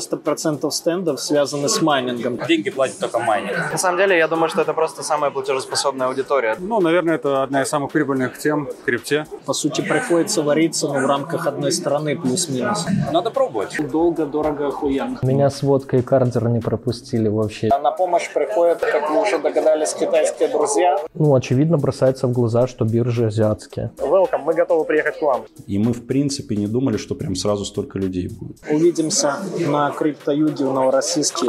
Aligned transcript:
90% 0.00 0.70
стендов 0.70 1.20
связаны 1.20 1.68
с 1.68 1.82
майнингом. 1.82 2.38
Деньги 2.48 2.70
платит 2.70 2.98
только 2.98 3.18
майнинг. 3.18 3.72
На 3.72 3.78
самом 3.78 3.98
деле, 3.98 4.16
я 4.18 4.28
думаю, 4.28 4.48
что 4.48 4.62
это 4.62 4.72
просто 4.72 5.02
самая 5.02 5.30
платежеспособная 5.30 6.08
аудитория. 6.08 6.56
Ну, 6.58 6.80
наверное, 6.80 7.16
это 7.16 7.42
одна 7.42 7.62
из 7.62 7.68
самых 7.68 7.92
прибыльных 7.92 8.38
тем 8.38 8.66
в 8.66 8.84
крипте. 8.84 9.26
По 9.46 9.52
сути, 9.52 9.80
приходится 9.80 10.42
вариться, 10.42 10.88
но 10.88 10.94
в 10.94 11.06
рамках 11.06 11.46
одной 11.46 11.72
страны 11.72 12.16
плюс-минус. 12.16 12.86
Надо 13.12 13.30
пробовать. 13.30 13.76
Долго, 13.90 14.26
дорого, 14.26 14.68
охуенно. 14.68 15.18
Меня 15.22 15.50
с 15.50 15.62
водкой 15.62 16.02
кардер 16.02 16.48
не 16.48 16.60
пропустили 16.60 17.28
вообще. 17.28 17.68
А 17.68 17.78
на 17.78 17.90
помощь 17.90 18.32
приходят, 18.32 18.78
как 18.80 19.10
вы 19.10 19.22
уже 19.22 19.38
догадались, 19.38 19.94
китайские 19.94 20.48
друзья. 20.48 20.98
Ну, 21.14 21.34
очевидно, 21.34 21.78
бросается 21.78 22.26
в 22.26 22.32
глаза, 22.32 22.66
что 22.66 22.84
биржи 22.84 23.26
азиатские. 23.26 23.90
Welcome, 23.98 24.42
мы 24.44 24.54
готовы 24.54 24.84
приехать 24.84 25.18
к 25.18 25.22
вам. 25.22 25.42
И 25.66 25.78
мы, 25.78 25.92
в 25.92 26.06
принципе, 26.06 26.56
не 26.56 26.66
думали, 26.66 26.96
что 26.96 27.14
прям 27.14 27.34
сразу 27.34 27.64
столько 27.64 27.98
людей 27.98 28.28
будет. 28.28 28.58
Увидимся 28.70 29.36
на 29.58 29.89
криптоюге 29.96 30.64
в 30.64 30.72
Новороссийске. 30.72 31.48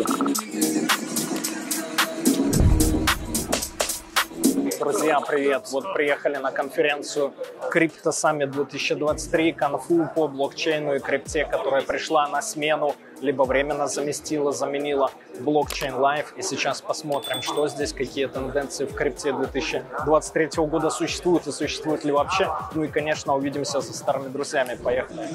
Друзья, 4.80 5.20
привет! 5.22 5.68
Вот 5.72 5.94
приехали 5.94 6.38
на 6.38 6.52
конференцию 6.52 7.34
Crypto 7.74 8.12
Summit 8.12 8.48
2023, 8.48 9.54
конфу 9.54 10.10
по 10.16 10.28
блокчейну 10.28 10.96
и 10.96 11.00
крипте, 11.00 11.46
которая 11.46 11.82
пришла 11.82 12.28
на 12.28 12.42
смену, 12.42 12.96
либо 13.22 13.44
временно 13.44 13.88
заместила, 13.88 14.52
заменила 14.52 15.12
блокчейн 15.40 15.94
Live. 15.94 16.36
И 16.36 16.42
сейчас 16.42 16.82
посмотрим, 16.82 17.42
что 17.42 17.68
здесь, 17.68 17.94
какие 17.94 18.26
тенденции 18.26 18.86
в 18.86 18.94
крипте 18.94 19.34
2023 19.34 20.50
года 20.66 20.90
существуют 20.90 21.48
и 21.48 21.52
существуют 21.52 22.04
ли 22.04 22.12
вообще. 22.12 22.50
Ну 22.74 22.84
и, 22.84 22.88
конечно, 22.88 23.36
увидимся 23.36 23.82
со 23.82 23.94
старыми 23.94 24.30
друзьями. 24.30 24.78
Поехали! 24.84 25.30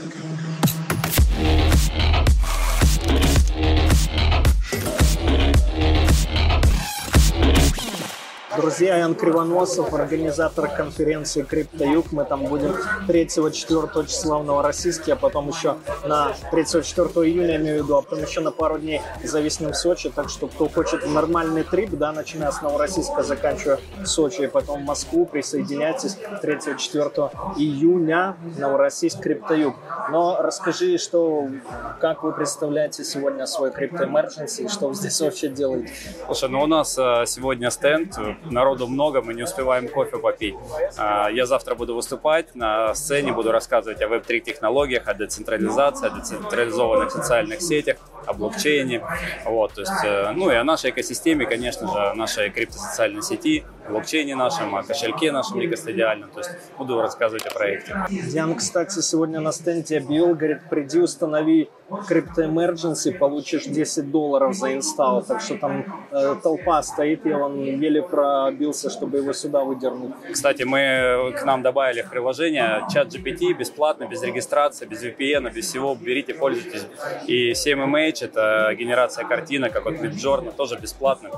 Друзья, 8.56 8.96
Ян 8.96 9.14
Кривоносов, 9.14 9.92
организатор 9.92 10.68
конференции 10.68 11.42
«Криптоюг». 11.42 12.10
Мы 12.12 12.24
там 12.24 12.46
будем 12.46 12.74
3-4 13.06 14.06
числа 14.06 14.38
в 14.38 14.44
Новороссийске, 14.44 15.12
а 15.12 15.16
потом 15.16 15.48
еще 15.48 15.76
на 16.04 16.32
3-4 16.52 17.26
июня, 17.26 17.56
имею 17.56 17.82
в 17.82 17.84
виду, 17.84 17.96
а 17.96 18.02
потом 18.02 18.24
еще 18.24 18.40
на 18.40 18.52
пару 18.52 18.78
дней 18.78 19.02
зависнем 19.22 19.72
в 19.72 19.76
Сочи. 19.76 20.10
Так 20.10 20.30
что, 20.30 20.46
кто 20.46 20.68
хочет 20.68 21.06
нормальный 21.06 21.64
трип, 21.64 21.90
да, 21.90 22.12
начиная 22.12 22.50
с 22.50 22.62
Новороссийска, 22.62 23.22
заканчивая 23.22 23.78
Сочи, 24.04 24.42
и 24.42 24.46
потом 24.46 24.82
в 24.82 24.86
Москву, 24.86 25.26
присоединяйтесь 25.26 26.16
3-4 26.42 27.56
июня, 27.58 28.36
Новороссийск, 28.58 29.20
«Криптоюг». 29.20 29.76
Но 30.10 30.38
расскажи, 30.40 30.96
что, 30.98 31.48
как 32.00 32.22
вы 32.22 32.32
представляете 32.32 33.04
сегодня 33.04 33.46
свой 33.46 33.70
крипто 33.70 34.04
и 34.04 34.68
что 34.68 34.88
вы 34.88 34.94
здесь 34.94 35.20
вообще 35.20 35.48
делаете? 35.48 35.92
Слушай, 36.26 36.48
ну 36.48 36.62
у 36.62 36.66
нас 36.66 36.96
э, 36.96 37.24
сегодня 37.26 37.70
стенд, 37.70 38.16
народу 38.50 38.86
много, 38.86 39.22
мы 39.22 39.34
не 39.34 39.42
успеваем 39.42 39.88
кофе 39.88 40.18
попить. 40.18 40.54
А, 40.98 41.28
Я 41.28 41.46
завтра 41.46 41.74
буду 41.74 41.94
выступать 41.94 42.54
на 42.54 42.94
сцене, 42.94 43.32
буду 43.32 43.52
рассказывать 43.52 44.00
о 44.02 44.08
веб-3 44.08 44.40
технологиях, 44.40 45.08
о 45.08 45.14
децентрализации, 45.14 46.06
о 46.06 46.10
децентрализованных 46.10 47.10
социальных 47.10 47.60
сетях, 47.60 47.96
о 48.26 48.32
блокчейне, 48.32 49.02
вот, 49.44 49.74
то 49.74 49.80
есть, 49.82 50.04
э, 50.04 50.32
ну 50.34 50.50
и 50.50 50.54
о 50.54 50.64
нашей 50.64 50.90
экосистеме, 50.90 51.46
конечно 51.46 51.86
же, 51.86 51.98
о 51.98 52.14
нашей 52.14 52.50
криптосоциальной 52.50 53.22
сети, 53.22 53.64
блокчейне 53.88 54.36
нашем, 54.36 54.74
о 54.74 54.82
кошельке 54.82 55.32
нашем 55.32 55.58
некостадиальном, 55.58 56.30
то 56.30 56.40
есть 56.40 56.50
буду 56.78 57.00
рассказывать 57.00 57.46
о 57.46 57.50
проекте. 57.50 57.94
Диан, 58.08 58.54
кстати, 58.54 59.00
сегодня 59.00 59.40
на 59.40 59.52
стенде 59.52 59.98
объявил, 59.98 60.34
говорит, 60.34 60.68
приди, 60.68 61.00
установи 61.00 61.68
Crypto 61.88 62.38
Emergency, 62.38 63.16
получишь 63.16 63.64
10 63.64 64.10
долларов 64.10 64.54
за 64.54 64.74
инсталл. 64.74 65.22
Так 65.22 65.40
что 65.40 65.56
там 65.56 65.84
э, 66.10 66.34
толпа 66.42 66.82
стоит, 66.82 67.24
и 67.26 67.32
он 67.32 67.62
еле 67.62 68.02
пробился, 68.02 68.90
чтобы 68.90 69.18
его 69.18 69.32
сюда 69.32 69.62
выдернуть. 69.62 70.12
Кстати, 70.32 70.64
мы 70.64 71.32
к 71.38 71.44
нам 71.44 71.62
добавили 71.62 72.02
в 72.02 72.10
приложение 72.10 72.84
чат 72.92 73.08
GPT 73.08 73.52
бесплатно, 73.52 74.06
без 74.06 74.22
регистрации, 74.22 74.86
без 74.86 75.04
VPN, 75.04 75.52
без 75.52 75.66
всего. 75.68 75.94
Берите, 75.94 76.34
пользуйтесь. 76.34 76.86
И 77.28 77.52
7MH— 77.52 78.16
это 78.24 78.74
генерация 78.76 79.24
картинок, 79.24 79.72
как 79.72 79.86
от 79.86 79.94
Midjourney, 79.94 80.52
тоже 80.56 80.78
бесплатно. 80.78 81.30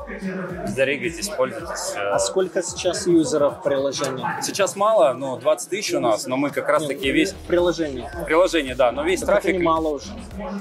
Зарегайтесь, 0.66 1.28
пользуйтесь. 1.28 1.94
А 1.96 2.18
сколько 2.18 2.37
сейчас 2.46 3.06
юзеров 3.06 3.62
приложения? 3.62 4.40
Сейчас 4.42 4.76
мало, 4.76 5.12
ну, 5.12 5.36
20 5.36 5.70
тысяч 5.70 5.94
у 5.94 6.00
нас, 6.00 6.26
но 6.26 6.36
мы 6.36 6.50
как 6.50 6.68
раз 6.68 6.86
таки 6.86 7.10
весь... 7.10 7.34
Приложение. 7.46 8.10
Приложение, 8.26 8.74
да, 8.74 8.92
но 8.92 9.02
весь 9.02 9.20
Так 9.20 9.28
трафик... 9.28 9.50
это 9.50 9.58
немало 9.58 9.88
уже. 9.88 10.08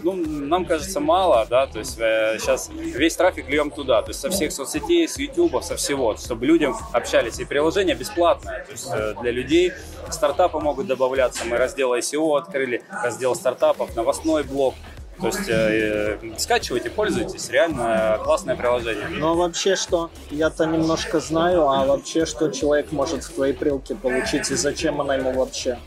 Ну, 0.04 0.14
нам 0.16 0.66
кажется, 0.66 1.00
мало, 1.00 1.46
да, 1.50 1.68
то 1.68 1.80
есть 1.80 1.98
э, 2.00 2.38
сейчас 2.40 2.70
весь 2.70 3.16
трафик 3.16 3.50
льем 3.50 3.72
туда, 3.72 4.02
то 4.02 4.10
есть 4.10 4.20
со 4.20 4.30
всех 4.30 4.52
соцсетей, 4.52 5.08
с 5.08 5.18
YouTube, 5.18 5.64
со 5.64 5.76
всего, 5.76 6.16
чтобы 6.16 6.46
людям 6.46 6.76
общались. 6.94 7.40
И 7.40 7.46
приложение 7.46 7.96
бесплатное, 7.96 8.64
то 8.66 8.72
есть 8.72 8.90
э, 8.92 9.14
для 9.22 9.32
людей 9.32 9.74
стартапы 10.10 10.60
могут 10.60 10.88
добавляться. 10.88 11.46
Мы 11.46 11.58
раздел 11.58 11.94
ICO 11.94 12.38
открыли, 12.38 12.84
раздел 12.90 13.36
стартапов, 13.36 13.96
новостной 13.96 14.44
блок. 14.44 14.74
То 15.20 15.28
есть 15.28 15.50
э, 15.50 16.20
э, 16.22 16.38
скачивайте, 16.38 16.92
пользуйтесь, 16.92 17.50
реально 17.50 18.20
классное 18.24 18.56
приложение. 18.56 19.08
Но 19.10 19.36
вообще 19.36 19.76
что? 19.76 20.12
Я-то 20.30 20.66
немножко 20.66 21.20
знаю, 21.20 21.68
а 21.68 21.86
вообще 21.86 22.26
что 22.26 22.50
человек 22.50 22.92
может 22.92 23.24
в 23.24 23.34
твоей 23.34 23.54
прилке 23.54 23.96
получить 23.96 24.52
и 24.52 24.56
зачем 24.56 25.02
она 25.02 25.16
ему 25.16 25.32
вообще? 25.32 25.80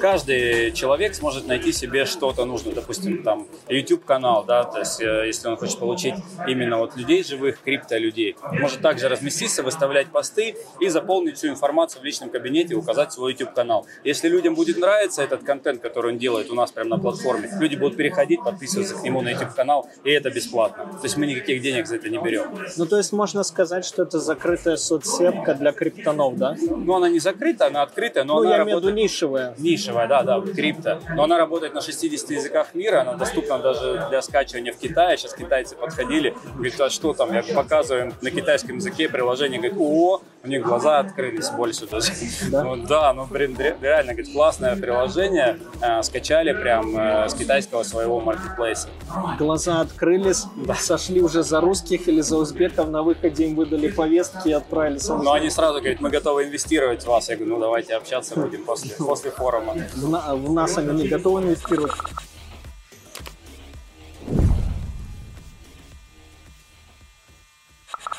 Каждый 0.00 0.70
человек 0.72 1.16
сможет 1.16 1.48
найти 1.48 1.72
себе 1.72 2.04
что-то 2.04 2.44
нужное, 2.44 2.74
допустим, 2.74 3.24
там 3.24 3.48
YouTube 3.68 4.04
канал, 4.04 4.44
да, 4.44 4.62
то 4.62 4.78
есть 4.78 5.00
э, 5.00 5.26
если 5.26 5.48
он 5.48 5.56
хочет 5.56 5.80
получить 5.80 6.14
именно 6.46 6.78
вот 6.78 6.96
людей 6.96 7.24
живых, 7.24 7.60
крипто 7.60 7.96
людей, 7.98 8.36
может 8.52 8.82
также 8.82 9.08
разместиться, 9.08 9.64
выставлять 9.64 10.12
посты 10.12 10.54
и 10.78 10.88
заполнить 10.88 11.38
всю 11.38 11.48
информацию 11.48 12.02
в 12.02 12.04
личном 12.04 12.30
кабинете, 12.30 12.74
указать 12.76 13.12
свой 13.12 13.32
YouTube 13.32 13.52
канал. 13.52 13.84
Если 14.04 14.28
людям 14.28 14.54
будет 14.54 14.78
нравиться 14.78 15.22
этот 15.22 15.42
контент, 15.42 15.82
который 15.82 16.12
он 16.12 16.18
делает 16.18 16.50
у 16.50 16.54
нас 16.54 16.70
прямо 16.70 16.90
на 16.90 16.98
платформе, 16.98 17.50
люди 17.58 17.74
будут 17.74 17.96
переходить, 17.96 18.40
подписываться 18.44 18.75
к 18.84 19.02
нему 19.02 19.20
на 19.22 19.30
YouTube 19.30 19.54
канал, 19.54 19.88
и 20.04 20.10
это 20.10 20.30
бесплатно. 20.30 20.84
То 20.92 21.04
есть 21.04 21.16
мы 21.16 21.26
никаких 21.26 21.62
денег 21.62 21.86
за 21.86 21.96
это 21.96 22.08
не 22.08 22.18
берем. 22.18 22.46
Ну, 22.76 22.86
то 22.86 22.96
есть 22.96 23.12
можно 23.12 23.42
сказать, 23.42 23.84
что 23.84 24.02
это 24.02 24.18
закрытая 24.18 24.76
соцсетка 24.76 25.54
для 25.54 25.72
криптонов, 25.72 26.36
да? 26.36 26.56
Ну, 26.60 26.94
она 26.96 27.08
не 27.08 27.18
закрыта, 27.18 27.66
она 27.66 27.82
открытая, 27.82 28.24
но 28.24 28.34
Ну, 28.34 28.40
она 28.40 28.50
я 28.50 28.56
имею 28.62 28.64
в 28.64 28.80
виду 28.80 28.88
работает... 28.88 29.04
нишевая. 29.04 29.54
Нишевая, 29.58 30.08
да, 30.08 30.22
да, 30.22 30.40
крипто. 30.40 31.00
Но 31.14 31.24
она 31.24 31.38
работает 31.38 31.74
на 31.74 31.80
60 31.80 32.30
языках 32.30 32.74
мира, 32.74 33.00
она 33.02 33.14
доступна 33.14 33.58
даже 33.58 34.06
для 34.08 34.22
скачивания 34.22 34.72
в 34.72 34.76
Китае. 34.78 35.16
Сейчас 35.16 35.34
китайцы 35.34 35.76
подходили, 35.76 36.34
говорят, 36.54 36.80
а 36.80 36.90
что 36.90 37.12
там, 37.14 37.32
я 37.32 37.42
показываю 37.42 38.12
на 38.22 38.30
китайском 38.30 38.76
языке 38.76 39.08
приложение, 39.08 39.58
говорит, 39.58 39.76
о, 39.78 40.20
у 40.44 40.48
них 40.48 40.62
глаза 40.62 40.98
открылись 41.00 41.48
больше 41.50 41.86
даже. 41.86 42.12
Да? 42.50 42.62
Ну, 42.64 42.76
да, 42.76 43.12
ну, 43.12 43.26
блин, 43.26 43.56
ре- 43.58 43.76
реально, 43.80 44.12
говорит, 44.14 44.32
классное 44.32 44.76
приложение, 44.76 45.58
э, 45.82 46.02
скачали 46.02 46.52
прям 46.52 46.96
э, 46.96 47.28
с 47.28 47.34
китайского 47.34 47.82
своего 47.82 48.20
маркетплейса. 48.20 48.65
Глаза 49.38 49.80
открылись, 49.80 50.44
сошли 50.78 51.20
уже 51.20 51.42
за 51.42 51.60
русских 51.60 52.08
или 52.08 52.20
за 52.20 52.36
узбеков, 52.38 52.88
на 52.88 53.02
выходе 53.02 53.46
им 53.46 53.54
выдали 53.54 53.88
повестки 53.90 54.48
и 54.48 54.52
отправили 54.52 54.98
сам 54.98 55.22
Но 55.22 55.32
они 55.32 55.50
сразу 55.50 55.78
говорят, 55.78 56.00
мы 56.00 56.10
готовы 56.10 56.44
инвестировать 56.44 57.02
в 57.04 57.06
вас. 57.06 57.28
Я 57.28 57.36
говорю, 57.36 57.54
ну 57.54 57.60
давайте 57.60 57.94
общаться 57.94 58.38
будем 58.38 58.64
после, 58.64 58.90
после 58.96 59.30
форума. 59.30 59.74
В, 59.94 60.08
на- 60.08 60.34
в 60.34 60.52
нас 60.52 60.78
они 60.78 61.02
не 61.02 61.08
готовы 61.08 61.42
инвестировать. 61.42 61.92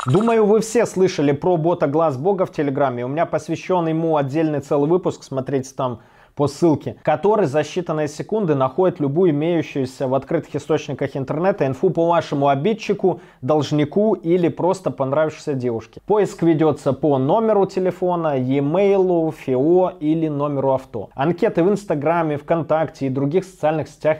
Думаю, 0.05 0.45
вы 0.45 0.61
все 0.61 0.85
слышали 0.85 1.33
про 1.33 1.57
бота 1.57 1.87
Глаз 1.87 2.15
Бога 2.17 2.45
в 2.45 2.51
Телеграме. 2.53 3.03
У 3.03 3.09
меня 3.09 3.25
посвящен 3.25 3.87
ему 3.87 4.15
отдельный 4.15 4.61
целый 4.61 4.89
выпуск, 4.89 5.23
смотрите 5.23 5.71
там 5.75 6.01
по 6.37 6.47
ссылке, 6.47 6.95
который 7.01 7.47
за 7.47 7.61
считанные 7.61 8.07
секунды 8.07 8.53
находит 8.53 8.99
любую 8.99 9.31
имеющуюся 9.31 10.07
в 10.07 10.13
открытых 10.13 10.55
источниках 10.55 11.17
интернета 11.17 11.65
инфу 11.65 11.89
по 11.89 12.07
вашему 12.07 12.47
обидчику, 12.47 13.21
должнику 13.41 14.13
или 14.13 14.47
просто 14.47 14.91
понравившейся 14.91 15.55
девушке. 15.55 15.99
Поиск 16.05 16.43
ведется 16.43 16.93
по 16.93 17.17
номеру 17.17 17.65
телефона, 17.65 18.37
e-mail, 18.37 19.33
ФИО 19.33 19.93
или 19.99 20.27
номеру 20.27 20.73
авто. 20.73 21.09
Анкеты 21.15 21.63
в 21.63 21.69
Инстаграме, 21.71 22.37
ВКонтакте 22.37 23.07
и 23.07 23.09
других 23.09 23.43
социальных 23.43 23.87
сетях 23.87 24.19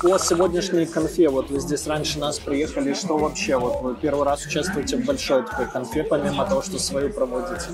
По 0.00 0.18
сегодняшней 0.18 0.86
конфе, 0.86 1.28
вот 1.28 1.50
вы 1.50 1.58
здесь 1.60 1.86
раньше 1.86 2.18
нас 2.18 2.38
приехали, 2.38 2.94
что 2.94 3.18
вообще, 3.18 3.56
вот 3.56 3.80
вы 3.82 3.96
первый 3.96 4.24
раз 4.24 4.46
участвуете 4.46 4.96
в 4.96 5.04
большой 5.04 5.42
такой 5.42 5.66
конфе, 5.66 6.04
помимо 6.04 6.44
того, 6.46 6.62
что 6.62 6.78
свою 6.78 7.10
проводите? 7.10 7.66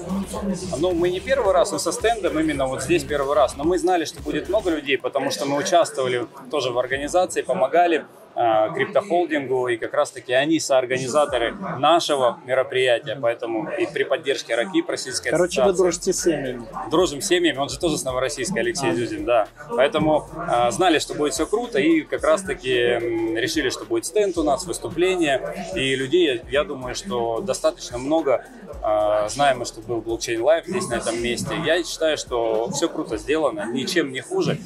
Ну, 0.79 0.93
мы 0.93 1.11
не 1.11 1.21
первый 1.21 1.53
раз, 1.53 1.73
но 1.73 1.79
со 1.79 1.93
стендом 1.93 2.38
именно 2.38 2.67
вот 2.67 2.82
здесь 2.82 3.05
первый 3.05 3.35
раз. 3.35 3.56
Но 3.56 3.65
мы 3.65 3.79
знали, 3.79 4.05
что 4.05 4.23
будет 4.23 4.49
много 4.49 4.71
людей, 4.71 4.97
потому 4.97 5.31
что 5.31 5.44
мы 5.44 5.59
участвовали 5.59 6.26
тоже 6.50 6.71
в 6.71 6.79
организации, 6.79 7.43
помогали 7.43 8.06
криптохолдингу, 8.34 9.69
и 9.69 9.76
как 9.76 9.94
раз-таки 9.94 10.32
они 10.32 10.58
соорганизаторы 10.60 11.54
нашего 11.78 12.38
мероприятия, 12.44 13.16
поэтому 13.20 13.70
и 13.70 13.86
при 13.86 14.04
поддержке 14.04 14.54
Ракип, 14.54 14.88
Российской 14.88 15.31
Короче, 15.31 15.62
вы 15.62 15.72
дружите 15.72 16.12
с 16.12 16.22
семьями. 16.22 16.66
дружим 16.90 17.20
с 17.20 17.26
семьями, 17.26 17.58
он 17.58 17.69
же 17.69 17.78
тоже 17.78 17.98
с 17.98 18.04
Новороссийска, 18.04 18.60
Алексей 18.60 18.92
Зюзин, 18.92 19.25
да. 19.25 19.48
Поэтому 19.70 20.28
э, 20.48 20.70
знали, 20.70 20.98
что 20.98 21.14
будет 21.14 21.34
все 21.34 21.46
круто, 21.46 21.78
и 21.78 22.02
как 22.02 22.22
раз-таки 22.25 22.70
решили, 22.70 23.70
что 23.70 23.84
будет 23.84 24.06
стенд 24.06 24.36
у 24.38 24.42
нас, 24.42 24.64
выступление, 24.66 25.40
и 25.75 25.94
людей, 25.94 26.42
я 26.50 26.64
думаю, 26.64 26.94
что 26.94 27.40
достаточно 27.40 27.98
много. 27.98 28.44
Э, 28.82 29.28
знаем 29.28 29.60
мы, 29.60 29.64
что 29.64 29.81
был 29.81 30.00
Blockchain 30.00 30.43
Life 30.43 30.67
здесь, 30.66 30.88
на 30.88 30.94
этом 30.94 31.22
месте. 31.22 31.54
Я 31.64 31.82
считаю, 31.84 32.16
что 32.16 32.70
все 32.70 32.88
круто 32.88 33.16
сделано, 33.16 33.66
ничем 33.72 34.12
не 34.12 34.20
хуже. 34.20 34.58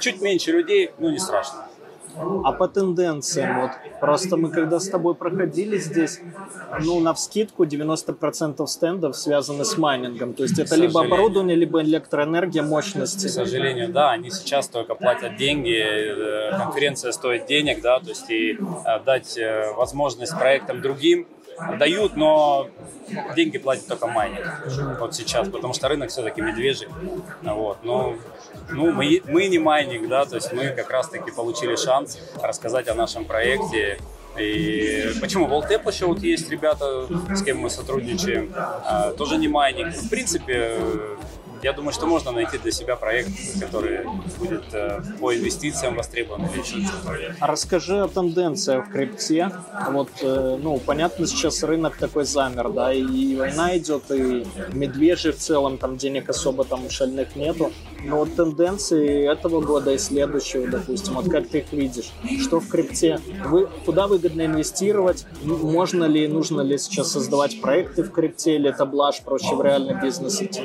Чуть 0.00 0.20
меньше 0.20 0.52
людей, 0.52 0.90
ну 0.98 1.10
не 1.10 1.18
страшно. 1.18 1.66
А 2.16 2.52
по 2.52 2.68
тенденциям, 2.68 3.62
вот 3.62 3.70
просто 4.00 4.36
мы 4.36 4.50
когда 4.50 4.78
с 4.78 4.88
тобой 4.88 5.14
проходили 5.14 5.78
здесь, 5.78 6.20
ну, 6.80 7.00
на 7.00 7.14
вскидку 7.14 7.64
90% 7.64 8.66
стендов 8.66 9.16
связаны 9.16 9.64
с 9.64 9.76
майнингом. 9.78 10.34
То 10.34 10.42
есть 10.44 10.58
это 10.58 10.76
либо 10.76 11.04
оборудование, 11.04 11.56
либо 11.56 11.82
электроэнергия 11.82 12.62
К 12.62 12.66
мощности. 12.66 13.26
сожалению, 13.26 13.92
да, 13.92 14.12
они 14.12 14.30
сейчас 14.30 14.68
только 14.68 14.94
платят 14.94 15.36
деньги, 15.36 15.76
э, 15.76 16.56
конференция 16.58 17.12
стоит 17.12 17.46
денег, 17.46 17.80
да, 17.82 18.00
то 18.00 18.08
есть 18.08 18.30
и 18.30 18.52
э, 18.52 19.00
дать 19.04 19.36
э, 19.38 19.72
возможность 19.76 20.36
проектам 20.38 20.80
другим 20.80 21.26
дают, 21.78 22.16
но 22.16 22.68
деньги 23.36 23.58
платят 23.58 23.86
только 23.86 24.06
майнинг 24.08 24.44
вот 24.98 25.14
сейчас, 25.14 25.48
потому 25.48 25.72
что 25.72 25.88
рынок 25.88 26.10
все-таки 26.10 26.40
медвежий, 26.40 26.88
вот, 27.42 27.78
но 27.82 28.14
ну, 28.70 28.92
мы, 28.92 29.22
мы 29.26 29.46
не 29.48 29.58
майнинг, 29.58 30.08
да, 30.08 30.24
то 30.24 30.36
есть 30.36 30.52
мы 30.52 30.68
как 30.68 30.90
раз-таки 30.90 31.30
получили 31.30 31.76
шанс 31.76 32.18
рассказать 32.42 32.88
о 32.88 32.94
нашем 32.94 33.24
проекте, 33.24 33.98
и 34.38 35.12
почему? 35.20 35.46
Волтеп 35.46 35.86
еще 35.86 36.06
вот 36.06 36.20
есть 36.20 36.50
ребята, 36.50 37.06
с 37.34 37.42
кем 37.42 37.58
мы 37.58 37.70
сотрудничаем, 37.70 38.52
а, 38.56 39.12
тоже 39.12 39.36
не 39.36 39.48
майнинг. 39.48 39.94
В 39.94 40.08
принципе, 40.08 40.80
я 41.62 41.72
думаю, 41.72 41.92
что 41.92 42.06
можно 42.06 42.30
найти 42.32 42.58
для 42.58 42.72
себя 42.72 42.96
проект, 42.96 43.30
который 43.60 44.04
будет 44.38 44.64
э, 44.72 45.00
по 45.20 45.34
инвестициям 45.34 45.96
востребован 45.96 46.46
или 46.46 46.60
еще 46.60 46.80
что-то. 46.86 47.34
А 47.40 47.46
расскажи 47.46 48.00
о 48.00 48.08
тенденциях 48.08 48.88
в 48.88 48.90
крипте. 48.90 49.50
Вот, 49.90 50.10
э, 50.20 50.58
ну, 50.60 50.78
понятно, 50.78 51.26
сейчас 51.26 51.62
рынок 51.62 51.96
такой 51.96 52.24
замер, 52.24 52.70
да, 52.70 52.92
и 52.92 53.36
война 53.36 53.76
идет, 53.78 54.10
и 54.10 54.46
медвежий 54.72 55.32
в 55.32 55.38
целом, 55.38 55.78
там 55.78 55.96
денег 55.96 56.28
особо 56.28 56.64
там 56.64 56.88
шальных 56.90 57.36
нету. 57.36 57.72
Но 58.04 58.18
вот 58.18 58.34
тенденции 58.34 59.30
этого 59.30 59.60
года 59.60 59.92
и 59.92 59.98
следующего, 59.98 60.66
допустим, 60.66 61.14
вот 61.14 61.30
как 61.30 61.48
ты 61.48 61.58
их 61.58 61.72
видишь? 61.72 62.12
Что 62.42 62.60
в 62.60 62.68
крипте? 62.68 63.18
Вы, 63.46 63.68
куда 63.86 64.06
выгодно 64.06 64.44
инвестировать? 64.44 65.26
Можно 65.42 66.04
ли, 66.04 66.28
нужно 66.28 66.60
ли 66.60 66.76
сейчас 66.76 67.12
создавать 67.12 67.60
проекты 67.62 68.02
в 68.02 68.10
крипте, 68.10 68.56
или 68.56 68.68
это 68.68 68.84
блажь, 68.84 69.22
проще 69.22 69.54
в 69.54 69.62
реальный 69.62 69.98
бизнес 70.00 70.42
идти? 70.42 70.62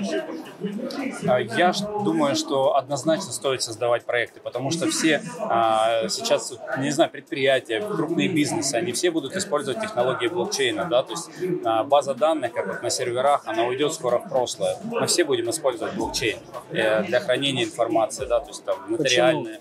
А, 1.28 1.40
Я 1.40 1.74
думаю, 2.04 2.36
что 2.36 2.76
однозначно 2.76 3.32
стоит 3.32 3.62
создавать 3.62 4.06
проекты, 4.06 4.40
потому 4.40 4.72
что 4.72 4.90
все 4.90 5.22
а, 5.40 6.08
сейчас, 6.10 6.54
не 6.80 6.92
знаю, 6.92 7.10
предприятия, 7.10 7.82
крупные 7.82 8.28
бизнесы, 8.28 8.76
они 8.76 8.92
все 8.92 9.12
будут 9.12 9.36
использовать 9.36 9.82
технологии 9.82 10.28
блокчейна, 10.28 10.86
да, 10.86 11.04
то 11.04 11.12
есть 11.12 11.30
а, 11.66 11.84
база 11.84 12.14
данных, 12.14 12.54
как 12.54 12.68
вот 12.68 12.84
на 12.84 12.90
серверах, 12.90 13.44
она 13.46 13.66
уйдет 13.66 13.94
скоро 13.94 14.20
в 14.20 14.30
прошлое. 14.30 14.78
Мы 14.84 15.08
все 15.08 15.24
будем 15.24 15.50
использовать 15.50 15.94
блокчейн 15.96 16.40
э, 16.72 17.04
для 17.04 17.20
хранения 17.20 17.64
информации, 17.64 18.26
да, 18.26 18.40
то 18.40 18.48
есть 18.48 18.64
там 18.64 18.78
нотариальные. 18.90 19.60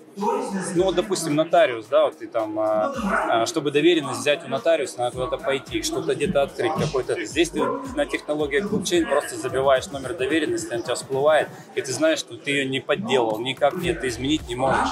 Ну 0.75 0.83
вот, 0.83 0.95
допустим, 0.95 1.35
нотариус, 1.35 1.85
да, 1.85 2.05
вот 2.05 2.17
ты 2.17 2.27
там, 2.27 2.59
а, 2.59 2.93
а, 3.29 3.45
чтобы 3.45 3.71
доверенность 3.71 4.19
взять 4.19 4.43
у 4.45 4.47
нотариуса, 4.47 4.99
надо 4.99 5.11
куда-то 5.11 5.37
пойти, 5.37 5.81
что-то 5.81 6.15
где-то 6.15 6.43
открыть, 6.43 6.73
какой-то. 6.73 7.23
Здесь 7.25 7.49
ты 7.49 7.63
на 7.95 8.05
технологиях 8.05 8.69
блокчейн 8.69 9.07
просто 9.07 9.37
забиваешь 9.37 9.87
номер 9.87 10.13
доверенности, 10.13 10.73
он 10.73 10.79
у 10.81 10.83
тебя 10.83 10.95
всплывает, 10.95 11.49
и 11.75 11.81
ты 11.81 11.91
знаешь, 11.91 12.19
что 12.19 12.35
ты 12.35 12.51
ее 12.51 12.65
не 12.65 12.79
подделал, 12.79 13.39
никак 13.39 13.75
нет, 13.75 14.01
ты 14.01 14.07
изменить 14.07 14.47
не 14.47 14.55
можешь. 14.55 14.89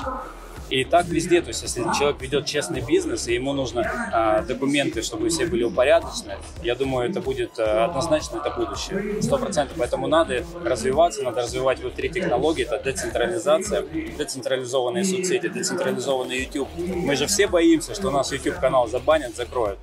И 0.69 0.83
так 0.83 1.05
везде, 1.07 1.41
то 1.41 1.47
есть 1.49 1.61
если 1.63 1.81
человек 1.97 2.21
ведет 2.21 2.45
честный 2.45 2.81
бизнес, 2.81 3.27
и 3.27 3.33
ему 3.33 3.53
нужно 3.53 3.89
а, 4.11 4.41
документы, 4.41 5.01
чтобы 5.01 5.29
все 5.29 5.45
были 5.45 5.63
упорядочены, 5.63 6.35
я 6.63 6.75
думаю, 6.75 7.09
это 7.09 7.21
будет 7.21 7.57
а, 7.57 7.85
однозначно 7.85 8.37
это 8.37 8.49
будущее, 8.55 9.21
сто 9.21 9.37
процентов. 9.37 9.77
Поэтому 9.77 10.07
надо 10.07 10.43
развиваться, 10.63 11.23
надо 11.23 11.41
развивать 11.41 11.81
вот 11.81 11.93
три 11.95 12.09
технологии, 12.09 12.63
это 12.63 12.81
децентрализация, 12.83 13.83
децентрализованные 14.17 15.03
соцсети, 15.05 15.47
децентрализованный 15.47 16.43
YouTube. 16.43 16.67
Мы 16.77 17.15
же 17.15 17.27
все 17.27 17.47
боимся, 17.47 17.93
что 17.95 18.11
наш 18.11 18.31
YouTube 18.31 18.59
канал 18.59 18.87
забанят, 18.87 19.35
закроют. 19.35 19.79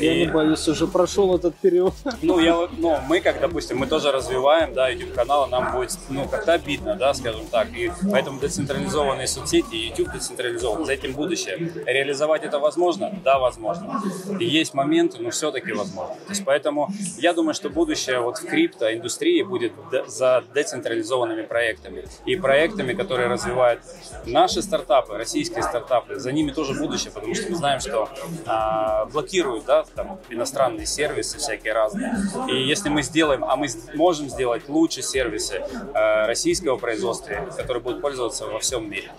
Я 0.00 0.12
И- 0.14 0.18
не 0.20 0.32
боюсь, 0.32 0.66
уже 0.68 0.86
прошел 0.86 1.34
этот 1.36 1.54
период. 1.56 1.92
ну, 2.22 2.38
я, 2.38 2.68
ну, 2.78 2.98
мы, 3.08 3.20
как, 3.20 3.40
допустим, 3.40 3.78
мы 3.78 3.86
тоже 3.86 4.12
развиваем, 4.12 4.72
да, 4.74 4.88
YouTube 4.88 5.14
канал, 5.14 5.46
нам 5.48 5.72
будет, 5.72 5.96
ну, 6.08 6.26
как-то 6.28 6.54
обидно, 6.54 6.94
да, 6.94 7.12
скажем 7.14 7.46
так, 7.50 7.68
и 7.76 7.90
поэтому 8.10 8.40
децентрализованные 8.40 9.26
соцсети, 9.26 9.74
YouTube 9.74 10.05
децентрализован, 10.08 10.84
за 10.84 10.92
этим 10.92 11.12
будущее. 11.12 11.72
Реализовать 11.86 12.44
это 12.44 12.58
возможно? 12.58 13.12
Да, 13.24 13.38
возможно. 13.38 14.02
Есть 14.40 14.74
моменты, 14.74 15.18
но 15.20 15.30
все-таки 15.30 15.72
возможно. 15.72 16.14
То 16.14 16.30
есть, 16.30 16.44
поэтому 16.44 16.88
я 17.18 17.32
думаю, 17.32 17.54
что 17.54 17.70
будущее 17.70 18.20
вот 18.20 18.38
в 18.38 18.46
криптоиндустрии 18.46 19.42
будет 19.42 19.72
за 20.06 20.44
децентрализованными 20.54 21.42
проектами 21.42 22.04
и 22.24 22.36
проектами, 22.36 22.92
которые 22.92 23.28
развивают 23.28 23.80
наши 24.24 24.62
стартапы, 24.62 25.16
российские 25.16 25.62
стартапы, 25.62 26.16
за 26.16 26.32
ними 26.32 26.50
тоже 26.50 26.74
будущее, 26.74 27.12
потому 27.12 27.34
что 27.34 27.50
мы 27.50 27.56
знаем, 27.56 27.80
что 27.80 28.08
а, 28.46 29.06
блокируют, 29.06 29.64
да, 29.64 29.84
там 29.94 30.18
иностранные 30.30 30.86
сервисы 30.86 31.38
всякие 31.38 31.72
разные. 31.72 32.14
И 32.48 32.62
если 32.62 32.88
мы 32.88 33.02
сделаем, 33.02 33.44
а 33.44 33.56
мы 33.56 33.68
можем 33.94 34.28
сделать 34.28 34.68
лучше 34.68 35.02
сервисы 35.02 35.54
э, 35.94 36.26
российского 36.26 36.76
производства, 36.76 37.34
которые 37.56 37.82
будут 37.82 38.00
пользоваться 38.00 38.46
во 38.46 38.58
всем 38.58 38.88
мире. 38.88 39.10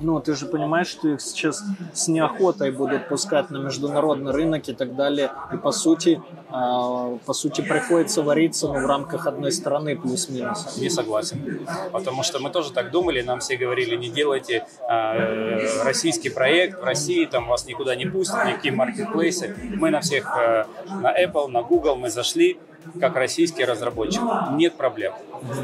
Ну, 0.00 0.20
ты 0.20 0.34
же 0.34 0.46
понимаешь, 0.46 0.88
что 0.88 1.08
их 1.08 1.20
сейчас 1.20 1.64
с 1.94 2.08
неохотой 2.08 2.70
будут 2.70 3.08
пускать 3.08 3.50
на 3.50 3.58
международный 3.58 4.32
рынок 4.32 4.68
и 4.68 4.74
так 4.74 4.94
далее. 4.94 5.30
И 5.52 5.56
по 5.56 5.72
сути, 5.72 6.22
а, 6.50 7.16
по 7.24 7.32
сути 7.32 7.62
приходится 7.62 8.22
вариться 8.22 8.66
ну, 8.68 8.74
в 8.74 8.86
рамках 8.86 9.26
одной 9.26 9.52
страны 9.52 9.96
плюс-минус. 9.96 10.76
Не 10.76 10.90
согласен. 10.90 11.66
Потому 11.92 12.22
что 12.22 12.40
мы 12.40 12.50
тоже 12.50 12.72
так 12.72 12.90
думали, 12.90 13.22
нам 13.22 13.40
все 13.40 13.56
говорили, 13.56 13.96
не 13.96 14.08
делайте 14.08 14.66
э, 14.88 15.82
российский 15.84 16.28
проект 16.28 16.80
в 16.80 16.84
России, 16.84 17.24
там 17.24 17.48
вас 17.48 17.66
никуда 17.66 17.96
не 17.96 18.06
пустят, 18.06 18.44
никакие 18.46 18.74
маркетплейсы. 18.74 19.56
Мы 19.76 19.90
на 19.90 20.00
всех, 20.00 20.36
э, 20.36 20.64
на 20.86 21.24
Apple, 21.24 21.48
на 21.48 21.62
Google 21.62 21.96
мы 21.96 22.10
зашли, 22.10 22.58
как 23.00 23.16
российский 23.16 23.64
разработчик. 23.64 24.22
Нет 24.52 24.76
проблем. 24.76 25.12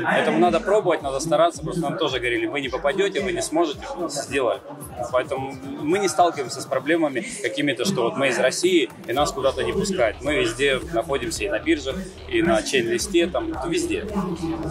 Поэтому 0.05 0.39
надо 0.39 0.61
пробовать, 0.61 1.03
надо 1.03 1.21
стараться. 1.21 1.63
Просто 1.63 1.83
нам 1.83 1.97
тоже 1.99 2.19
говорили, 2.19 2.47
вы 2.47 2.61
не 2.61 2.69
попадете, 2.69 3.21
вы 3.21 3.33
не 3.33 3.43
сможете, 3.43 3.81
сделали. 4.09 4.61
Поэтому 5.13 5.55
мы 5.81 5.99
не 5.99 6.09
сталкиваемся 6.09 6.61
с 6.61 6.67
проблемами 6.67 7.25
какими-то, 7.43 7.85
что 7.85 8.03
вот 8.03 8.17
мы 8.17 8.29
из 8.29 8.39
России 8.39 8.91
и 9.07 9.13
нас 9.13 9.33
куда-то 9.33 9.63
не 9.63 9.73
пускают. 9.73 10.19
Мы 10.23 10.37
везде 10.37 10.81
находимся 10.93 11.45
и 11.45 11.49
на 11.49 11.59
биржах, 11.59 11.97
и 12.29 12.43
на 12.43 12.63
чейн-листе, 12.63 13.27
там 13.27 13.53
везде. 13.69 14.07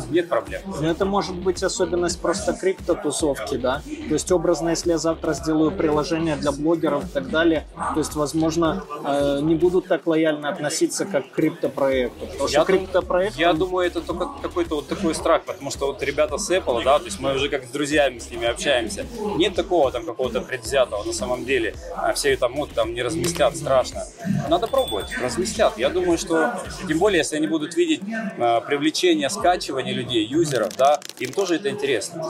Нет 0.09 0.29
проблем. 0.29 0.61
Но 0.81 0.89
это 0.89 1.05
может 1.05 1.35
быть 1.35 1.63
особенность 1.63 2.21
просто 2.21 2.53
криптотусовки, 2.53 3.57
да? 3.57 3.81
То 4.07 4.13
есть 4.13 4.31
образно, 4.31 4.69
если 4.69 4.91
я 4.91 4.97
завтра 4.97 5.33
сделаю 5.33 5.71
приложение 5.71 6.35
для 6.35 6.51
блогеров 6.51 7.05
и 7.05 7.07
так 7.07 7.29
далее, 7.29 7.65
то 7.93 7.99
есть, 7.99 8.15
возможно, 8.15 8.83
э, 9.05 9.39
не 9.41 9.55
будут 9.55 9.87
так 9.87 10.07
лояльно 10.07 10.49
относиться 10.49 11.05
как 11.05 11.29
к 11.29 11.33
криптопроекту. 11.33 12.27
Потому 12.41 12.49
что 12.49 12.59
Я, 12.59 12.65
дум- 12.65 12.85
криптопроект... 12.85 13.35
я 13.35 13.53
думаю, 13.53 13.87
это 13.87 14.01
только 14.01 14.27
какой-то 14.41 14.75
вот 14.75 14.87
такой 14.87 15.13
страх, 15.13 15.43
потому 15.43 15.69
что 15.69 15.87
вот 15.87 16.01
ребята 16.01 16.37
с 16.37 16.49
Apple, 16.49 16.83
да, 16.83 16.97
то 16.97 17.05
есть 17.05 17.19
мы 17.19 17.35
уже 17.35 17.49
как 17.49 17.65
с 17.65 17.69
друзьями 17.69 18.17
с 18.19 18.31
ними 18.31 18.47
общаемся. 18.47 19.05
Нет 19.37 19.53
такого 19.55 19.91
там 19.91 20.05
какого-то 20.05 20.41
предвзятого 20.41 21.03
на 21.03 21.13
самом 21.13 21.45
деле. 21.45 21.75
А 21.95 22.13
Все 22.13 22.35
там 22.37 22.55
вот 22.55 22.71
там 22.71 22.93
не 22.93 23.03
разместят, 23.03 23.55
страшно. 23.55 24.05
Надо 24.49 24.67
пробовать, 24.67 25.05
разместят. 25.21 25.77
Я 25.77 25.89
думаю, 25.89 26.17
что 26.17 26.59
тем 26.87 26.97
более, 26.97 27.19
если 27.19 27.35
они 27.35 27.47
будут 27.47 27.75
видеть 27.75 28.01
а, 28.39 28.61
привлечение, 28.61 29.29
скачивание 29.29 29.93
людей, 29.93 30.25
юзеров, 30.25 30.75
да, 30.77 30.99
им 31.19 31.31
тоже 31.33 31.55
это 31.55 31.69
интересно. 31.69 32.25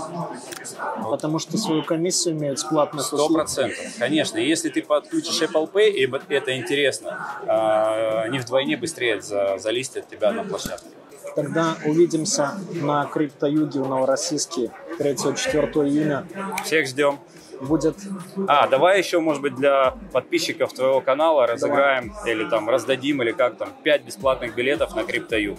Потому 1.09 1.39
что 1.39 1.57
свою 1.57 1.83
комиссию 1.83 2.35
имеют 2.35 2.59
с 2.59 2.63
платных 2.63 3.05
Сто 3.05 3.29
процентов, 3.29 3.85
конечно. 3.97 4.37
И 4.37 4.47
если 4.47 4.69
ты 4.69 4.81
подключишь 4.81 5.41
Apple 5.41 5.71
Pay, 5.71 5.89
и 5.91 6.05
вот 6.05 6.23
это 6.27 6.57
интересно, 6.57 7.25
а, 7.47 8.23
они 8.23 8.39
вдвойне 8.39 8.75
быстрее 8.77 9.21
за, 9.21 9.57
залистят 9.57 10.00
тебя 10.05 10.31
на 10.31 10.43
площадке. 10.43 10.87
Тогда 11.35 11.75
увидимся 11.85 12.51
на 12.73 13.05
криптоюге 13.05 13.79
в 13.81 13.87
Новороссийске 13.87 14.71
3-4 14.99 15.87
июня. 15.87 16.25
Всех 16.63 16.87
ждем. 16.87 17.19
Будет 17.61 17.95
А, 18.47 18.67
давай 18.67 18.97
еще, 18.97 19.19
может 19.19 19.43
быть, 19.43 19.55
для 19.55 19.93
подписчиков 20.11 20.73
твоего 20.73 20.99
канала 20.99 21.45
разыграем 21.45 22.11
или 22.25 22.49
там 22.49 22.67
раздадим, 22.67 23.21
или 23.21 23.33
как 23.33 23.55
там, 23.57 23.69
5 23.83 24.03
бесплатных 24.03 24.55
билетов 24.55 24.95
на 24.95 25.03
криптою. 25.03 25.55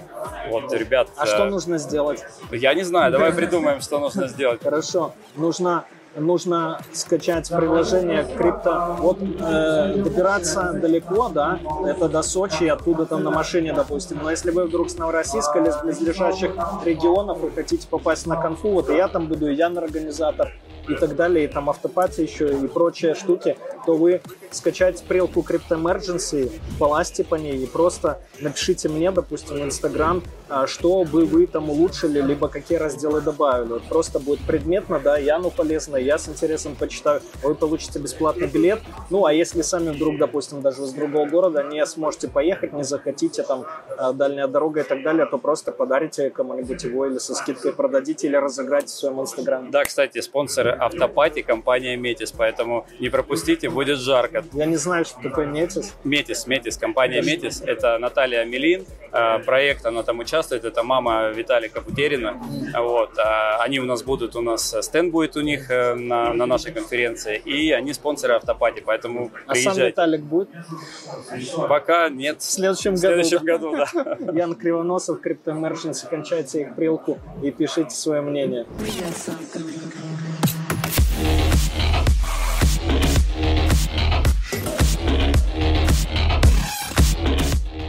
Вот, 0.48 0.72
ребят. 0.72 1.08
А 1.16 1.24
э, 1.24 1.26
что 1.28 1.44
нужно 1.44 1.78
сделать? 1.78 2.24
Я 2.50 2.74
не 2.74 2.82
знаю, 2.82 3.12
давай 3.12 3.32
придумаем, 3.32 3.80
что 3.80 4.00
нужно 4.00 4.26
сделать. 4.26 4.60
Хорошо, 4.60 5.14
нужно 5.36 5.84
нужно 6.16 6.80
скачать 6.92 7.48
приложение 7.48 8.24
крипто. 8.36 8.96
Вот 8.98 9.18
э, 9.20 9.94
добираться 9.96 10.72
далеко, 10.72 11.28
да, 11.28 11.58
это 11.86 12.08
до 12.08 12.22
Сочи, 12.22 12.64
оттуда 12.64 13.06
там 13.06 13.22
на 13.22 13.30
машине, 13.30 13.72
допустим. 13.72 14.20
Но 14.22 14.30
если 14.30 14.50
вы 14.50 14.64
вдруг 14.64 14.90
с 14.90 14.98
Новороссийска 14.98 15.58
или 15.58 15.70
с 15.70 15.82
близлежащих 15.82 16.52
регионов 16.84 17.40
вы 17.40 17.50
хотите 17.50 17.86
попасть 17.88 18.26
на 18.26 18.36
конфу, 18.36 18.70
вот 18.70 18.90
и 18.90 18.94
я 18.94 19.08
там 19.08 19.26
буду, 19.26 19.50
и 19.50 19.54
я 19.54 19.66
организатор 19.66 20.52
и 20.88 20.94
так 20.94 21.16
далее, 21.16 21.44
и 21.44 21.48
там 21.48 21.70
автопати 21.70 22.20
еще 22.20 22.52
и 22.52 22.66
прочие 22.66 23.14
штуки, 23.14 23.56
то 23.86 23.94
вы 23.94 24.20
скачайте 24.50 25.04
прилку 25.04 25.40
Crypto 25.40 25.70
Emergency, 25.70 26.52
полазьте 26.78 27.24
по 27.24 27.36
ней 27.36 27.62
и 27.62 27.66
просто 27.66 28.20
напишите 28.40 28.88
мне, 28.88 29.10
допустим, 29.10 29.56
в 29.56 29.62
Инстаграм, 29.62 30.22
а, 30.48 30.66
что 30.66 31.04
бы 31.04 31.24
вы 31.24 31.46
там 31.46 31.70
улучшили, 31.70 32.20
либо 32.20 32.48
какие 32.48 32.78
разделы 32.78 33.20
добавили. 33.20 33.72
Вот 33.72 33.84
просто 33.84 34.18
будет 34.18 34.40
предметно, 34.40 34.98
да, 34.98 35.16
Яну 35.16 35.50
полезно, 35.50 35.96
я 35.96 36.18
с 36.18 36.28
интересом 36.28 36.76
почитаю, 36.76 37.22
вы 37.42 37.54
получите 37.54 37.98
бесплатный 37.98 38.48
билет. 38.48 38.80
Ну, 39.10 39.24
а 39.24 39.32
если 39.32 39.62
сами 39.62 39.90
вдруг, 39.90 40.18
допустим, 40.18 40.60
даже 40.60 40.82
из 40.82 40.92
другого 40.92 41.26
города 41.26 41.62
не 41.62 41.84
сможете 41.86 42.28
поехать, 42.28 42.72
не 42.72 42.84
захотите, 42.84 43.42
там, 43.42 43.64
а, 43.96 44.12
дальняя 44.12 44.46
дорога 44.46 44.80
и 44.80 44.84
так 44.84 45.02
далее, 45.02 45.26
то 45.26 45.38
просто 45.38 45.72
подарите 45.72 46.30
кому-нибудь 46.30 46.84
его 46.84 47.06
или 47.06 47.18
со 47.18 47.34
скидкой 47.34 47.72
продадите, 47.72 48.26
или 48.26 48.36
разыграйте 48.36 48.88
в 48.88 48.90
своем 48.90 49.20
Инстаграме. 49.20 49.70
Да, 49.70 49.84
кстати, 49.84 50.20
спонсоры 50.20 50.71
автопати 50.78 51.42
компания 51.42 51.96
Метис, 51.96 52.32
поэтому 52.32 52.86
не 53.00 53.08
пропустите, 53.10 53.68
будет 53.68 53.98
жарко. 53.98 54.44
Я 54.52 54.66
не 54.66 54.76
знаю, 54.76 55.04
что 55.04 55.20
такое 55.22 55.46
Метис. 55.46 55.94
Метис, 56.04 56.46
Метис, 56.46 56.76
компания 56.76 57.22
Метис, 57.22 57.62
это 57.62 57.98
Наталья 57.98 58.44
Милин, 58.44 58.84
э, 59.12 59.38
проект, 59.40 59.86
она 59.86 60.02
там 60.02 60.18
участвует, 60.18 60.64
это 60.64 60.82
мама 60.82 61.30
Виталика 61.30 61.80
Бутерина, 61.80 62.36
вот, 62.78 63.18
а 63.18 63.58
они 63.62 63.80
у 63.80 63.84
нас 63.84 64.02
будут, 64.02 64.36
у 64.36 64.40
нас 64.40 64.74
стенд 64.80 65.12
будет 65.12 65.36
у 65.36 65.40
них 65.40 65.70
э, 65.70 65.94
на, 65.94 66.32
на 66.32 66.46
нашей 66.46 66.72
конференции, 66.72 67.36
и 67.44 67.72
они 67.72 67.92
спонсоры 67.92 68.34
автопати, 68.34 68.82
поэтому 68.84 69.30
А 69.46 69.54
сам 69.54 69.74
приезжайте. 69.74 69.88
Виталик 69.88 70.20
будет? 70.22 70.48
Пока 71.68 72.08
нет. 72.08 72.40
В 72.40 72.44
следующем 72.44 72.94
В 72.94 72.98
следующем 72.98 73.38
году. 73.44 73.72
году, 73.72 73.86
да. 73.94 74.16
да. 74.18 74.32
Ян 74.38 74.54
Кривоносов, 74.54 75.20
Emergency, 75.22 76.08
кончайте 76.08 76.62
их 76.62 76.74
прилку 76.74 77.18
и 77.42 77.50
пишите 77.50 77.90
свое 77.90 78.20
мнение. 78.20 78.66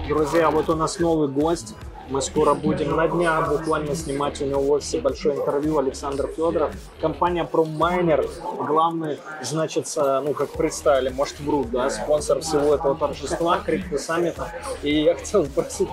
Друзья, 0.08 0.50
вот 0.52 0.70
у 0.70 0.76
нас 0.76 1.00
новый 1.00 1.30
гость. 1.30 1.76
Мы 2.10 2.22
скоро 2.22 2.54
будем 2.54 2.98
на 2.98 3.08
днях 3.08 3.50
буквально 3.50 3.96
снимать 3.96 4.42
у 4.42 4.46
него 4.46 4.62
в 4.62 4.72
офисе 4.72 5.00
большое 5.00 5.38
интервью 5.38 5.78
Александр 5.78 6.28
Федоров. 6.28 6.72
Компания 7.00 7.48
ProMiner, 7.50 8.30
главный, 8.68 9.20
значит, 9.42 9.92
ну, 9.96 10.34
как 10.34 10.52
представили, 10.52 11.08
может, 11.08 11.40
врут, 11.40 11.72
да, 11.72 11.90
спонсор 11.90 12.42
всего 12.42 12.76
этого 12.76 12.96
торжества, 12.98 13.60
Крипто 13.60 13.98
Саммита. 13.98 14.52
И 14.82 15.04
я 15.04 15.16
хотел 15.16 15.46
спросить, 15.46 15.88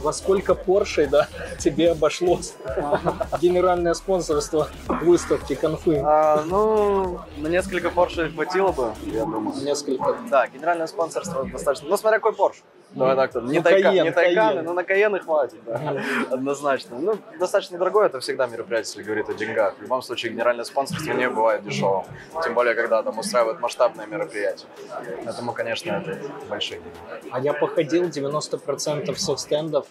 во 0.00 0.12
сколько 0.14 0.52
Porsche, 0.54 1.06
да, 1.06 1.28
тебе 1.58 1.92
обошлось 1.92 2.54
генеральное 3.42 3.92
спонсорство 3.92 4.68
выставки 4.88 5.54
конфы? 5.54 6.00
А, 6.02 6.42
ну, 6.46 7.20
на 7.36 7.48
несколько 7.48 7.88
Porsche 7.88 8.32
хватило 8.34 8.72
бы, 8.72 8.94
я 9.04 9.26
думаю. 9.26 9.54
Несколько. 9.62 10.16
Да, 10.30 10.48
генеральное 10.48 10.86
спонсорство 10.86 11.44
достаточно. 11.44 11.86
Ну, 11.90 11.98
смотря 11.98 12.18
какой 12.18 12.32
Porsche. 12.32 12.62
Давай 12.94 13.16
так, 13.16 13.34
не, 13.42 13.58
Ну, 13.58 13.62
тайка, 13.62 13.88
Cayenne, 13.88 14.04
не 14.04 14.12
тайканы, 14.12 14.58
Cayenne. 14.58 14.62
но 14.62 14.72
на 14.72 14.84
Каены 14.84 15.18
хватит, 15.20 15.58
да. 15.66 16.02
однозначно. 16.30 16.98
Ну, 16.98 17.18
достаточно 17.38 17.78
дорогое 17.78 18.06
это 18.06 18.20
всегда 18.20 18.46
мероприятие, 18.46 18.90
если 18.90 19.02
говорит 19.02 19.28
о 19.28 19.34
деньгах. 19.34 19.74
В 19.78 19.82
любом 19.82 20.02
случае, 20.02 20.32
генеральное 20.32 20.64
спонсорство 20.64 21.12
не 21.12 21.28
бывает 21.28 21.64
дешевым. 21.64 22.04
Тем 22.42 22.54
более, 22.54 22.74
когда 22.74 23.02
там 23.02 23.18
устраивают 23.18 23.60
масштабное 23.60 24.06
мероприятие. 24.06 24.68
Поэтому, 25.24 25.52
конечно, 25.52 25.90
это 25.90 26.18
большие 26.48 26.80
деньги. 26.80 27.30
А 27.30 27.40
я 27.40 27.52
походил 27.52 28.04
90% 28.04 29.12
всех 29.14 29.38
стендов 29.38 29.86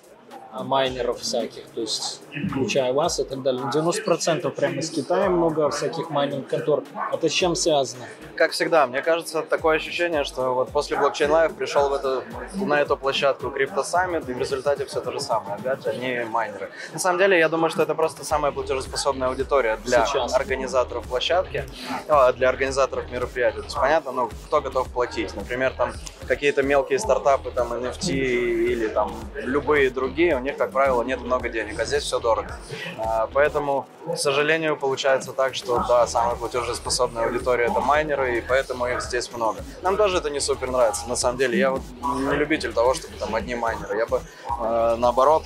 майнеров 0.61 1.19
всяких, 1.19 1.63
то 1.73 1.81
есть 1.81 2.21
включая 2.49 2.93
вас 2.93 3.19
и 3.19 3.23
так 3.23 3.41
далее. 3.41 3.63
90% 3.73 4.49
прямо 4.51 4.75
из 4.75 4.89
Китая 4.89 5.29
много 5.29 5.69
всяких 5.69 6.09
майнинг 6.09 6.47
контор. 6.47 6.83
Это 7.11 7.29
с 7.29 7.31
чем 7.31 7.55
связано? 7.55 8.05
Как 8.35 8.51
всегда, 8.51 8.87
мне 8.87 9.01
кажется, 9.01 9.41
такое 9.41 9.77
ощущение, 9.77 10.23
что 10.23 10.53
вот 10.53 10.69
после 10.69 10.97
блокчейн 10.97 11.31
Live 11.31 11.53
пришел 11.53 11.89
в 11.89 11.93
эту, 11.93 12.23
на 12.55 12.81
эту 12.81 12.97
площадку 12.97 13.47
Summit, 13.47 14.29
и 14.29 14.33
в 14.33 14.39
результате 14.39 14.85
все 14.85 15.01
то 15.01 15.11
же 15.11 15.19
самое. 15.19 15.55
Опять 15.55 15.83
же, 15.83 15.89
они 15.89 16.23
майнеры. 16.29 16.69
На 16.93 16.99
самом 16.99 17.19
деле, 17.19 17.37
я 17.37 17.49
думаю, 17.49 17.69
что 17.69 17.83
это 17.83 17.95
просто 17.95 18.25
самая 18.25 18.51
платежеспособная 18.51 19.29
аудитория 19.29 19.77
для 19.85 20.05
Сейчас. 20.05 20.33
организаторов 20.33 21.07
площадки, 21.07 21.65
а, 22.07 22.33
для 22.33 22.49
организаторов 22.49 23.11
мероприятий. 23.11 23.59
То 23.59 23.65
есть, 23.65 23.75
понятно, 23.75 24.11
ну, 24.11 24.29
кто 24.47 24.61
готов 24.61 24.89
платить. 24.89 25.35
Например, 25.35 25.73
там 25.75 25.93
какие-то 26.27 26.63
мелкие 26.63 26.99
стартапы, 26.99 27.51
там, 27.51 27.73
NFT 27.73 28.11
или 28.11 28.87
там 28.87 29.13
любые 29.35 29.89
другие, 29.89 30.35
них, 30.43 30.57
как 30.57 30.71
правило, 30.71 31.03
нет 31.03 31.21
много 31.21 31.49
денег, 31.49 31.79
а 31.79 31.85
здесь 31.85 32.03
все 32.03 32.19
дорого. 32.19 32.55
А, 32.99 33.27
Поэтому, 33.33 33.87
к 34.05 34.17
сожалению, 34.17 34.77
получается 34.77 35.33
так, 35.33 35.55
что, 35.55 35.83
да, 35.87 36.05
самая 36.07 36.35
платежеспособная 36.35 37.25
аудитория— 37.25 37.65
это 37.71 37.79
майнеры, 37.79 38.37
и 38.37 38.41
поэтому 38.41 38.87
их 38.87 39.01
здесь 39.01 39.31
много. 39.31 39.63
Нам 39.81 39.97
тоже 39.97 40.17
это 40.17 40.29
не 40.29 40.39
супер 40.39 40.71
нравится, 40.71 41.07
на 41.07 41.15
самом 41.15 41.37
деле. 41.37 41.57
Я 41.57 41.71
вот 41.71 41.81
не 42.01 42.35
любитель 42.35 42.73
того, 42.73 42.93
чтобы 42.93 43.15
там 43.17 43.33
одни 43.35 43.55
майнеры. 43.55 43.97
Я 43.97 44.05
бы, 44.05 44.21
э, 44.61 44.95
наоборот, 44.97 45.43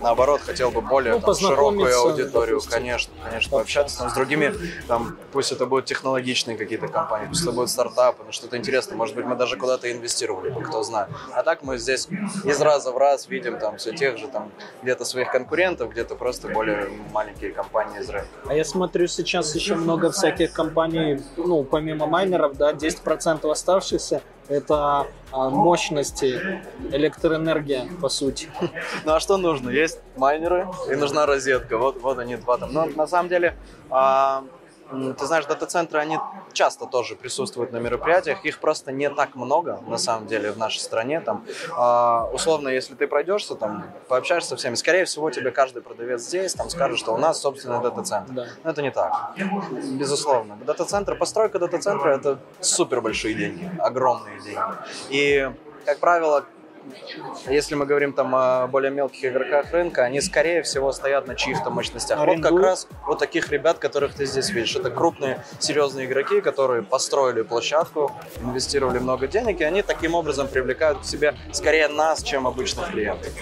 наоборот, 0.00 0.40
хотел 0.40 0.70
бы 0.70 0.80
более 0.80 1.14
Ну, 1.14 1.20
там, 1.20 1.34
широкую 1.34 1.98
аудиторию, 1.98 2.56
допустим. 2.56 2.72
конечно, 2.72 3.14
конечно, 3.24 3.50
пообщаться 3.50 3.98
там, 3.98 4.10
с 4.10 4.14
другими, 4.14 4.54
там, 4.86 5.16
пусть 5.32 5.52
это 5.52 5.66
будут 5.66 5.86
технологичные 5.86 6.56
какие-то 6.56 6.88
компании, 6.88 7.26
пусть 7.28 7.42
это 7.42 7.52
будут 7.52 7.70
стартапы, 7.70 8.24
ну, 8.24 8.32
что-то 8.32 8.56
интересное, 8.56 8.96
может 8.96 9.14
быть, 9.14 9.24
мы 9.24 9.34
даже 9.36 9.56
куда-то 9.56 9.90
инвестировали 9.90 10.52
кто 10.62 10.82
знает. 10.82 11.08
А 11.32 11.42
так 11.42 11.62
мы 11.62 11.78
здесь 11.78 12.08
из 12.44 12.60
раза 12.60 12.92
в 12.92 12.98
раз 12.98 13.28
видим 13.28 13.58
там 13.58 13.76
все 13.76 13.92
тех 13.92 14.18
же, 14.18 14.28
там, 14.28 14.50
где-то 14.82 15.04
своих 15.04 15.30
конкурентов, 15.30 15.90
где-то 15.90 16.14
просто 16.14 16.48
более 16.48 16.88
маленькие 17.12 17.52
компании 17.52 18.00
из 18.00 18.08
рынка. 18.10 18.28
А 18.46 18.54
я 18.54 18.64
смотрю, 18.64 19.06
сейчас 19.06 19.54
еще 19.54 19.74
много 19.74 20.10
всяких 20.10 20.52
компаний, 20.52 21.22
ну, 21.36 21.64
помимо 21.64 22.06
майнеров, 22.06 22.56
да, 22.56 22.72
10% 22.72 23.50
оставшихся 23.50 24.22
это 24.48 25.06
а, 25.30 25.50
мощности, 25.50 26.62
электроэнергия, 26.90 27.88
по 28.00 28.08
сути. 28.08 28.48
Ну 29.04 29.12
а 29.12 29.20
что 29.20 29.36
нужно? 29.36 29.70
Есть 29.70 30.00
майнеры 30.16 30.66
и 30.90 30.96
нужна 30.96 31.26
розетка. 31.26 31.78
Вот, 31.78 32.00
вот 32.00 32.18
они 32.18 32.36
два 32.36 32.58
там. 32.58 32.72
Но 32.72 32.86
на 32.86 33.06
самом 33.06 33.28
деле, 33.28 33.54
а, 33.90 34.44
ты 34.90 35.26
знаешь, 35.26 35.46
дата-центры, 35.46 35.98
они 35.98 36.18
часто 36.52 36.86
тоже 36.86 37.14
присутствуют 37.16 37.72
на 37.72 37.78
мероприятиях. 37.78 38.44
Их 38.44 38.58
просто 38.58 38.92
не 38.92 39.10
так 39.10 39.34
много, 39.34 39.80
на 39.86 39.98
самом 39.98 40.26
деле, 40.26 40.52
в 40.52 40.58
нашей 40.58 40.78
стране. 40.78 41.20
Там, 41.20 41.44
а, 41.76 42.28
условно, 42.32 42.68
если 42.68 42.94
ты 42.94 43.06
пройдешься, 43.06 43.54
там, 43.54 43.84
пообщаешься 44.08 44.50
со 44.50 44.56
всеми, 44.56 44.74
скорее 44.74 45.04
всего, 45.04 45.30
тебе 45.30 45.50
каждый 45.50 45.82
продавец 45.82 46.22
здесь 46.22 46.54
там 46.54 46.70
скажет, 46.70 46.98
что 46.98 47.14
у 47.14 47.18
нас 47.18 47.40
собственный 47.40 47.80
дата-центр. 47.82 48.32
Да. 48.32 48.46
Но 48.64 48.70
это 48.70 48.82
не 48.82 48.90
так. 48.90 49.32
Безусловно. 49.98 50.58
Дата-центр, 50.66 51.16
постройка 51.16 51.58
дата-центра– 51.58 52.08
это 52.16 52.38
супер 52.60 53.00
большие 53.00 53.34
деньги, 53.34 53.70
огромные 53.78 54.40
деньги. 54.40 54.60
И, 55.10 55.50
как 55.84 55.98
правило, 55.98 56.44
если 57.48 57.74
мы 57.74 57.86
говорим 57.86 58.12
там 58.12 58.34
о 58.34 58.66
более 58.66 58.90
мелких 58.90 59.24
игроках 59.24 59.72
рынка, 59.72 60.04
они 60.04 60.20
скорее 60.20 60.62
всего 60.62 60.92
стоят 60.92 61.26
на 61.26 61.34
чьих-то 61.34 61.70
мощностях. 61.70 62.18
Вот 62.18 62.40
как 62.42 62.58
раз 62.58 62.88
вот 63.06 63.18
таких 63.18 63.50
ребят, 63.50 63.78
которых 63.78 64.14
ты 64.14 64.26
здесь 64.26 64.50
видишь. 64.50 64.76
Это 64.76 64.90
крупные, 64.90 65.44
серьезные 65.58 66.06
игроки, 66.06 66.40
которые 66.40 66.82
построили 66.82 67.42
площадку, 67.42 68.12
инвестировали 68.40 68.98
много 68.98 69.26
денег, 69.26 69.60
и 69.60 69.64
они 69.64 69.82
таким 69.82 70.14
образом 70.14 70.48
привлекают 70.48 71.00
к 71.00 71.04
себе 71.04 71.34
скорее 71.52 71.88
нас, 71.88 72.22
чем 72.22 72.46
обычных 72.46 72.90
клиентов. 72.90 73.32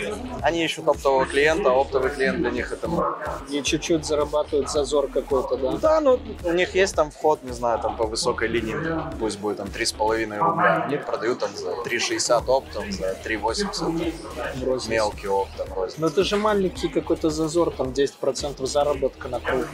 Они 0.42 0.64
ищут 0.64 0.88
оптового 0.88 1.26
клиента, 1.26 1.70
а 1.70 1.80
оптовый 1.80 2.10
клиент 2.10 2.38
для 2.38 2.50
них 2.50 2.72
это 2.72 2.88
мы. 2.88 3.04
И 3.50 3.62
чуть-чуть 3.62 4.04
зарабатывают 4.04 4.70
зазор 4.70 5.08
какой-то, 5.08 5.56
да? 5.56 5.72
Да, 5.72 6.00
ну 6.00 6.18
у 6.44 6.52
них 6.52 6.74
есть 6.74 6.94
там 6.94 7.10
вход, 7.10 7.42
не 7.42 7.52
знаю, 7.52 7.78
там 7.80 7.96
по 7.96 8.06
высокой 8.06 8.48
линии, 8.48 8.76
пусть 9.18 9.38
будет 9.38 9.58
там 9.58 9.66
3,5 9.68 10.38
рубля. 10.38 10.84
Они 10.86 10.96
продают 10.96 11.40
там 11.40 11.50
за 11.56 11.70
3,60 11.70 12.44
оптом, 12.46 12.92
за 12.92 13.16
3,80 13.38 14.64
Розница. 14.64 14.90
мелкий 14.90 15.28
оптом. 15.28 15.66
Но 15.98 16.06
это 16.08 16.24
же 16.24 16.36
маленький 16.36 16.88
какой-то 16.88 17.30
зазор, 17.30 17.70
там 17.70 17.88
10% 17.88 18.66
заработка 18.66 19.28
на 19.28 19.40
круг. 19.40 19.66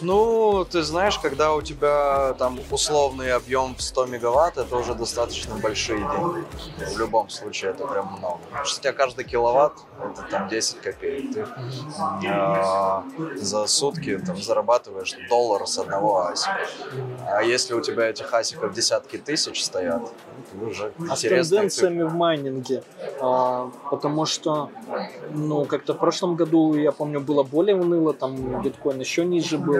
Ну, 0.00 0.66
ты 0.70 0.82
знаешь, 0.82 1.18
когда 1.18 1.54
у 1.54 1.62
тебя 1.62 2.34
там 2.38 2.58
условный 2.70 3.32
объем 3.32 3.74
в 3.74 3.82
100 3.82 4.06
мегаватт, 4.06 4.58
это 4.58 4.76
уже 4.76 4.94
достаточно 4.94 5.54
большие 5.56 5.98
деньги. 5.98 6.44
В 6.94 6.98
любом 6.98 7.28
случае, 7.30 7.70
это 7.70 7.86
прям 7.86 8.16
много. 8.18 8.38
Потому 8.50 8.64
что 8.64 8.78
у 8.78 8.82
тебя 8.82 8.92
каждый 8.92 9.24
киловатт, 9.24 9.74
это 9.98 10.22
там 10.30 10.48
10 10.48 10.80
копеек. 10.80 11.32
Ты 11.34 11.46
э, 12.26 13.36
за 13.36 13.66
сутки 13.66 14.18
там 14.18 14.36
зарабатываешь 14.36 15.14
доллар 15.28 15.66
с 15.66 15.78
одного 15.78 16.26
асика. 16.26 16.58
А 17.26 17.42
если 17.42 17.74
у 17.74 17.80
тебя 17.80 18.10
этих 18.10 18.32
асиков 18.32 18.74
десятки 18.74 19.16
тысяч 19.18 19.64
стоят, 19.64 20.02
ну, 20.54 20.68
уже 20.68 20.92
А 21.10 21.16
с 21.16 21.20
тенденциями 21.20 22.02
в 22.02 22.14
майнинге? 22.14 22.82
А, 23.20 23.70
потому 23.90 24.26
что, 24.26 24.70
ну, 25.30 25.64
как-то 25.64 25.94
в 25.94 25.98
прошлом 25.98 26.36
году, 26.36 26.74
я 26.74 26.92
помню, 26.92 27.20
было 27.20 27.42
более 27.42 27.76
уныло, 27.76 28.12
там 28.12 28.62
биткоин 28.62 29.00
еще 29.00 29.24
ниже 29.24 29.45
был, 29.54 29.76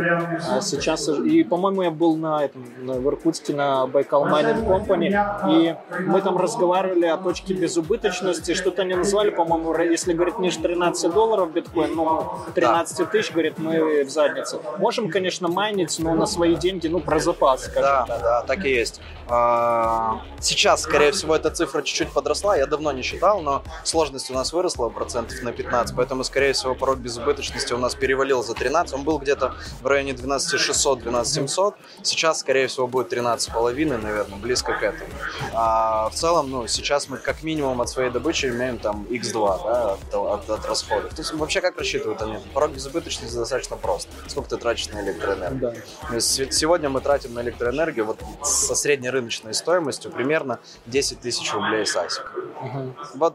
а 0.49 0.61
сейчас, 0.61 1.09
и, 1.09 1.43
по-моему, 1.45 1.83
я 1.83 1.91
был 1.91 2.17
на 2.17 2.45
этом, 2.45 2.65
на, 2.79 2.95
в 2.95 3.07
Иркутске 3.09 3.55
на 3.55 3.87
Baikal 3.87 4.25
Mining 4.27 4.67
Company, 4.69 5.17
и 5.51 5.77
мы 6.01 6.21
там 6.21 6.37
разговаривали 6.37 7.07
о 7.07 7.17
точке 7.17 7.55
безубыточности, 7.55 8.55
что-то 8.55 8.83
они 8.83 8.95
назвали, 8.95 9.31
по-моему, 9.31 9.77
если, 9.79 10.13
говорит, 10.13 10.39
ниже 10.39 10.61
13 10.61 11.13
долларов 11.13 11.53
биткоин, 11.53 11.95
ну, 11.95 12.33
13 12.55 13.11
тысяч, 13.11 13.33
говорит, 13.33 13.59
мы 13.59 14.05
в 14.05 14.11
заднице. 14.11 14.59
Можем, 14.79 15.11
конечно, 15.11 15.49
майнить, 15.49 15.97
но 15.99 16.15
на 16.15 16.27
свои 16.27 16.55
деньги, 16.57 16.87
ну, 16.89 17.01
про 17.01 17.19
запас, 17.19 17.65
скажем 17.65 17.83
Да, 17.83 18.05
так. 18.07 18.23
да, 18.23 18.43
так 18.43 18.65
и 18.65 18.71
есть. 18.71 19.01
А, 19.29 20.21
Сейчас, 20.41 20.83
скорее 20.83 21.13
всего, 21.13 21.35
эта 21.35 21.51
цифра 21.51 21.83
чуть-чуть 21.83 22.13
подросла. 22.13 22.57
Я 22.57 22.67
давно 22.67 22.93
не 22.93 23.03
считал, 23.03 23.41
но 23.41 23.63
сложность 23.85 24.31
у 24.31 24.35
нас 24.35 24.53
выросла 24.53 24.89
процентов 24.91 25.43
на 25.43 25.53
15, 25.53 25.97
поэтому, 25.97 26.25
скорее 26.25 26.53
всего, 26.53 26.75
порог 26.75 26.99
безубыточности 26.99 27.73
у 27.73 27.79
нас 27.79 27.95
перевалил 27.95 28.43
за 28.43 28.55
13. 28.55 28.95
Он 28.95 29.03
был 29.03 29.19
где-то 29.19 29.46
в 29.83 29.87
районе 29.87 30.13
12600-12700. 30.13 31.75
Сейчас, 32.03 32.41
скорее 32.41 32.67
всего, 32.67 32.87
будет 32.87 33.13
13,5, 33.13 33.97
наверное, 33.99 34.39
близко 34.39 34.73
к 34.75 34.83
этому. 34.83 35.11
А 35.53 36.09
в 36.11 36.15
целом, 36.15 36.51
ну, 36.51 36.67
сейчас 36.67 37.09
мы 37.09 37.19
как 37.19 37.43
минимум 37.43 37.81
от 37.81 37.89
своей 37.89 38.11
добычи 38.11 38.47
имеем 38.47 38.79
там 38.79 39.07
x2, 39.11 39.63
да, 39.65 39.93
от, 39.93 40.15
от- 40.15 40.51
от 40.51 40.67
расходов. 40.67 41.15
То 41.15 41.23
есть 41.23 41.33
вообще 41.35 41.61
как 41.61 41.79
рассчитывают 41.79 42.21
они? 42.23 42.39
Порог 42.55 42.73
безубыточности 42.73 43.35
достаточно 43.37 43.77
прост. 43.77 44.09
Сколько 44.29 44.51
ты 44.51 44.57
тратишь 44.57 44.89
на 44.89 45.01
электроэнергию? 45.03 45.61
Да. 45.61 45.75
То 46.09 46.15
есть 46.15 46.33
се- 46.35 46.51
Сегодня 46.53 46.89
мы 46.89 47.01
тратим 47.01 47.35
на 47.35 47.41
электроэнергию 47.41 48.07
вот 48.07 48.19
со 48.43 48.75
средней 48.75 49.11
рыночной 49.11 49.55
стоимостью 49.55 50.11
примерно 50.11 50.59
10 50.87 51.21
тысяч 51.21 51.53
рублей 51.53 51.85
с 51.87 51.97
асик. 51.97 52.33
Мгм. 52.63 52.97
Вот 53.15 53.35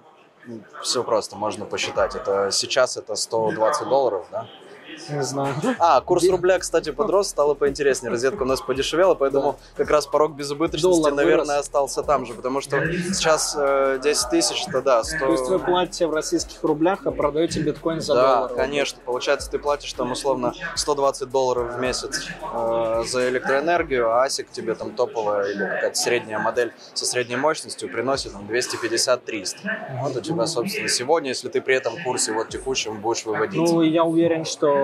все 0.81 1.03
просто, 1.03 1.35
можно 1.35 1.65
посчитать. 1.65 2.15
Это 2.15 2.49
сейчас 2.51 2.97
это 2.97 3.15
120 3.15 3.87
долларов, 3.87 4.25
да? 4.31 4.47
Не 5.09 5.23
знаю. 5.23 5.55
А, 5.79 6.01
курс 6.01 6.27
рубля, 6.29 6.59
кстати, 6.59 6.91
подрос, 6.91 7.29
стало 7.29 7.53
поинтереснее. 7.53 8.11
Розетка 8.11 8.43
у 8.43 8.45
нас 8.45 8.61
подешевела, 8.61 9.15
поэтому 9.15 9.57
как 9.75 9.89
раз 9.89 10.07
порог 10.07 10.33
безубыточности, 10.35 11.09
наверное, 11.09 11.59
остался 11.59 12.03
там 12.03 12.25
же, 12.25 12.33
потому 12.33 12.61
что 12.61 12.79
сейчас 13.13 13.55
э, 13.57 13.99
10 14.03 14.29
тысяч, 14.29 14.63
это 14.67 14.81
да, 14.81 15.03
100... 15.03 15.17
То 15.19 15.31
есть 15.31 15.45
вы 15.47 15.59
платите 15.59 16.07
в 16.07 16.13
российских 16.13 16.63
рублях, 16.63 17.05
а 17.05 17.11
продаете 17.11 17.61
биткоин 17.61 18.01
за 18.01 18.13
Да, 18.13 18.35
доллар. 18.47 18.53
конечно. 18.55 18.99
Получается, 19.05 19.49
ты 19.49 19.59
платишь 19.59 19.93
там 19.93 20.11
условно 20.11 20.53
120 20.75 21.29
долларов 21.29 21.75
в 21.75 21.79
месяц 21.79 22.27
э, 22.53 23.03
за 23.05 23.29
электроэнергию, 23.29 24.11
а 24.11 24.25
ASIC 24.25 24.47
тебе 24.51 24.75
там 24.75 24.91
топовая 24.91 25.45
или 25.51 25.59
какая-то 25.63 25.95
средняя 25.97 26.39
модель 26.39 26.73
со 26.93 27.05
средней 27.05 27.35
мощностью 27.37 27.89
приносит 27.91 28.33
там 28.33 28.47
250-300. 28.49 29.55
Вот 30.01 30.15
у 30.15 30.21
тебя, 30.21 30.45
собственно, 30.47 30.87
сегодня, 30.87 31.29
если 31.29 31.49
ты 31.49 31.61
при 31.61 31.75
этом 31.75 31.93
курсе 32.03 32.31
вот 32.31 32.49
текущем 32.49 32.99
будешь 33.01 33.25
выводить. 33.25 33.59
Ну, 33.59 33.81
я 33.81 34.03
уверен, 34.03 34.45
что 34.45 34.80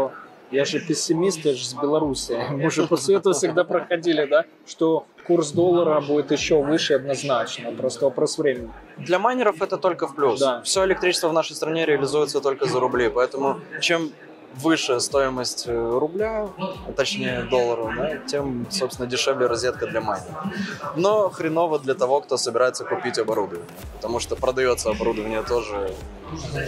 я 0.52 0.66
же 0.66 0.80
пессимист, 0.80 1.46
я 1.46 1.54
же 1.54 1.66
с 1.66 1.74
Беларуси. 1.74 2.40
Мы 2.52 2.72
же 2.72 2.88
по 2.88 2.98
свету 2.98 3.34
всегда 3.34 3.64
проходили, 3.64 4.26
да, 4.26 4.46
что 4.66 5.06
курс 5.26 5.52
доллара 5.52 6.00
будет 6.02 6.32
еще 6.32 6.62
выше 6.62 6.94
однозначно. 6.94 7.72
Просто 7.72 8.06
вопрос 8.06 8.38
времени. 8.38 8.72
Для 8.98 9.20
майнеров 9.20 9.62
это 9.62 9.78
только 9.78 10.08
в 10.08 10.16
плюс. 10.16 10.40
Да. 10.40 10.62
Все 10.62 10.86
электричество 10.86 11.30
в 11.30 11.34
нашей 11.34 11.56
стране 11.56 11.86
реализуется 11.86 12.42
только 12.42 12.66
за 12.66 12.80
рубли, 12.80 13.10
поэтому 13.10 13.60
чем 13.82 14.12
выше 14.56 15.00
стоимость 15.00 15.66
э, 15.68 16.00
рубля, 16.00 16.50
а 16.58 16.92
точнее 16.92 17.42
доллара, 17.44 17.94
да, 17.96 18.18
тем, 18.28 18.66
собственно, 18.70 19.08
дешевле 19.08 19.48
розетка 19.48 19.88
для 19.88 20.02
майнера. 20.02 20.52
Но 20.96 21.30
хреново 21.30 21.80
для 21.80 21.94
того, 21.94 22.22
кто 22.22 22.38
собирается 22.38 22.84
купить 22.84 23.20
оборудование, 23.20 23.68
потому 23.94 24.20
что 24.20 24.36
продается 24.36 24.90
оборудование 24.90 25.44
тоже, 25.44 25.94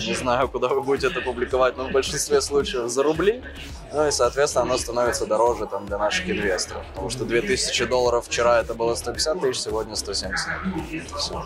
не 0.07 0.15
знаю, 0.15 0.47
куда 0.47 0.67
вы 0.67 0.81
будете 0.81 1.07
это 1.07 1.21
публиковать, 1.21 1.77
но 1.77 1.87
в 1.87 1.91
большинстве 1.91 2.41
случаев 2.41 2.89
за 2.89 3.03
рубли, 3.03 3.43
ну 3.91 4.07
и, 4.07 4.11
соответственно, 4.11 4.63
оно 4.63 4.77
становится 4.77 5.25
дороже 5.25 5.65
там 5.65 5.85
для 5.85 5.97
наших 5.97 6.29
инвесторов, 6.29 6.85
потому 6.89 7.09
что 7.09 7.25
2000 7.25 7.85
долларов 7.85 8.27
вчера 8.27 8.59
это 8.59 8.73
было 8.73 8.93
150 8.95 9.41
тысяч, 9.41 9.61
сегодня 9.61 9.95
170. 9.95 10.47
Всё. 11.17 11.43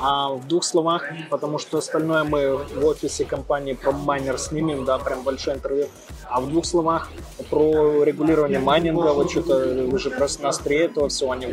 А 0.00 0.30
в 0.30 0.46
двух 0.46 0.64
словах, 0.64 1.04
потому 1.30 1.58
что 1.58 1.78
остальное 1.78 2.24
мы 2.24 2.56
в 2.56 2.84
офисе 2.84 3.24
компании 3.24 3.78
майнер 4.04 4.38
снимем, 4.38 4.84
да, 4.84 4.98
прям 4.98 5.22
большое 5.46 5.56
интервью. 5.56 5.88
А 6.28 6.40
в 6.40 6.48
двух 6.48 6.64
словах 6.64 7.08
про 7.50 8.02
регулирование 8.04 8.58
майнинга, 8.58 9.12
вот 9.12 9.30
что-то 9.30 9.86
вы 9.88 9.98
же 9.98 10.10
просто 10.10 10.42
на 10.42 10.48
острие 10.48 10.86
этого 10.86 11.08
всего, 11.08 11.32
они 11.32 11.46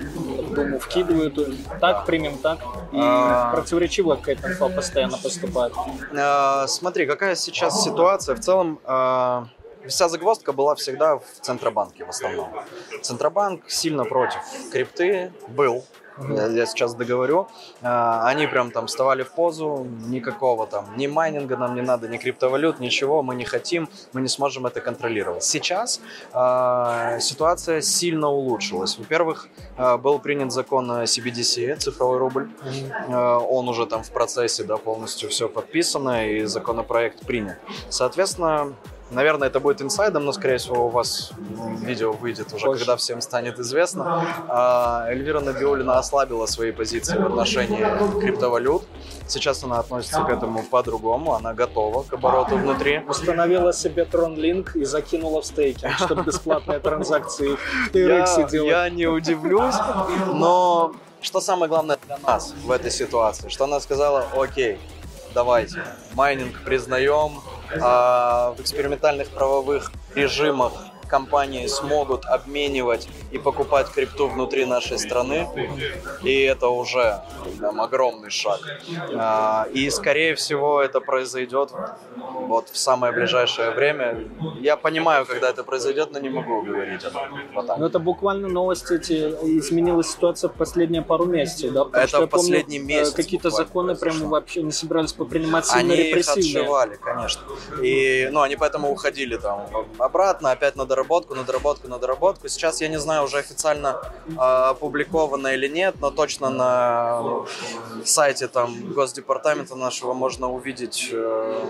Думу 0.55 0.79
вкидывают, 0.79 1.37
так 1.79 2.05
примем, 2.05 2.37
так, 2.37 2.59
и 2.91 2.99
А. 2.99 3.51
противоречивая 3.53 4.17
какая-то 4.17 4.49
инфа 4.49 4.69
постоянно 4.69 5.17
поступает. 5.17 5.73
Э, 6.11 6.65
Смотри, 6.67 7.05
какая 7.05 7.35
сейчас 7.35 7.83
ситуация. 7.83 8.35
В 8.35 8.39
целом, 8.39 8.79
э, 8.83 9.45
вся 9.87 10.09
загвоздка 10.09 10.53
была 10.53 10.75
всегда 10.75 11.17
в 11.17 11.23
Центробанке 11.41 12.05
в 12.05 12.09
основном. 12.09 12.49
Центробанк 13.01 13.69
сильно 13.69 14.05
против 14.05 14.39
крипты 14.71 15.31
был. 15.49 15.83
Я, 16.17 16.65
сейчас 16.65 16.95
договорю. 16.95 17.47
Э, 17.81 18.19
Они 18.23 18.47
прям 18.47 18.71
там 18.71 18.85
вставали 18.87 19.23
в 19.23 19.31
позу, 19.31 19.87
никакого 20.07 20.67
там 20.67 20.85
ни 20.97 21.07
майнинга 21.07 21.57
нам 21.57 21.75
не 21.75 21.81
надо, 21.81 22.07
ни 22.07 22.17
криптовалют, 22.17 22.79
ничего, 22.79 23.23
мы 23.23 23.35
не 23.35 23.45
хотим, 23.45 23.89
мы 24.13 24.21
не 24.21 24.27
сможем 24.27 24.65
это 24.65 24.81
контролировать. 24.81 25.43
Сейчас 25.43 26.01
э, 26.33 27.19
ситуация 27.19 27.81
сильно 27.81 28.27
улучшилась. 28.29 28.97
Во-первых, 28.97 29.47
э, 29.77 29.97
был 29.97 30.19
принят 30.19 30.51
закон 30.51 30.91
CBDC, 30.91 31.75
цифровой 31.77 32.17
рубль. 32.17 32.49
Он 33.09 33.69
уже 33.69 33.85
там 33.85 34.03
в 34.03 34.11
процессе, 34.11 34.63
да, 34.63 34.77
полностью 34.77 35.29
все 35.29 35.49
подписано, 35.49 36.29
и 36.29 36.45
законопроект 36.45 37.25
принят. 37.25 37.57
Соответственно, 37.89 38.73
наверное, 39.13 39.47
это 39.47 39.59
будет 39.59 39.81
инсайдом, 39.81 40.25
но, 40.25 40.31
скорее 40.33 40.57
всего, 40.57 40.87
у 40.87 40.89
вас 40.89 41.31
видео 41.81 42.11
выйдет 42.11 42.53
уже, 42.53 42.65
Позже. 42.65 42.79
когда 42.79 42.97
всем 42.97 43.21
станет 43.21 43.59
известно. 43.59 44.25
А, 44.47 45.05
Эльвира 45.07 45.39
Набиулина 45.39 45.97
ослабила 45.97 46.45
свои 46.45 46.71
позиции 46.71 47.17
в 47.17 47.25
отношении 47.25 47.85
криптовалют. 48.19 48.83
Сейчас 49.27 49.63
она 49.63 49.79
относится 49.79 50.21
к 50.23 50.29
этому 50.29 50.63
по-другому, 50.63 51.33
она 51.33 51.53
готова 51.53 52.03
к 52.03 52.13
обороту 52.13 52.57
внутри. 52.57 53.01
Установила 53.07 53.71
себе 53.73 54.03
TronLink 54.03 54.71
и 54.75 54.85
закинула 54.85 55.41
в 55.41 55.45
стейкинг, 55.45 55.93
чтобы 55.97 56.23
бесплатные 56.25 56.79
транзакции 56.79 57.55
в 57.55 57.95
Я, 57.95 58.25
TRX 58.25 58.49
делать. 58.49 58.69
я 58.69 58.89
не 58.89 59.07
удивлюсь, 59.07 59.75
но 60.33 60.93
что 61.21 61.39
самое 61.39 61.69
главное 61.69 61.97
для 62.05 62.17
нас 62.17 62.53
в 62.65 62.71
этой 62.71 62.91
ситуации, 62.91 63.47
что 63.49 63.63
она 63.63 63.79
сказала, 63.79 64.27
окей, 64.35 64.77
давайте, 65.33 65.83
майнинг 66.13 66.59
признаем, 66.65 67.41
в 67.79 68.55
экспериментальных 68.59 69.29
правовых 69.29 69.91
режимах 70.15 70.73
компании 71.13 71.67
смогут 71.67 72.25
обменивать 72.25 73.07
и 73.31 73.37
покупать 73.37 73.87
крипту 73.91 74.27
внутри 74.27 74.65
нашей 74.65 74.97
страны, 74.97 75.47
и 76.23 76.41
это 76.41 76.69
уже 76.69 77.21
там, 77.61 77.79
огромный 77.81 78.31
шаг. 78.31 78.59
А, 79.15 79.67
И, 79.71 79.91
скорее 79.91 80.33
всего, 80.33 80.81
это 80.81 81.01
произойдет 81.01 81.69
вот 82.47 82.69
в 82.69 82.77
самое 82.77 83.13
ближайшее 83.13 83.69
время. 83.71 84.27
Я 84.61 84.75
понимаю, 84.75 85.25
когда 85.25 85.49
это 85.49 85.63
произойдет, 85.63 86.09
но 86.13 86.19
не 86.19 86.29
могу 86.29 86.63
говорить 86.63 87.05
об 87.05 87.15
этом. 87.15 87.67
Так. 87.67 87.77
Ну, 87.77 87.85
это 87.85 87.99
буквально 87.99 88.47
новости 88.47 88.93
эти, 88.93 89.13
изменилась 89.59 90.11
ситуация 90.11 90.49
в 90.49 90.53
последние 90.53 91.01
пару 91.03 91.25
месяцев, 91.25 91.73
да? 91.73 91.85
Потому 91.85 92.03
Это 92.03 92.17
что 92.17 92.27
последний 92.27 92.79
помню, 92.79 92.95
э, 92.95 92.99
месяц 92.99 93.13
Какие-то 93.13 93.49
законы 93.51 93.95
прям 93.95 94.29
вообще 94.29 94.63
не 94.63 94.71
собирались 94.71 95.13
попринимать 95.13 95.65
сильно 95.67 95.93
Они 95.93 95.95
их 95.95 96.07
репрессивные. 96.07 96.61
отживали, 96.61 96.95
конечно. 96.95 97.41
И, 97.83 98.29
ну, 98.31 98.41
они 98.41 98.55
поэтому 98.55 98.91
уходили 98.91 99.37
там 99.37 99.67
обратно, 99.99 100.51
опять 100.51 100.75
на 100.75 100.85
доработку, 101.03 101.35
на 101.35 101.43
доработку, 101.43 101.87
на 101.87 101.97
доработку. 101.97 102.47
Сейчас 102.47 102.81
я 102.81 102.87
не 102.87 102.99
знаю, 102.99 103.23
уже 103.23 103.37
официально 103.37 104.01
э, 104.27 104.39
опубликовано 104.39 105.47
или 105.47 105.67
нет, 105.67 105.95
но 106.01 106.11
точно 106.11 106.49
на 106.49 107.45
сайте 108.05 108.47
там 108.47 108.93
Госдепартамента 108.93 109.75
нашего 109.75 110.13
можно 110.13 110.51
увидеть 110.51 111.09
э, 111.11 111.65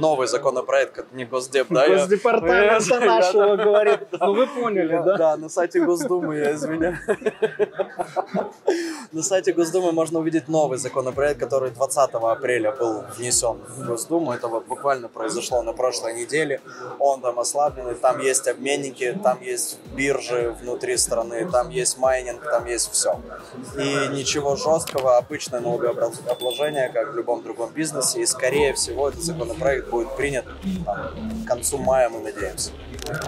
новый 0.00 0.26
законопроект, 0.26 0.94
как 0.94 1.06
не 1.12 1.24
Госдеп, 1.24 1.66
да? 1.70 1.88
Госдепартамента 1.88 3.00
нашего 3.00 3.56
говорит. 3.56 4.00
Ну, 4.26 4.34
вы 4.34 4.46
поняли, 4.46 5.00
да? 5.04 5.16
Да, 5.16 5.36
на 5.36 5.48
сайте 5.48 5.80
Госдумы, 5.80 6.36
я 6.36 6.52
извиняюсь. 6.52 6.98
На 9.12 9.22
сайте 9.22 9.52
Госдумы 9.52 9.92
можно 9.92 10.18
увидеть 10.18 10.48
новый 10.48 10.78
законопроект, 10.78 11.40
который 11.40 11.70
20 11.70 12.10
апреля 12.14 12.72
был 12.72 13.04
внесен 13.16 13.58
в 13.68 13.86
Госдуму. 13.86 14.32
Это 14.32 14.48
вот 14.48 14.66
буквально 14.66 15.08
произошло 15.08 15.62
на 15.62 15.72
прошлой 15.72 16.14
неделе. 16.14 16.60
Он 16.98 17.20
там 17.20 17.38
ослабленный, 17.38 17.94
там 17.94 18.20
есть 18.20 18.46
обменники, 18.56 19.18
там 19.22 19.40
есть 19.42 19.78
биржи 19.94 20.54
внутри 20.60 20.96
страны, 20.96 21.48
там 21.50 21.70
есть 21.70 21.98
майнинг, 21.98 22.42
там 22.42 22.66
есть 22.66 22.90
все. 22.92 23.20
И 23.78 24.08
ничего 24.14 24.56
жесткого, 24.56 25.16
обычное 25.16 25.60
налогообложение, 25.60 26.88
как 26.88 27.12
в 27.12 27.16
любом 27.16 27.42
другом 27.42 27.70
бизнесе. 27.72 28.22
И 28.22 28.26
скорее 28.26 28.72
всего 28.74 29.08
этот 29.08 29.22
законопроект 29.22 29.88
будет 29.88 30.16
принят 30.16 30.44
там, 30.84 31.44
к 31.44 31.48
концу 31.48 31.78
мая, 31.78 32.08
мы 32.08 32.20
надеемся. 32.20 32.70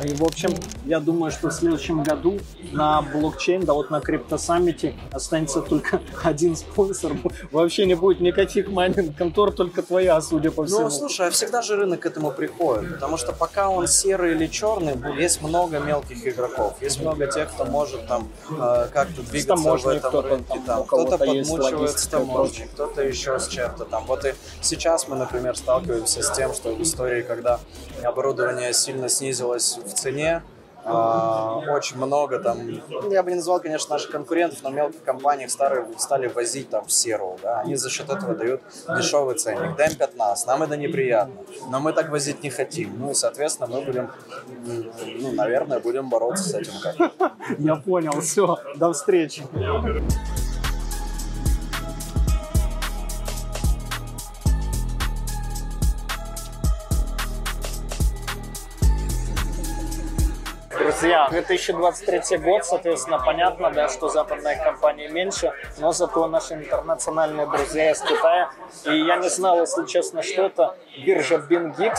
И, 0.04 0.14
в 0.14 0.24
общем, 0.24 0.54
я 0.84 1.00
думаю, 1.00 1.30
что 1.30 1.48
в 1.48 1.52
следующем 1.52 2.02
году 2.02 2.38
на 2.72 3.02
блокчейн, 3.02 3.64
да 3.64 3.74
вот 3.74 3.90
на 3.90 4.00
Crypto 4.00 4.44
Summit 4.44 4.87
е 4.87 4.94
останется 5.12 5.60
только 5.60 6.00
один 6.22 6.56
спонсор. 6.56 7.12
Вообще 7.50 7.86
не 7.86 7.94
будет 7.94 8.20
никаких 8.20 8.68
майнинг-контор, 8.68 9.52
только 9.52 9.82
твоя, 9.82 10.20
судя 10.20 10.50
по 10.50 10.64
всему. 10.64 10.82
Ну, 10.82 10.90
слушай, 10.90 11.28
а 11.28 11.30
всегда 11.30 11.62
же 11.62 11.76
рынок 11.76 12.00
к 12.00 12.06
этому 12.06 12.30
приходит, 12.30 12.94
потому 12.94 13.16
что 13.16 13.32
пока 13.32 13.68
он 13.68 13.86
серый 13.86 14.32
или 14.32 14.46
черный, 14.46 14.96
есть 15.16 15.42
много 15.42 15.78
мелких 15.78 16.26
игроков, 16.26 16.76
есть 16.80 17.00
много 17.00 17.26
тех, 17.26 17.52
кто 17.52 17.64
может 17.64 18.06
там 18.06 18.28
э, 18.50 18.88
как-то 18.92 19.22
двигаться 19.22 19.76
в 19.76 19.86
этом 19.86 20.20
рынке, 20.20 20.60
там, 20.66 20.84
кто-то 20.84 21.18
подмучивает 21.18 21.98
с 21.98 22.06
таможней, 22.06 22.66
кто-то 22.66 23.02
еще 23.02 23.38
с 23.38 23.48
чем-то 23.48 23.84
там. 23.84 24.04
Вот 24.06 24.24
и 24.24 24.34
сейчас 24.60 25.08
мы, 25.08 25.16
например, 25.16 25.56
сталкиваемся 25.56 26.22
с 26.22 26.30
тем, 26.32 26.54
что 26.54 26.74
в 26.74 26.82
истории, 26.82 27.22
когда 27.22 27.60
оборудование 28.02 28.72
сильно 28.72 29.08
снизилось 29.08 29.67
в 29.76 29.92
цене, 29.94 30.42
а, 30.90 31.60
очень 31.70 31.98
много 31.98 32.38
там, 32.38 32.58
я 33.10 33.22
бы 33.22 33.30
не 33.30 33.36
назвал, 33.36 33.60
конечно, 33.60 33.94
наших 33.94 34.10
конкурентов, 34.10 34.62
но 34.62 34.70
мелких 34.70 35.02
компаний 35.02 35.46
старые 35.48 35.86
стали 35.98 36.28
возить 36.28 36.70
там 36.70 36.86
в 36.86 36.92
серую, 36.92 37.36
да, 37.42 37.60
они 37.60 37.76
за 37.76 37.90
счет 37.90 38.08
этого 38.08 38.34
дают 38.34 38.62
дешевый 38.96 39.34
ценник. 39.34 39.76
Демпят 39.76 40.16
нас, 40.16 40.46
нам 40.46 40.62
это 40.62 40.76
неприятно, 40.76 41.34
но 41.68 41.80
мы 41.80 41.92
так 41.92 42.08
возить 42.08 42.42
не 42.42 42.50
хотим. 42.50 42.98
Ну 42.98 43.10
и, 43.10 43.14
соответственно, 43.14 43.68
мы 43.68 43.82
будем, 43.82 44.10
ну, 45.20 45.32
наверное, 45.32 45.78
будем 45.80 46.08
бороться 46.08 46.48
с 46.48 46.54
этим 46.54 46.72
Я 47.58 47.76
понял, 47.76 48.18
все, 48.20 48.56
до 48.76 48.92
встречи. 48.92 49.42
Друзья, 60.88 61.28
2023 61.28 62.38
год, 62.38 62.64
соответственно, 62.64 63.18
понятно, 63.18 63.70
да, 63.70 63.90
что 63.90 64.08
западные 64.08 64.56
компании 64.56 65.06
меньше, 65.08 65.52
но 65.76 65.92
зато 65.92 66.26
наши 66.28 66.54
интернациональные 66.54 67.46
друзья 67.46 67.90
из 67.90 68.00
Китая. 68.00 68.50
И 68.86 69.04
я 69.04 69.16
не 69.16 69.28
знал, 69.28 69.60
если 69.60 69.84
честно, 69.84 70.22
что 70.22 70.46
это 70.46 70.76
биржа 71.04 71.34
BingX, 71.34 71.94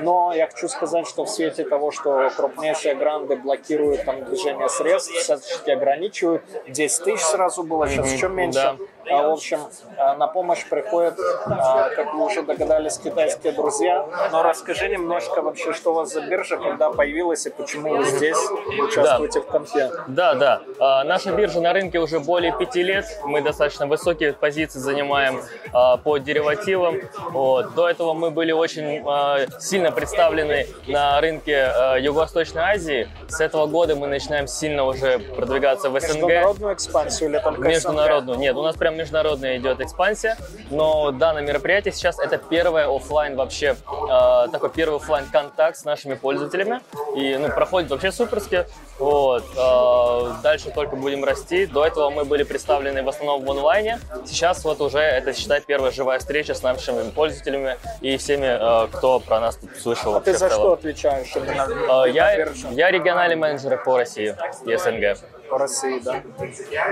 но 0.00 0.34
я 0.34 0.46
хочу 0.46 0.68
сказать, 0.68 1.08
что 1.08 1.24
в 1.24 1.30
свете 1.30 1.64
того, 1.64 1.90
что 1.90 2.30
крупнейшие 2.36 2.94
гранды 2.94 3.36
блокируют 3.36 4.04
там 4.04 4.22
движение 4.26 4.68
средств, 4.68 5.14
всячески 5.14 5.70
ограничивают, 5.70 6.42
10 6.68 7.02
тысяч 7.02 7.24
сразу 7.24 7.62
было, 7.62 7.88
сейчас 7.88 8.12
еще 8.12 8.28
меньше. 8.28 8.58
Да. 8.58 8.76
А, 9.10 9.28
в 9.28 9.32
общем, 9.32 9.60
а, 9.96 10.14
на 10.16 10.26
помощь 10.26 10.64
приходят, 10.68 11.18
а, 11.46 11.90
как 11.90 12.14
вы 12.14 12.24
уже 12.24 12.42
догадались, 12.42 12.98
китайские 12.98 13.52
друзья. 13.52 14.06
Но 14.32 14.42
расскажи 14.42 14.88
немножко 14.88 15.42
вообще, 15.42 15.72
что 15.72 15.90
у 15.90 15.94
вас 15.94 16.12
за 16.12 16.22
биржа, 16.22 16.56
когда 16.56 16.90
появилась 16.90 17.46
и 17.46 17.50
почему 17.50 17.96
вы 17.96 18.04
здесь 18.04 18.38
участвуете 18.78 19.40
в 19.40 19.46
конфе. 19.46 19.90
Да, 20.08 20.34
да. 20.34 20.62
А, 20.80 21.04
наша 21.04 21.32
биржа 21.32 21.60
на 21.60 21.72
рынке 21.72 21.98
уже 21.98 22.20
более 22.20 22.56
пяти 22.56 22.82
лет. 22.82 23.04
Мы 23.24 23.42
достаточно 23.42 23.86
высокие 23.86 24.32
позиции 24.32 24.78
занимаем 24.78 25.42
а, 25.72 25.96
по 25.96 26.18
деривативам. 26.18 27.00
Вот. 27.30 27.74
До 27.74 27.88
этого 27.88 28.14
мы 28.14 28.30
были 28.30 28.52
очень 28.52 29.02
а, 29.06 29.46
сильно 29.60 29.92
представлены 29.92 30.66
на 30.86 31.20
рынке 31.20 31.64
а, 31.64 31.96
Юго-Восточной 31.96 32.62
Азии. 32.62 33.08
С 33.28 33.40
этого 33.40 33.66
года 33.66 33.96
мы 33.96 34.06
начинаем 34.06 34.46
сильно 34.46 34.84
уже 34.84 35.18
продвигаться 35.18 35.90
в 35.90 36.00
СНГ. 36.00 36.14
Международную 36.14 36.74
экспансию 36.74 37.30
или 37.30 37.38
только 37.38 37.68
Международную. 37.68 38.38
Нет, 38.38 38.56
у 38.56 38.62
нас 38.62 38.76
прям 38.76 38.93
международная 38.94 39.58
идет 39.58 39.80
экспансия, 39.80 40.36
но 40.70 41.10
данное 41.10 41.42
мероприятие 41.42 41.92
сейчас 41.92 42.18
это 42.18 42.38
первое 42.38 42.88
оффлайн 42.88 43.36
вообще, 43.36 43.76
э, 43.86 44.48
такой 44.50 44.70
первый 44.70 44.96
оффлайн 44.96 45.26
контакт 45.30 45.76
с 45.76 45.84
нашими 45.84 46.14
пользователями. 46.14 46.80
И 47.16 47.36
ну, 47.36 47.48
проходит 47.48 47.90
вообще 47.90 48.12
суперски. 48.12 48.66
Вот. 48.98 49.44
Э, 49.56 50.42
дальше 50.42 50.70
только 50.70 50.96
будем 50.96 51.24
расти. 51.24 51.66
До 51.66 51.84
этого 51.84 52.10
мы 52.10 52.24
были 52.24 52.42
представлены 52.42 53.02
в 53.02 53.08
основном 53.08 53.44
в 53.44 53.50
онлайне. 53.50 53.98
Сейчас 54.24 54.64
вот 54.64 54.80
уже 54.80 54.98
это, 54.98 55.32
считай, 55.32 55.60
первая 55.60 55.90
живая 55.90 56.18
встреча 56.18 56.54
с 56.54 56.62
нашими 56.62 57.10
пользователями 57.10 57.76
и 58.00 58.16
всеми, 58.16 58.46
э, 58.46 58.88
кто 58.92 59.20
про 59.20 59.40
нас 59.40 59.56
тут 59.56 59.70
слышал. 59.80 60.16
А 60.16 60.20
ты 60.20 60.36
за 60.36 60.48
что 60.50 60.72
отвечаешь? 60.72 61.34
Э, 61.36 62.10
я, 62.10 62.46
я 62.72 62.90
региональный 62.90 63.36
менеджер 63.36 63.82
по 63.82 63.96
России 63.96 64.36
и 64.66 64.76
СНГ. 64.76 65.18
По 65.48 65.58
России, 65.58 66.00
да. 66.04 66.22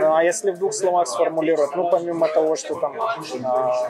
Ну, 0.01 0.15
а 0.15 0.23
если 0.23 0.51
в 0.51 0.59
двух 0.59 0.75
словах 0.75 1.09
сформулировать, 1.09 1.75
ну, 1.77 1.91
помимо 1.91 2.29
того, 2.29 2.57
что 2.57 2.75
там 2.75 2.95
а, 3.01 3.88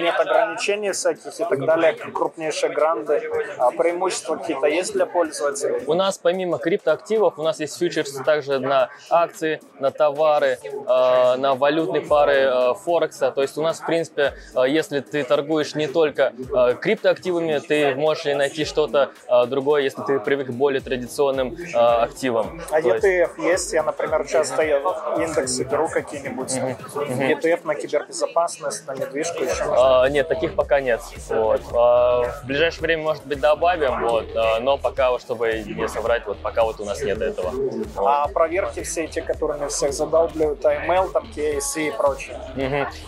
нет 0.00 0.14
ограничений 0.18 0.92
всяких 0.92 1.40
и 1.40 1.44
так 1.44 1.64
далее, 1.64 1.94
крупнейшие 1.94 2.72
гранды, 2.72 3.22
а 3.58 3.70
преимущества 3.70 4.36
какие-то 4.36 4.66
есть 4.66 4.92
для 4.92 5.06
пользователей? 5.06 5.82
У 5.86 5.94
нас 5.94 6.18
помимо 6.18 6.58
криптоактивов, 6.58 7.38
у 7.38 7.42
нас 7.42 7.60
есть 7.60 7.78
фьючерсы 7.78 8.22
также 8.24 8.58
на 8.58 8.90
акции, 9.10 9.60
на 9.78 9.90
товары, 9.90 10.58
э, 10.62 11.36
на 11.36 11.54
валютные 11.54 12.02
пары 12.02 12.34
э, 12.34 12.74
Форекса. 12.74 13.30
То 13.30 13.42
есть 13.42 13.56
у 13.58 13.62
нас, 13.62 13.80
в 13.80 13.86
принципе, 13.86 14.34
э, 14.54 14.64
если 14.68 15.00
ты 15.00 15.24
торгуешь 15.24 15.74
не 15.74 15.86
только 15.86 16.32
э, 16.36 16.74
криптоактивами, 16.80 17.58
ты 17.58 17.94
можешь 17.94 18.26
и 18.26 18.34
найти 18.34 18.64
что-то 18.64 19.10
э, 19.28 19.46
другое, 19.46 19.82
если 19.82 20.02
ты 20.02 20.20
привык 20.20 20.48
к 20.48 20.50
более 20.50 20.80
традиционным 20.80 21.54
э, 21.54 21.76
активам. 21.76 22.60
А 22.70 22.80
ETF 22.80 23.40
есть? 23.40 23.72
Я, 23.72 23.83
например, 23.84 24.26
часто 24.26 24.62
я 24.62 24.78
индексы 25.18 25.64
беру 25.64 25.88
какие-нибудь. 25.88 26.52
ETF 26.54 27.60
на 27.64 27.74
кибербезопасность, 27.74 28.86
на 28.86 28.92
недвижку, 28.94 29.44
еще. 29.44 29.64
А, 29.68 30.08
нет, 30.08 30.28
таких 30.28 30.54
пока 30.54 30.80
нет. 30.80 31.00
Вот. 31.28 31.62
А, 31.72 32.22
в 32.42 32.46
ближайшее 32.46 32.82
время, 32.82 33.02
может 33.02 33.24
быть, 33.26 33.40
добавим, 33.40 34.00
вот, 34.00 34.26
а, 34.34 34.60
но 34.60 34.78
пока, 34.78 35.18
чтобы 35.18 35.64
не 35.66 35.88
соврать, 35.88 36.26
вот 36.26 36.38
пока 36.38 36.64
вот 36.64 36.80
у 36.80 36.84
нас 36.84 37.02
нет 37.02 37.20
этого. 37.20 37.50
Вот. 37.50 37.86
А 37.96 38.28
проверки 38.28 38.82
все 38.82 39.04
эти, 39.04 39.20
которыми 39.20 39.68
всех 39.68 39.92
задалбливают, 39.92 40.64
AML, 40.64 41.12
там, 41.12 41.24
KYC 41.34 41.88
и 41.88 41.90
прочее. 41.90 42.38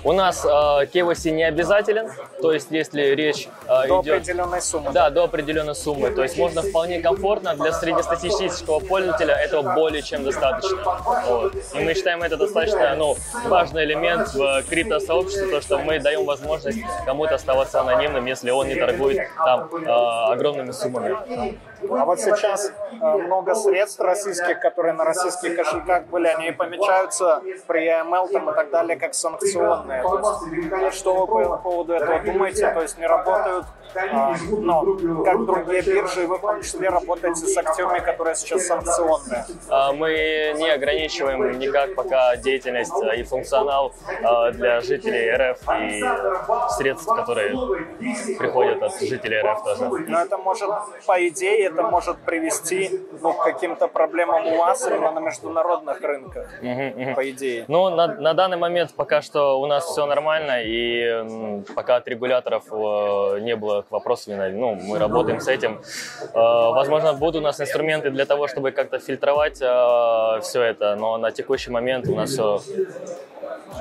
У 0.04 0.12
нас 0.12 0.44
а, 0.44 0.84
KYC 0.84 1.30
не 1.30 1.44
обязателен, 1.44 2.10
то 2.40 2.52
есть 2.52 2.70
если 2.70 3.02
речь 3.14 3.48
а, 3.66 3.86
До 3.86 4.00
идет... 4.00 4.16
определенной 4.16 4.62
суммы. 4.62 4.90
Да, 4.92 5.10
до 5.10 5.24
определенной 5.24 5.74
суммы. 5.74 6.10
То 6.10 6.22
есть 6.22 6.36
можно 6.36 6.62
вполне 6.62 7.00
комфортно 7.00 7.54
для 7.54 7.72
среднестатистического 7.72 8.80
пользователя 8.80 9.34
этого 9.34 9.74
более 9.74 10.02
чем 10.02 10.24
достаточно. 10.24 10.65
И 11.74 11.84
мы 11.84 11.94
считаем 11.94 12.22
это 12.22 12.36
достаточно 12.36 12.94
ну, 12.96 13.16
важный 13.44 13.84
элемент 13.84 14.28
в 14.34 14.64
криптосообществе, 14.68 15.48
то, 15.48 15.60
что 15.60 15.78
мы 15.78 15.98
даем 16.00 16.24
возможность 16.24 16.78
кому-то 17.04 17.34
оставаться 17.34 17.80
анонимным, 17.80 18.24
если 18.26 18.50
он 18.50 18.68
не 18.68 18.76
торгует 18.76 19.28
там 19.36 19.68
э, 19.72 19.88
огромными 20.32 20.72
суммами. 20.72 21.16
А 21.90 22.04
вот 22.04 22.20
сейчас 22.20 22.72
э, 22.92 23.16
много 23.16 23.54
средств 23.54 24.00
российских, 24.00 24.60
которые 24.60 24.94
на 24.94 25.04
российских 25.04 25.56
кошельках 25.56 26.06
были, 26.06 26.26
они 26.26 26.52
помечаются 26.52 27.42
при 27.66 27.88
AML 27.88 28.28
там, 28.32 28.50
и 28.50 28.54
так 28.54 28.70
далее 28.70 28.96
как 28.96 29.14
санкционные. 29.14 30.02
То 30.02 30.76
есть, 30.86 30.98
что 30.98 31.26
вы 31.26 31.44
по 31.44 31.56
поводу 31.56 31.92
этого 31.92 32.20
думаете? 32.20 32.70
То 32.72 32.82
есть 32.82 32.98
не 32.98 33.06
работают, 33.06 33.66
а, 33.94 34.34
ну, 34.50 35.24
как 35.24 35.46
другие 35.46 35.82
биржи, 35.82 36.26
вы 36.26 36.36
в 36.36 36.40
том 36.40 36.62
числе 36.62 36.88
работаете 36.88 37.46
с 37.46 37.56
активами, 37.56 38.00
которые 38.00 38.34
сейчас 38.34 38.66
санкционные. 38.66 39.44
А, 39.68 39.92
Мы 39.92 40.54
не 40.56 40.68
ограничиваем 40.68 41.58
никак 41.58 41.94
пока 41.94 42.36
деятельность 42.36 42.92
а, 43.02 43.14
и 43.14 43.22
функционал 43.22 43.92
для 44.52 44.80
жителей 44.80 45.30
РФ 45.32 45.58
и 45.80 46.04
средств, 46.76 47.06
которые 47.06 47.56
приходят 48.38 48.82
от 48.82 49.00
жителей 49.00 49.40
РФ 49.40 49.62
тоже. 49.64 49.88
Но 50.08 50.20
это 50.20 50.36
может, 50.38 50.70
по 51.06 51.26
идее, 51.26 51.70
это 51.76 51.90
может 51.90 52.16
привести 52.18 52.90
ну, 53.22 53.32
к 53.32 53.44
каким-то 53.44 53.88
проблемам 53.88 54.46
у 54.46 54.56
вас 54.56 54.86
именно 54.86 55.12
на 55.12 55.20
международных 55.20 56.00
рынках, 56.00 56.48
по 57.14 57.30
идее. 57.30 57.64
Ну, 57.68 57.90
на, 57.90 58.06
на 58.06 58.34
данный 58.34 58.56
момент 58.56 58.94
пока 58.94 59.22
что 59.22 59.60
у 59.60 59.66
нас 59.66 59.84
все 59.84 60.06
нормально, 60.06 60.62
и 60.62 61.64
пока 61.74 61.96
от 61.96 62.08
регуляторов 62.08 62.64
э, 62.70 63.40
не 63.40 63.56
было 63.56 63.84
именно, 63.90 64.48
ну, 64.50 64.74
мы 64.74 64.98
работаем 64.98 65.40
с 65.40 65.48
этим. 65.48 65.80
Э, 66.34 66.34
возможно, 66.34 67.12
будут 67.12 67.36
у 67.36 67.44
нас 67.44 67.60
инструменты 67.60 68.10
для 68.10 68.24
того, 68.24 68.48
чтобы 68.48 68.70
как-то 68.70 68.98
фильтровать 68.98 69.56
все 69.56 70.62
это, 70.62 70.96
но 70.96 71.18
на 71.18 71.30
текущий 71.30 71.70
момент 71.70 72.08
у 72.08 72.14
нас 72.14 72.30
все 72.30 72.60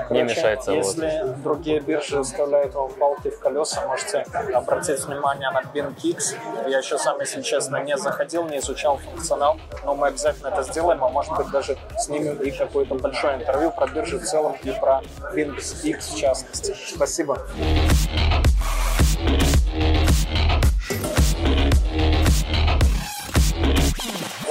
не 0.10 0.24
мешается. 0.24 0.72
вот. 0.72 0.84
Если 0.84 1.36
другие 1.44 1.80
биржи 1.80 2.22
вставляют 2.24 2.74
вам 2.74 2.92
палки 2.94 3.30
в 3.30 3.40
колеса, 3.40 3.86
можете 3.88 4.26
обратить 4.54 5.00
внимание 5.06 5.50
на 5.52 5.62
BinKix. 5.62 6.36
Я 6.68 6.80
еще 6.80 6.98
сам, 6.98 7.20
если 7.20 7.42
честно, 7.42 7.75
не 7.82 7.98
заходил, 7.98 8.48
не 8.48 8.58
изучал 8.58 8.98
функционал, 8.98 9.58
но 9.84 9.96
мы 9.96 10.08
обязательно 10.08 10.48
это 10.48 10.64
сделаем, 10.64 11.04
а 11.04 11.10
может 11.10 11.36
быть 11.36 11.50
даже 11.50 11.78
снимем 12.00 12.36
и 12.42 12.52
какое-то 12.52 12.96
большое 12.96 13.36
интервью 13.36 13.72
про 13.72 13.88
биржи 13.88 14.20
в 14.20 14.24
целом 14.24 14.56
и 14.64 14.72
про 14.72 15.02
BinKix 15.34 16.14
в 16.14 16.18
частности. 16.18 16.76
Спасибо. 16.94 17.40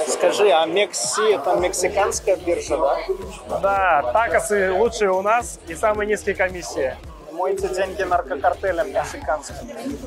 Скажи, 0.07 0.49
а 0.51 0.65
Мекси 0.65 1.33
это 1.33 1.55
мексиканская 1.55 2.35
биржа, 2.35 2.77
да? 2.77 3.59
Да, 3.59 4.11
такосы 4.11 4.71
лучшие 4.71 5.11
у 5.11 5.21
нас 5.21 5.59
и 5.67 5.75
самые 5.75 6.07
низкие 6.07 6.35
комиссии. 6.35 6.95
Мойте 7.35 7.67
деньги 7.67 8.03
наркокартелям 8.03 8.91
мексиканским. 8.91 9.55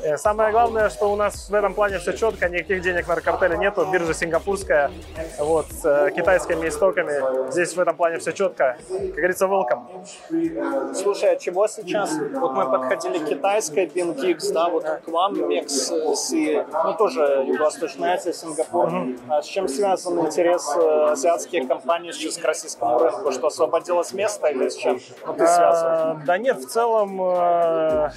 Э, 0.03 0.17
Самое 0.17 0.51
главное, 0.51 0.89
что 0.89 1.11
у 1.11 1.15
нас 1.15 1.49
в 1.49 1.53
этом 1.53 1.73
плане 1.73 1.99
все 1.99 2.13
четко, 2.13 2.49
никаких 2.49 2.81
денег 2.81 3.07
наркокартеля 3.07 3.55
нету, 3.57 3.85
биржа 3.91 4.13
сингапурская, 4.13 4.91
вот, 5.37 5.67
с 5.71 5.85
э, 5.85 6.11
китайскими 6.15 6.67
истоками. 6.67 7.51
Здесь 7.51 7.75
в 7.75 7.79
этом 7.79 7.95
плане 7.95 8.17
все 8.17 8.31
четко. 8.31 8.77
Как 8.89 9.13
говорится, 9.15 9.45
welcome. 9.45 10.93
Слушай, 10.95 11.33
а 11.33 11.35
чего 11.35 11.67
сейчас? 11.67 12.11
Вот 12.33 12.51
мы 12.53 12.65
подходили 12.69 13.19
к 13.19 13.25
китайской 13.29 13.85
BinKix, 13.85 14.51
да, 14.51 14.69
вот 14.69 14.83
к 14.83 15.07
вам 15.07 15.47
Мекси, 15.49 16.65
ну 16.83 16.93
тоже 16.93 17.43
Юго-Восточная 17.47 18.15
Азия, 18.15 18.33
Сингапур. 18.33 18.89
А 19.29 19.41
с 19.41 19.45
чем 19.45 19.67
связан 19.67 20.19
интерес 20.19 20.67
э, 20.75 21.11
азиатских 21.11 21.67
компаний 21.67 22.11
сейчас 22.11 22.37
к 22.37 22.45
российскому 22.45 22.97
рынку? 22.99 23.31
Что 23.31 23.47
освободилось 23.47 24.13
место 24.13 24.47
или 24.47 24.69
с 24.69 24.75
чем? 24.75 24.99
Ну, 25.25 25.33
ты? 25.33 25.45
А, 25.45 26.17
Да 26.25 26.37
нет, 26.37 26.57
в 26.57 26.67
целом 26.67 27.18
э, 27.35 28.09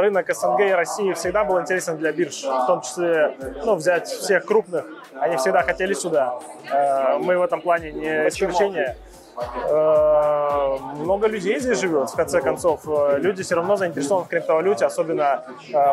рынок 0.00 0.34
СНГ 0.34 0.60
и 0.60 0.70
России 0.72 1.12
всегда 1.12 1.44
был 1.44 1.60
интересен 1.60 1.96
для 1.96 2.12
бирж, 2.12 2.42
в 2.44 2.66
том 2.66 2.80
числе 2.82 3.34
ну, 3.64 3.74
взять 3.74 4.08
всех 4.08 4.44
крупных. 4.44 4.84
Они 5.18 5.36
всегда 5.36 5.62
хотели 5.62 5.94
сюда. 5.94 6.38
Э, 6.70 7.18
Мы 7.18 7.38
в 7.38 7.42
этом 7.42 7.60
плане 7.60 7.92
не 7.92 8.28
исключение. 8.28 8.96
Э, 9.68 10.76
Много 10.96 11.26
людей 11.26 11.58
здесь 11.58 11.78
живет, 11.80 12.10
в 12.10 12.16
конце 12.16 12.40
концов. 12.40 12.82
Люди 13.18 13.42
все 13.42 13.54
равно 13.56 13.76
заинтересованы 13.76 14.26
в 14.26 14.28
криптовалюте, 14.28 14.86
особенно 14.86 15.44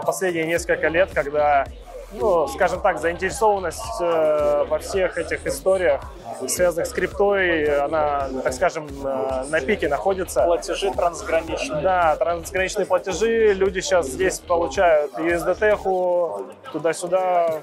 последние 0.05 0.45
несколько 0.45 0.87
лет, 0.87 1.09
когда 1.13 1.65
ну, 2.13 2.47
скажем 2.47 2.81
так, 2.81 2.99
заинтересованность 2.99 4.01
э, 4.01 4.65
во 4.67 4.79
всех 4.79 5.17
этих 5.17 5.45
историях, 5.45 6.01
связанных 6.47 6.87
с 6.87 6.91
криптой, 6.91 7.79
она, 7.79 8.29
так 8.43 8.53
скажем, 8.53 8.87
э, 9.03 9.45
на 9.49 9.61
пике 9.61 9.87
находится. 9.87 10.43
Платежи 10.43 10.91
трансграничные. 10.91 11.81
Да, 11.81 12.15
трансграничные 12.17 12.85
платежи. 12.85 13.53
Люди 13.53 13.79
сейчас 13.79 14.07
здесь 14.07 14.39
получают 14.39 15.13
USDT, 15.13 16.51
туда-сюда. 16.71 17.61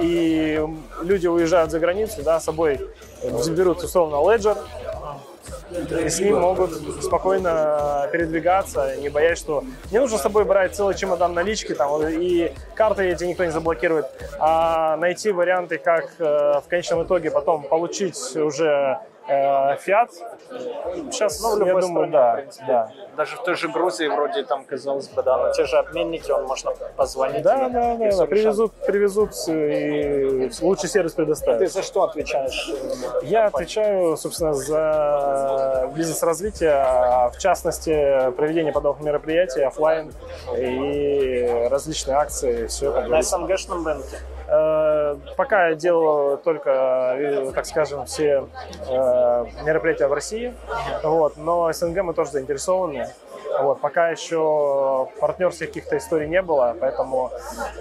И 0.00 0.60
люди 1.02 1.26
уезжают 1.26 1.70
за 1.70 1.78
границу, 1.78 2.22
да, 2.22 2.40
с 2.40 2.44
собой 2.44 2.80
берут 3.50 3.82
условно 3.82 4.16
Ledger, 4.16 4.58
и 5.70 6.08
с 6.08 6.20
ним 6.20 6.40
могут 6.40 6.72
спокойно 7.02 8.08
передвигаться, 8.12 8.96
не 8.96 9.08
боясь, 9.08 9.38
что 9.38 9.64
не 9.90 9.98
нужно 9.98 10.18
с 10.18 10.22
собой 10.22 10.44
брать 10.44 10.74
целый 10.74 10.94
чемодан 10.94 11.34
налички, 11.34 11.74
там, 11.74 11.90
и 12.06 12.52
карты 12.74 13.04
эти 13.04 13.24
никто 13.24 13.44
не 13.44 13.50
заблокирует, 13.50 14.06
а 14.38 14.96
найти 14.96 15.30
варианты, 15.30 15.78
как 15.78 16.10
э, 16.18 16.24
в 16.24 16.64
конечном 16.68 17.04
итоге 17.04 17.30
потом 17.30 17.62
получить 17.62 18.16
уже 18.36 19.00
фиат. 19.26 20.10
Сейчас, 21.10 21.40
Ну, 21.42 21.56
в 21.56 21.66
я 21.66 21.74
думаю, 21.74 21.82
стране, 22.08 22.12
да, 22.12 22.32
в 22.32 22.36
принципе. 22.36 22.64
да. 22.66 22.90
Даже 23.16 23.36
в 23.36 23.42
той 23.42 23.54
же 23.56 23.68
Грузии 23.68 24.06
вроде 24.06 24.44
там, 24.44 24.64
казалось 24.64 25.08
бы, 25.08 25.22
да, 25.22 25.36
но 25.38 25.52
те 25.52 25.64
же 25.64 25.76
обменники, 25.78 26.30
он 26.30 26.44
можно 26.44 26.72
позвонить. 26.96 27.42
Да, 27.42 27.66
и- 27.66 27.70
да, 27.70 27.94
и 27.94 27.98
да, 28.10 28.16
да, 28.18 28.26
привезут, 28.26 28.72
привезут 28.86 29.32
и 29.48 30.50
лучший 30.60 30.88
сервис 30.88 31.12
Ты 31.12 31.16
предоставят. 31.16 31.70
за 31.72 31.82
что 31.82 32.04
отвечаешь? 32.04 32.70
Я 33.22 33.46
отвечаю, 33.46 34.16
собственно, 34.16 34.54
за 34.54 35.90
бизнес-развитие, 35.94 36.72
а 36.72 37.30
в 37.30 37.38
частности, 37.38 38.30
проведение 38.36 38.72
подобных 38.72 39.04
мероприятий, 39.04 39.62
офлайн 39.62 40.12
и 40.56 41.66
различные 41.70 42.16
акции, 42.16 42.66
все 42.66 42.90
это. 42.90 43.08
На 43.08 43.22
СНГшном 43.22 43.86
рынке. 43.86 44.18
Э, 44.48 45.16
Пока 45.36 45.68
я 45.68 45.74
делаю 45.74 46.38
только, 46.38 46.70
э, 47.18 47.52
так 47.54 47.66
скажем, 47.66 48.06
все 48.06 48.46
э, 48.88 49.44
мероприятия 49.64 50.06
в 50.06 50.12
России, 50.12 50.54
вот, 51.02 51.36
но 51.36 51.72
СНГ 51.72 52.02
мы 52.02 52.14
тоже 52.14 52.32
заинтересованы. 52.32 53.08
Вот, 53.60 53.80
пока 53.80 54.10
еще 54.10 55.08
партнерских 55.20 55.68
каких-то 55.68 55.96
историй 55.96 56.28
не 56.28 56.42
было, 56.42 56.76
поэтому 56.78 57.30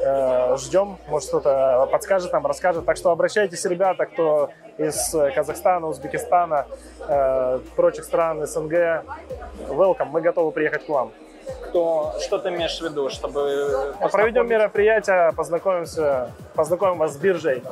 э, 0.01 0.55
ждем, 0.57 0.97
может 1.07 1.29
кто-то 1.29 1.89
подскажет 1.91 2.31
нам, 2.31 2.45
расскажет. 2.45 2.85
Так 2.85 2.97
что 2.97 3.11
обращайтесь, 3.11 3.65
ребята, 3.65 4.05
кто 4.05 4.51
из 4.77 5.15
Казахстана, 5.33 5.87
Узбекистана, 5.87 6.65
э, 7.07 7.59
прочих 7.75 8.05
стран 8.05 8.45
СНГ, 8.45 9.03
welcome, 9.67 10.05
мы 10.11 10.21
готовы 10.21 10.51
приехать 10.51 10.85
к 10.85 10.89
вам. 10.89 11.11
Кто, 11.75 12.13
что 12.21 12.37
ты 12.37 12.49
имеешь 12.49 12.79
в 12.79 12.85
виду, 12.85 13.09
чтобы... 13.09 13.93
Проведем 13.99 14.43
познакомить- 14.43 14.49
мероприятие, 14.49 15.33
познакомимся, 15.35 16.31
познакомим 16.53 16.97
вас 16.99 17.15
с 17.15 17.17
биржей. 17.17 17.63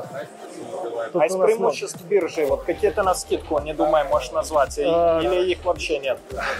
Тут 1.13 1.21
А 1.21 1.25
из 1.25 1.33
преимуществ 1.33 2.01
биржи, 2.03 2.45
вот 2.45 2.63
какие-то 2.63 3.03
на 3.03 3.15
скидку, 3.15 3.59
не 3.59 3.73
думай, 3.73 4.03
можешь 4.03 4.31
назвать, 4.33 4.77
Э, 4.77 5.21
или 5.23 5.51
их 5.51 5.63
вообще 5.63 5.99
нет? 5.99 6.17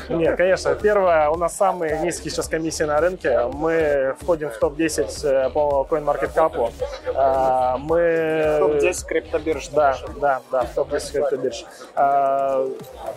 Нет, 0.08 0.38
конечно. 0.38 0.74
Первое, 0.76 1.30
у 1.32 1.36
нас 1.36 1.54
самые 1.58 2.00
низкие 2.00 2.32
сейчас 2.32 2.48
комиссии 2.48 2.84
на 2.84 3.02
рынке. 3.02 3.42
Мы 3.52 4.16
входим 4.22 4.50
в 4.50 4.58
топ-10 4.58 5.28
э, 5.28 5.50
по 5.50 5.86
CoinMarketCap. 5.90 6.72
А, 7.14 7.78
Мы... 7.78 8.58
Топ-10 8.60 9.06
криптобирж. 9.06 9.68
Да, 9.70 9.98
да, 10.22 10.42
да, 10.50 10.62
в 10.62 10.76
топ-10 10.76 11.12
криптобирж. 11.12 11.66
А, 11.96 12.66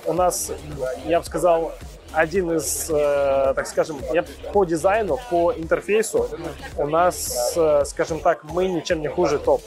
У 0.05 0.13
нас, 0.13 0.51
я 1.05 1.21
бы 1.21 1.25
сказал, 1.25 1.71
один 2.13 2.53
из, 2.53 2.89
э, 2.91 3.53
так 3.55 3.67
скажем, 3.67 3.99
по 4.53 4.65
дизайну, 4.65 5.19
по 5.31 5.53
интерфейсу 5.53 6.29
у 6.77 6.87
нас, 6.87 7.53
э, 7.57 7.85
скажем 7.85 8.21
так, 8.21 8.45
мы 8.45 8.69
ничем 8.69 9.01
не 9.01 9.09
хуже 9.09 9.39
топ 9.39 9.63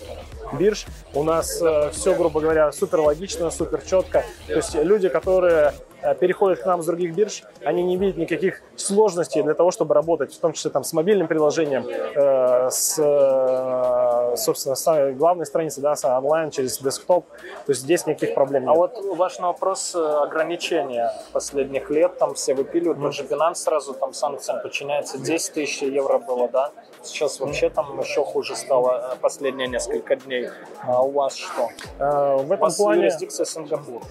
бирж. 0.54 0.86
У 1.14 1.24
нас 1.24 1.62
все, 1.92 2.16
грубо 2.16 2.42
говоря, 2.42 2.72
супер 2.72 3.02
логично, 3.02 3.52
супер 3.52 3.82
четко. 3.82 4.24
То 4.48 4.56
есть 4.56 4.74
люди, 4.74 5.10
которые 5.10 5.74
э, 5.74 5.74
переходят 6.20 6.60
к 6.60 6.66
нам 6.66 6.82
с 6.82 6.86
других 6.86 7.14
бирж, 7.14 7.44
они 7.64 7.84
не 7.84 7.98
видят 7.98 8.18
никаких 8.18 8.62
сложностей 8.76 9.42
для 9.44 9.54
того, 9.54 9.72
чтобы 9.72 9.94
работать, 9.94 10.34
в 10.34 10.40
том 10.40 10.54
числе 10.54 10.72
там 10.72 10.84
с 10.84 10.94
мобильным 10.94 11.28
приложением, 11.28 11.86
э, 11.88 12.70
с, 12.70 12.98
э, 13.00 14.36
собственно, 14.38 14.76
с 14.76 15.12
главной 15.14 15.46
страницей, 15.46 15.82
да, 15.84 15.96
с 15.96 16.06
онлайн 16.06 16.52
через 16.52 16.80
десктоп. 16.80 17.26
То 17.66 17.72
есть 17.72 17.82
здесь 17.82 18.06
никаких 18.06 18.34
проблем 18.34 18.64
нет. 18.64 18.72
А 18.72 18.76
вот 18.76 18.98
важный 19.16 19.46
вопрос 19.46 19.96
э, 19.96 20.00
ограничения 20.00 21.12
последних 21.32 21.90
лет, 21.90 22.18
там 22.18 22.34
все 22.34 22.54
выпиливают, 22.54 23.02
тот 23.02 23.14
же 23.14 23.24
Binance 23.24 23.56
сразу 23.56 23.94
там 23.94 24.14
санкциям 24.14 24.62
подчиняется, 24.62 25.18
10 25.18 25.54
тысяч 25.54 25.82
евро 25.82 26.20
было, 26.20 26.48
да? 26.50 26.72
Сейчас 27.04 27.40
вообще 27.40 27.70
там 27.70 28.00
еще 28.00 28.24
хуже 28.24 28.56
стало 28.56 29.14
э, 29.14 29.16
последние 29.22 29.68
несколько 29.68 30.16
дней. 30.16 30.50
А 30.84 31.02
у 31.02 31.12
вас 31.12 31.36
что? 31.36 31.70
Э, 31.98 32.36
в 32.38 32.42
У 32.50 32.54
этом 32.54 32.60
вас 32.60 32.76
плане... 32.76 33.02
юрисдикция 33.04 33.46
Сингапур. 33.46 34.02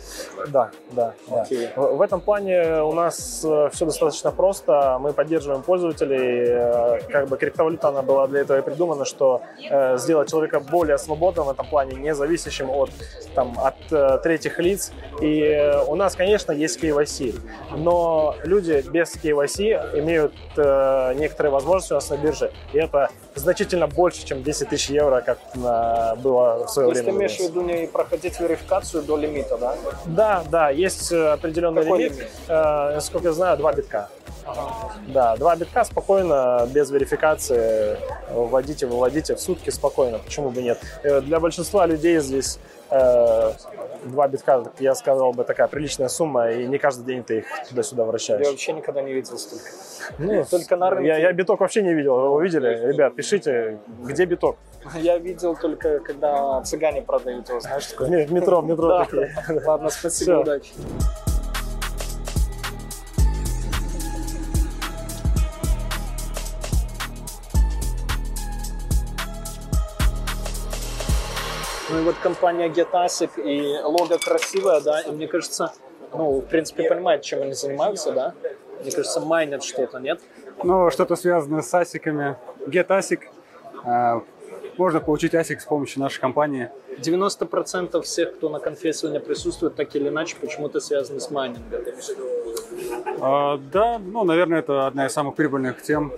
Да, 0.49 0.71
да, 0.93 1.13
да. 1.29 1.43
Окей. 1.43 1.69
В, 1.77 1.97
в 1.97 2.03
этом 2.03 2.21
плане 2.21 2.83
у 2.83 2.93
нас 2.93 3.17
все 3.45 3.85
достаточно 3.85 4.33
просто. 4.33 4.99
Мы 5.01 5.13
поддерживаем 5.13 5.63
пользователей. 5.63 6.47
Э, 6.49 7.01
Как 7.11 7.29
бы 7.29 7.37
криптовалюта, 7.37 7.89
она 7.89 8.03
была 8.03 8.27
для 8.27 8.41
этого 8.41 8.59
и 8.59 8.63
придумана, 8.63 9.05
что 9.05 9.43
э, 9.71 9.99
сделать 9.99 10.31
человека 10.31 10.61
более 10.61 10.99
свободным 10.99 11.47
в 11.47 11.51
этом 11.51 11.67
плане, 11.67 11.95
не 11.97 12.15
зависящим 12.15 12.71
от, 12.71 12.91
там, 13.35 13.55
от 13.59 13.77
э, 13.93 14.19
третьих 14.23 14.59
лиц. 14.59 14.93
И 15.21 15.41
э, 15.41 15.83
у 15.85 15.95
нас, 15.95 16.15
конечно, 16.17 16.53
есть 16.53 16.83
KYC, 16.83 17.35
но 17.77 18.35
люди 18.45 18.83
без 18.91 19.15
KYC 19.17 20.01
имеют 20.01 20.33
э, 20.57 21.15
некоторые 21.15 21.53
возможности 21.53 21.93
у 21.93 21.97
нас 21.97 22.11
на 22.11 22.17
бирже. 22.17 22.51
И 22.73 22.78
это 22.79 23.11
значительно 23.35 23.87
больше, 23.87 24.25
чем 24.27 24.43
10 24.43 24.69
тысяч 24.71 24.91
евро, 24.91 25.21
как 25.21 25.39
на- 25.55 26.15
было 26.17 26.67
в 26.67 26.71
свое 26.71 26.89
То 26.89 26.93
есть 26.93 27.05
ты 27.05 27.11
время. 27.13 27.19
имеешь 27.27 27.37
в 27.39 27.41
виду 27.45 27.61
не 27.63 27.87
проходить 27.87 28.39
верификацию 28.41 29.03
до 29.03 29.17
лимита, 29.17 29.57
да? 29.59 29.75
Да, 30.07 30.45
да, 30.51 30.71
есть 30.71 31.13
э, 31.13 31.29
определенный 31.33 31.83
Какой 31.83 31.99
лимит. 32.05 32.13
лимит? 32.19 32.31
Э, 32.49 32.95
насколько 32.95 33.29
я 33.29 33.33
знаю, 33.33 33.57
2 33.59 33.73
битка. 33.73 34.09
Да, 35.09 35.37
2 35.37 35.57
битка 35.57 35.85
спокойно, 35.85 36.67
без 36.73 36.91
верификации, 36.91 37.99
вводите, 38.31 38.87
выводите 38.87 39.35
в 39.35 39.41
сутки 39.41 39.71
спокойно, 39.71 40.19
почему 40.19 40.51
бы 40.51 40.63
нет. 40.63 40.79
Э, 41.03 41.21
Для 41.21 41.39
большинства 41.41 41.87
людей 41.87 42.19
здесь 42.21 42.59
э, 42.91 43.53
2 44.05 44.29
битка, 44.29 44.65
я 44.79 44.95
сказал 44.95 45.33
бы, 45.33 45.45
такая 45.45 45.69
приличная 45.69 46.09
сумма, 46.09 46.51
и 46.51 46.67
не 46.67 46.79
каждый 46.79 47.05
день 47.05 47.23
ты 47.25 47.39
их 47.39 47.47
туда-сюда 47.69 48.03
Я 48.03 48.09
вращаешь. 48.09 48.47
вообще 48.47 48.73
никогда 48.73 49.03
не 49.03 49.13
видел 49.13 49.39
столько. 49.39 49.65
Ну, 50.19 50.45
Только 50.51 50.77
на 50.77 50.91
рынке. 50.91 51.09
я, 51.09 51.19
я 51.19 51.33
биток 51.33 51.61
вообще 51.61 51.83
не 51.83 51.95
видел, 51.95 52.33
вы 52.33 52.45
видели? 52.45 52.93
Ребят, 52.93 53.15
пишите, 53.15 53.79
где 54.05 54.25
биток? 54.25 54.57
Я 54.95 55.19
видел 55.19 55.57
только, 55.57 55.99
когда 55.99 56.63
цыгане 56.63 57.03
продают 57.03 57.49
его, 57.49 57.61
знаешь, 57.61 57.87
такое. 57.87 58.07
В 58.07 58.11
ме- 58.11 58.27
в 58.27 58.33
метро, 58.33 58.61
в 58.61 58.67
метро 58.67 59.05
такие. 59.05 59.35
Ладно, 59.67 59.91
спасибо, 59.91 60.39
удачи. 60.41 60.73
Ну 71.91 71.99
и 72.01 72.03
вот 72.03 72.17
компания 72.23 72.69
GetAsic 72.69 73.41
и 73.43 73.83
лого 73.83 74.19
красивое, 74.19 74.81
да, 74.81 75.01
и 75.01 75.11
мне 75.11 75.27
кажется, 75.27 75.73
ну, 76.13 76.41
в 76.41 76.47
принципе, 76.47 76.89
понимает, 76.89 77.23
чем 77.23 77.43
они 77.43 77.55
занимаются, 77.55 78.13
да? 78.13 78.35
Мне 78.83 78.91
кажется, 78.93 79.21
майнят 79.21 79.65
что-то, 79.65 79.99
нет? 79.99 80.21
Ну, 80.63 80.91
что-то 80.91 81.17
связанное 81.17 81.63
с 81.63 81.73
асиками. 81.75 82.37
Get 82.67 82.89
ASIC. 82.89 83.21
Э, 83.85 84.21
Можно 84.77 85.01
получить 85.01 85.35
ASIC 85.35 85.61
с 85.61 85.65
помощью 85.65 86.01
нашей 86.01 86.21
компании. 86.21 86.71
90% 86.99 88.03
всех, 88.03 88.37
кто 88.37 88.49
на 88.49 88.59
конфе 88.59 88.93
сегодня 88.93 89.21
присутствует, 89.21 89.75
так 89.75 89.95
или 89.97 90.09
иначе 90.09 90.37
почему-то 90.41 90.81
связаны 90.81 91.21
с 91.21 91.31
майнингом. 91.31 91.81
Э, 93.21 93.59
Да, 93.73 93.99
ну, 93.99 94.25
наверное, 94.25 94.59
это 94.61 94.87
одна 94.87 95.07
из 95.07 95.13
самых 95.13 95.35
прибыльных 95.37 95.83
тем 95.83 96.13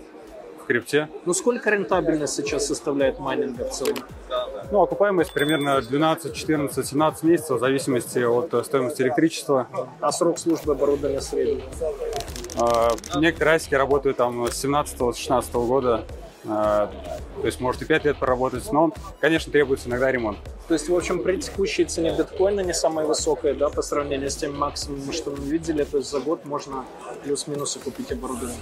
крипте. 0.70 1.08
Ну 1.26 1.34
сколько 1.34 1.68
рентабельность 1.70 2.34
сейчас 2.34 2.66
составляет 2.66 3.18
майнинга 3.18 3.64
в 3.64 3.70
целом? 3.70 3.96
Ну, 4.70 4.80
окупаемость 4.80 5.32
примерно 5.32 5.80
12, 5.82 6.32
14, 6.32 6.86
17 6.86 7.22
месяцев 7.24 7.56
в 7.56 7.60
зависимости 7.60 8.20
от 8.20 8.54
э, 8.54 8.62
стоимости 8.62 9.02
электричества. 9.02 9.66
А 10.00 10.12
срок 10.12 10.38
службы 10.38 10.72
оборудования 10.72 11.20
средний? 11.20 11.64
Э, 12.54 12.90
Некоторые 13.18 13.56
асики 13.56 13.74
работают 13.74 14.18
там 14.18 14.46
с 14.46 14.64
17-16 14.64 15.66
года. 15.66 16.04
Э, 16.44 16.86
То 17.40 17.46
есть 17.46 17.60
может 17.60 17.82
и 17.82 17.84
5 17.84 18.04
лет 18.04 18.16
проработать, 18.18 18.70
но, 18.70 18.92
конечно, 19.20 19.50
требуется 19.50 19.88
иногда 19.88 20.12
ремонт. 20.12 20.38
То 20.68 20.74
есть, 20.74 20.88
в 20.88 20.94
общем, 20.94 21.22
при 21.24 21.38
текущей 21.38 21.84
цене 21.84 22.14
биткоина 22.16 22.60
не 22.60 22.74
самая 22.74 23.06
высокая, 23.06 23.54
да, 23.54 23.70
по 23.70 23.82
сравнению 23.82 24.30
с 24.30 24.36
тем 24.36 24.56
максимумом, 24.56 25.12
что 25.12 25.30
мы 25.32 25.38
видели, 25.38 25.82
то 25.82 25.96
есть 25.98 26.10
за 26.10 26.20
год 26.20 26.44
можно 26.44 26.84
плюс-минус 27.24 27.76
купить 27.82 28.12
оборудование. 28.12 28.56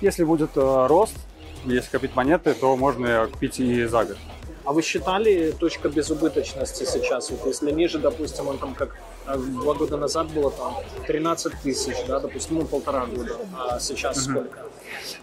Если 0.00 0.22
будет 0.22 0.50
э, 0.56 0.86
рост, 0.86 1.16
если 1.74 1.90
копить 1.90 2.14
монеты, 2.14 2.54
то 2.54 2.76
можно 2.76 3.28
купить 3.30 3.60
и 3.60 3.84
за 3.84 4.04
год. 4.04 4.16
А 4.64 4.72
вы 4.72 4.82
считали 4.82 5.52
точка 5.52 5.88
безубыточности 5.88 6.84
сейчас? 6.84 7.30
Вот 7.30 7.46
если 7.46 7.70
ниже, 7.70 7.98
допустим, 7.98 8.48
он 8.48 8.58
там 8.58 8.74
как 8.74 8.96
э, 9.26 9.34
два 9.36 9.72
года 9.72 9.96
назад 9.96 10.26
было 10.28 10.50
там 10.50 10.74
13 11.06 11.54
тысяч, 11.62 11.96
да, 12.06 12.20
допустим, 12.20 12.58
ну 12.58 12.66
полтора 12.66 13.06
года, 13.06 13.36
а 13.56 13.80
сейчас 13.80 14.24
сколько? 14.24 14.58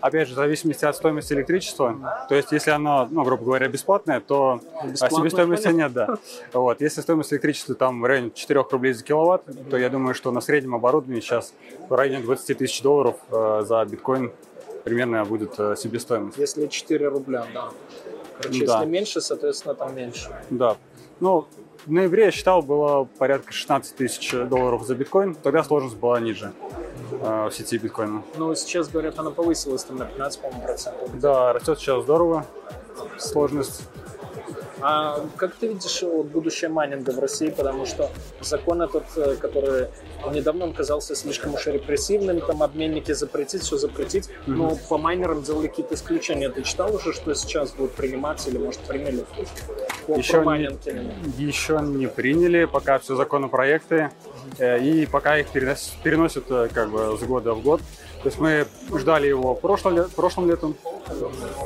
Опять 0.02 0.28
же, 0.30 0.34
в 0.34 0.38
зависимости 0.38 0.86
от 0.86 0.96
стоимости 0.96 1.34
электричества. 1.34 2.26
То 2.28 2.36
есть, 2.36 2.52
если 2.52 2.72
оно, 2.72 3.08
ну, 3.10 3.24
грубо 3.24 3.46
говоря, 3.46 3.68
бесплатное, 3.68 4.20
то 4.20 4.62
а 4.82 4.88
Бесплатное, 4.88 5.20
себестоимости 5.20 5.68
нет, 5.68 5.94
да. 5.94 6.18
Вот. 6.54 6.82
Если 6.82 7.02
стоимость 7.02 7.32
электричества 7.34 7.76
там 7.76 8.02
в 8.02 8.06
районе 8.06 8.32
4 8.34 8.66
рублей 8.72 8.94
за 8.94 9.04
киловатт, 9.04 9.44
то 9.70 9.78
я 9.78 9.90
думаю, 9.90 10.16
что 10.16 10.32
на 10.32 10.42
среднем 10.42 10.76
оборудовании 10.76 11.22
сейчас 11.22 11.54
в 11.88 11.94
районе 11.94 12.24
20 12.24 12.58
тысяч 12.58 12.82
долларов 12.82 13.18
э, 13.32 13.64
за 13.66 13.86
биткоин 13.86 14.32
примерно 14.86 15.26
будет 15.26 15.60
э, 15.60 15.76
себестоимость. 15.76 16.38
Если 16.38 16.68
4 16.68 17.08
рубля, 17.10 17.46
да. 17.54 17.72
Короче, 18.42 18.66
Да. 18.66 18.76
если 18.80 18.90
меньше, 18.90 19.20
соответственно, 19.20 19.74
там 19.74 19.96
меньше. 19.96 20.30
Да. 20.52 20.78
Ну, 21.20 21.48
в 21.86 21.92
ноябре 21.92 22.26
я 22.26 22.32
считал, 22.32 22.62
было 22.62 23.06
порядка 23.18 23.52
16 23.52 23.96
тысяч 23.96 24.32
долларов 24.48 24.86
за 24.86 24.96
биткоин. 24.96 25.36
Тогда 25.36 25.64
сложность 25.64 25.96
была 25.98 26.20
ниже 26.20 26.54
э, 27.12 27.48
в 27.48 27.52
сети 27.52 27.78
биткоина. 27.80 28.22
Но 28.38 28.54
сейчас, 28.54 28.88
говорят, 28.88 29.18
она 29.18 29.32
повысилась 29.32 29.84
там 29.84 29.98
на 29.98 30.06
15, 30.06 30.40
по-моему, 30.42 30.64
процентов. 30.64 31.20
Да, 31.20 31.52
растет 31.54 31.80
сейчас 31.80 32.04
здорово. 32.04 32.46
Сложность. 33.18 33.82
А 34.88 35.26
как 35.38 35.56
ты 35.56 35.68
видишь 35.68 36.04
вот, 36.04 36.28
будущее 36.28 36.70
майнинга 36.70 37.10
в 37.10 37.18
России? 37.18 37.50
Потому 37.50 37.88
что 37.88 38.12
закон 38.40 38.84
этот, 38.84 39.06
э, 39.18 39.36
который 39.36 39.88
недавно 40.32 40.66
он 40.66 40.74
казался 40.74 41.16
слишком 41.16 41.56
уж 41.56 41.66
репрессивным, 41.66 42.40
там 42.40 42.62
обменники 42.62 43.12
запретить, 43.12 43.64
все 43.64 43.78
запретить, 43.78 44.30
но 44.46 44.78
по 44.88 45.00
майнерам 45.00 45.42
делали 45.42 45.70
какие-то 45.70 45.96
исключения. 45.96 46.50
Ты 46.50 46.62
читал 46.62 46.94
уже, 46.94 47.14
что 47.14 47.34
сейчас 47.34 47.72
будет 47.72 47.94
приниматься 47.94 48.52
или, 48.52 48.60
может, 48.60 48.80
приняли? 48.82 49.26
По, 50.06 50.14
Еще 50.20 50.38
не-. 50.42 51.44
Еще 51.44 51.80
не 51.82 52.06
приняли, 52.08 52.66
пока 52.66 53.00
все 53.00 53.16
законопроекты, 53.16 54.12
э, 54.60 54.80
и 54.84 55.08
пока 55.08 55.40
их 55.40 55.48
перенос- 55.52 55.94
переносят 56.04 56.44
э, 56.52 56.70
как 56.72 56.92
бы 56.92 57.18
с 57.20 57.24
года 57.24 57.56
в 57.56 57.64
год. 57.64 57.82
То 58.26 58.30
есть 58.30 58.40
мы 58.40 58.66
ждали 58.98 59.28
его 59.28 59.54
прошлым, 59.54 60.10
прошлым 60.10 60.50
летом, 60.50 60.76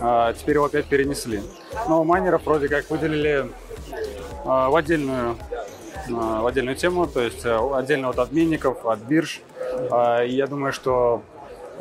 а 0.02 0.34
теперь 0.34 0.56
его 0.56 0.66
опять 0.66 0.88
перенесли. 0.88 1.42
Но 1.88 2.04
майнеров 2.04 2.44
вроде 2.44 2.68
как 2.68 2.90
выделили 2.90 3.50
а, 4.44 4.70
в 4.70 4.76
отдельную 4.76 5.38
а, 6.12 6.42
в 6.42 6.48
отдельную 6.48 6.76
тему, 6.76 7.08
то 7.08 7.22
есть 7.22 7.46
э, 7.46 7.58
отдельно 7.74 8.10
от 8.10 8.20
обменников, 8.20 8.86
от 8.86 9.00
бирж. 9.00 9.40
А, 9.90 10.26
И 10.26 10.36
я 10.36 10.48
думаю, 10.48 10.74
что 10.74 11.22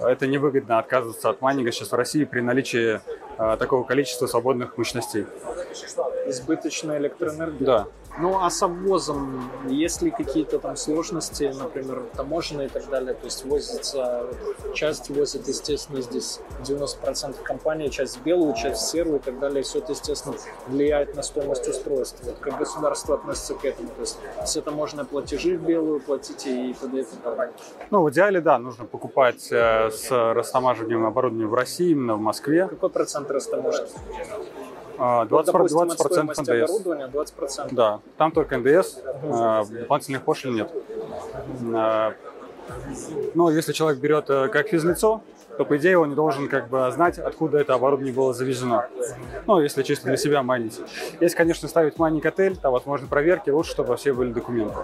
это 0.01 0.29
невыгодно 0.29 0.79
отказываться 0.79 1.31
от 1.31 1.41
майнинга 1.41 1.73
сейчас 1.73 1.91
в 1.91 1.97
России 1.97 2.23
при 2.23 2.38
наличии 2.38 3.01
а, 3.37 3.57
такого 3.57 3.83
количества 3.83 4.29
свободных 4.29 4.79
мощностей. 4.79 5.27
Избыточная 6.29 6.99
электроэнергия. 6.99 7.67
Да. 7.67 7.87
Ну, 8.20 8.40
а 8.40 8.50
с 8.50 8.62
обвозом 8.62 9.48
есть 9.68 10.02
ли 10.02 10.11
какие-то 10.11 10.59
там 10.59 10.76
сложности, 10.76 11.52
например, 11.57 12.02
таможенные 12.16 12.66
и 12.66 12.70
так 12.70 12.88
далее? 12.88 13.14
То 13.14 13.26
есть 13.26 13.44
возится, 13.44 14.26
часть 14.74 15.09
возит, 15.11 15.46
естественно, 15.46 16.00
здесь 16.02 16.40
90% 16.64 17.40
компании, 17.42 17.88
часть 17.88 18.18
в 18.18 18.22
белую, 18.24 18.54
часть 18.54 18.83
в 18.83 18.90
серую 18.90 19.18
и 19.18 19.22
так 19.22 19.38
далее. 19.38 19.62
Все 19.62 19.78
это, 19.78 19.92
естественно, 19.92 20.35
влияет 20.66 21.14
на 21.14 21.22
стоимость 21.22 21.68
устройства. 21.68 22.26
Вот 22.26 22.38
как 22.38 22.59
государство 22.59 23.14
относится 23.14 23.54
к 23.54 23.64
этому? 23.64 23.88
То 23.90 24.00
есть 24.00 24.18
все 24.44 24.62
таможенные 24.62 25.07
платежи 25.07 25.57
в 25.57 25.62
белую 25.62 26.00
платите 26.00 26.70
и 26.70 26.74
т.д. 26.74 27.00
и 27.00 27.04
т.п. 27.04 27.52
Ну, 27.90 28.02
в 28.02 28.11
идеале, 28.11 28.40
да, 28.40 28.59
нужно 28.59 28.85
покупать 28.85 29.48
э, 29.52 29.90
с 29.90 30.11
растамаживанием 30.11 31.07
оборудования 31.07 31.46
в 31.46 31.54
России, 31.54 31.90
именно 31.90 32.16
в 32.16 32.20
Москве. 32.20 32.66
Какой 32.66 32.90
процент 32.90 33.31
растаможки? 33.31 33.88
А, 34.99 35.25
20%, 35.27 35.29
Вот, 35.31 35.47
допустим, 35.47 35.79
от 35.79 35.89
20% 35.91 36.13
стоимости 36.13 36.41
НДС. 36.43 36.71
оборудования 36.71 37.07
20%. 37.07 37.69
Да, 37.73 38.01
там 38.17 38.33
только 38.33 38.59
НДС, 38.59 38.99
э, 39.23 39.65
дополнительных 39.71 40.23
пошлин 40.23 40.55
нет. 40.57 40.71
Э, 41.75 42.13
Но 43.35 43.51
если 43.51 43.73
человек 43.73 44.01
берет 44.01 44.29
э, 44.29 44.49
как 44.49 44.69
физлицо, 44.69 45.23
то, 45.59 45.64
по 45.64 45.77
идее, 45.77 45.99
он 45.99 46.11
не 46.11 46.14
должен 46.14 46.49
как 46.49 46.68
бы 46.68 46.88
знать, 46.92 47.18
откуда 47.18 47.59
это 47.59 47.75
оборудование 47.75 48.14
было 48.14 48.33
завезено. 48.33 48.87
Ну, 49.47 49.61
если 49.61 49.83
чисто 49.83 50.07
для 50.07 50.16
себя 50.16 50.44
майнить. 50.44 50.79
Если, 51.21 51.37
конечно, 51.37 51.68
ставить 51.68 51.99
майнинг-отель, 51.99 52.57
там 52.57 52.73
возможно 52.73 53.09
проверки, 53.09 53.51
лучше, 53.51 53.73
чтобы 53.73 53.97
все 53.97 54.12
были 54.12 54.33
документы. 54.33 54.77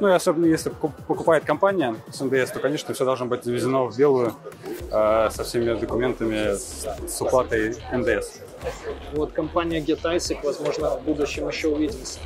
Ну 0.00 0.08
и 0.08 0.12
особенно, 0.12 0.46
если 0.46 0.70
поку- 0.70 0.94
покупает 1.06 1.44
компания 1.44 1.94
с 2.10 2.20
НДС, 2.22 2.52
то, 2.52 2.58
конечно, 2.58 2.94
все 2.94 3.04
должно 3.04 3.26
быть 3.26 3.44
завезено 3.44 3.84
в 3.84 3.98
белую 3.98 4.32
э, 4.90 5.28
со 5.30 5.44
всеми 5.44 5.78
документами 5.78 6.54
с, 6.56 6.86
с 7.06 7.20
уплатой 7.20 7.76
НДС. 7.92 8.40
Вот 9.12 9.32
компания 9.32 9.80
GetISIC, 9.80 10.38
возможно, 10.42 10.96
в 10.96 11.02
будущем 11.02 11.46
еще 11.48 11.68
увидимся. 11.68 12.18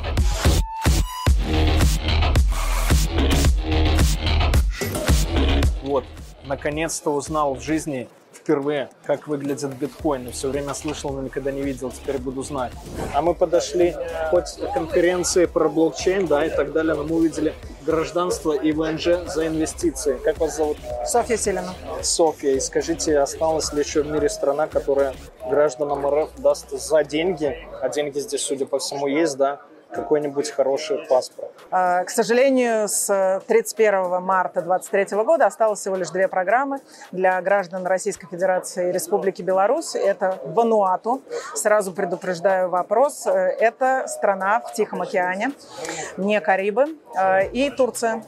Наконец-то 6.49 7.11
узнал 7.11 7.55
в 7.55 7.61
жизни 7.61 8.09
впервые, 8.33 8.89
как 9.05 9.27
выглядит 9.27 9.75
биткоин. 9.75 10.31
Все 10.33 10.49
время 10.49 10.75
слышал, 10.75 11.11
но 11.11 11.23
никогда 11.23 11.51
не 11.51 11.63
видел, 11.63 11.91
теперь 11.91 12.19
буду 12.19 12.43
знать. 12.43 12.73
А 13.15 13.23
мы 13.23 13.35
подошли 13.35 13.95
хоть 14.31 14.57
к 14.57 14.73
конференции 14.73 15.47
про 15.47 15.69
блокчейн, 15.69 16.27
да, 16.27 16.45
и 16.45 16.51
так 16.51 16.73
далее, 16.73 16.95
но 16.95 17.05
мы 17.05 17.17
увидели 17.17 17.55
гражданство 17.85 18.53
и 18.53 18.73
ВНЖ 18.73 19.27
за 19.27 19.47
инвестиции. 19.47 20.19
Как 20.25 20.39
вас 20.39 20.57
зовут? 20.57 20.79
Софья 21.07 21.37
Селина. 21.37 21.75
Софья, 22.03 22.51
и 22.51 22.61
скажите, 22.61 23.19
осталась 23.19 23.73
ли 23.73 23.81
еще 23.81 24.03
в 24.03 24.07
мире 24.07 24.29
страна, 24.29 24.67
которая 24.67 25.15
гражданам 25.49 26.07
РФ 26.07 26.31
даст 26.39 26.71
за 26.71 27.05
деньги, 27.05 27.57
а 27.81 27.89
деньги 27.89 28.19
здесь, 28.21 28.43
судя 28.43 28.67
по 28.67 28.79
всему, 28.79 29.07
есть, 29.07 29.37
да, 29.37 29.61
какой-нибудь 29.91 30.51
хороший 30.51 30.99
паспорт? 31.09 31.51
А, 31.71 32.05
К 32.05 32.11
сожалению, 32.11 32.89
с 32.89 33.41
31 33.47 34.23
марта 34.23 34.61
2023 34.63 35.17
года 35.25 35.47
осталось 35.47 35.81
всего 35.81 35.97
лишь 35.97 36.11
две 36.11 36.29
программы 36.29 36.81
для 37.13 37.41
граждан 37.43 37.87
Российской 37.87 38.27
Федерации 38.27 38.89
и 38.89 38.93
Республики 38.93 39.43
Беларусь. 39.43 39.95
Это 39.95 40.39
Вануату. 40.45 41.23
Сразу 41.55 41.93
предупреждаю 41.93 42.69
вопрос. 42.69 43.27
Это 43.27 44.05
страна 44.09 44.61
в 44.61 44.73
Тихом 44.73 45.03
океане, 45.03 45.53
не 46.17 46.41
Карибы. 46.41 46.87
Э, 47.17 47.49
И 47.49 47.71
Турция. 47.71 48.23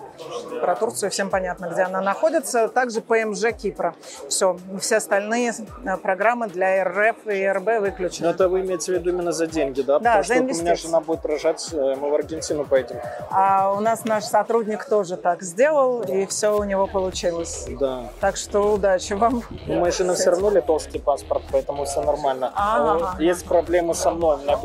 Про 0.61 0.77
Турцию 0.77 1.11
всем 1.11 1.31
понятно, 1.31 1.71
где 1.73 1.83
она 1.83 2.03
находится. 2.03 2.69
Также 2.69 3.01
ПМЖ 3.01 3.53
Кипра. 3.57 3.95
Все. 4.29 4.59
Все 4.81 4.97
остальные 4.97 5.53
э, 5.85 5.97
программы 5.97 6.49
для 6.49 6.85
РФ 6.85 7.27
и 7.27 7.47
РБ 7.51 7.81
выключены. 7.81 8.29
Но 8.29 8.35
это 8.35 8.49
вы 8.49 8.61
имеете 8.61 8.93
в 8.93 8.95
виду 8.97 9.11
именно 9.11 9.33
за 9.33 9.47
деньги, 9.47 9.81
да? 9.81 9.99
Да, 9.99 10.17
Потому 10.19 10.25
за 10.25 10.25
что 10.25 10.35
вот 10.35 10.41
у 10.41 10.45
меня 10.45 10.61
инвестиции. 10.63 10.87
жена 10.89 11.01
будет 11.01 11.25
рожать, 11.25 11.50
э, 11.73 11.97
мы 11.97 12.11
в 12.11 12.15
Аргентину 12.15 12.65
поедем. 12.65 12.97
А 13.31 13.73
у 13.73 13.81
нас 13.81 14.05
наш 14.05 14.25
сотрудник 14.25 14.85
тоже 14.85 15.17
так 15.17 15.43
сделал, 15.43 16.03
и 16.03 16.27
все 16.27 16.57
у 16.57 16.65
него 16.65 16.87
получилось. 16.87 17.67
Да. 17.81 18.05
Так 18.21 18.37
что 18.37 18.75
удачи 18.75 19.13
вам. 19.15 19.43
Но 19.67 19.81
моей 19.81 19.93
жены 19.93 20.15
все 20.15 20.31
равно 20.31 20.51
литовский 20.51 21.01
паспорт, 21.01 21.43
поэтому 21.51 21.85
все 21.85 22.03
нормально. 22.03 22.53
Ага, 22.55 22.85
Но 22.85 23.07
ага. 23.09 23.23
Есть 23.23 23.45
проблемы 23.47 23.95
со 23.95 24.11
мной, 24.11 24.37
у 24.37 24.39
меня 24.41 24.57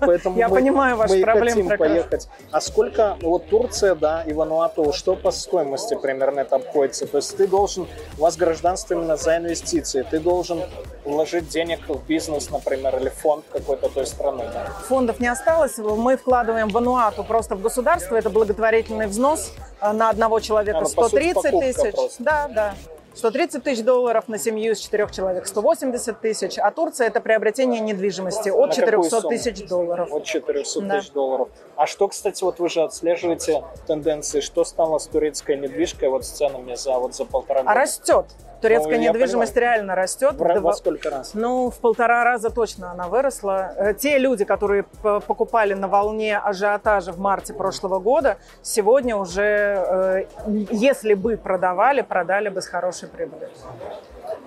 Поэтому 0.00 0.38
Я 0.38 0.48
мы- 0.48 0.56
понимаю 0.56 0.96
ваши 0.96 1.14
мы 1.14 1.20
и 1.20 1.22
проблемы 1.22 1.50
хотим 1.50 1.68
прекрасно. 1.68 1.94
поехать. 1.94 2.28
А 2.50 2.60
сколько, 2.60 3.16
ну, 3.20 3.30
вот 3.30 3.48
Турция, 3.48 3.94
да, 3.94 4.22
и 4.22 4.32
Вануату, 4.32 4.92
что 4.92 5.16
по 5.16 5.30
стоимости 5.30 5.94
примерно 6.00 6.40
это 6.40 6.56
обходится? 6.56 7.06
То 7.06 7.18
есть 7.18 7.36
ты 7.36 7.46
должен, 7.46 7.86
у 8.18 8.22
вас 8.22 8.36
гражданство 8.36 8.94
именно 8.94 9.16
за 9.16 9.36
инвестиции, 9.36 10.02
ты 10.08 10.20
должен 10.20 10.62
вложить 11.04 11.48
денег 11.48 11.80
в 11.88 12.04
бизнес, 12.06 12.50
например, 12.50 12.96
или 12.98 13.08
фонд 13.10 13.44
какой-то 13.52 13.88
той 13.88 14.06
страны. 14.06 14.44
да? 14.52 14.66
Фондов 14.88 15.20
не 15.20 15.28
осталось. 15.28 15.76
Мы 15.78 16.16
вкладываем 16.16 16.68
в 16.68 16.76
Ануату 16.76 17.24
просто 17.24 17.56
в 17.56 17.62
государство. 17.62 18.16
Это 18.16 18.30
благотворительный 18.30 19.06
взнос 19.06 19.52
э, 19.80 19.92
на 19.92 20.10
одного 20.10 20.40
человека 20.40 20.78
А, 20.78 20.82
ну, 20.82 20.88
по 20.90 21.08
сути, 21.08 21.30
130 21.32 21.60
тысяч. 21.60 21.94
просто. 21.94 22.22
Да, 22.22 22.48
да. 22.48 22.74
130 23.14 23.62
тысяч 23.62 23.84
долларов 23.84 24.24
на 24.28 24.38
семью 24.38 24.72
из 24.72 24.80
четырех 24.80 25.12
человек, 25.12 25.46
180 25.46 26.20
тысяч. 26.20 26.58
А 26.58 26.70
Турция– 26.72 27.06
это 27.08 27.20
приобретение 27.20 27.80
недвижимости 27.80 28.48
от 28.48 28.70
На 28.70 28.74
какую 28.74 29.08
400 29.08 29.20
сумму? 29.20 29.28
тысяч 29.30 29.68
долларов. 29.68 30.12
От 30.12 30.24
400 30.24 30.80
Да. 30.80 30.98
тысяч 30.98 31.10
долларов. 31.12 31.48
А 31.76 31.86
что, 31.86 32.08
кстати, 32.08 32.42
вот 32.42 32.58
вы 32.58 32.68
же 32.68 32.82
отслеживаете 32.82 33.62
тенденции, 33.86 34.40
что 34.40 34.64
стало 34.64 34.98
с 34.98 35.06
турецкой 35.06 35.56
недвижкой 35.58 36.08
вот 36.08 36.24
с 36.24 36.28
ценами 36.30 36.74
за, 36.74 36.98
вот 36.98 37.14
за 37.14 37.24
полтора 37.24 37.60
года? 37.60 37.70
А 37.70 37.74
растет. 37.74 38.26
Турецкая 38.64 38.96
Ну, 38.96 39.02
недвижимость 39.02 39.52
понимаю. 39.52 39.74
реально 39.74 39.94
растет. 39.94 40.32
В 40.38 40.60
во 40.60 40.72
сколько 40.72 41.10
раз? 41.10 41.32
Ну, 41.34 41.70
в 41.70 41.78
полтора 41.80 42.24
раза 42.24 42.48
точно 42.48 42.92
она 42.92 43.08
выросла. 43.08 43.74
Э, 43.76 43.92
Те 43.92 44.16
люди, 44.16 44.46
которые 44.46 44.84
покупали 45.02 45.74
на 45.74 45.86
волне 45.86 46.38
ажиотажа 46.38 47.12
в 47.12 47.18
марте 47.18 47.52
прошлого 47.52 47.98
года, 47.98 48.38
сегодня 48.62 49.16
уже, 49.16 49.42
э, 49.44 50.24
если 50.70 51.12
бы 51.12 51.36
продавали, 51.36 52.00
продали 52.00 52.48
бы 52.48 52.62
с 52.62 52.66
хорошей 52.66 53.08
прибылью. 53.08 53.50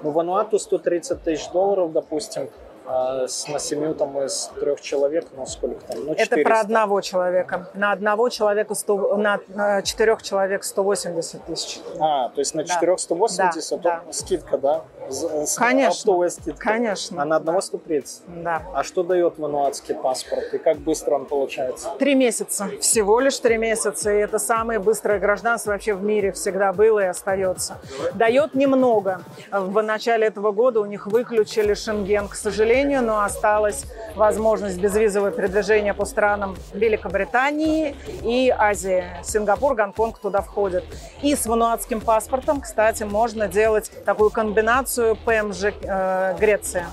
Ну, 0.01 0.09
Вануату 0.09 0.57
130 0.57 1.23
тысяч 1.23 1.49
долларов, 1.51 1.91
допустим, 1.91 2.49
на 2.87 3.59
семью 3.59 3.93
там 3.95 4.17
из 4.23 4.49
трех 4.59 4.79
человек, 4.81 5.25
ну 5.35 5.45
сколько 5.45 5.81
там? 5.85 6.05
Ну, 6.05 6.15
400. 6.15 6.35
Это 6.35 6.43
про 6.43 6.59
одного 6.61 7.01
человека. 7.01 7.69
На 7.73 7.91
одного 7.91 8.29
человека, 8.29 8.75
100, 8.75 9.17
на, 9.17 9.39
на 9.49 9.81
четырех 9.81 10.23
человек 10.23 10.63
180 10.63 11.45
тысяч. 11.45 11.79
А, 11.99 12.29
то 12.29 12.39
есть 12.39 12.55
на 12.55 12.63
Да. 12.63 12.73
4 12.73 12.97
180, 12.97 13.81
Да, 13.81 14.03
то 14.05 14.13
скидка, 14.13 14.57
да? 14.57 14.83
С- 15.09 15.55
Конечно. 15.55 16.13
Конечно. 16.57 17.21
А 17.21 17.25
на 17.25 17.35
одного 17.37 17.61
130? 17.61 18.21
Да. 18.43 18.61
А 18.73 18.83
что 18.83 19.03
дает 19.03 19.37
вануатский 19.37 19.95
паспорт 19.95 20.53
и 20.53 20.57
как 20.57 20.77
быстро 20.77 21.15
он 21.15 21.25
получается? 21.25 21.89
Три 21.99 22.15
месяца. 22.15 22.69
Всего 22.81 23.19
лишь 23.19 23.39
три 23.39 23.57
месяца. 23.57 24.11
И 24.11 24.17
это 24.17 24.39
самое 24.39 24.79
быстрое 24.79 25.19
гражданство 25.19 25.71
вообще 25.71 25.93
в 25.93 26.03
мире 26.03 26.31
всегда 26.31 26.73
было 26.73 26.99
и 26.99 27.05
остается. 27.05 27.77
Дает 28.15 28.55
немного. 28.55 29.21
В 29.51 29.81
начале 29.81 30.27
этого 30.27 30.51
года 30.51 30.79
у 30.81 30.85
них 30.85 31.07
выключили 31.07 31.73
Шенген, 31.73 32.27
к 32.27 32.35
сожалению, 32.35 33.01
но 33.03 33.21
осталась 33.23 33.85
возможность 34.15 34.79
безвизового 34.79 35.31
передвижения 35.31 35.93
по 35.93 36.05
странам 36.05 36.55
Великобритании 36.73 37.95
и 38.23 38.53
Азии. 38.55 39.05
Сингапур, 39.23 39.75
Гонконг 39.75 40.19
туда 40.19 40.41
входят. 40.41 40.83
И 41.21 41.35
с 41.35 41.45
вануатским 41.45 42.01
паспортом, 42.01 42.61
кстати, 42.61 43.03
можно 43.03 43.47
делать 43.47 43.91
такую 44.05 44.29
комбинацию 44.31 44.96
ПМЖ 45.25 45.73
э, 45.81 46.35
Греция 46.39 46.87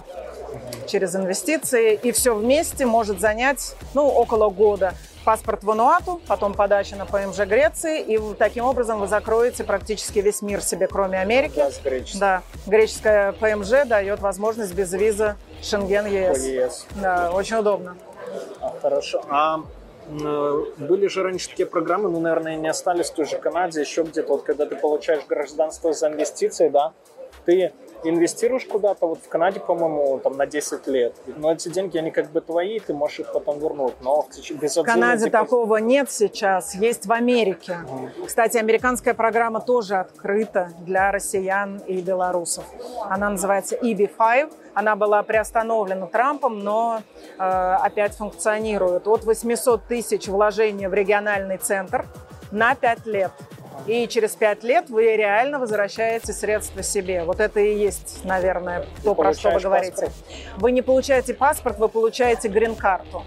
через 0.86 1.14
инвестиции, 1.16 1.94
и 1.94 2.12
все 2.12 2.34
вместе 2.34 2.86
может 2.86 3.20
занять 3.20 3.74
ну, 3.94 4.06
около 4.06 4.50
года. 4.50 4.94
Паспорт 5.24 5.64
Вануату, 5.64 6.20
потом 6.28 6.52
подача 6.52 6.96
на 6.96 7.06
ПМЖ 7.06 7.46
Греции, 7.46 8.02
и 8.02 8.20
таким 8.34 8.66
образом 8.66 9.00
вы 9.00 9.08
закроете 9.08 9.64
практически 9.64 10.18
весь 10.18 10.42
мир 10.42 10.62
себе, 10.62 10.86
кроме 10.86 11.18
Америки. 11.18 11.56
Да, 11.56 11.70
с 11.70 11.80
греческим. 11.80 12.20
Да, 12.20 12.42
греческая 12.66 13.32
ПМЖ 13.32 13.86
дает 13.86 14.20
возможность 14.20 14.74
без 14.74 14.92
виза 14.92 15.36
Шенген 15.62 16.06
ЕС. 16.06 16.44
ЕС. 16.44 16.86
Да, 16.96 17.30
очень 17.32 17.56
удобно. 17.56 17.96
А, 18.60 18.74
хорошо. 18.82 19.24
А 19.30 19.60
э, 20.08 20.64
были 20.76 21.06
же 21.06 21.22
раньше 21.22 21.48
такие 21.48 21.66
программы, 21.66 22.10
ну, 22.10 22.20
наверное, 22.20 22.56
не 22.56 22.68
остались 22.68 23.10
в 23.10 23.14
той 23.14 23.24
же 23.24 23.38
Канаде, 23.38 23.80
еще 23.80 24.02
где-то, 24.02 24.28
вот 24.28 24.42
когда 24.42 24.66
ты 24.66 24.76
получаешь 24.76 25.24
гражданство 25.26 25.94
за 25.94 26.08
инвестиции, 26.08 26.68
да, 26.68 26.92
ты 27.46 27.72
инвестируешь 28.10 28.64
куда-то, 28.66 29.06
вот 29.06 29.18
в 29.22 29.28
Канаде, 29.28 29.60
по-моему, 29.60 30.18
там 30.18 30.36
на 30.36 30.46
10 30.46 30.86
лет, 30.86 31.14
но 31.26 31.52
эти 31.52 31.68
деньги, 31.68 31.98
они 31.98 32.10
как 32.10 32.30
бы 32.30 32.40
твои, 32.40 32.78
ты 32.78 32.94
можешь 32.94 33.20
их 33.20 33.32
потом 33.32 33.58
вернуть, 33.58 33.94
но 34.00 34.26
без 34.60 34.76
В 34.76 34.82
Канаде 34.82 35.24
депозита. 35.24 35.38
такого 35.38 35.76
нет 35.76 36.10
сейчас, 36.10 36.74
есть 36.74 37.06
в 37.06 37.12
Америке. 37.12 37.78
Кстати, 38.26 38.58
американская 38.58 39.14
программа 39.14 39.60
тоже 39.60 39.96
открыта 39.96 40.70
для 40.80 41.10
россиян 41.12 41.78
и 41.86 42.00
белорусов. 42.00 42.64
Она 43.08 43.30
называется 43.30 43.76
EB5. 43.76 44.52
Она 44.74 44.96
была 44.96 45.22
приостановлена 45.22 46.06
Трампом, 46.06 46.58
но 46.58 47.02
э, 47.38 47.42
опять 47.42 48.14
функционирует. 48.16 49.06
От 49.06 49.24
800 49.24 49.86
тысяч 49.86 50.26
вложения 50.26 50.88
в 50.88 50.94
региональный 50.94 51.58
центр 51.58 52.06
на 52.50 52.74
5 52.74 53.06
лет. 53.06 53.32
И 53.86 54.08
через 54.08 54.32
5 54.32 54.64
лет 54.64 54.90
вы 54.90 55.16
реально 55.16 55.58
возвращаете 55.58 56.32
средства 56.32 56.82
себе. 56.82 57.24
Вот 57.24 57.40
это 57.40 57.60
и 57.60 57.76
есть, 57.76 58.24
наверное, 58.24 58.86
то, 59.02 59.14
про 59.14 59.34
что 59.34 59.50
вы 59.50 59.60
говорите. 59.60 60.06
паспорт. 60.06 60.12
Вы 60.56 60.72
не 60.72 60.82
получаете 60.82 61.34
паспорт, 61.34 61.78
вы 61.78 61.88
получаете 61.88 62.48
грин-карту. 62.48 63.24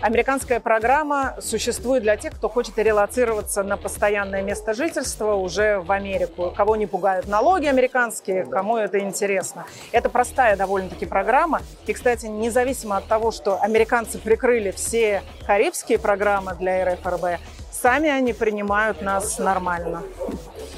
Американская 0.00 0.58
программа 0.58 1.36
существует 1.40 2.02
для 2.02 2.16
тех, 2.16 2.34
кто 2.34 2.48
хочет 2.48 2.78
релацироваться 2.78 3.62
на 3.62 3.76
постоянное 3.76 4.42
место 4.42 4.74
жительства 4.74 5.34
уже 5.34 5.80
в 5.80 5.92
Америку. 5.92 6.52
Кого 6.56 6.76
не 6.76 6.86
пугают 6.86 7.28
налоги 7.28 7.66
американские, 7.66 8.44
кому 8.46 8.76
это 8.76 8.98
интересно. 8.98 9.64
Это 9.92 10.08
простая 10.08 10.56
довольно-таки 10.56 11.06
программа. 11.06 11.60
И, 11.86 11.92
кстати, 11.92 12.26
независимо 12.26 12.96
от 12.96 13.06
того, 13.06 13.30
что 13.30 13.60
американцы 13.60 14.18
прикрыли 14.18 14.70
все 14.72 15.22
карибские 15.46 15.98
программы 15.98 16.54
для 16.54 16.94
РФРБ, 16.94 17.40
сами 17.80 18.08
они 18.10 18.32
принимают 18.32 19.02
нас 19.02 19.38
нормально. 19.38 20.02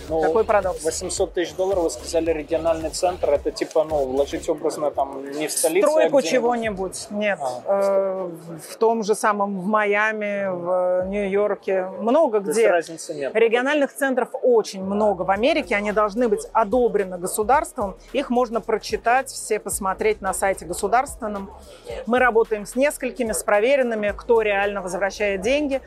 Ну, 0.09 0.21
Такой 0.21 0.45
парадокс. 0.45 0.85
800 0.85 1.33
тысяч 1.33 1.55
долларов, 1.55 1.85
вы 1.85 1.91
сказали, 1.91 2.33
региональный 2.33 2.91
центр, 2.91 3.31
это 3.31 3.51
типа, 3.51 3.85
ну, 3.85 4.05
вложить 4.07 4.49
образно 4.49 4.91
там 4.91 5.25
не 5.33 5.47
в 5.49 5.53
столице, 5.53 5.89
Стройку 5.89 6.19
а 6.19 6.23
чего-нибудь. 6.23 7.07
Нет. 7.11 7.39
А, 7.41 7.63
Э, 7.73 8.31
в 8.71 8.77
том 8.77 9.03
же 9.05 9.15
самом 9.15 9.61
в 9.61 9.67
Майами, 9.67 10.49
в 10.51 11.07
Нью-Йорке. 11.09 11.87
Много 12.01 12.41
То 12.41 12.51
где. 12.51 12.69
разницы 12.69 13.15
нет. 13.15 13.35
Региональных 13.35 13.93
центров 13.95 14.31
очень 14.43 14.85
много 14.85 15.23
в 15.23 15.31
Америке. 15.31 15.77
Они 15.77 15.93
должны 15.93 16.29
быть 16.29 16.47
одобрены 16.53 17.17
государством. 17.19 17.97
Их 18.13 18.29
можно 18.29 18.61
прочитать, 18.61 19.29
все 19.31 19.59
посмотреть 19.59 20.21
на 20.21 20.35
сайте 20.35 20.67
государственном. 20.67 21.51
Мы 22.07 22.19
работаем 22.19 22.67
с 22.67 22.77
несколькими, 22.77 23.33
с 23.33 23.43
проверенными, 23.43 24.13
кто 24.17 24.43
реально 24.43 24.83
возвращает 24.83 25.41
деньги. 25.41 25.81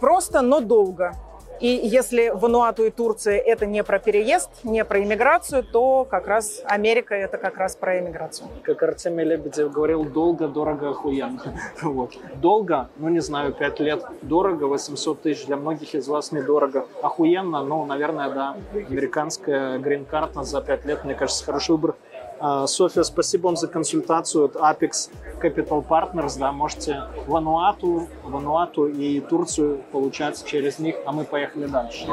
Просто, 0.00 0.42
но 0.42 0.60
долго. 0.60 1.14
И 1.60 1.68
если 1.68 2.32
Вануату 2.34 2.84
и 2.84 2.90
Турция 2.90 3.36
это 3.36 3.66
не 3.66 3.84
про 3.84 3.98
переезд, 3.98 4.48
не 4.64 4.82
про 4.82 5.02
иммиграцию, 5.02 5.62
то 5.62 6.06
как 6.06 6.26
раз 6.26 6.62
Америка 6.64 7.14
это 7.14 7.36
как 7.36 7.58
раз 7.58 7.76
про 7.76 7.98
иммиграцию. 7.98 8.48
Как 8.62 8.82
Артемий 8.82 9.26
Лебедев 9.26 9.70
говорил, 9.70 10.04
долго, 10.04 10.48
дорого, 10.48 10.90
охуенно. 10.90 11.54
Вот. 11.82 12.12
Долго, 12.36 12.88
ну 12.96 13.10
не 13.10 13.20
знаю, 13.20 13.52
5 13.52 13.80
лет. 13.80 14.02
Дорого, 14.22 14.64
800 14.64 15.20
тысяч 15.20 15.44
для 15.44 15.56
многих 15.56 15.94
из 15.94 16.08
вас 16.08 16.32
недорого. 16.32 16.86
Охуенно, 17.02 17.62
ну, 17.62 17.84
наверное, 17.84 18.30
да. 18.30 18.56
Американская 18.72 19.78
грин-карта 19.78 20.44
за 20.44 20.62
5 20.62 20.86
лет, 20.86 21.04
мне 21.04 21.14
кажется, 21.14 21.44
хороший 21.44 21.72
выбор. 21.72 21.94
А, 22.42 22.66
Софья, 22.66 23.02
спасибо 23.02 23.46
вам 23.48 23.56
за 23.56 23.68
консультацию 23.68 24.46
от 24.46 24.56
Apex 24.56 25.10
Capital 25.42 25.86
Partners. 25.86 26.38
Да, 26.38 26.52
можете 26.52 27.02
Вануату, 27.26 28.08
Вануату 28.24 28.86
и 28.86 29.20
Турцию 29.20 29.82
получать 29.92 30.42
через 30.46 30.78
них, 30.78 30.96
а 31.04 31.12
мы 31.12 31.24
поехали 31.24 31.66
дальше. 31.66 32.06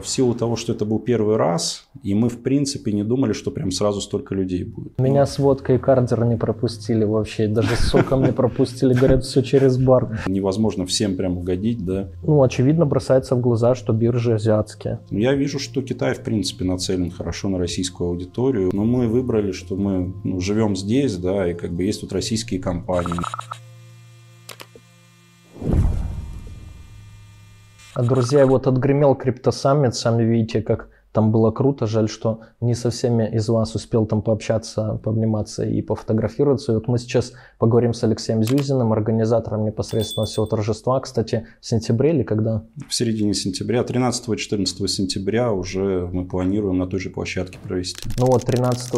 В 0.00 0.08
силу 0.08 0.34
того, 0.34 0.56
что 0.56 0.72
это 0.72 0.84
был 0.84 0.98
первый 0.98 1.36
раз, 1.36 1.88
и 2.02 2.14
мы, 2.14 2.28
в 2.28 2.42
принципе, 2.42 2.92
не 2.92 3.04
думали, 3.04 3.32
что 3.32 3.50
прям 3.50 3.70
сразу 3.70 4.00
столько 4.00 4.34
людей 4.34 4.64
будет. 4.64 4.98
Меня 4.98 5.26
с 5.26 5.38
водкой 5.38 5.76
и 5.76 5.78
кардер 5.78 6.24
не 6.24 6.36
пропустили 6.36 7.04
вообще, 7.04 7.46
даже 7.48 7.76
с 7.76 7.88
соком 7.88 8.22
не 8.22 8.32
пропустили, 8.32 8.94
говорят, 8.94 9.24
все 9.24 9.42
через 9.42 9.76
бар. 9.78 10.20
Невозможно 10.26 10.86
всем 10.86 11.16
прям 11.16 11.38
угодить, 11.38 11.84
да. 11.84 12.08
Ну, 12.22 12.42
очевидно, 12.42 12.86
бросается 12.86 13.34
в 13.34 13.40
глаза, 13.40 13.74
что 13.74 13.92
биржи 13.92 14.34
азиатские. 14.34 15.00
Ну, 15.10 15.18
Я 15.18 15.34
вижу, 15.34 15.58
что 15.58 15.82
Китай, 15.82 16.14
в 16.14 16.22
принципе, 16.22 16.64
нацелен 16.64 17.10
хорошо 17.10 17.48
на 17.48 17.58
российскую 17.58 18.10
аудиторию, 18.10 18.70
но 18.72 18.84
мы 18.84 19.08
выбрали, 19.08 19.52
что 19.52 19.76
мы 19.76 20.12
ну, 20.24 20.40
живем 20.40 20.76
здесь, 20.76 21.16
да, 21.16 21.50
и 21.50 21.54
как 21.54 21.72
бы 21.72 21.84
есть 21.84 22.00
тут 22.00 22.12
российские 22.12 22.60
компании. 22.60 23.18
А, 27.98 28.02
друзья, 28.04 28.46
вот 28.46 28.68
отгремел 28.68 29.16
криптосаммит, 29.16 29.92
сами 29.96 30.22
видите, 30.22 30.62
как 30.62 30.88
Там 31.10 31.32
было 31.32 31.50
круто, 31.50 31.88
жаль, 31.88 32.08
что 32.08 32.42
не 32.60 32.74
со 32.74 32.90
всеми 32.90 33.28
из 33.28 33.48
вас 33.48 33.74
успел 33.74 34.06
там 34.06 34.22
пообщаться, 34.22 35.00
пообниматься 35.02 35.64
и 35.64 35.82
пофотографироваться. 35.82 36.70
И 36.70 36.74
вот 36.76 36.86
мы 36.86 36.98
сейчас 36.98 37.32
поговорим 37.58 37.92
с 37.92 38.04
Алексеем 38.04 38.44
Зюзиным, 38.44 38.92
организатором 38.92 39.64
непосредственно 39.64 40.26
всего 40.26 40.46
торжества. 40.46 41.00
Кстати, 41.00 41.48
в 41.60 41.66
сентябре 41.66 42.10
или 42.10 42.22
когда? 42.22 42.62
В 42.88 42.94
середине 42.94 43.34
сентября, 43.34 43.82
13-14 43.82 44.86
сентября 44.86 45.50
уже 45.50 46.08
мы 46.12 46.28
планируем 46.28 46.78
на 46.78 46.86
той 46.86 47.00
же 47.00 47.10
площадке 47.10 47.58
провести. 47.58 48.08
Ну 48.16 48.26
вот, 48.26 48.44
13 48.44 48.92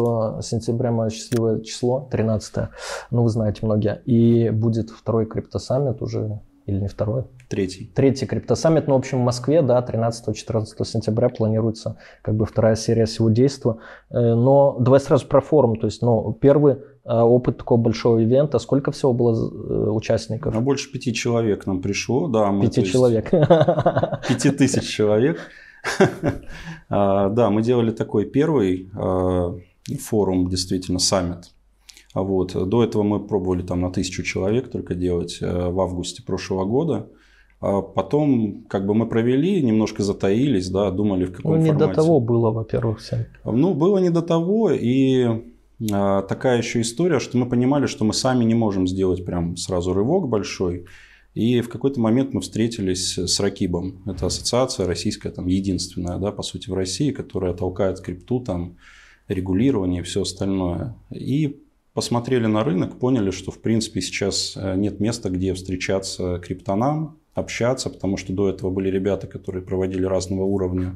сентября 0.45 0.91
мое 0.91 1.09
счастливое 1.09 1.61
число, 1.61 2.07
13 2.11 2.69
ну 3.09 3.23
вы 3.23 3.29
знаете 3.29 3.65
многие. 3.65 3.99
И 4.05 4.51
будет 4.51 4.91
второй 4.91 5.25
криптосаммит 5.25 6.03
уже 6.03 6.39
или 6.65 6.79
не 6.79 6.87
второй? 6.87 7.25
Третий. 7.49 7.91
Третий 7.93 8.25
криптосаммит, 8.25 8.87
ну, 8.87 8.95
в 8.95 8.97
общем, 8.97 9.19
в 9.19 9.23
Москве, 9.23 9.61
да, 9.61 9.85
13-14 9.87 10.65
сентября 10.85 11.29
планируется 11.29 11.97
как 12.21 12.35
бы 12.35 12.45
вторая 12.45 12.75
серия 12.75 13.05
всего 13.05 13.29
действия. 13.29 13.77
Э, 14.09 14.35
но 14.35 14.77
давай 14.79 14.99
сразу 14.99 15.27
про 15.27 15.41
форум, 15.41 15.75
то 15.75 15.87
есть, 15.87 16.01
ну, 16.01 16.33
первый 16.33 16.73
э, 16.73 16.77
опыт 17.05 17.57
такого 17.57 17.79
большого 17.79 18.19
ивента. 18.19 18.59
Сколько 18.59 18.91
всего 18.91 19.13
было 19.13 19.33
э, 19.33 19.89
участников? 19.89 20.53
На 20.53 20.61
больше 20.61 20.91
пяти 20.91 21.13
человек 21.13 21.65
нам 21.65 21.81
пришло, 21.81 22.27
да. 22.27 22.51
Мы, 22.51 22.67
пяти 22.67 22.85
человек. 22.85 23.29
Пяти 24.27 24.51
тысяч 24.51 24.87
человек. 24.87 25.39
А, 26.93 27.29
да, 27.29 27.49
мы 27.49 27.63
делали 27.63 27.91
такой 27.91 28.25
первый 28.25 28.89
а, 28.93 29.55
форум, 29.97 30.49
действительно, 30.49 30.99
саммит 30.99 31.53
вот. 32.13 32.53
До 32.67 32.83
этого 32.83 33.03
мы 33.03 33.19
пробовали 33.25 33.61
там 33.61 33.81
на 33.81 33.91
тысячу 33.91 34.23
человек 34.23 34.69
только 34.69 34.95
делать 34.95 35.37
э, 35.41 35.69
в 35.69 35.79
августе 35.79 36.23
прошлого 36.23 36.65
года. 36.65 37.09
А 37.61 37.81
потом, 37.81 38.63
как 38.67 38.85
бы 38.87 38.95
мы 38.95 39.07
провели, 39.07 39.61
немножко 39.61 40.03
затаились, 40.03 40.69
да, 40.69 40.89
думали 40.89 41.25
в 41.25 41.31
каком 41.31 41.51
ну, 41.51 41.57
не 41.57 41.67
формате. 41.67 41.89
до 41.89 41.95
того 41.95 42.19
было, 42.19 42.51
во-первых, 42.51 42.99
все. 42.99 43.27
Ну, 43.45 43.73
было 43.75 43.99
не 43.99 44.09
до 44.09 44.23
того, 44.23 44.71
и 44.71 45.27
а, 45.91 46.23
такая 46.23 46.57
еще 46.57 46.81
история, 46.81 47.19
что 47.19 47.37
мы 47.37 47.47
понимали, 47.47 47.85
что 47.85 48.03
мы 48.03 48.13
сами 48.13 48.43
не 48.43 48.55
можем 48.55 48.87
сделать 48.87 49.23
прям 49.25 49.57
сразу 49.57 49.93
рывок 49.93 50.27
большой. 50.27 50.85
И 51.33 51.61
в 51.61 51.69
какой-то 51.69 51.99
момент 51.99 52.33
мы 52.33 52.41
встретились 52.41 53.17
с 53.17 53.39
Ракибом. 53.39 54.01
Это 54.05 54.25
ассоциация 54.25 54.85
российская, 54.85 55.29
там, 55.29 55.47
единственная, 55.47 56.17
да, 56.17 56.31
по 56.31 56.43
сути, 56.43 56.69
в 56.69 56.73
России, 56.73 57.11
которая 57.11 57.53
толкает 57.53 58.01
крипту, 58.01 58.41
там, 58.41 58.75
регулирование 59.27 60.01
и 60.01 60.03
все 60.03 60.23
остальное. 60.23 60.95
И 61.09 61.61
посмотрели 61.93 62.45
на 62.45 62.63
рынок, 62.63 62.99
поняли, 62.99 63.31
что 63.31 63.51
в 63.51 63.59
принципе 63.59 64.01
сейчас 64.01 64.53
э, 64.55 64.75
нет 64.75 64.99
места, 64.99 65.29
где 65.29 65.53
встречаться 65.53 66.39
криптонам, 66.39 67.17
общаться, 67.33 67.89
потому 67.89 68.17
что 68.17 68.33
до 68.33 68.49
этого 68.49 68.69
были 68.69 68.89
ребята, 68.89 69.27
которые 69.27 69.63
проводили 69.63 70.05
разного 70.05 70.43
уровня 70.43 70.95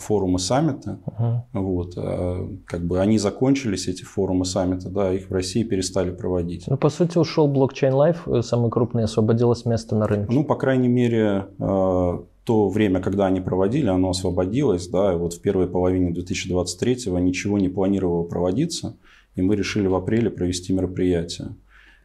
форумы 0.00 0.38
саммита. 0.38 0.98
Uh-huh. 1.06 1.40
Вот, 1.52 1.94
а, 1.96 2.48
как 2.66 2.84
бы 2.84 3.00
они 3.00 3.18
закончились, 3.18 3.88
эти 3.88 4.04
форумы 4.04 4.44
саммита, 4.44 4.88
да, 4.88 5.12
их 5.12 5.28
в 5.28 5.32
России 5.32 5.64
перестали 5.64 6.10
проводить. 6.10 6.66
Ну, 6.68 6.76
по 6.76 6.88
сути, 6.88 7.18
ушел 7.18 7.48
блокчейн 7.48 7.94
лайф, 7.94 8.28
э, 8.28 8.42
самый 8.42 8.70
крупный, 8.70 9.04
освободилось 9.04 9.64
место 9.64 9.96
на 9.96 10.06
рынке. 10.06 10.32
Ну, 10.32 10.44
по 10.44 10.54
крайней 10.54 10.88
мере, 10.88 11.46
э, 11.58 12.18
то 12.48 12.68
время, 12.68 13.00
когда 13.00 13.26
они 13.26 13.40
проводили, 13.40 13.88
оно 13.88 14.10
освободилось, 14.10 14.88
да, 14.88 15.12
и 15.12 15.16
вот 15.16 15.34
в 15.34 15.40
первой 15.40 15.68
половине 15.68 16.10
2023 16.12 17.12
ничего 17.20 17.58
не 17.58 17.68
планировало 17.68 18.24
проводиться 18.24 18.96
и 19.38 19.42
мы 19.42 19.54
решили 19.54 19.86
в 19.86 19.94
апреле 19.94 20.30
провести 20.30 20.72
мероприятие. 20.72 21.54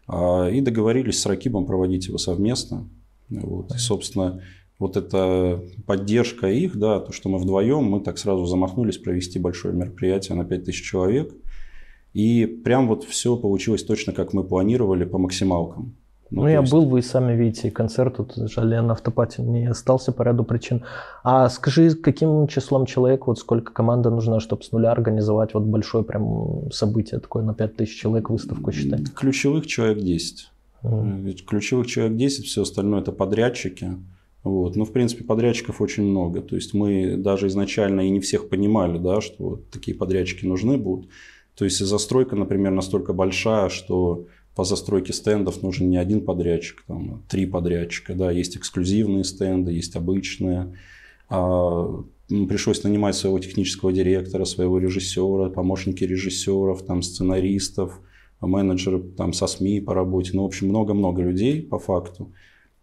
А, 0.08 0.48
и 0.48 0.62
договорились 0.62 1.20
с 1.20 1.26
Ракибом 1.26 1.66
проводить 1.66 2.08
его 2.08 2.20
совместно. 2.20 2.88
Вот. 3.30 3.74
И, 3.74 3.78
собственно, 3.80 4.42
вот 4.78 4.98
эта 4.98 5.64
поддержка 5.88 6.48
их, 6.48 6.78
да, 6.78 7.00
то, 7.00 7.12
что 7.12 7.30
мы 7.30 7.40
вдвоем, 7.40 7.86
мы 7.86 8.02
так 8.02 8.20
сразу 8.20 8.46
замахнулись 8.46 9.00
провести 9.00 9.40
большое 9.40 9.74
мероприятие 9.74 10.38
на 10.38 10.46
5000 10.46 10.84
человек. 10.84 11.34
И 12.14 12.46
прям 12.46 12.88
вот 12.88 13.04
все 13.04 13.36
получилось 13.36 13.84
точно, 13.84 14.14
как 14.14 14.34
мы 14.34 14.44
планировали 14.44 15.04
по 15.04 15.18
максималкам. 15.18 15.96
Ну, 16.34 16.44
ну 16.44 16.48
я 16.48 16.62
есть... 16.62 16.72
был, 16.72 16.86
вы 16.86 17.04
сами 17.04 17.36
видите, 17.36 17.70
концерт, 17.70 18.18
тут 18.18 18.34
жаль, 18.36 18.82
на 18.82 18.94
автопате 18.94 19.44
не 19.44 19.68
остался 19.68 20.12
по 20.12 20.24
ряду 20.24 20.44
причин. 20.44 20.84
А 21.24 21.48
скажи, 21.50 21.94
каким 21.94 22.48
числом 22.48 22.88
человек, 22.88 23.28
вот 23.28 23.38
сколько 23.38 23.72
команда 23.72 24.10
нужна, 24.10 24.40
чтобы 24.40 24.64
с 24.64 24.72
нуля 24.72 24.92
организовать 24.92 25.54
вот 25.54 25.64
большое 25.64 26.04
прям 26.04 26.72
событие 26.72 27.20
такое 27.20 27.44
на 27.44 27.54
5000 27.54 27.96
человек, 28.02 28.30
выставку, 28.32 28.72
считай? 28.72 29.04
Ключевых 29.16 29.68
человек 29.68 30.00
10. 30.00 30.50
Mm. 30.84 31.34
Ключевых 31.46 31.86
человек 31.86 32.18
10, 32.18 32.46
все 32.46 32.64
остальное 32.64 33.02
это 33.02 33.12
подрядчики. 33.12 33.92
Вот. 34.44 34.76
Ну, 34.76 34.86
в 34.86 34.92
принципе, 34.92 35.24
подрядчиков 35.24 35.82
очень 35.82 36.04
много. 36.04 36.42
То 36.42 36.56
есть 36.56 36.74
мы 36.74 37.16
даже 37.16 37.48
изначально 37.48 38.02
и 38.02 38.10
не 38.10 38.20
всех 38.20 38.50
понимали, 38.50 38.98
да, 38.98 39.22
что 39.22 39.44
вот 39.44 39.70
такие 39.70 39.96
подрядчики 39.96 40.46
нужны 40.46 40.78
будут. 40.78 41.10
То 41.56 41.66
есть 41.66 41.80
застройка, 41.80 42.36
например, 42.36 42.72
настолько 42.72 43.14
большая, 43.14 43.70
что 43.70 44.26
по 44.56 44.64
застройке 44.64 45.14
стендов 45.14 45.64
нужен 45.64 45.90
не 45.90 45.98
один 45.98 46.24
подрядчик, 46.24 46.84
там, 46.88 47.16
а 47.16 47.30
три 47.30 47.46
подрядчика. 47.46 48.14
Да, 48.14 48.32
есть 48.32 48.56
эксклюзивные 48.56 49.24
стенды, 49.24 49.72
есть 49.72 49.96
обычные. 49.96 50.78
А, 51.30 52.04
пришлось 52.30 52.84
нанимать 52.84 53.16
своего 53.16 53.40
технического 53.40 53.92
директора, 53.92 54.46
своего 54.46 54.78
режиссера, 54.78 55.50
помощники 55.50 56.04
режиссеров, 56.04 56.84
там, 56.84 57.02
сценаристов, 57.02 58.00
менеджеры 58.42 59.00
там, 59.02 59.34
со 59.34 59.48
СМИ 59.48 59.82
по 59.82 59.94
работе. 59.94 60.32
Ну, 60.34 60.44
в 60.44 60.48
общем, 60.48 60.68
много-много 60.68 61.24
людей 61.24 61.62
по 61.62 61.80
факту. 61.80 62.32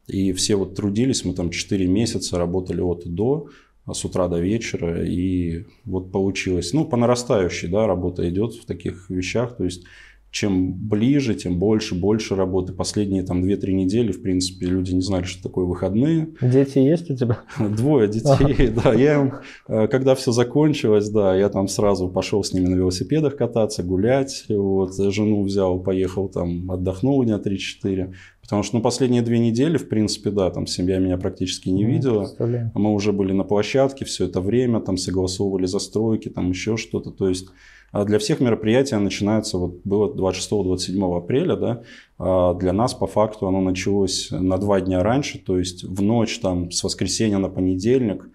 И 0.08 0.32
все 0.32 0.56
вот 0.56 0.74
трудились, 0.74 1.24
мы 1.24 1.34
там 1.34 1.50
4 1.50 1.86
месяца 1.86 2.36
работали 2.36 2.80
от 2.80 3.06
и 3.06 3.08
до, 3.08 3.48
с 3.92 4.04
утра 4.04 4.28
до 4.28 4.40
вечера, 4.40 5.04
и 5.04 5.66
вот 5.84 6.10
получилось. 6.10 6.72
Ну, 6.72 6.84
по 6.84 6.96
нарастающей, 6.96 7.68
да, 7.68 7.86
работа 7.86 8.28
идет 8.28 8.54
в 8.54 8.64
таких 8.64 9.08
вещах, 9.08 9.56
то 9.56 9.64
есть 9.64 9.84
чем 10.30 10.72
ближе, 10.72 11.34
тем 11.34 11.58
больше, 11.58 11.94
больше 11.94 12.36
работы. 12.36 12.72
Последние 12.72 13.24
там 13.24 13.42
2-3 13.42 13.72
недели, 13.72 14.12
в 14.12 14.22
принципе, 14.22 14.66
люди 14.66 14.92
не 14.92 15.00
знали, 15.00 15.24
что 15.24 15.42
такое 15.42 15.64
выходные. 15.66 16.28
Дети 16.40 16.78
есть 16.78 17.10
у 17.10 17.16
тебя? 17.16 17.40
Двое 17.58 18.08
детей, 18.08 18.68
да. 18.68 18.94
Я 18.94 19.20
им, 19.20 19.32
э, 19.66 19.88
когда 19.88 20.14
все 20.14 20.30
закончилось, 20.30 21.08
да, 21.08 21.36
я 21.36 21.48
там 21.48 21.66
сразу 21.66 22.08
пошел 22.08 22.44
с 22.44 22.52
ними 22.52 22.66
на 22.66 22.76
велосипедах 22.76 23.36
кататься, 23.36 23.82
гулять. 23.82 24.44
Вот, 24.48 24.96
жену 24.96 25.42
взял, 25.42 25.80
поехал 25.80 26.28
там, 26.28 26.70
отдохнул 26.70 27.24
дня 27.24 27.40
3-4. 27.44 28.14
Потому 28.40 28.62
что 28.62 28.76
ну, 28.76 28.82
последние 28.82 29.22
две 29.22 29.38
недели, 29.38 29.78
в 29.78 29.88
принципе, 29.88 30.30
да, 30.30 30.50
там 30.50 30.66
семья 30.66 30.98
меня 30.98 31.16
практически 31.18 31.68
не 31.68 31.84
видела. 31.84 32.28
Мы 32.74 32.92
уже 32.92 33.12
были 33.12 33.32
на 33.32 33.44
площадке 33.44 34.04
все 34.04 34.26
это 34.26 34.40
время, 34.40 34.80
там 34.80 34.96
согласовывали 34.96 35.66
застройки, 35.66 36.28
там 36.28 36.50
еще 36.50 36.76
что-то. 36.76 37.10
То 37.10 37.28
есть 37.28 37.46
для 37.92 38.18
всех 38.18 38.40
мероприятия 38.40 38.98
начинается, 38.98 39.58
вот 39.58 39.80
было 39.84 40.12
26-27 40.12 41.16
апреля, 41.16 41.56
да, 41.56 41.82
а 42.18 42.54
для 42.54 42.72
нас 42.72 42.94
по 42.94 43.06
факту 43.06 43.48
оно 43.48 43.60
началось 43.60 44.28
на 44.30 44.58
два 44.58 44.80
дня 44.80 45.02
раньше, 45.02 45.38
то 45.38 45.58
есть 45.58 45.82
в 45.82 46.00
ночь 46.00 46.38
там 46.38 46.70
с 46.70 46.84
воскресенья 46.84 47.38
на 47.38 47.48
понедельник 47.48 48.28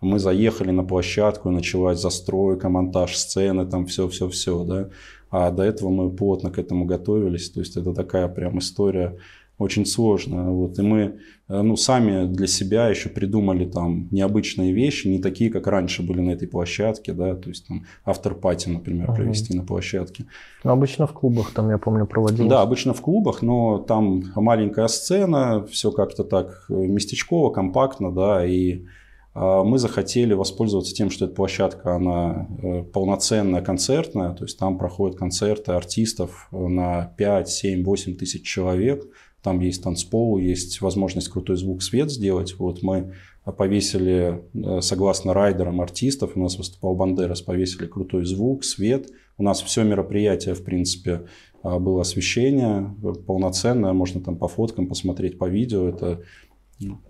мы 0.00 0.18
заехали 0.18 0.70
на 0.70 0.84
площадку, 0.84 1.50
началась 1.50 2.00
застройка, 2.00 2.68
монтаж 2.68 3.16
сцены, 3.16 3.66
там 3.66 3.86
все-все-все, 3.86 4.64
да, 4.64 4.90
а 5.30 5.50
до 5.50 5.64
этого 5.64 5.90
мы 5.90 6.10
плотно 6.10 6.50
к 6.50 6.58
этому 6.58 6.84
готовились, 6.84 7.50
то 7.50 7.60
есть 7.60 7.76
это 7.76 7.92
такая 7.92 8.28
прям 8.28 8.58
история 8.58 9.18
очень 9.60 9.84
сложно. 9.84 10.50
Вот. 10.50 10.78
И 10.78 10.82
мы 10.82 11.20
э, 11.48 11.62
ну, 11.62 11.76
сами 11.76 12.26
для 12.26 12.46
себя 12.46 12.88
еще 12.88 13.10
придумали 13.10 13.66
там 13.66 14.08
необычные 14.10 14.72
вещи, 14.72 15.06
не 15.06 15.18
такие, 15.18 15.50
как 15.50 15.66
раньше 15.66 16.02
были 16.02 16.20
на 16.20 16.30
этой 16.30 16.48
площадке, 16.48 17.12
да, 17.12 17.34
то 17.34 17.50
есть 17.50 17.68
там 17.68 17.84
автор-пати, 18.06 18.70
например, 18.70 19.10
ага. 19.10 19.16
провести 19.16 19.54
на 19.54 19.62
площадке. 19.62 20.24
Ну, 20.64 20.70
обычно 20.70 21.06
в 21.06 21.12
клубах 21.12 21.52
там, 21.52 21.68
я 21.68 21.76
помню, 21.76 22.06
проводилось. 22.06 22.48
Да, 22.50 22.62
обычно 22.62 22.94
в 22.94 23.02
клубах, 23.02 23.42
но 23.42 23.78
там 23.78 24.24
маленькая 24.34 24.88
сцена, 24.88 25.66
все 25.66 25.92
как-то 25.92 26.24
так 26.24 26.64
э, 26.70 26.72
местечково, 26.72 27.50
компактно, 27.50 28.10
да, 28.10 28.46
и 28.46 28.86
а, 29.32 29.62
мы 29.62 29.78
захотели 29.78 30.32
воспользоваться 30.32 30.94
тем, 30.94 31.10
что 31.10 31.26
эта 31.26 31.34
площадка, 31.34 31.94
она 31.94 32.48
э, 32.62 32.82
полноценная, 32.82 33.62
концертная, 33.62 34.32
то 34.32 34.44
есть 34.44 34.58
там 34.58 34.76
проходят 34.78 35.18
концерты 35.18 35.72
артистов 35.72 36.48
на 36.50 37.12
5, 37.16 37.48
7, 37.48 37.84
8 37.84 38.16
тысяч 38.16 38.42
человек, 38.42 39.04
там 39.42 39.60
есть 39.60 39.82
танцпол, 39.82 40.38
есть 40.38 40.80
возможность 40.80 41.28
крутой 41.28 41.56
звук, 41.56 41.82
свет 41.82 42.10
сделать. 42.10 42.58
Вот 42.58 42.82
мы 42.82 43.14
повесили, 43.56 44.42
э, 44.54 44.80
согласно 44.80 45.32
райдерам 45.32 45.80
артистов, 45.80 46.32
у 46.34 46.40
нас 46.40 46.58
выступал 46.58 46.94
Бандерас, 46.94 47.40
повесили 47.40 47.86
крутой 47.86 48.24
звук, 48.26 48.64
свет. 48.64 49.08
У 49.38 49.42
нас 49.42 49.62
все 49.62 49.82
мероприятие, 49.82 50.54
в 50.54 50.62
принципе, 50.62 51.26
э, 51.62 51.78
было 51.78 52.02
освещение 52.02 52.94
полноценное, 53.26 53.92
можно 53.92 54.20
там 54.20 54.36
по 54.36 54.48
фоткам 54.48 54.86
посмотреть, 54.86 55.38
по 55.38 55.48
видео. 55.48 55.88
Это 55.88 56.20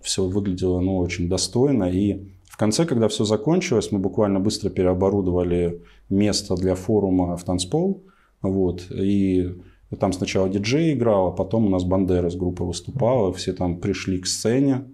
все 0.01 0.25
выглядело 0.25 0.79
ну, 0.79 0.97
очень 0.97 1.27
достойно. 1.27 1.85
И 1.85 2.31
в 2.45 2.57
конце, 2.57 2.85
когда 2.85 3.07
все 3.07 3.25
закончилось, 3.25 3.91
мы 3.91 3.99
буквально 3.99 4.39
быстро 4.39 4.69
переоборудовали 4.69 5.81
место 6.09 6.55
для 6.55 6.75
форума 6.75 7.35
в 7.35 7.43
танцпол. 7.43 8.03
Вот, 8.41 8.89
и 8.89 9.53
там 9.97 10.13
сначала 10.13 10.49
диджей 10.49 10.93
играл, 10.93 11.27
а 11.27 11.31
потом 11.31 11.65
у 11.65 11.69
нас 11.69 11.83
Бандера 11.83 12.29
с 12.29 12.35
группой 12.35 12.65
выступала. 12.65 13.33
Все 13.33 13.53
там 13.53 13.77
пришли 13.77 14.19
к 14.19 14.25
сцене, 14.25 14.85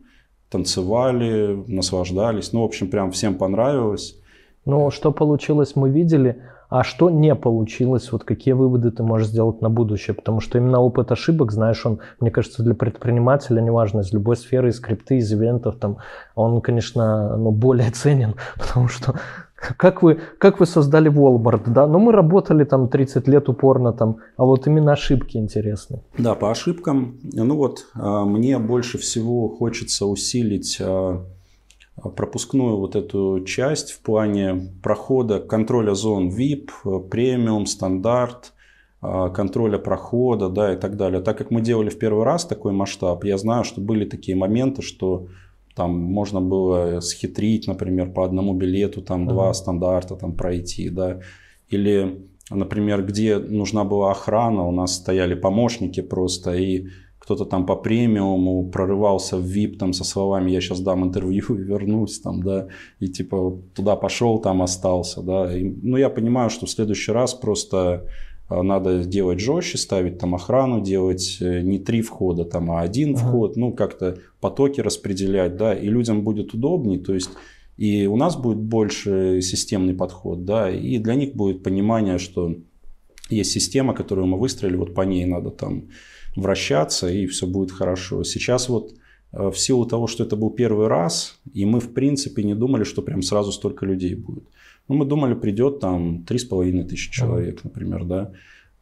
танцевали, 0.50 1.64
наслаждались. 1.68 2.54
Ну, 2.54 2.62
в 2.62 2.66
общем, 2.66 2.90
прям 2.90 3.12
всем 3.12 3.36
понравилось. 3.36 4.16
Ну, 4.66 4.92
что 4.92 5.12
получилось, 5.12 5.76
мы 5.76 5.90
видели. 5.90 6.42
А 6.70 6.84
что 6.84 7.10
не 7.10 7.34
получилось? 7.36 8.12
Вот 8.12 8.26
какие 8.26 8.54
выводы 8.54 8.92
ты 8.92 9.02
можешь 9.02 9.30
сделать 9.30 9.62
на 9.62 9.70
будущее? 9.70 10.14
Потому 10.14 10.42
что 10.42 10.58
именно 10.58 10.80
опыт 10.80 11.12
ошибок, 11.12 11.54
знаешь, 11.54 11.86
он, 11.86 12.00
мне 12.20 12.30
кажется, 12.30 12.64
для 12.64 12.74
предпринимателя, 12.74 13.62
неважно, 13.62 14.02
из 14.02 14.12
любой 14.12 14.36
сферы, 14.36 14.70
из 14.70 14.80
крипты, 14.82 15.18
из 15.18 15.32
ивентов, 15.32 15.78
там, 15.78 15.98
он, 16.36 16.60
конечно, 16.60 17.38
ну, 17.38 17.52
более 17.52 17.92
ценен, 17.92 18.36
потому 18.58 18.90
что 18.90 19.16
как 19.78 20.04
вы, 20.04 20.20
как 20.38 20.60
вы 20.60 20.66
создали 20.66 21.12
Walmart, 21.12 21.64
да? 21.68 21.88
Ну, 21.88 22.00
мы 22.00 22.12
работали 22.12 22.64
там 22.64 22.88
30 22.88 23.28
лет 23.28 23.50
упорно 23.50 23.94
там, 23.94 24.18
а 24.38 24.46
вот 24.46 24.68
именно 24.68 24.94
ошибки 24.94 25.38
интересны. 25.38 26.02
Да, 26.18 26.36
по 26.36 26.52
ошибкам, 26.52 27.20
ну 27.24 27.56
вот, 27.56 27.88
а, 27.94 28.26
мне 28.26 28.60
больше 28.60 28.98
всего 28.98 29.50
хочется 29.50 30.06
усилить 30.06 30.78
а, 30.80 31.24
пропускную 32.16 32.78
вот 32.78 32.96
эту 32.96 33.44
часть 33.46 33.92
в 33.92 34.02
плане 34.02 34.72
прохода 34.84 35.40
контроля 35.40 35.94
зон 35.94 36.30
VIP, 36.30 36.70
премиум, 37.10 37.66
стандарт, 37.66 38.54
а, 39.02 39.30
контроля 39.30 39.78
прохода 39.78 40.50
да, 40.50 40.74
и 40.74 40.78
так 40.78 40.98
далее. 40.98 41.22
Так 41.22 41.38
как 41.38 41.52
мы 41.52 41.62
делали 41.62 41.90
в 41.90 42.00
первый 42.00 42.24
раз 42.24 42.46
такой 42.46 42.72
масштаб, 42.72 43.24
я 43.24 43.38
знаю, 43.38 43.64
что 43.64 43.82
были 43.82 44.06
такие 44.06 44.38
моменты, 44.38 44.82
что 44.82 45.28
там 45.78 45.92
можно 45.92 46.42
было 46.42 47.00
схитрить, 47.02 47.68
например, 47.68 48.12
по 48.12 48.26
одному 48.26 48.54
билету 48.56 49.02
там 49.02 49.24
uh-huh. 49.24 49.34
два 49.34 49.54
стандарта 49.54 50.16
там 50.16 50.36
пройти, 50.36 50.90
да, 50.90 51.20
или, 51.70 52.28
например, 52.50 53.06
где 53.06 53.38
нужна 53.38 53.84
была 53.84 54.12
охрана, 54.12 54.68
у 54.68 54.72
нас 54.72 54.96
стояли 54.96 55.36
помощники 55.36 56.02
просто 56.02 56.56
и 56.56 56.88
кто-то 57.20 57.46
там 57.46 57.66
по 57.66 57.76
премиуму 57.76 58.70
прорывался 58.70 59.38
в 59.38 59.46
VIP 59.46 59.78
там 59.78 59.94
со 59.94 60.04
словами 60.04 60.50
«я 60.52 60.62
сейчас 60.62 60.80
дам 60.80 61.04
интервью 61.04 61.44
и 61.50 61.64
вернусь», 61.64 62.20
там, 62.22 62.42
да, 62.42 62.68
и 63.00 63.08
типа 63.08 63.62
туда 63.76 63.96
пошел, 63.96 64.40
там 64.40 64.62
остался, 64.62 65.22
да. 65.22 65.56
И, 65.56 65.64
ну, 65.84 65.98
я 65.98 66.10
понимаю, 66.10 66.50
что 66.50 66.66
в 66.66 66.70
следующий 66.70 67.12
раз 67.12 67.34
просто 67.34 68.06
а, 68.48 68.64
надо 68.64 69.04
делать 69.04 69.42
жестче, 69.42 69.78
ставить 69.78 70.20
там 70.20 70.36
охрану, 70.36 70.82
делать 70.82 71.38
э, 71.42 71.62
не 71.62 71.80
три 71.80 72.02
входа, 72.02 72.46
там, 72.46 72.72
а 72.72 72.80
один 72.80 73.16
ага. 73.16 73.28
вход, 73.28 73.58
ну, 73.58 73.74
как-то 73.74 74.20
потоки 74.40 74.82
распределять, 74.82 75.58
да, 75.58 75.74
и 75.74 75.88
людям 75.88 76.24
будет 76.24 76.54
удобнее, 76.54 77.00
то 77.00 77.14
есть 77.14 77.30
и 77.78 78.08
у 78.08 78.16
нас 78.16 78.36
будет 78.36 78.58
больше 78.58 79.40
системный 79.42 79.94
подход, 79.94 80.46
да, 80.46 80.70
и 80.72 80.98
для 80.98 81.16
них 81.16 81.36
будет 81.36 81.64
понимание, 81.64 82.18
что 82.18 82.56
есть 83.30 83.52
система, 83.52 83.94
которую 83.94 84.28
мы 84.28 84.40
выстроили, 84.40 84.76
вот 84.76 84.94
по 84.96 85.02
ней 85.02 85.26
надо 85.26 85.52
там 85.52 85.90
вращаться, 86.36 87.10
и 87.10 87.28
все 87.28 87.46
будет 87.46 87.72
хорошо. 87.72 88.24
Сейчас 88.24 88.70
вот 88.70 88.94
э, 89.32 89.50
в 89.50 89.58
силу 89.58 89.86
того, 89.86 90.08
что 90.08 90.24
это 90.24 90.36
был 90.36 90.50
первый 90.50 90.88
раз, 90.88 91.40
и 91.54 91.66
мы 91.66 91.80
в 91.80 91.94
принципе 91.94 92.44
не 92.44 92.56
думали, 92.56 92.84
что 92.84 93.02
прям 93.02 93.22
сразу 93.22 93.52
столько 93.52 93.86
людей 93.86 94.16
будет. 94.16 94.46
Ну, 94.88 94.96
мы 94.96 95.06
думали, 95.06 95.34
придет 95.34 95.80
там 95.80 96.26
3,5 96.28 96.84
тысячи 96.84 97.12
человек, 97.12 97.64
например, 97.64 98.06
да. 98.06 98.32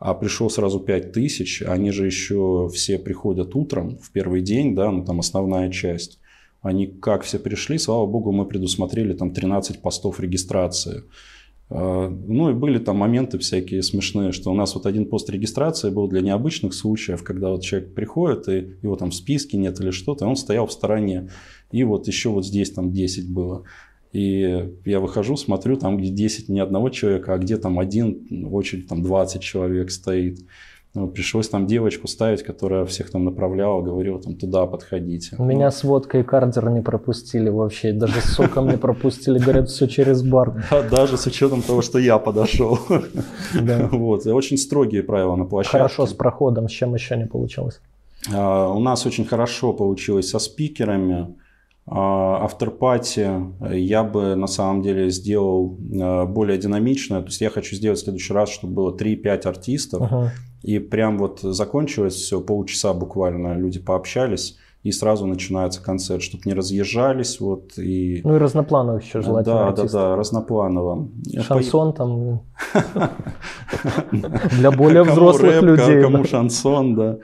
А 0.06 0.14
пришло 0.14 0.50
сразу 0.50 0.80
5 0.80 1.14
тысяч, 1.14 1.64
они 1.64 1.90
же 1.90 2.06
еще 2.06 2.70
все 2.72 3.00
приходят 3.00 3.56
утром 3.56 3.98
в 3.98 4.12
первый 4.12 4.44
день, 4.44 4.76
да, 4.76 4.92
ну 4.92 5.04
там 5.04 5.20
основная 5.20 5.72
часть. 5.72 6.20
Они 6.62 6.86
как 6.86 7.24
все 7.24 7.40
пришли, 7.40 7.80
слава 7.80 8.06
богу, 8.06 8.32
мы 8.32 8.46
предусмотрели 8.46 9.14
там 9.14 9.34
13 9.34 9.82
постов 9.82 10.20
регистрации. 10.20 11.06
А, 11.72 12.08
ну 12.10 12.52
и 12.52 12.54
были 12.54 12.78
там 12.78 12.98
моменты 12.98 13.40
всякие 13.40 13.82
смешные, 13.82 14.32
что 14.32 14.52
у 14.52 14.54
нас 14.54 14.76
вот 14.76 14.86
один 14.86 15.10
пост 15.10 15.28
регистрации 15.32 15.90
был 15.90 16.08
для 16.08 16.22
необычных 16.22 16.76
случаев, 16.76 17.24
когда 17.24 17.50
вот 17.50 17.64
человек 17.64 17.96
приходит, 17.96 18.48
и 18.48 18.76
его 18.84 18.96
там 18.98 19.10
в 19.10 19.16
списке 19.16 19.58
нет 19.58 19.80
или 19.82 19.90
что-то, 19.90 20.28
он 20.28 20.36
стоял 20.36 20.68
в 20.68 20.72
стороне. 20.72 21.32
И 21.72 21.84
вот 21.84 22.06
еще 22.06 22.30
вот 22.30 22.46
здесь 22.46 22.70
там 22.70 22.94
10 22.94 23.34
было. 23.34 23.64
И 24.16 24.70
я 24.86 25.02
выхожу, 25.02 25.36
смотрю, 25.36 25.76
там 25.76 25.98
где 25.98 26.08
10 26.08 26.48
не 26.48 26.62
одного 26.62 26.90
человека, 26.90 27.34
а 27.34 27.38
где 27.38 27.58
там 27.58 27.80
один, 27.80 28.48
очередь 28.50 28.88
там 28.88 29.04
20 29.04 29.42
человек 29.42 29.92
стоит. 29.92 30.40
Ну, 30.94 31.10
пришлось 31.10 31.50
там 31.50 31.68
девочку 31.68 32.08
ставить, 32.08 32.42
которая 32.42 32.86
всех 32.86 33.12
там 33.12 33.26
направляла, 33.26 33.82
говорила, 33.82 34.22
там, 34.22 34.38
туда 34.38 34.66
подходите. 34.68 35.36
Меня 35.38 35.70
с 35.70 35.84
водкой 35.84 36.22
и 36.22 36.24
кардер 36.24 36.70
не 36.70 36.82
пропустили 36.82 37.50
вообще, 37.50 37.92
даже 37.92 38.22
с 38.22 38.36
соком 38.36 38.70
не 38.70 38.78
пропустили, 38.78 39.38
говорят, 39.38 39.68
все 39.68 39.88
через 39.88 40.24
бар. 40.24 40.64
Да, 40.72 40.82
даже 40.84 41.18
с 41.18 41.28
учетом 41.28 41.62
того, 41.62 41.82
что 41.82 42.00
я 42.00 42.18
подошел. 42.18 42.80
Да. 43.54 43.90
Вот, 43.92 44.26
очень 44.28 44.58
строгие 44.58 45.04
правила 45.04 45.36
на 45.36 45.44
площадке. 45.44 45.78
Хорошо 45.78 46.06
с 46.06 46.14
проходом, 46.14 46.70
с 46.70 46.72
чем 46.72 46.94
еще 46.94 47.18
не 47.18 47.26
получилось? 47.26 47.82
А, 48.34 48.70
у 48.70 48.80
нас 48.80 49.06
очень 49.06 49.26
хорошо 49.26 49.74
получилось 49.74 50.30
со 50.30 50.40
спикерами. 50.40 51.36
Авторпати 51.88 53.30
я 53.72 54.04
бы 54.04 54.36
на 54.36 54.48
самом 54.48 54.82
деле 54.82 55.12
сделал 55.12 55.78
а, 56.02 56.26
более 56.26 56.58
динамично. 56.58 57.22
То 57.22 57.28
есть 57.28 57.42
я 57.42 57.50
хочу 57.52 57.76
сделать 57.76 58.00
в 58.00 58.04
следующий 58.04 58.34
раз, 58.34 58.50
чтобы 58.50 58.74
было 58.74 58.96
3-5 58.96 59.48
артистов. 59.48 60.02
Uh-huh. 60.02 60.30
И 60.64 60.80
прям 60.80 61.20
вот 61.20 61.42
закончилось 61.42 62.16
все, 62.16 62.42
полчаса 62.42 62.94
буквально 62.94 63.54
люди 63.54 63.80
пообщались, 63.80 64.58
и 64.82 64.92
сразу 64.92 65.28
начинается 65.28 65.84
концерт, 65.84 66.24
чтобы 66.24 66.44
не 66.46 66.56
разъезжались. 66.56 67.40
Вот, 67.40 67.78
и... 67.78 68.22
Ну 68.24 68.36
и 68.36 68.40
разноплановых 68.40 69.04
еще 69.04 69.22
желательно 69.22 69.56
Да, 69.56 69.68
артистов. 69.68 69.92
да, 69.92 70.10
да, 70.10 70.16
разнопланово. 70.16 71.08
Шансон 71.40 71.94
там 71.94 72.42
для 74.12 74.72
более 74.72 75.04
взрослых 75.04 75.62
людей. 75.62 76.02
Кому 76.02 76.24
шансон, 76.24 76.96
да. 76.96 77.18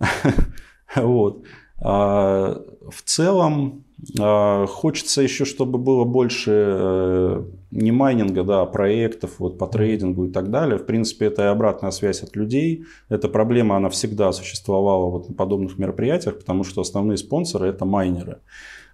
Вот. 0.96 1.42
А, 1.82 2.58
в 2.90 3.02
целом, 3.02 3.84
а, 3.84 3.85
хочется 4.14 5.22
еще, 5.22 5.44
чтобы 5.44 5.78
было 5.78 6.04
больше 6.04 6.52
э, 6.52 7.44
не 7.70 7.92
майнинга, 7.92 8.44
да, 8.44 8.62
а 8.62 8.66
проектов 8.66 9.38
вот, 9.38 9.58
по 9.58 9.66
трейдингу 9.66 10.26
и 10.26 10.30
так 10.30 10.50
далее. 10.50 10.78
В 10.78 10.86
принципе, 10.86 11.26
это 11.26 11.42
и 11.42 11.46
обратная 11.46 11.90
связь 11.90 12.22
от 12.22 12.36
людей. 12.36 12.84
Эта 13.08 13.28
проблема, 13.28 13.76
она 13.76 13.88
всегда 13.88 14.32
существовала 14.32 15.10
вот 15.10 15.28
на 15.28 15.34
подобных 15.34 15.78
мероприятиях, 15.78 16.38
потому 16.38 16.64
что 16.64 16.80
основные 16.80 17.16
спонсоры– 17.16 17.68
это 17.68 17.84
майнеры. 17.84 18.38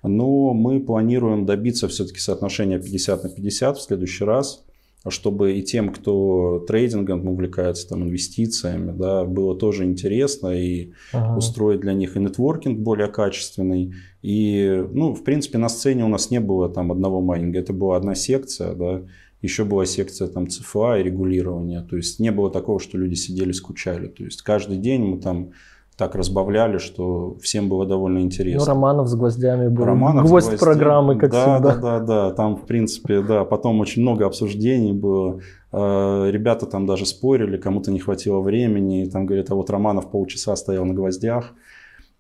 Но 0.03 0.53
мы 0.53 0.81
планируем 0.81 1.47
добиться 1.47 1.89
все-таки 1.89 2.19
соотношения 2.19 2.79
50 2.79 3.25
на 3.25 3.29
50 3.29 3.79
в 3.79 3.83
следующий 3.83 4.25
раз 4.25 4.65
чтобы 5.09 5.55
и 5.55 5.63
тем, 5.63 5.93
кто 5.93 6.61
трейдингом 6.61 7.27
увлекается, 7.27 7.89
там, 7.89 8.05
инвестициями, 8.05 8.93
да, 8.97 9.25
было 9.25 9.57
тоже 9.57 9.85
интересно 9.85 10.49
и 10.49 10.93
ага. 11.13 11.37
устроить 11.37 11.81
для 11.81 11.93
них 11.93 12.17
и 12.17 12.21
нетворкинг 12.21 12.79
более 12.79 13.09
качественный. 13.09 13.95
И, 14.23 14.87
ну, 14.93 15.15
в 15.15 15.25
принципе, 15.25 15.59
на 15.59 15.69
сцене 15.69 16.05
у 16.05 16.09
нас 16.09 16.31
не 16.31 16.39
было 16.41 16.69
там 16.69 16.93
одного 16.93 17.21
майнинга, 17.21 17.59
это 17.59 17.73
была 17.73 17.97
одна 17.97 18.15
секция, 18.15 18.75
да, 18.75 19.03
еще 19.43 19.65
была 19.65 19.85
секция 19.85 20.29
там 20.29 20.49
ЦФА 20.49 21.01
и 21.01 21.03
регулирования. 21.03 21.83
То 21.83 21.97
есть 21.97 22.21
не 22.21 22.31
было 22.31 22.49
такого, 22.49 22.79
что 22.79 22.97
люди 22.97 23.15
сидели, 23.15 23.51
скучали. 23.51 24.07
То 24.07 24.23
есть 24.23 24.43
каждый 24.43 24.77
день 24.77 25.03
мы 25.03 25.19
там 25.19 25.51
так 25.97 26.15
разбавляли, 26.15 26.79
что 26.79 27.37
всем 27.43 27.69
было 27.69 27.85
довольно 27.85 28.21
интересно. 28.21 28.61
Ну, 28.61 28.67
Романов 28.67 29.09
с 29.09 29.15
гвоздями 29.15 29.69
был. 29.69 29.85
Романов 29.85 30.27
Гвоздь 30.27 30.49
гвоздями. 30.49 30.73
программы, 30.73 31.19
как 31.19 31.33
да, 31.33 31.55
всегда. 31.55 31.75
Да, 31.75 31.81
да, 31.81 32.01
да. 32.01 32.31
Там, 32.31 32.57
в 32.57 32.67
принципе, 32.67 33.21
да, 33.21 33.45
потом 33.45 33.81
очень 33.81 34.03
много 34.03 34.27
обсуждений 34.27 34.93
было. 34.93 35.41
Э, 35.73 36.31
ребята 36.31 36.67
там 36.67 36.87
даже 36.87 37.05
спорили, 37.05 37.57
кому-то 37.57 37.91
не 37.91 37.99
хватило 37.99 38.41
времени. 38.41 39.05
Там 39.05 39.27
говорят, 39.27 39.51
а 39.51 39.55
вот 39.55 39.69
Романов 39.71 40.11
полчаса 40.11 40.57
стоял 40.57 40.85
на 40.85 40.95
гвоздях. 40.95 41.53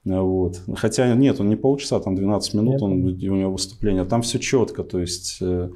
Вот. 0.05 0.61
Хотя 0.76 1.14
нет, 1.14 1.40
он 1.40 1.48
не 1.48 1.57
полчаса, 1.57 2.00
там 2.00 2.16
12 2.16 2.55
минут 2.55 2.82
он, 2.82 3.05
у 3.05 3.11
него 3.11 3.53
выступление. 3.53 4.05
Там 4.05 4.22
все 4.22 4.38
четко, 4.38 4.82
то 4.82 4.98
есть 4.98 5.38
э, 5.40 5.70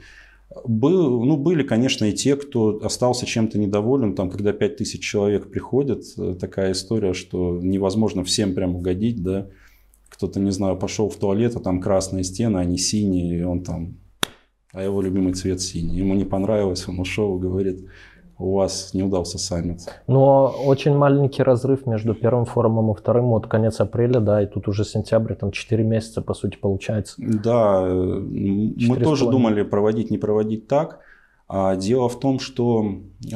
был, 0.65 1.25
ну, 1.25 1.37
были, 1.37 1.63
конечно, 1.63 2.05
и 2.07 2.13
те, 2.13 2.37
кто 2.37 2.81
остался 2.83 3.27
чем-то 3.27 3.59
недоволен. 3.59 4.15
Там, 4.15 4.31
когда 4.31 4.53
5000 4.53 5.01
человек 5.01 5.51
приходят, 5.51 6.05
э, 6.19 6.35
такая 6.39 6.73
история, 6.73 7.15
что 7.15 7.59
невозможно 7.63 8.25
всем 8.25 8.55
прям 8.55 8.77
угодить, 8.77 9.23
да. 9.23 9.49
Кто-то, 10.09 10.41
не 10.41 10.51
знаю, 10.51 10.77
пошел 10.77 11.09
в 11.09 11.17
туалет, 11.17 11.57
а 11.57 11.61
там 11.61 11.81
красные 11.81 12.25
стены, 12.25 12.59
они 12.59 12.79
синие, 12.79 13.41
и 13.41 13.43
он 13.43 13.63
там... 13.63 13.99
А 14.73 14.83
его 14.83 15.01
любимый 15.01 15.33
цвет 15.33 15.61
синий. 15.61 15.97
Ему 15.97 16.15
не 16.15 16.25
понравилось, 16.25 16.87
он 16.89 17.01
ушел 17.01 17.39
и 17.39 17.41
говорит, 17.41 17.87
у 18.39 18.57
вас 18.57 18.93
не 18.93 19.03
удался 19.03 19.39
саммит. 19.39 19.81
Но 20.07 20.55
очень 20.65 20.95
маленький 20.95 21.43
разрыв 21.43 21.87
между 21.87 22.15
первым 22.15 22.45
форумом 22.45 22.93
и 22.93 22.95
вторым, 22.95 23.27
вот 23.27 23.47
конец 23.47 23.81
апреля, 23.81 24.21
да, 24.21 24.43
и 24.43 24.47
тут 24.47 24.69
уже 24.69 24.85
сентябрь, 24.85 25.35
там 25.35 25.51
4 25.51 25.83
месяца, 25.85 26.21
по 26.21 26.35
сути, 26.35 26.57
получается. 26.57 27.15
Да, 27.19 27.83
э, 27.87 27.93
мы 27.93 28.97
тоже 29.03 29.25
думали 29.25 29.63
проводить, 29.63 30.11
не 30.11 30.19
проводить 30.19 30.69
так. 30.69 31.01
А 31.49 31.77
дело 31.77 32.09
в 32.09 32.19
том, 32.19 32.41
что 32.41 32.85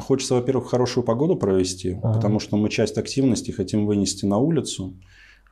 хочется, 0.01 0.35
во-первых, 0.35 0.69
хорошую 0.69 1.05
погоду 1.05 1.37
провести, 1.37 2.01
ага. 2.03 2.15
потому 2.15 2.41
что 2.41 2.57
мы 2.57 2.69
часть 2.69 2.99
активности 2.99 3.53
хотим 3.53 3.87
вынести 3.87 4.27
на 4.27 4.39
улицу. 4.39 4.95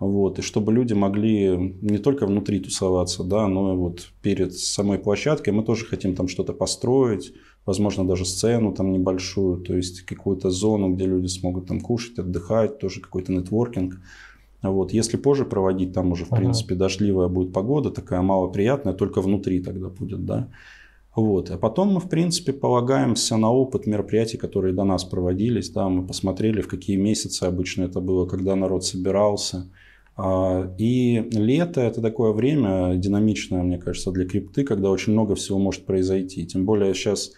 Вот, 0.01 0.39
и 0.39 0.43
чтобы 0.43 0.73
люди 0.73 0.93
могли 0.93 1.57
не 1.81 1.99
только 1.99 2.27
внутри 2.27 2.61
тусоваться, 2.61 3.25
да, 3.25 3.49
но 3.49 3.73
и 3.73 3.77
вот 3.77 4.11
перед 4.23 4.55
самой 4.55 4.99
площадкой 4.99 5.51
мы 5.51 5.65
тоже 5.65 5.87
хотим 5.87 6.15
там 6.15 6.29
что-то 6.29 6.53
построить, 6.53 7.33
возможно, 7.69 8.07
даже 8.07 8.25
сцену 8.25 8.73
там 8.73 8.93
небольшую, 8.93 9.59
то 9.59 9.77
есть 9.77 10.01
какую-то 10.01 10.51
зону, 10.51 10.95
где 10.95 11.05
люди 11.05 11.27
смогут 11.27 11.66
там 11.66 11.81
кушать, 11.81 12.19
отдыхать, 12.19 12.79
тоже 12.79 13.03
какой-то 13.03 13.31
нетворкинг. 13.31 14.01
Вот. 14.62 14.95
Если 14.95 15.19
позже 15.19 15.45
проводить, 15.45 15.93
там 15.93 16.12
уже, 16.12 16.25
в 16.25 16.33
uh-huh. 16.33 16.37
принципе, 16.37 16.75
дождливая 16.75 17.29
будет 17.29 17.53
погода, 17.53 17.91
такая 17.91 18.23
малоприятная, 18.23 18.95
только 18.95 19.21
внутри 19.21 19.61
тогда 19.61 19.89
будет, 19.91 20.25
да. 20.25 20.49
Вот. 21.14 21.51
А 21.51 21.59
потом 21.59 21.93
мы, 21.93 22.01
в 22.01 22.09
принципе, 22.09 22.55
полагаемся 22.55 23.37
на 23.37 23.51
опыт 23.53 23.87
мероприятий, 23.87 24.39
которые 24.39 24.73
до 24.73 24.85
нас 24.85 25.05
проводились. 25.05 25.69
Да, 25.69 25.91
мы 25.91 26.07
посмотрели, 26.07 26.62
в 26.62 26.69
какие 26.69 26.97
месяцы 26.97 27.45
обычно 27.45 27.85
это 27.85 28.01
было, 28.01 28.25
когда 28.25 28.57
народ 28.57 28.83
собирался. 28.83 29.71
А, 30.16 30.73
и 30.79 31.23
лето– 31.33 31.81
это 31.83 32.01
такое 32.01 32.33
время 32.33 32.95
динамичное, 32.97 33.62
мне 33.62 33.77
кажется, 33.79 34.11
для 34.11 34.25
крипты, 34.25 34.64
когда 34.64 34.89
очень 34.89 35.12
много 35.12 35.35
всего 35.35 35.59
может 35.59 35.85
произойти. 35.85 36.47
Тем 36.47 36.64
более 36.64 36.95
сейчас 36.95 37.33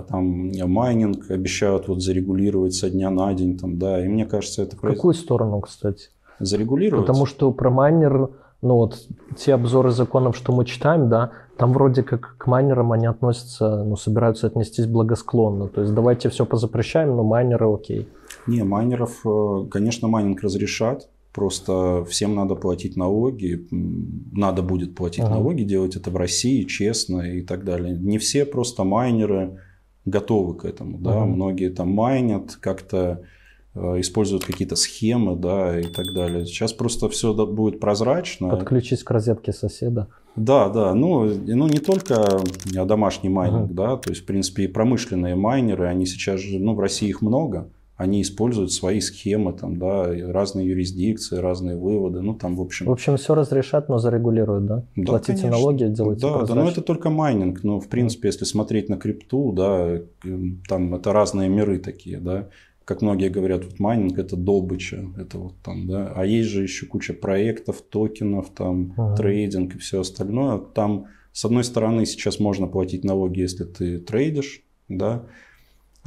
там 0.00 0.50
майнинг 0.70 1.30
обещают 1.30 1.88
вот 1.88 2.02
зарегулировать 2.02 2.74
со 2.74 2.88
дня 2.88 3.10
на 3.10 3.34
день, 3.34 3.58
там, 3.58 3.78
да, 3.78 4.02
и 4.04 4.08
мне 4.08 4.24
кажется, 4.24 4.62
это... 4.62 4.76
В 4.76 4.80
какую 4.80 5.12
сторону, 5.14 5.60
кстати? 5.60 6.08
Зарегулировать? 6.38 7.06
Потому 7.06 7.26
что 7.26 7.52
про 7.52 7.70
майнер 7.70 8.30
ну 8.62 8.76
вот 8.76 9.06
те 9.36 9.54
обзоры 9.54 9.90
законов, 9.90 10.36
что 10.36 10.52
мы 10.52 10.64
читаем, 10.64 11.08
да, 11.08 11.32
там 11.58 11.72
вроде 11.72 12.04
как 12.04 12.36
к 12.38 12.46
майнерам 12.46 12.92
они 12.92 13.06
относятся, 13.06 13.82
ну, 13.84 13.96
собираются 13.96 14.46
отнестись 14.46 14.86
благосклонно. 14.86 15.68
То 15.68 15.82
есть 15.82 15.92
давайте 15.92 16.28
все 16.28 16.46
позапрещаем, 16.46 17.16
но 17.16 17.24
майнеры 17.24 17.66
окей. 17.66 18.08
Не, 18.46 18.62
майнеров, 18.62 19.20
э, 19.26 19.66
конечно, 19.68 20.06
майнинг 20.06 20.42
разрешат, 20.42 21.08
просто 21.34 22.04
всем 22.08 22.36
надо 22.36 22.54
платить 22.54 22.96
налоги, 22.96 23.66
надо 23.70 24.62
будет 24.62 24.94
платить 24.94 25.24
ага. 25.24 25.34
налоги, 25.34 25.64
делать 25.64 25.96
это 25.96 26.10
в 26.10 26.16
России 26.16 26.62
честно 26.62 27.22
и 27.22 27.42
так 27.42 27.64
далее. 27.64 27.96
Не 27.98 28.18
все 28.18 28.44
просто 28.44 28.84
майнеры 28.84 29.58
готовы 30.04 30.54
к 30.54 30.64
этому, 30.64 30.98
да, 30.98 31.12
ага. 31.12 31.26
многие 31.26 31.70
там 31.70 31.90
майнят 31.90 32.56
как-то 32.56 33.22
Э, 33.74 34.00
используют 34.00 34.44
какие-то 34.44 34.76
схемы, 34.76 35.34
да, 35.34 35.80
и 35.80 35.84
так 35.84 36.12
далее. 36.14 36.44
Сейчас 36.44 36.74
просто 36.74 37.08
все 37.08 37.32
будет 37.46 37.80
прозрачно. 37.80 38.50
Подключись 38.50 39.02
к 39.02 39.10
розетке 39.10 39.52
соседа. 39.52 40.08
Да, 40.36 40.68
да, 40.68 40.94
ну, 40.94 41.24
ну 41.24 41.68
не 41.68 41.78
только 41.78 42.40
домашний 42.70 43.30
майнинг, 43.30 43.70
uh-huh. 43.70 43.74
да, 43.74 43.96
то 43.96 44.10
есть, 44.10 44.22
в 44.22 44.26
принципе, 44.26 44.64
и 44.64 44.66
промышленные 44.66 45.36
майнеры, 45.36 45.86
они 45.86 46.04
сейчас 46.04 46.40
же, 46.40 46.58
ну, 46.58 46.74
в 46.74 46.80
России 46.80 47.08
их 47.08 47.22
много, 47.22 47.68
они 48.02 48.22
используют 48.22 48.72
свои 48.72 49.00
схемы, 49.00 49.52
там, 49.52 49.78
да, 49.78 50.12
разные 50.32 50.66
юрисдикции, 50.66 51.36
разные 51.36 51.76
выводы, 51.76 52.20
ну, 52.20 52.34
там, 52.34 52.56
в 52.56 52.60
общем... 52.60 52.86
В 52.86 52.90
общем, 52.90 53.16
все 53.16 53.34
разрешат, 53.34 53.88
но 53.88 53.98
зарегулируют, 53.98 54.66
да? 54.66 54.84
да 54.96 55.04
Платите 55.04 55.32
конечно. 55.32 55.50
налоги, 55.50 55.84
делайте 55.84 56.20
Да, 56.20 56.42
да, 56.44 56.54
но 56.54 56.68
это 56.68 56.82
только 56.82 57.10
майнинг, 57.10 57.62
но, 57.62 57.78
в 57.78 57.88
принципе, 57.88 58.28
если 58.28 58.44
смотреть 58.44 58.88
на 58.88 58.96
крипту, 58.96 59.52
да, 59.52 60.00
там 60.68 60.94
это 60.96 61.12
разные 61.12 61.48
миры 61.48 61.78
такие, 61.78 62.18
да, 62.18 62.48
как 62.84 63.02
многие 63.02 63.28
говорят, 63.28 63.64
вот 63.64 63.78
майнинг 63.78 64.18
это 64.18 64.36
добыча, 64.36 65.04
это 65.16 65.38
вот 65.38 65.54
там, 65.62 65.86
да, 65.86 66.12
а 66.16 66.26
есть 66.26 66.48
же 66.48 66.62
еще 66.64 66.86
куча 66.86 67.14
проектов, 67.14 67.82
токенов, 67.82 68.50
там, 68.50 68.94
ага. 68.96 69.16
трейдинг 69.16 69.76
и 69.76 69.78
все 69.78 70.00
остальное. 70.00 70.58
Там, 70.58 71.06
с 71.32 71.44
одной 71.44 71.62
стороны, 71.62 72.04
сейчас 72.04 72.40
можно 72.40 72.66
платить 72.66 73.04
налоги, 73.04 73.40
если 73.40 73.62
ты 73.62 73.98
трейдишь, 73.98 74.64
да, 74.88 75.24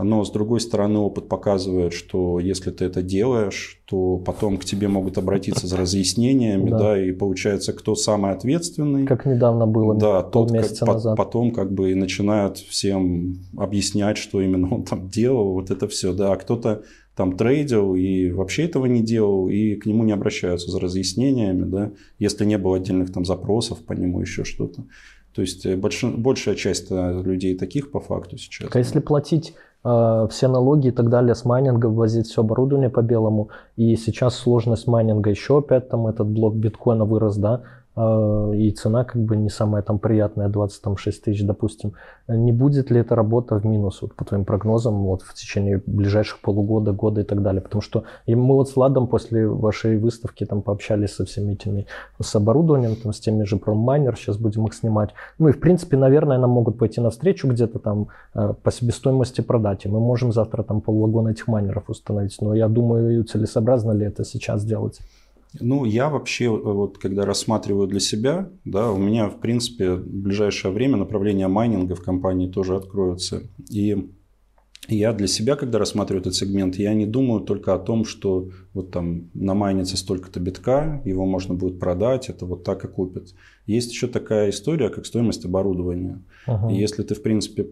но, 0.04 0.26
с 0.26 0.32
другой 0.32 0.60
стороны, 0.60 1.00
опыт 1.00 1.30
показывает, 1.30 1.94
что 1.94 2.40
если 2.40 2.70
ты 2.72 2.86
это 2.86 3.02
делаешь, 3.02 3.82
то 3.86 4.18
потом 4.18 4.58
к 4.58 4.66
тебе 4.66 4.90
могут 4.90 5.18
обратиться 5.18 5.68
за 5.68 5.78
разъяснениями, 5.78 6.70
да, 6.70 6.80
да 6.80 7.02
и 7.02 7.14
получается, 7.14 7.72
кто 7.72 7.96
самый 7.96 8.32
ответственный. 8.32 9.06
Как 9.06 9.26
недавно 9.26 9.66
было, 9.66 9.96
да, 9.96 10.22
тот 10.22 10.52
как, 10.52 10.82
назад. 10.82 11.16
потом 11.16 11.52
как 11.52 11.72
бы 11.72 11.92
и 11.92 11.96
начинают 11.96 12.58
всем 12.58 13.40
объяснять, 13.56 14.18
что 14.18 14.42
именно 14.42 14.74
он 14.74 14.84
там 14.84 15.08
делал, 15.08 15.54
вот 15.54 15.72
это 15.72 15.88
все, 15.88 16.14
да, 16.14 16.34
а 16.34 16.36
кто-то 16.36 16.84
там 17.16 17.38
трейдил 17.38 17.96
и 17.96 18.32
вообще 18.32 18.66
этого 18.66 18.88
не 18.88 19.02
делал, 19.02 19.48
и 19.48 19.76
к 19.76 19.86
нему 19.86 20.04
не 20.04 20.12
обращаются 20.12 20.72
за 20.72 20.82
разъяснениями, 20.82 21.64
да, 21.64 21.92
если 22.20 22.44
не 22.44 22.58
было 22.58 22.76
отдельных 22.76 23.14
там 23.14 23.24
запросов 23.24 23.80
по 23.80 23.94
нему, 23.94 24.20
еще 24.20 24.44
что-то. 24.44 24.84
То 25.34 25.42
есть 25.42 25.66
э, 25.66 25.76
больш... 25.76 26.04
большая 26.04 26.56
часть 26.56 26.88
э, 26.90 27.22
людей 27.24 27.56
таких 27.56 27.92
по 27.92 28.00
факту 28.00 28.38
сейчас. 28.38 28.70
А 28.72 28.78
если 28.78 29.00
платить 29.00 29.54
все 29.86 30.48
налоги 30.48 30.88
и 30.88 30.92
так 30.92 31.10
далее 31.10 31.36
с 31.36 31.46
майнинга 31.46 31.86
ввозить 31.86 32.26
все 32.26 32.42
оборудование 32.42 32.90
по 32.90 33.02
белому. 33.02 33.50
И 33.76 33.96
сейчас 33.96 34.36
сложность 34.36 34.88
майнинга 34.88 35.30
еще 35.30 35.60
опять 35.60 35.90
там 35.90 36.08
этот 36.08 36.28
блок 36.28 36.56
биткоина 36.56 37.06
вырос, 37.06 37.38
да, 37.38 37.62
и 37.98 38.72
цена 38.72 39.06
как 39.06 39.22
бы 39.22 39.38
не 39.38 39.50
самая 39.50 39.82
там 39.82 40.00
приятная, 40.00 40.50
26 40.50 41.24
тысяч, 41.24 41.44
допустим. 41.44 41.94
Не 42.28 42.52
будет 42.52 42.92
ли 42.92 43.00
эта 43.00 43.16
работа 43.16 43.56
в 43.56 43.66
минус, 43.66 44.02
вот, 44.02 44.16
по 44.16 44.26
твоим 44.26 44.44
прогнозам, 44.44 45.04
вот, 45.04 45.22
в 45.22 45.34
течение 45.34 45.82
ближайших 45.86 46.42
полугода, 46.42 46.92
года 46.92 47.22
и 47.22 47.24
так 47.24 47.42
далее? 47.42 47.62
Потому 47.62 47.82
что 47.82 48.04
и 48.26 48.36
мы 48.36 48.56
вот 48.56 48.70
с 48.70 48.76
Ладом 48.76 49.08
после 49.08 49.48
вашей 49.48 49.98
выставки 49.98 50.46
там 50.46 50.62
пообщались 50.62 51.16
со 51.16 51.24
всеми 51.26 51.54
этими, 51.54 51.86
с 52.22 52.36
оборудованием, 52.36 52.96
там, 52.96 53.14
с 53.14 53.20
теми 53.20 53.44
же 53.44 53.56
ProMiner, 53.56 54.16
сейчас 54.16 54.38
будем 54.38 54.66
их 54.66 54.74
снимать. 54.74 55.12
Ну 55.40 55.48
и, 55.48 55.52
в 55.52 55.60
принципе, 55.60 55.96
наверное, 55.96 56.38
нам 56.38 56.50
могут 56.50 56.78
пойти 56.78 57.00
навстречу 57.00 57.48
где-то 57.48 57.80
там 57.80 58.08
э, 58.34 58.54
по 58.62 58.72
себестоимости 58.72 59.42
продать, 59.42 59.86
и 59.86 59.90
мы 59.90 60.00
можем 60.00 60.34
завтра 60.34 60.64
там 60.64 60.82
полвагона 60.82 61.30
этих 61.30 61.48
майнеров 61.48 61.90
установить. 61.90 62.38
Но 62.42 62.54
я 62.54 62.68
думаю, 62.68 63.24
целесообразно 63.24 63.94
ли 63.94 64.06
это 64.06 64.26
сейчас 64.26 64.66
делать? 64.66 65.00
Ну, 65.60 65.86
я 65.86 66.10
вообще, 66.10 66.50
вот 66.50 66.98
когда 66.98 67.26
рассматриваю 67.26 67.88
для 67.88 68.00
себя, 68.00 68.50
да, 68.66 68.92
у 68.92 68.98
меня, 68.98 69.30
в 69.30 69.40
принципе, 69.40 69.96
в 69.96 70.08
ближайшее 70.08 70.72
время 70.72 70.98
направление 70.98 71.48
майнинга 71.48 71.96
в 71.96 72.04
компании 72.04 72.48
тоже 72.48 72.76
откроется. 72.76 73.44
И 73.70 74.10
я 74.88 75.14
для 75.14 75.28
себя, 75.28 75.56
когда 75.56 75.80
рассматриваю 75.80 76.22
этот 76.22 76.36
сегмент, 76.36 76.76
я 76.76 76.94
не 76.94 77.06
думаю 77.06 77.42
только 77.42 77.74
о 77.74 77.80
том, 77.80 78.06
что 78.06 78.50
вот 78.74 78.92
там 78.92 79.32
намайнится 79.34 79.98
столько-то 79.98 80.40
битка, 80.40 81.02
его 81.06 81.26
можно 81.26 81.56
будет 81.56 81.80
продать, 81.80 82.30
это 82.30 82.46
вот 82.46 82.64
так 82.64 82.86
и 82.86 82.88
купят. 82.88 83.34
Есть 83.66 83.92
еще 83.92 84.08
такая 84.08 84.52
история, 84.52 84.90
как 84.90 85.06
стоимость 85.06 85.46
оборудования. 85.46 86.22
Ага. 86.46 86.72
И 86.72 86.78
если 86.78 87.04
ты, 87.04 87.16
в 87.16 87.24
принципе, 87.24 87.68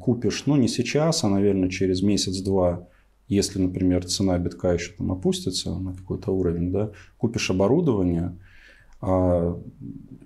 купишь, 0.00 0.44
ну 0.46 0.56
не 0.56 0.68
сейчас, 0.68 1.22
а, 1.22 1.28
наверное, 1.28 1.68
через 1.68 2.02
месяц-два, 2.02 2.88
если, 3.28 3.60
например, 3.60 4.06
цена 4.06 4.38
битка 4.38 4.72
еще 4.72 4.92
там 4.92 5.12
опустится 5.12 5.74
на 5.74 5.94
какой-то 5.94 6.32
уровень, 6.32 6.72
да, 6.72 6.92
купишь 7.18 7.50
оборудование, 7.50 8.36
а, 9.00 9.60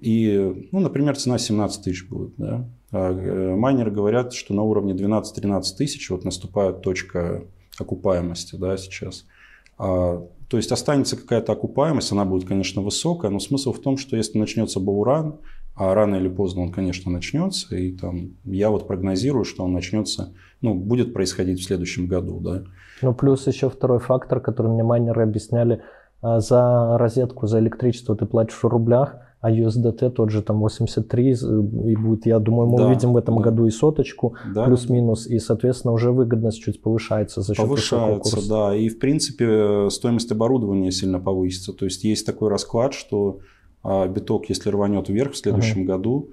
и, 0.01 0.69
ну, 0.73 0.81
например, 0.81 1.17
цена 1.17 1.39
17 1.39 1.85
тысяч 1.85 2.09
будет, 2.09 2.35
да, 2.37 2.69
а, 2.93 3.13
э, 3.13 3.55
майнеры 3.57 3.91
говорят, 3.91 4.33
что 4.33 4.55
на 4.55 4.63
уровне 4.63 4.95
12-13 4.95 5.77
тысяч 5.77 6.11
вот 6.11 6.25
наступает 6.25 6.83
точка 6.83 7.45
окупаемости, 7.79 8.57
да, 8.57 8.77
сейчас. 8.77 9.27
А, 9.79 10.27
то 10.49 10.57
есть 10.57 10.73
останется 10.73 11.17
какая-то 11.17 11.53
окупаемость, 11.53 12.13
она 12.13 12.25
будет, 12.25 12.47
конечно, 12.47 12.83
высокая, 12.83 13.31
но 13.31 13.39
смысл 13.39 13.73
в 13.73 13.79
том, 13.79 13.97
что 13.97 14.17
если 14.17 14.39
начнется 14.39 14.81
бауран, 14.81 15.39
а 15.75 15.95
рано 15.95 16.17
или 16.17 16.29
поздно 16.29 16.63
он, 16.63 16.73
конечно, 16.73 17.11
начнется, 17.11 17.77
и 17.77 17.93
там 17.93 18.37
я 18.45 18.71
вот 18.71 18.87
прогнозирую, 18.87 19.45
что 19.45 19.65
он 19.65 19.73
начнется, 19.73 20.35
ну, 20.63 20.75
будет 20.75 21.13
происходить 21.13 21.61
в 21.61 21.65
следующем 21.65 22.07
году, 22.07 22.41
да. 22.41 22.63
Ну, 23.03 23.15
плюс 23.15 23.47
еще 23.47 23.71
второй 23.71 23.99
фактор, 23.99 24.41
который 24.41 24.71
мне 24.71 24.83
майнеры 24.83 25.23
объясняли, 25.23 25.83
а, 26.23 26.41
за 26.41 26.99
розетку, 26.99 27.47
за 27.47 27.61
электричество 27.61 28.15
ты 28.15 28.27
платишь 28.27 28.63
в 28.63 28.65
рублях, 28.65 29.17
а 29.41 29.51
USDT 29.51 30.11
тот 30.11 30.31
же 30.31 30.43
там 30.43 30.61
83, 30.61 31.31
и 31.31 31.97
будет, 31.97 32.27
я 32.27 32.39
думаю, 32.39 32.69
мы 32.69 32.77
да, 32.77 32.87
увидим 32.87 33.15
в 33.15 33.17
этом 33.17 33.39
да. 33.39 33.45
году 33.45 33.65
и 33.65 33.71
соточку, 33.71 34.35
да. 34.55 34.65
плюс-минус, 34.65 35.27
и, 35.27 35.39
соответственно, 35.39 35.95
уже 35.95 36.13
выгодность 36.13 36.61
чуть 36.63 36.83
повышается 36.83 37.41
за 37.41 37.55
счет 37.55 37.65
Повышается, 37.65 38.37
курса. 38.37 38.49
да, 38.49 38.77
и, 38.77 38.91
в 38.91 38.99
принципе, 38.99 39.89
стоимость 39.89 40.31
оборудования 40.31 40.91
сильно 40.91 41.19
повысится, 41.19 41.73
то 41.73 41.87
есть 41.87 42.05
есть 42.05 42.27
такой 42.27 42.51
расклад, 42.51 42.93
что 42.93 43.39
а, 43.83 44.07
биток, 44.09 44.51
если 44.51 44.69
рванет 44.69 45.09
вверх 45.09 45.33
в 45.33 45.37
следующем 45.39 45.83
uh-huh. 45.83 45.87
году, 45.87 46.31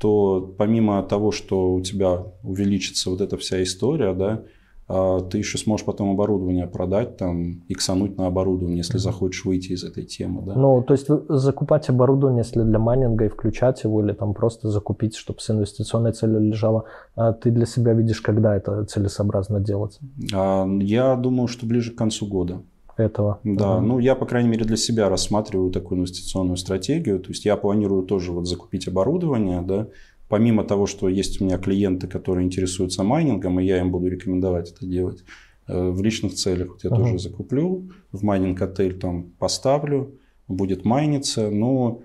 то 0.00 0.54
помимо 0.56 1.02
того, 1.02 1.32
что 1.32 1.74
у 1.74 1.80
тебя 1.80 2.24
увеличится 2.42 3.10
вот 3.10 3.20
эта 3.20 3.36
вся 3.36 3.62
история, 3.62 4.14
да, 4.14 4.44
а, 4.90 5.20
ты 5.20 5.38
еще 5.38 5.58
сможешь 5.58 5.84
потом 5.84 6.10
оборудование 6.10 6.66
продать, 6.66 7.18
там, 7.18 7.62
иксануть 7.68 8.16
на 8.16 8.26
оборудование, 8.26 8.78
если 8.78 8.96
захочешь 8.96 9.44
выйти 9.44 9.72
из 9.72 9.84
этой 9.84 10.04
темы, 10.04 10.42
да. 10.42 10.54
Ну, 10.54 10.82
то 10.82 10.94
есть 10.94 11.08
закупать 11.28 11.90
оборудование, 11.90 12.42
если 12.42 12.62
для 12.62 12.78
майнинга 12.78 13.26
и 13.26 13.28
включать 13.28 13.84
его, 13.84 14.02
или 14.02 14.12
там 14.12 14.32
просто 14.32 14.70
закупить, 14.70 15.14
чтобы 15.14 15.40
с 15.40 15.50
инвестиционной 15.50 16.12
целью 16.12 16.40
лежало, 16.40 16.84
а 17.14 17.34
ты 17.34 17.50
для 17.50 17.66
себя 17.66 17.92
видишь, 17.92 18.22
когда 18.22 18.56
это 18.56 18.84
целесообразно 18.86 19.60
делать? 19.60 19.98
А, 20.32 20.66
я 20.80 21.16
думаю, 21.16 21.48
что 21.48 21.66
ближе 21.66 21.92
к 21.92 21.96
концу 21.96 22.26
года 22.26 22.62
этого. 22.98 23.40
Да, 23.44 23.80
ну 23.80 23.98
я, 23.98 24.14
по 24.14 24.26
крайней 24.26 24.48
мере, 24.48 24.64
для 24.64 24.76
себя 24.76 25.08
рассматриваю 25.08 25.70
такую 25.70 25.98
инвестиционную 25.98 26.56
стратегию. 26.56 27.20
То 27.20 27.30
есть 27.30 27.44
я 27.44 27.56
планирую 27.56 28.02
тоже 28.02 28.32
вот 28.32 28.46
закупить 28.46 28.88
оборудование, 28.88 29.62
да, 29.62 29.88
помимо 30.28 30.64
того, 30.64 30.86
что 30.86 31.08
есть 31.08 31.40
у 31.40 31.44
меня 31.44 31.58
клиенты, 31.58 32.06
которые 32.06 32.44
интересуются 32.44 33.02
майнингом, 33.02 33.60
и 33.60 33.64
я 33.64 33.80
им 33.80 33.90
буду 33.90 34.08
рекомендовать 34.08 34.70
это 34.72 34.86
делать, 34.86 35.24
э, 35.66 35.90
в 35.90 36.02
личных 36.02 36.34
целях 36.34 36.68
вот 36.68 36.84
я 36.84 36.90
uh 36.90 36.96
тоже 36.96 37.18
закуплю, 37.18 37.88
в 38.12 38.22
майнинг-отель 38.22 38.98
там 38.98 39.30
поставлю, 39.38 40.14
будет 40.48 40.84
майниться, 40.84 41.50
но 41.50 42.02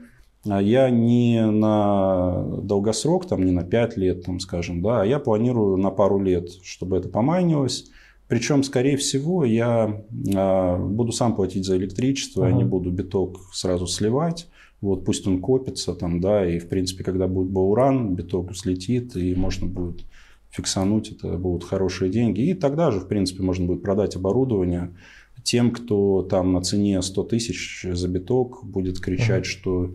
а, 0.48 0.62
я 0.62 0.89
не 0.89 1.46
на 1.46 2.44
долгосрок, 2.62 3.28
там, 3.28 3.46
не 3.46 3.52
на 3.52 3.64
5 3.64 3.98
лет, 3.98 4.26
там, 4.26 4.39
скажем, 4.39 4.82
да, 4.82 5.02
а 5.02 5.06
я 5.06 5.20
планирую 5.20 5.78
на 5.78 5.89
пару 5.89 6.20
лет, 6.20 6.50
чтобы 6.64 6.98
это 6.98 7.10
помайнилось. 7.10 7.89
Причем, 8.34 8.64
скорее 8.64 8.98
всего, 8.98 9.46
я 9.46 10.04
а, 10.36 10.78
буду 10.80 11.12
сам 11.12 11.36
платить 11.36 11.66
за 11.66 11.78
электричество, 11.78 12.46
uh 12.46 12.50
я 12.50 12.56
не 12.56 12.64
буду 12.64 12.90
биток 12.90 13.54
сразу 13.54 13.86
сливать 13.86 14.48
Вот 14.82 15.06
пусть 15.06 15.28
он 15.28 15.40
копится 15.40 15.94
там, 15.94 16.20
да, 16.20 16.44
и 16.44 16.58
в 16.58 16.68
принципе, 16.68 17.04
когда 17.04 17.28
будет 17.28 17.52
бауран, 17.52 18.16
биток 18.16 18.50
взлетит, 18.50 19.16
и 19.16 19.36
можно 19.36 19.68
будет 19.68 20.06
фиксануть, 20.50 21.12
это 21.12 21.38
будут 21.38 21.64
хорошие 21.64 22.10
деньги. 22.10 22.42
И 22.42 22.56
тогда 22.56 22.90
же, 22.90 23.02
в 23.02 23.08
принципе, 23.08 23.44
можно 23.44 23.68
будет 23.68 23.84
продать 23.84 24.16
оборудование 24.16 24.96
тем, 25.44 25.70
кто 25.70 26.24
там 26.24 26.54
на 26.54 26.62
цене 26.62 27.04
100 27.04 27.24
тысяч 27.26 27.86
за 27.88 28.08
биток 28.08 28.66
будет 28.66 29.00
кричать, 29.00 29.44
uh-huh. 29.44 29.48
что 29.48 29.92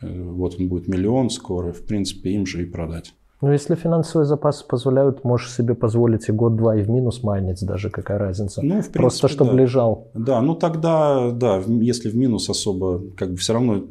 э, 0.00 0.22
вот 0.22 0.58
он 0.58 0.68
будет 0.68 0.88
миллион 0.88 1.28
скоро, 1.28 1.74
в 1.74 1.82
принципе, 1.82 2.30
им 2.30 2.46
же 2.46 2.62
и 2.62 2.64
продать. 2.64 3.12
Ну, 3.44 3.52
если 3.52 3.74
финансовые 3.74 4.24
запасы 4.24 4.64
позволяют, 4.66 5.22
можешь 5.22 5.52
себе 5.52 5.74
позволить 5.74 6.30
и 6.30 6.32
год-два 6.32 6.76
и 6.76 6.82
в 6.82 6.88
минус 6.88 7.22
майнить 7.22 7.62
даже, 7.62 7.90
какая 7.90 8.16
разница. 8.16 8.62
Ну, 8.62 8.68
в 8.68 8.72
принципе, 8.72 8.98
Просто 8.98 9.28
чтобы 9.28 9.50
да. 9.50 9.58
лежал. 9.58 10.08
Да, 10.14 10.40
ну 10.40 10.54
тогда, 10.54 11.30
да, 11.30 11.62
если 11.66 12.08
в 12.08 12.16
минус 12.16 12.48
особо, 12.48 13.02
как 13.14 13.32
бы 13.32 13.36
все 13.36 13.52
равно 13.52 13.84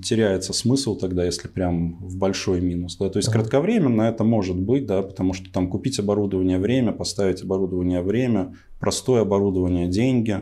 теряется 0.00 0.52
смысл 0.52 0.94
тогда, 0.94 1.24
если 1.24 1.48
прям 1.48 1.96
в 1.96 2.18
большой 2.18 2.60
минус. 2.60 2.98
Да? 2.98 3.10
То 3.10 3.16
есть 3.18 3.28
uh-huh. 3.28 3.32
кратковременно 3.32 4.02
это 4.02 4.22
может 4.22 4.56
быть, 4.56 4.86
да, 4.86 5.02
потому 5.02 5.32
что 5.32 5.52
там 5.52 5.68
купить 5.68 5.98
оборудование 5.98 6.60
время, 6.60 6.92
поставить 6.92 7.42
оборудование 7.42 8.02
время, 8.02 8.54
простое 8.78 9.22
оборудование 9.22 9.88
деньги. 9.88 10.34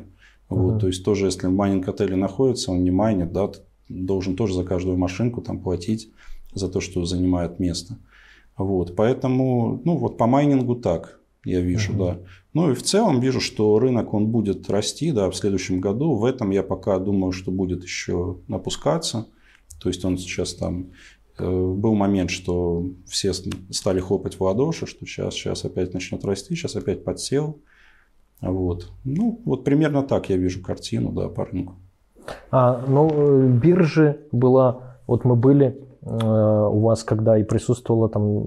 Uh-huh. 0.51 0.57
Вот, 0.57 0.81
то 0.81 0.89
есть 0.89 1.03
тоже, 1.03 1.25
если 1.25 1.47
в 1.47 1.53
майнинг-отеле 1.53 2.17
находится, 2.17 2.71
он 2.71 2.85
не 2.85 2.91
майнит, 2.91 3.33
да, 3.33 3.51
должен 3.89 4.37
тоже 4.37 4.53
за 4.53 4.65
каждую 4.65 4.99
машинку 4.99 5.41
там 5.41 5.59
платить 5.59 6.13
за 6.53 6.69
то, 6.69 6.83
что 6.83 7.07
занимает 7.07 7.59
место. 7.61 7.97
Вот, 8.59 8.97
поэтому, 8.97 9.81
ну 9.85 9.97
вот 9.97 10.19
по 10.19 10.27
майнингу 10.27 10.75
так 10.75 11.21
я 11.45 11.61
вижу, 11.61 11.93
uh-huh. 11.93 11.97
да. 11.97 12.19
Ну 12.53 12.73
и 12.73 12.75
в 12.75 12.83
целом 12.83 13.21
вижу, 13.21 13.41
что 13.41 13.79
рынок 13.79 14.13
он 14.13 14.27
будет 14.27 14.69
расти, 14.69 15.13
да, 15.13 15.31
в 15.31 15.37
следующем 15.37 15.81
году. 15.81 16.15
В 16.15 16.25
этом 16.25 16.51
я 16.51 16.65
пока 16.65 16.99
думаю, 16.99 17.31
что 17.33 17.53
будет 17.53 17.85
еще 17.85 18.39
напускаться. 18.49 19.29
То 19.81 19.89
есть 19.89 20.05
он 20.05 20.19
сейчас 20.19 20.55
там 20.55 20.89
э, 21.39 21.49
был 21.49 21.95
момент, 21.95 22.31
что 22.31 22.85
все 23.07 23.33
стали 23.33 24.01
хлопать 24.01 24.35
в 24.35 24.41
ладоши, 24.43 24.87
что 24.87 25.07
сейчас, 25.07 25.35
сейчас 25.35 25.65
опять 25.65 25.95
начнет 25.95 26.25
расти, 26.25 26.57
сейчас 26.57 26.75
опять 26.75 27.05
подсел. 27.05 27.61
Вот. 28.41 28.91
Ну, 29.05 29.41
вот 29.45 29.63
примерно 29.63 30.03
так 30.03 30.29
я 30.31 30.37
вижу 30.37 30.61
картину, 30.63 31.13
да, 31.13 31.29
по 31.29 31.45
рынку. 31.45 31.77
А, 32.51 32.85
ну, 32.89 33.09
э, 33.09 33.49
биржи 33.49 34.21
была, 34.33 34.99
вот 35.07 35.25
мы 35.25 35.37
были 35.37 35.79
у 36.03 36.81
вас, 36.81 37.03
когда 37.03 37.37
и 37.39 37.43
присутствовала 37.43 38.09
там, 38.09 38.45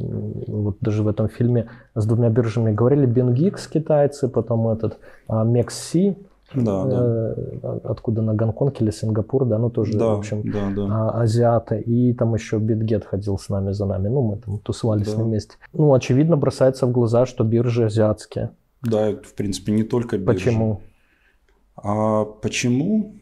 вот 0.47 0.77
даже 0.81 1.03
в 1.03 1.07
этом 1.07 1.27
фильме 1.27 1.67
с 1.95 2.05
двумя 2.05 2.29
биржами, 2.29 2.71
говорили 2.71 3.07
BingX 3.07 3.69
китайцы, 3.71 4.29
потом 4.29 4.69
этот 4.69 4.99
а, 5.27 5.45
MexC, 5.45 6.15
да, 6.53 6.85
э, 6.85 7.35
да. 7.61 7.79
откуда 7.83 8.21
на 8.21 8.33
Гонконг 8.33 8.81
или 8.81 8.91
Сингапур, 8.91 9.45
да, 9.45 9.57
ну 9.57 9.69
тоже, 9.69 9.97
да, 9.97 10.07
в 10.07 10.19
общем, 10.19 10.43
да, 10.51 10.71
да. 10.75 10.87
А, 10.89 11.21
азиаты. 11.21 11.79
И 11.81 12.13
там 12.13 12.33
еще 12.33 12.57
Битгет 12.57 13.05
ходил 13.05 13.37
с 13.37 13.49
нами, 13.49 13.71
за 13.71 13.85
нами, 13.85 14.07
ну 14.07 14.21
мы 14.21 14.37
там 14.37 14.59
тусовали 14.59 15.03
да. 15.03 15.11
с 15.11 15.15
ним 15.15 15.27
вместе. 15.27 15.55
Ну, 15.73 15.93
очевидно, 15.93 16.37
бросается 16.37 16.85
в 16.85 16.91
глаза, 16.91 17.25
что 17.25 17.43
биржи 17.43 17.85
азиатские. 17.85 18.51
Да, 18.81 19.11
в 19.11 19.33
принципе, 19.35 19.71
не 19.71 19.83
только 19.83 20.17
биржи. 20.17 20.45
Почему? 20.45 20.81
А 21.75 22.25
почему? 22.25 23.15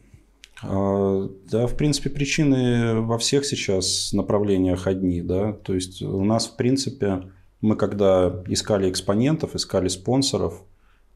А, 0.62 1.28
да, 1.50 1.66
в 1.66 1.76
принципе, 1.76 2.10
причины 2.10 3.00
во 3.00 3.18
всех 3.18 3.44
сейчас 3.44 4.12
направлениях 4.12 4.86
одни. 4.86 5.22
Да? 5.22 5.52
То 5.52 5.74
есть 5.74 6.02
у 6.02 6.24
нас, 6.24 6.46
в 6.46 6.56
принципе, 6.56 7.24
мы 7.60 7.76
когда 7.76 8.42
искали 8.46 8.90
экспонентов, 8.90 9.54
искали 9.54 9.88
спонсоров, 9.88 10.62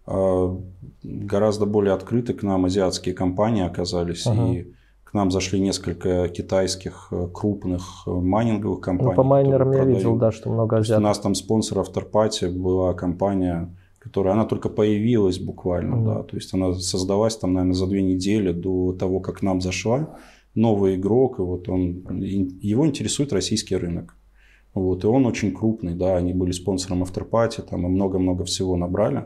а, 0.06 0.56
гораздо 1.02 1.66
более 1.66 1.94
открыты 1.94 2.34
к 2.34 2.42
нам 2.42 2.64
азиатские 2.64 3.14
компании 3.14 3.64
оказались. 3.64 4.26
Ага. 4.26 4.52
И 4.52 4.72
к 5.04 5.14
нам 5.14 5.30
зашли 5.30 5.60
несколько 5.60 6.28
китайских 6.28 7.08
э, 7.12 7.28
крупных 7.32 8.02
э, 8.06 8.10
майнинговых 8.10 8.80
компаний. 8.80 9.10
Ну, 9.10 9.16
по 9.16 9.22
майнерам 9.22 9.70
я 9.70 9.84
видел, 9.84 10.16
да, 10.16 10.32
что 10.32 10.50
много 10.50 10.78
азиатов. 10.78 11.04
У 11.04 11.06
нас 11.06 11.18
там 11.20 11.34
спонсоров 11.36 11.92
Тарпати 11.92 12.46
была 12.46 12.94
компания 12.94 13.72
которая, 14.04 14.34
она 14.34 14.44
только 14.44 14.68
появилась 14.68 15.38
буквально, 15.38 15.94
mm-hmm. 15.94 16.04
да, 16.04 16.22
то 16.22 16.36
есть 16.36 16.52
она 16.52 16.74
создалась 16.74 17.38
там, 17.38 17.54
наверное, 17.54 17.74
за 17.74 17.86
две 17.86 18.02
недели 18.02 18.52
до 18.52 18.92
того, 18.92 19.18
как 19.20 19.40
нам 19.42 19.62
зашла, 19.62 20.18
новый 20.54 20.96
игрок, 20.96 21.38
и 21.38 21.42
вот 21.42 21.70
он, 21.70 22.04
его 22.20 22.86
интересует 22.86 23.32
российский 23.32 23.76
рынок. 23.76 24.14
Вот, 24.74 25.04
и 25.04 25.06
он 25.06 25.24
очень 25.24 25.52
крупный, 25.52 25.94
да, 25.94 26.16
они 26.16 26.34
были 26.34 26.52
спонсором 26.52 27.02
Afterparty, 27.02 27.62
там 27.62 27.86
и 27.86 27.88
много-много 27.88 28.44
всего 28.44 28.76
набрали. 28.76 29.24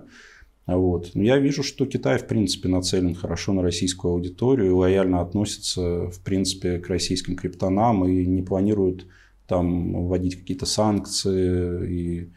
Вот. 0.67 1.13
Но 1.15 1.23
я 1.23 1.39
вижу, 1.39 1.63
что 1.63 1.87
Китай, 1.87 2.19
в 2.19 2.27
принципе, 2.27 2.69
нацелен 2.69 3.15
хорошо 3.15 3.55
на 3.55 3.63
российскую 3.63 4.13
аудиторию 4.13 4.69
и 4.69 4.75
лояльно 4.75 5.23
относится, 5.23 6.09
в 6.09 6.21
принципе, 6.23 6.79
к 6.79 6.89
российским 6.89 7.37
криптонам 7.37 8.05
и 8.05 8.27
не 8.27 8.43
планирует 8.43 9.07
там 9.47 10.07
вводить 10.07 10.37
какие-то 10.37 10.67
санкции 10.67 11.91
и 11.91 12.31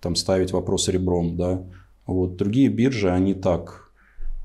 там 0.00 0.14
ставить 0.14 0.52
вопрос 0.52 0.88
ребром, 0.88 1.36
да. 1.36 1.64
Вот. 2.06 2.36
Другие 2.36 2.68
биржи, 2.68 3.10
они 3.10 3.34
так 3.34 3.90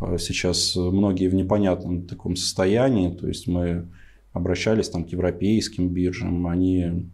э, 0.01 0.17
сейчас 0.19 0.75
многие 0.75 1.27
в 1.27 1.35
непонятном 1.35 2.07
таком 2.07 2.35
состоянии. 2.35 3.09
То 3.09 3.27
есть 3.27 3.47
мы 3.47 3.87
обращались 4.33 4.89
там 4.89 5.03
к 5.03 5.09
европейским 5.09 5.89
биржам, 5.89 6.47
они 6.47 7.09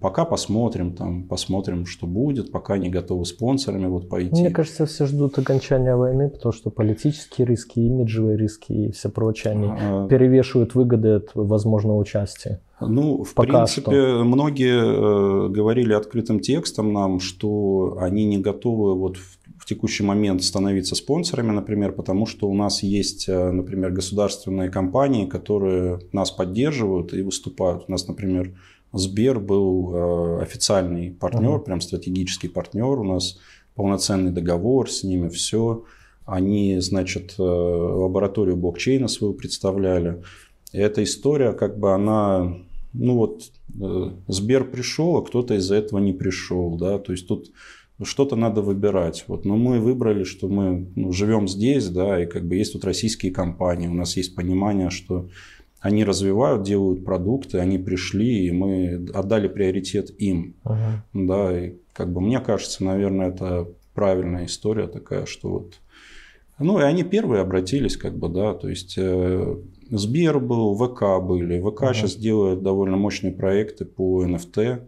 пока 0.00 0.24
посмотрим, 0.24 0.94
там, 0.94 1.24
посмотрим, 1.24 1.86
что 1.86 2.06
будет, 2.06 2.50
пока 2.50 2.78
не 2.78 2.88
готовы 2.88 3.24
спонсорами 3.24 3.86
вот 3.86 4.08
пойти. 4.08 4.40
Мне 4.40 4.50
кажется, 4.50 4.86
все 4.86 5.06
ждут 5.06 5.38
окончания 5.38 5.94
войны, 5.94 6.30
потому 6.30 6.52
что 6.52 6.70
политические 6.70 7.46
риски, 7.46 7.80
имиджевые 7.80 8.36
риски 8.36 8.72
и 8.72 8.92
все 8.92 9.10
прочее, 9.10 9.52
они 9.52 9.68
а... 9.68 10.08
перевешивают 10.08 10.74
выгоды 10.74 11.16
от 11.16 11.30
возможного 11.34 11.98
участия. 11.98 12.60
Ну, 12.80 13.24
в 13.24 13.34
Пока 13.34 13.64
принципе, 13.64 13.90
что. 13.90 14.24
многие 14.24 14.76
э, 14.76 15.48
говорили 15.48 15.94
открытым 15.94 16.40
текстом 16.40 16.92
нам, 16.92 17.20
что 17.20 17.96
они 18.00 18.26
не 18.26 18.38
готовы 18.38 18.94
вот 18.94 19.16
в, 19.16 19.38
в 19.58 19.64
текущий 19.64 20.04
момент 20.04 20.42
становиться 20.42 20.94
спонсорами, 20.94 21.52
например, 21.52 21.92
потому 21.92 22.26
что 22.26 22.48
у 22.48 22.54
нас 22.54 22.82
есть, 22.82 23.28
э, 23.28 23.50
например, 23.50 23.92
государственные 23.92 24.68
компании, 24.68 25.24
которые 25.24 26.00
нас 26.12 26.30
поддерживают 26.30 27.14
и 27.14 27.22
выступают. 27.22 27.84
У 27.88 27.92
нас, 27.92 28.08
например, 28.08 28.52
Сбер 28.92 29.40
был 29.40 29.94
э, 29.94 30.42
официальный 30.42 31.10
партнер, 31.10 31.56
uh-huh. 31.56 31.64
прям 31.64 31.80
стратегический 31.80 32.48
партнер. 32.48 32.98
У 32.98 33.04
нас 33.04 33.38
полноценный 33.74 34.32
договор 34.32 34.90
с 34.90 35.02
ними, 35.02 35.28
все. 35.28 35.84
Они, 36.24 36.78
значит, 36.80 37.34
э, 37.38 37.42
лабораторию 37.42 38.56
блокчейна 38.56 39.08
свою 39.08 39.34
представляли. 39.34 40.22
И 40.72 40.78
эта 40.78 41.02
история, 41.02 41.52
как 41.52 41.78
бы 41.78 41.92
она 41.92 42.56
ну 42.98 43.16
вот 43.16 43.42
э, 43.80 44.10
Сбер 44.28 44.64
пришел, 44.70 45.16
а 45.16 45.24
кто-то 45.24 45.54
из-за 45.54 45.76
этого 45.76 45.98
не 45.98 46.12
пришел, 46.12 46.76
да, 46.76 46.98
то 46.98 47.12
есть 47.12 47.28
тут 47.28 47.50
что-то 48.02 48.36
надо 48.36 48.62
выбирать. 48.62 49.24
Вот, 49.26 49.44
но 49.44 49.56
мы 49.56 49.80
выбрали, 49.80 50.24
что 50.24 50.48
мы 50.48 50.86
ну, 50.96 51.12
живем 51.12 51.48
здесь, 51.48 51.88
да, 51.88 52.22
и 52.22 52.26
как 52.26 52.46
бы 52.46 52.56
есть 52.56 52.72
тут 52.72 52.84
российские 52.84 53.32
компании, 53.32 53.88
у 53.88 53.94
нас 53.94 54.16
есть 54.16 54.34
понимание, 54.34 54.90
что 54.90 55.28
они 55.86 56.04
развивают, 56.04 56.64
делают 56.64 57.04
продукты, 57.04 57.58
они 57.58 57.78
пришли, 57.78 58.46
и 58.46 58.50
мы 58.50 59.06
отдали 59.14 59.46
приоритет 59.46 60.10
им, 60.18 60.56
uh-huh. 60.64 60.98
да, 61.14 61.58
и 61.58 61.74
как 61.92 62.12
бы 62.12 62.20
мне 62.20 62.40
кажется, 62.40 62.84
наверное, 62.84 63.28
это 63.28 63.68
правильная 63.94 64.46
история 64.46 64.88
такая, 64.88 65.26
что 65.26 65.48
вот, 65.48 65.74
ну 66.58 66.80
и 66.80 66.82
они 66.82 67.04
первые 67.04 67.40
обратились, 67.40 67.96
как 67.96 68.16
бы, 68.18 68.28
да, 68.28 68.54
то 68.54 68.68
есть 68.68 68.94
э, 68.98 69.56
Сбер 69.90 70.40
был, 70.40 70.76
ВК 70.76 71.24
были. 71.24 71.60
ВК 71.60 71.82
ага. 71.82 71.94
сейчас 71.94 72.16
делает 72.16 72.62
довольно 72.62 72.96
мощные 72.96 73.32
проекты 73.32 73.84
по 73.84 74.24
NFT. 74.24 74.82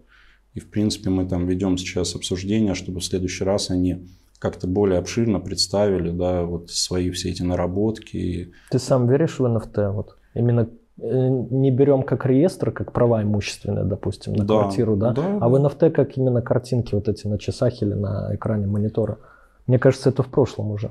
И, 0.54 0.60
в 0.60 0.70
принципе, 0.70 1.10
мы 1.10 1.28
там 1.28 1.46
ведем 1.46 1.78
сейчас 1.78 2.16
обсуждение, 2.16 2.74
чтобы 2.74 2.98
в 2.98 3.04
следующий 3.04 3.44
раз 3.44 3.70
они 3.70 4.08
как-то 4.40 4.66
более 4.66 4.98
обширно 4.98 5.38
представили, 5.40 6.10
да, 6.10 6.42
вот 6.42 6.70
свои 6.70 7.10
все 7.10 7.30
эти 7.30 7.42
наработки. 7.42 8.52
Ты 8.70 8.78
сам 8.78 9.08
веришь 9.08 9.38
в 9.38 9.44
NFT? 9.44 9.92
Вот 9.92 10.16
именно 10.34 10.68
не 10.98 11.70
берем 11.70 12.02
как 12.02 12.26
реестр, 12.26 12.72
как 12.72 12.92
права 12.92 13.22
имущественные, 13.22 13.84
допустим, 13.84 14.32
на 14.32 14.44
да, 14.44 14.60
квартиру, 14.60 14.96
да? 14.96 15.12
да? 15.12 15.38
А 15.40 15.48
в 15.48 15.54
NFT 15.54 15.90
как 15.90 16.16
именно 16.16 16.42
картинки 16.42 16.94
вот 16.94 17.08
эти 17.08 17.26
на 17.26 17.38
часах 17.38 17.82
или 17.82 17.94
на 17.94 18.34
экране 18.34 18.66
монитора. 18.66 19.18
Мне 19.66 19.78
кажется, 19.78 20.08
это 20.08 20.22
в 20.22 20.28
прошлом 20.28 20.70
уже. 20.70 20.90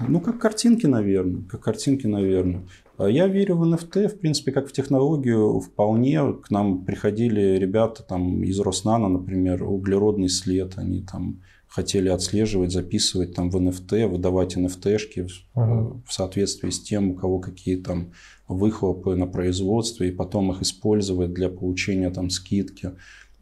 Ну, 0.00 0.20
как 0.20 0.38
картинки, 0.38 0.86
наверное. 0.86 1.42
Как 1.42 1.60
картинки, 1.60 2.06
наверное. 2.06 2.62
А 2.98 3.08
я 3.08 3.26
верю 3.26 3.56
в 3.56 3.64
NFT, 3.64 4.08
в 4.08 4.18
принципе, 4.20 4.52
как 4.52 4.68
в 4.68 4.72
технологию 4.72 5.60
вполне. 5.60 6.20
К 6.34 6.50
нам 6.50 6.84
приходили 6.84 7.56
ребята 7.58 8.02
там, 8.02 8.42
из 8.42 8.60
Роснана, 8.60 9.08
например, 9.08 9.64
углеродный 9.64 10.28
след. 10.28 10.74
Они 10.76 11.02
там 11.02 11.40
хотели 11.72 12.10
отслеживать, 12.10 12.70
записывать 12.70 13.34
там 13.34 13.48
в 13.48 13.56
NFT, 13.56 14.06
выдавать 14.06 14.58
NFT-шки 14.58 15.26
uh-huh. 15.54 16.02
в 16.06 16.12
соответствии 16.12 16.68
с 16.68 16.82
тем, 16.82 17.12
у 17.12 17.14
кого 17.14 17.38
какие 17.38 17.76
там 17.76 18.12
выхлопы 18.46 19.16
на 19.16 19.26
производстве, 19.26 20.08
и 20.08 20.12
потом 20.12 20.52
их 20.52 20.60
использовать 20.60 21.32
для 21.32 21.48
получения 21.48 22.10
там 22.10 22.28
скидки. 22.28 22.90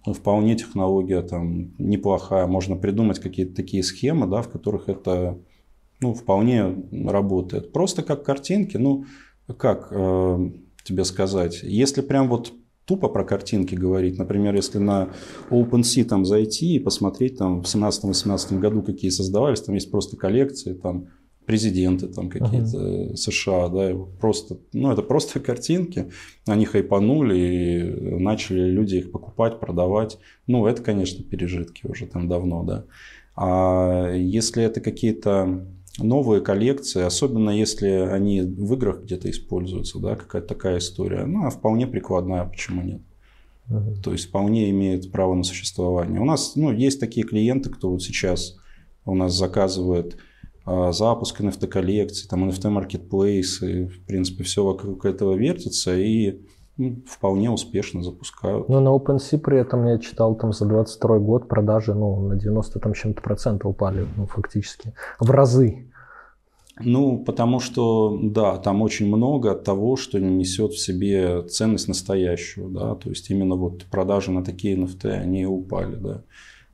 Ну, 0.06 0.12
вполне 0.12 0.54
технология 0.54 1.22
там 1.22 1.72
неплохая. 1.78 2.46
Можно 2.46 2.76
придумать 2.76 3.18
какие-то 3.18 3.56
такие 3.56 3.82
схемы, 3.82 4.28
да, 4.28 4.42
в 4.42 4.48
которых 4.48 4.88
это 4.88 5.36
ну, 6.00 6.14
вполне 6.14 6.72
работает. 6.92 7.72
Просто 7.72 8.04
как 8.04 8.24
картинки, 8.24 8.76
ну, 8.76 9.06
как, 9.58 9.88
э, 9.90 10.50
тебе 10.84 11.04
сказать. 11.04 11.64
Если 11.64 12.00
прям 12.00 12.28
вот 12.28 12.52
тупо 12.90 13.08
про 13.08 13.24
картинки 13.24 13.76
говорить, 13.76 14.18
например, 14.18 14.56
если 14.56 14.78
на 14.78 15.10
OpenSea 15.48 16.02
там 16.02 16.24
зайти 16.24 16.74
и 16.74 16.80
посмотреть 16.80 17.38
там 17.38 17.62
в 17.62 17.66
17-18 17.66 18.58
году, 18.58 18.82
какие 18.82 19.12
создавались, 19.12 19.60
там 19.60 19.76
есть 19.76 19.92
просто 19.92 20.16
коллекции, 20.16 20.72
там 20.74 21.06
президенты 21.46 22.08
там 22.08 22.28
какие-то 22.28 22.78
uh-huh. 22.78 23.14
США, 23.14 23.68
да, 23.68 23.94
просто, 24.20 24.58
ну 24.72 24.90
это 24.90 25.02
просто 25.02 25.38
картинки, 25.50 26.10
они 26.48 26.64
хайпанули 26.64 27.38
и 27.38 28.18
начали 28.18 28.68
люди 28.68 28.96
их 28.96 29.12
покупать, 29.12 29.60
продавать, 29.60 30.18
ну 30.48 30.66
это, 30.66 30.82
конечно, 30.82 31.22
пережитки 31.22 31.86
уже 31.86 32.06
там 32.06 32.28
давно, 32.28 32.64
да. 32.64 32.86
А 33.36 34.12
если 34.12 34.64
это 34.64 34.80
какие-то 34.80 35.64
новые 35.98 36.40
коллекции, 36.40 37.02
особенно 37.02 37.50
если 37.50 37.88
они 37.88 38.42
в 38.42 38.74
играх 38.74 39.02
где-то 39.02 39.30
используются, 39.30 39.98
да, 39.98 40.16
какая-то 40.16 40.48
такая 40.48 40.78
история, 40.78 41.24
ну, 41.26 41.46
а 41.46 41.50
вполне 41.50 41.86
прикладная, 41.86 42.44
почему 42.44 42.82
нет? 42.82 43.02
Uh-huh. 43.68 44.00
То 44.02 44.12
есть 44.12 44.28
вполне 44.28 44.70
имеет 44.70 45.10
право 45.12 45.34
на 45.34 45.44
существование. 45.44 46.20
У 46.20 46.24
нас 46.24 46.56
ну, 46.56 46.72
есть 46.72 47.00
такие 47.00 47.26
клиенты, 47.26 47.70
кто 47.70 47.90
вот 47.90 48.02
сейчас 48.02 48.56
у 49.04 49.14
нас 49.14 49.34
заказывает 49.34 50.16
а, 50.64 50.92
запуск 50.92 51.40
NFT-коллекций, 51.40 52.28
там 52.28 52.48
NFT-маркетплейс, 52.48 53.62
и, 53.62 53.84
в 53.86 54.04
принципе, 54.06 54.44
все 54.44 54.64
вокруг 54.64 55.04
этого 55.04 55.34
вертится, 55.34 55.96
и 55.96 56.40
ну, 56.80 56.96
вполне 57.06 57.50
успешно 57.50 58.02
запускают. 58.02 58.68
Но 58.68 58.80
на 58.80 58.88
OpenSea 58.88 59.38
при 59.38 59.58
этом 59.58 59.86
я 59.86 59.98
читал, 59.98 60.34
там 60.34 60.52
за 60.52 60.64
22 60.64 61.18
год 61.18 61.48
продажи 61.48 61.94
ну, 61.94 62.20
на 62.20 62.36
90 62.36 62.78
там 62.78 62.94
чем-то 62.94 63.20
процентов 63.20 63.70
упали, 63.70 64.06
ну, 64.16 64.26
фактически, 64.26 64.94
в 65.18 65.30
разы. 65.30 65.86
Ну, 66.82 67.22
потому 67.22 67.60
что, 67.60 68.18
да, 68.22 68.56
там 68.56 68.80
очень 68.80 69.06
много 69.06 69.54
того, 69.54 69.96
что 69.96 70.18
несет 70.18 70.72
в 70.72 70.80
себе 70.80 71.42
ценность 71.42 71.88
настоящую, 71.88 72.70
да, 72.70 72.94
то 72.94 73.10
есть 73.10 73.28
именно 73.28 73.56
вот 73.56 73.84
продажи 73.84 74.30
на 74.30 74.42
такие 74.42 74.76
NFT, 74.76 75.10
они 75.10 75.44
упали, 75.44 75.96
да. 75.96 76.22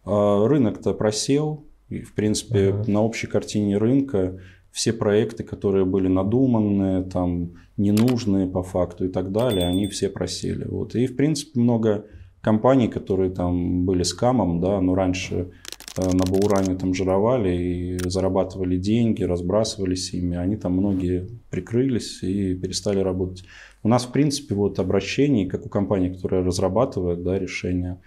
А 0.04 0.46
рынок-то 0.46 0.94
просел, 0.94 1.64
и, 1.88 2.02
в 2.02 2.14
принципе, 2.14 2.70
uh-huh. 2.70 2.90
на 2.90 3.02
общей 3.02 3.26
картине 3.26 3.78
рынка 3.78 4.38
все 4.76 4.92
проекты, 4.92 5.42
которые 5.42 5.86
были 5.86 6.06
надуманные, 6.06 7.02
там, 7.02 7.52
ненужные 7.78 8.46
по 8.46 8.62
факту 8.62 9.06
и 9.06 9.08
так 9.08 9.32
далее, 9.32 9.66
они 9.66 9.86
все 9.86 10.10
просели. 10.10 10.66
Вот. 10.68 10.94
И, 10.94 11.06
в 11.06 11.16
принципе, 11.16 11.58
много 11.58 12.04
компаний, 12.42 12.88
которые 12.88 13.30
там 13.30 13.86
были 13.86 14.02
скамом, 14.02 14.60
да, 14.60 14.78
но 14.82 14.94
раньше 14.94 15.50
э, 15.96 16.02
на 16.02 16.30
Бауране 16.30 16.74
там 16.76 16.92
жировали 16.92 17.56
и 17.56 17.98
зарабатывали 18.06 18.76
деньги, 18.76 19.22
разбрасывались 19.22 20.12
ими, 20.12 20.36
они 20.36 20.56
там 20.56 20.72
многие 20.74 21.26
прикрылись 21.48 22.22
и 22.22 22.54
перестали 22.54 23.00
работать. 23.00 23.44
У 23.82 23.88
нас, 23.88 24.04
в 24.04 24.12
принципе, 24.12 24.54
вот 24.54 24.78
обращений, 24.78 25.46
как 25.46 25.64
у 25.64 25.70
компании, 25.70 26.12
которая 26.12 26.44
разрабатывает 26.44 27.22
да, 27.22 27.38
решения, 27.38 27.98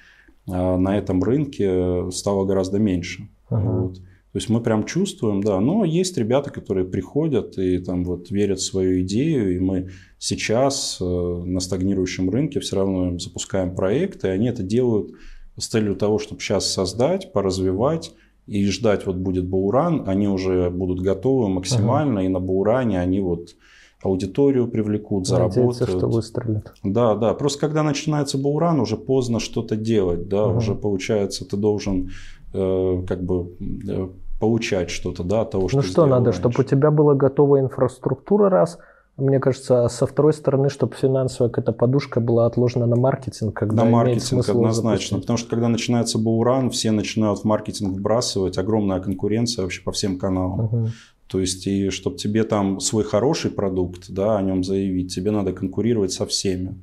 э, 0.45 0.51
на 0.51 0.95
этом 0.95 1.23
рынке 1.23 2.11
стало 2.11 2.45
гораздо 2.45 2.77
меньше. 2.77 3.27
Uh-huh. 3.49 3.87
Вот. 3.87 4.01
То 4.31 4.37
есть 4.37 4.47
мы 4.47 4.61
прям 4.61 4.85
чувствуем, 4.85 5.41
да, 5.41 5.59
но 5.59 5.83
есть 5.83 6.15
ребята, 6.17 6.51
которые 6.51 6.85
приходят 6.85 7.57
и 7.57 7.79
там 7.79 8.03
вот 8.03 8.29
верят 8.29 8.59
в 8.59 8.65
свою 8.65 9.01
идею, 9.01 9.55
и 9.55 9.59
мы 9.59 9.89
сейчас 10.19 10.97
э, 11.01 11.03
на 11.03 11.59
стагнирующем 11.59 12.29
рынке 12.29 12.59
все 12.59 12.75
равно 12.75 13.17
запускаем 13.17 13.73
проекты, 13.73 14.27
и 14.27 14.31
они 14.31 14.47
это 14.47 14.61
делают 14.61 15.13
с 15.57 15.67
целью 15.67 15.95
того, 15.95 16.19
чтобы 16.19 16.41
сейчас 16.41 16.71
создать, 16.71 17.33
поразвивать 17.33 18.13
и 18.45 18.65
ждать 18.67 19.07
вот 19.07 19.15
будет 19.15 19.47
Бауран, 19.47 20.03
они 20.07 20.27
уже 20.27 20.69
будут 20.69 21.01
готовы 21.01 21.49
максимально, 21.49 22.19
uh-huh. 22.19 22.25
и 22.25 22.29
на 22.29 22.39
Бауране 22.39 22.99
они 22.99 23.21
вот 23.21 23.55
аудиторию 24.01 24.67
привлекут, 24.67 25.27
заработают. 25.27 25.79
Надеяться, 25.79 25.97
что 25.97 26.07
выстрелит. 26.07 26.73
Да, 26.83 27.15
да. 27.15 27.33
Просто 27.33 27.59
когда 27.59 27.83
начинается 27.83 28.37
Бауран, 28.37 28.79
уже 28.79 28.95
поздно 28.95 29.39
что-то 29.39 29.75
делать, 29.75 30.27
да, 30.27 30.43
uh-huh. 30.43 30.57
уже 30.57 30.75
получается 30.75 31.45
ты 31.45 31.57
должен 31.57 32.11
как 32.51 33.23
бы 33.23 33.51
э, 33.87 34.07
получать 34.39 34.89
что-то, 34.89 35.23
да, 35.23 35.41
от 35.41 35.51
того, 35.51 35.67
что 35.67 35.77
Ну 35.77 35.83
что 35.83 36.05
надо, 36.05 36.25
раньше. 36.25 36.39
чтобы 36.39 36.55
у 36.59 36.63
тебя 36.63 36.91
была 36.91 37.13
готовая 37.13 37.61
инфраструктура, 37.61 38.49
раз, 38.49 38.79
мне 39.17 39.39
кажется, 39.39 39.85
а 39.85 39.89
со 39.89 40.05
второй 40.07 40.33
стороны, 40.33 40.69
чтобы 40.69 40.95
финансовая 40.95 41.49
какая-то 41.51 41.73
подушка 41.73 42.21
была 42.21 42.45
отложена 42.45 42.85
на 42.85 42.95
маркетинг, 42.95 43.53
когда 43.53 43.83
На 43.83 43.89
маркетинг 43.89 44.47
однозначно, 44.47 45.19
потому 45.19 45.37
что 45.37 45.49
когда 45.49 45.67
начинается 45.67 46.17
Бауран, 46.17 46.69
все 46.69 46.91
начинают 46.91 47.39
в 47.39 47.43
маркетинг 47.43 47.97
вбрасывать, 47.97 48.57
огромная 48.57 48.99
конкуренция 48.99 49.63
вообще 49.63 49.83
по 49.83 49.91
всем 49.91 50.17
каналам. 50.17 50.65
Угу. 50.65 50.87
То 51.27 51.39
есть, 51.39 51.67
и 51.67 51.91
чтобы 51.91 52.17
тебе 52.17 52.43
там 52.43 52.79
свой 52.79 53.03
хороший 53.03 53.51
продукт, 53.51 54.09
да, 54.09 54.37
о 54.37 54.41
нем 54.41 54.63
заявить, 54.63 55.13
тебе 55.13 55.29
надо 55.29 55.53
конкурировать 55.53 56.11
со 56.11 56.25
всеми 56.25 56.81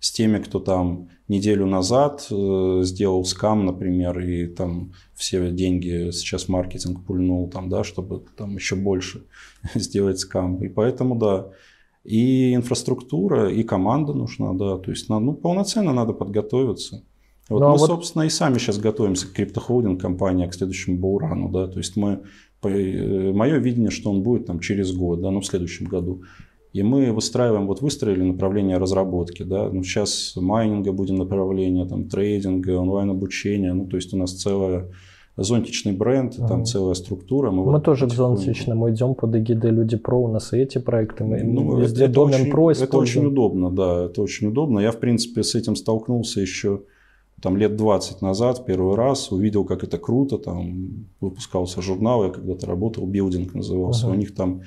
с 0.00 0.12
теми, 0.12 0.38
кто 0.38 0.60
там 0.60 1.08
неделю 1.26 1.66
назад 1.66 2.26
э, 2.30 2.80
сделал 2.82 3.24
скам, 3.24 3.66
например, 3.66 4.18
и 4.20 4.46
там 4.46 4.92
все 5.14 5.50
деньги 5.50 6.10
сейчас 6.12 6.48
маркетинг 6.48 7.04
пульнул, 7.04 7.48
там, 7.50 7.68
да, 7.68 7.84
чтобы 7.84 8.22
там 8.36 8.54
еще 8.54 8.76
больше 8.76 9.24
сделать 9.74 10.20
скам. 10.20 10.62
И 10.64 10.68
поэтому, 10.68 11.16
да, 11.16 11.48
и 12.04 12.54
инфраструктура, 12.54 13.50
и 13.50 13.62
команда 13.62 14.14
нужна, 14.14 14.52
да, 14.54 14.78
то 14.78 14.90
есть 14.90 15.08
ну, 15.08 15.34
полноценно 15.34 15.92
надо 15.92 16.12
подготовиться. 16.12 17.04
Вот 17.48 17.60
ну, 17.60 17.66
а 17.66 17.70
мы, 17.72 17.78
вот... 17.78 17.86
собственно, 17.86 18.22
и 18.22 18.30
сами 18.30 18.58
сейчас 18.58 18.78
готовимся 18.78 19.26
к 19.26 19.32
криптохолдинг 19.32 20.00
компании, 20.00 20.46
к 20.46 20.54
следующему 20.54 20.98
Баурану, 20.98 21.48
да, 21.50 21.66
то 21.66 21.78
есть 21.78 21.96
мы, 21.96 22.22
э, 22.62 23.32
мое 23.32 23.58
видение, 23.58 23.90
что 23.90 24.10
он 24.10 24.22
будет 24.22 24.46
там 24.46 24.60
через 24.60 24.92
год, 24.92 25.20
да, 25.20 25.30
ну, 25.30 25.40
в 25.40 25.46
следующем 25.46 25.86
году. 25.86 26.22
И 26.72 26.82
мы 26.82 27.12
выстраиваем, 27.12 27.66
вот 27.66 27.80
выстроили 27.80 28.22
направление 28.22 28.76
разработки, 28.76 29.42
да, 29.42 29.70
ну, 29.70 29.82
сейчас 29.82 30.34
майнинга 30.36 30.92
будем 30.92 31.16
направление, 31.16 31.86
там, 31.86 32.08
трейдинга, 32.08 32.78
онлайн-обучения, 32.78 33.72
ну, 33.72 33.86
то 33.86 33.96
есть 33.96 34.12
у 34.12 34.18
нас 34.18 34.34
целая 34.34 34.88
зонтичный 35.36 35.92
бренд, 35.92 36.34
ага. 36.38 36.48
там 36.48 36.64
целая 36.64 36.94
структура. 36.94 37.50
Мы, 37.50 37.64
мы 37.64 37.72
вот 37.72 37.84
тоже 37.84 38.06
к 38.06 38.12
зонтичному 38.12 38.90
идем 38.90 39.14
под 39.14 39.36
эгидой 39.36 39.70
Люди 39.70 39.96
Про, 39.96 40.24
у 40.24 40.28
нас 40.28 40.52
и 40.52 40.58
эти 40.58 40.78
проекты, 40.78 41.24
мы 41.24 41.42
ну, 41.42 41.78
везде 41.78 42.04
это 42.04 42.12
Domain 42.12 42.28
очень, 42.28 42.48
используем. 42.48 42.88
Это 42.88 42.96
очень 42.98 43.26
удобно, 43.26 43.70
да, 43.70 44.04
это 44.06 44.20
очень 44.20 44.48
удобно. 44.48 44.80
Я, 44.80 44.90
в 44.90 44.98
принципе, 44.98 45.42
с 45.42 45.54
этим 45.54 45.76
столкнулся 45.76 46.40
еще 46.40 46.82
там 47.40 47.56
лет 47.56 47.76
20 47.76 48.20
назад, 48.20 48.66
первый 48.66 48.96
раз, 48.96 49.30
увидел, 49.30 49.64
как 49.64 49.84
это 49.84 49.96
круто, 49.96 50.38
там 50.38 51.06
выпускался 51.20 51.82
журнал, 51.82 52.24
я 52.24 52.30
когда-то 52.30 52.66
работал, 52.66 53.06
билдинг 53.06 53.54
назывался, 53.54 54.06
ага. 54.06 54.14
у 54.14 54.18
них 54.18 54.34
там 54.34 54.62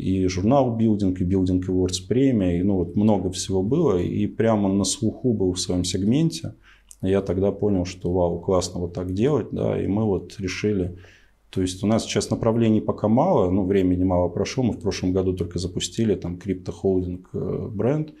и 0.00 0.26
журнал 0.26 0.78
Building, 0.78 1.16
и 1.18 1.24
Building 1.24 1.60
Awards 1.66 2.06
премия, 2.08 2.58
и 2.58 2.62
ну 2.62 2.76
вот 2.76 2.96
много 2.96 3.30
всего 3.30 3.62
было, 3.62 3.98
и 3.98 4.26
прямо 4.26 4.72
на 4.72 4.84
слуху 4.84 5.32
был 5.32 5.52
в 5.52 5.60
своем 5.60 5.84
сегменте. 5.84 6.54
Я 7.02 7.22
тогда 7.22 7.50
понял, 7.52 7.84
что 7.84 8.12
вау, 8.12 8.40
классно 8.40 8.80
вот 8.80 8.92
так 8.92 9.12
делать, 9.14 9.48
да, 9.52 9.82
и 9.82 9.86
мы 9.86 10.04
вот 10.04 10.38
решили, 10.38 10.98
то 11.50 11.62
есть 11.62 11.82
у 11.82 11.86
нас 11.86 12.04
сейчас 12.04 12.30
направлений 12.30 12.80
пока 12.80 13.08
мало, 13.08 13.50
ну 13.50 13.64
времени 13.64 14.04
мало 14.04 14.28
прошло, 14.28 14.62
мы 14.62 14.72
в 14.72 14.80
прошлом 14.80 15.12
году 15.12 15.32
только 15.34 15.58
запустили 15.58 16.14
там 16.14 16.38
крипто-холдинг 16.38 17.30
э, 17.32 17.68
бренд, 17.72 18.12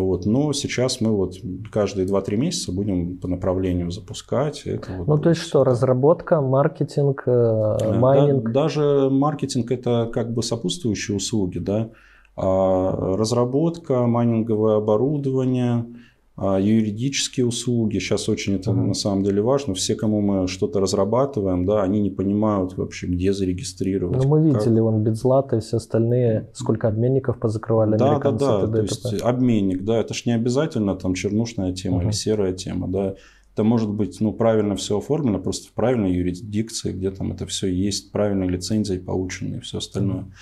вот. 0.00 0.26
Но 0.26 0.52
сейчас 0.52 1.00
мы 1.00 1.10
вот 1.10 1.34
каждые 1.70 2.06
2-3 2.06 2.36
месяца 2.36 2.72
будем 2.72 3.18
по 3.18 3.28
направлению 3.28 3.90
запускать. 3.90 4.62
Это 4.64 4.92
вот 4.98 5.06
ну, 5.06 5.18
то 5.18 5.30
есть 5.30 5.42
что, 5.42 5.64
разработка, 5.64 6.40
маркетинг, 6.40 7.24
э, 7.26 7.98
майнинг? 7.98 8.44
Да, 8.44 8.62
даже 8.64 9.08
маркетинг– 9.10 9.70
это 9.72 10.10
как 10.12 10.32
бы 10.32 10.42
сопутствующие 10.42 11.16
услуги, 11.16 11.58
да. 11.58 11.90
А 12.36 13.16
разработка, 13.16 14.06
майнинговое 14.06 14.76
оборудование– 14.76 15.86
а 16.38 16.58
юридические 16.60 17.46
услуги, 17.46 17.98
сейчас 17.98 18.28
очень 18.28 18.56
это 18.56 18.70
uh-huh. 18.70 18.88
на 18.88 18.94
самом 18.94 19.24
деле 19.24 19.40
важно. 19.40 19.72
Все, 19.72 19.94
кому 19.94 20.20
мы 20.20 20.48
что-то 20.48 20.80
разрабатываем, 20.80 21.64
да, 21.64 21.82
они 21.82 22.00
не 22.00 22.10
понимают 22.10 22.76
вообще, 22.76 23.06
где 23.06 23.32
зарегистрировать. 23.32 24.22
Ну, 24.22 24.28
мы 24.28 24.42
видели, 24.42 24.74
как... 24.74 24.82
вон 24.82 25.02
Битзлата 25.02 25.56
и 25.56 25.60
все 25.60 25.78
остальные, 25.78 26.50
сколько 26.52 26.88
обменников 26.88 27.38
позакрывали 27.38 27.96
да, 27.96 28.10
американцы. 28.10 28.44
Да, 28.44 28.60
да, 28.60 28.66
да, 28.66 28.72
то 28.72 28.82
есть 28.82 29.22
обменник, 29.22 29.82
да, 29.84 29.98
это 29.98 30.12
ж 30.12 30.26
не 30.26 30.32
обязательно 30.32 30.94
там 30.94 31.14
чернушная 31.14 31.72
тема 31.72 32.00
uh-huh. 32.00 32.04
или 32.04 32.10
серая 32.10 32.52
тема, 32.52 32.86
да. 32.88 33.14
Это 33.54 33.64
может 33.64 33.88
быть, 33.88 34.20
ну, 34.20 34.34
правильно 34.34 34.76
все 34.76 34.98
оформлено, 34.98 35.38
просто 35.38 35.68
в 35.68 35.72
правильной 35.72 36.12
юрисдикции, 36.12 36.92
где 36.92 37.10
там 37.10 37.32
это 37.32 37.46
все 37.46 37.68
есть, 37.68 38.12
правильной 38.12 38.48
лицензией 38.48 39.00
полученной 39.00 39.56
и 39.56 39.60
все 39.60 39.78
остальное. 39.78 40.24
Uh-huh. 40.24 40.32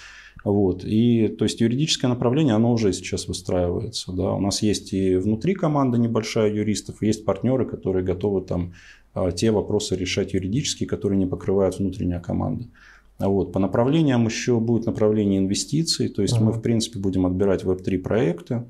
Вот. 0.44 0.84
И, 0.84 1.28
то 1.28 1.44
есть 1.46 1.60
юридическое 1.60 2.08
направление, 2.08 2.54
оно 2.54 2.72
уже 2.72 2.92
сейчас 2.92 3.28
выстраивается. 3.28 4.12
Да. 4.12 4.34
У 4.34 4.40
нас 4.40 4.62
есть 4.62 4.92
и 4.92 5.16
внутри 5.16 5.54
команда 5.54 5.96
небольшая 5.96 6.52
юристов, 6.52 7.02
есть 7.02 7.24
партнеры, 7.24 7.64
которые 7.64 8.04
готовы 8.04 8.42
там 8.42 8.74
а, 9.14 9.32
те 9.32 9.50
вопросы 9.50 9.96
решать 9.96 10.34
юридически, 10.34 10.84
которые 10.84 11.18
не 11.18 11.26
покрывают 11.26 11.78
внутренняя 11.78 12.20
команда. 12.20 12.66
Вот. 13.18 13.52
По 13.52 13.58
направлениям 13.58 14.26
еще 14.26 14.60
будет 14.60 14.84
направление 14.84 15.38
инвестиций, 15.38 16.08
то 16.08 16.20
есть 16.20 16.36
uh-huh. 16.36 16.44
мы, 16.44 16.52
в 16.52 16.60
принципе, 16.60 16.98
будем 16.98 17.24
отбирать 17.24 17.64
веб-3 17.64 17.98
проекты, 17.98 18.64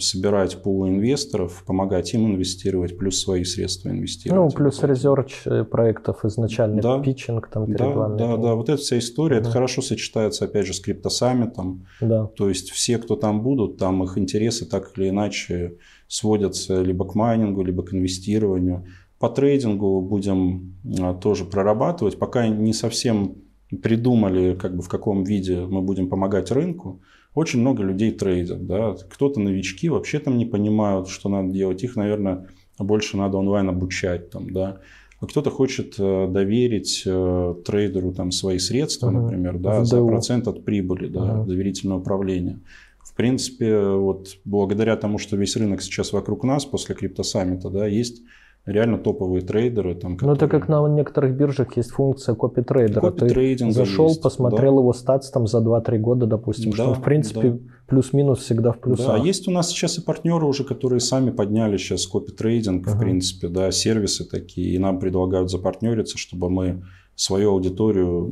собирать 0.00 0.62
пул 0.62 0.86
инвесторов, 0.88 1.64
помогать 1.66 2.14
им 2.14 2.26
инвестировать, 2.26 2.98
плюс 2.98 3.20
свои 3.20 3.44
средства 3.44 3.90
инвестировать. 3.90 4.52
Ну, 4.52 4.56
плюс 4.56 4.82
резерч 4.82 5.42
э, 5.46 5.64
проектов 5.64 6.24
изначально, 6.24 6.80
Да. 6.82 6.98
питчинг 7.00 7.48
там 7.48 7.70
Да, 7.72 8.08
да, 8.08 8.36
да, 8.36 8.54
вот 8.54 8.68
эта 8.68 8.80
вся 8.80 8.98
история, 8.98 9.36
это 9.36 9.46
Мгм. 9.48 9.52
хорошо 9.52 9.82
сочетается, 9.82 10.44
опять 10.44 10.66
же, 10.66 10.74
с 10.74 10.80
криптосаммитом. 10.80 11.86
Да. 12.00 12.26
То 12.36 12.48
есть 12.48 12.70
все, 12.70 12.98
кто 12.98 13.16
там 13.16 13.42
будут, 13.42 13.78
там 13.78 14.02
их 14.02 14.18
интересы 14.18 14.66
так 14.66 14.92
или 14.96 15.08
иначе 15.08 15.76
сводятся 16.08 16.82
либо 16.82 17.04
к 17.04 17.14
майнингу, 17.14 17.62
либо 17.62 17.82
к 17.82 17.94
инвестированию. 17.94 18.84
По 19.18 19.28
трейдингу 19.28 20.00
будем 20.00 20.76
а, 21.00 21.14
тоже 21.14 21.44
прорабатывать. 21.44 22.18
Пока 22.18 22.48
не 22.48 22.72
совсем 22.72 23.36
придумали, 23.82 24.54
как 24.54 24.74
бы 24.76 24.82
в 24.82 24.88
каком 24.88 25.24
виде 25.24 25.60
мы 25.66 25.82
будем 25.82 26.08
помогать 26.08 26.50
рынку. 26.50 27.00
Очень 27.34 27.60
много 27.60 27.82
людей 27.82 28.10
трейдят. 28.10 28.66
Да? 28.66 28.96
Кто-то 29.08 29.40
новички 29.40 29.88
вообще 29.88 30.18
там 30.18 30.36
не 30.36 30.46
понимают, 30.46 31.08
что 31.08 31.28
надо 31.28 31.52
делать. 31.52 31.82
Их, 31.84 31.96
наверное, 31.96 32.48
больше 32.78 33.16
надо 33.16 33.38
онлайн 33.38 33.68
обучать. 33.68 34.30
Там, 34.30 34.50
да? 34.52 34.78
А 35.20 35.26
кто-то 35.26 35.50
хочет 35.50 35.94
э, 35.98 36.28
доверить 36.28 37.02
э, 37.06 37.54
трейдеру 37.64 38.12
там, 38.12 38.32
свои 38.32 38.58
средства, 38.58 39.10
Мгм. 39.10 39.22
например, 39.22 39.58
да, 39.58 39.84
за 39.84 40.04
процент 40.04 40.48
от 40.48 40.64
прибыли, 40.64 41.08
да, 41.08 41.22
Ага. 41.22 41.44
доверительное 41.44 41.98
управление. 41.98 42.60
В 43.04 43.14
принципе, 43.14 43.80
вот 43.80 44.38
благодаря 44.44 44.96
тому, 44.96 45.18
что 45.18 45.36
весь 45.36 45.56
рынок 45.56 45.82
сейчас 45.82 46.12
вокруг 46.12 46.42
нас 46.44 46.64
после 46.64 46.94
криптосаммита, 46.94 47.68
да, 47.68 47.86
есть 47.86 48.22
реально 48.66 48.98
топовые 48.98 49.42
трейдеры. 49.42 49.94
Там, 49.94 50.16
Ну, 50.20 50.32
это 50.32 50.46
которые- 50.46 50.60
как 50.60 50.68
на 50.68 50.88
некоторых 50.88 51.34
биржах 51.34 51.76
есть 51.76 51.90
функция 51.90 52.34
копи-трейдера. 52.34 53.00
Ты 53.10 53.26
Копи-трейдинга 53.26 53.72
зашел, 53.72 54.08
есть, 54.08 54.22
посмотрел 54.22 54.78
его 54.78 54.92
статс 54.92 55.30
там 55.30 55.46
за 55.46 55.60
2-3 55.60 55.98
года, 55.98 56.26
допустим, 56.26 56.72
что 56.72 56.84
Да, 56.84 56.88
он, 56.90 56.94
в 56.96 57.02
принципе, 57.02 57.50
да. 57.50 57.58
плюс-минус 57.88 58.40
всегда 58.40 58.72
в 58.72 58.78
плюсах. 58.78 59.06
Да, 59.06 59.16
есть 59.16 59.48
у 59.48 59.50
нас 59.50 59.68
сейчас 59.70 59.98
и 59.98 60.02
партнеры 60.02 60.46
уже, 60.46 60.64
которые 60.64 61.00
сами 61.00 61.30
подняли 61.30 61.76
сейчас 61.78 62.06
копи-трейдинг, 62.06 62.84
в 62.86 62.90
Ага. 62.90 62.98
принципе, 63.00 63.48
да, 63.48 63.70
сервисы 63.70 64.28
такие, 64.28 64.74
и 64.74 64.78
нам 64.78 64.98
предлагают 65.00 65.50
запартнериться, 65.50 66.18
чтобы 66.18 66.50
мы 66.50 66.82
свою 67.16 67.50
аудиторию 67.50 68.30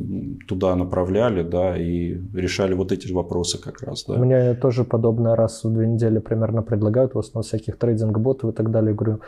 туда 0.48 0.74
направляли, 0.74 1.42
да, 1.42 1.76
и 1.76 2.16
решали 2.34 2.72
вот 2.72 2.90
эти 2.90 3.12
вопросы 3.12 3.58
как 3.60 3.82
раз, 3.82 4.04
да. 4.06 4.14
Мне 4.16 4.54
тоже 4.54 4.84
подобное 4.84 5.36
раз 5.36 5.62
в 5.64 5.70
две 5.72 5.86
недели 5.86 6.20
примерно 6.20 6.62
предлагают, 6.62 7.14
в 7.14 7.18
основном 7.18 7.42
всяких 7.42 7.76
трейдинг-ботов 7.76 8.50
и 8.50 8.52
так 8.54 8.70
далее. 8.70 8.90
Я 8.92 8.96
говорю, 8.96 9.14
а 9.14 9.20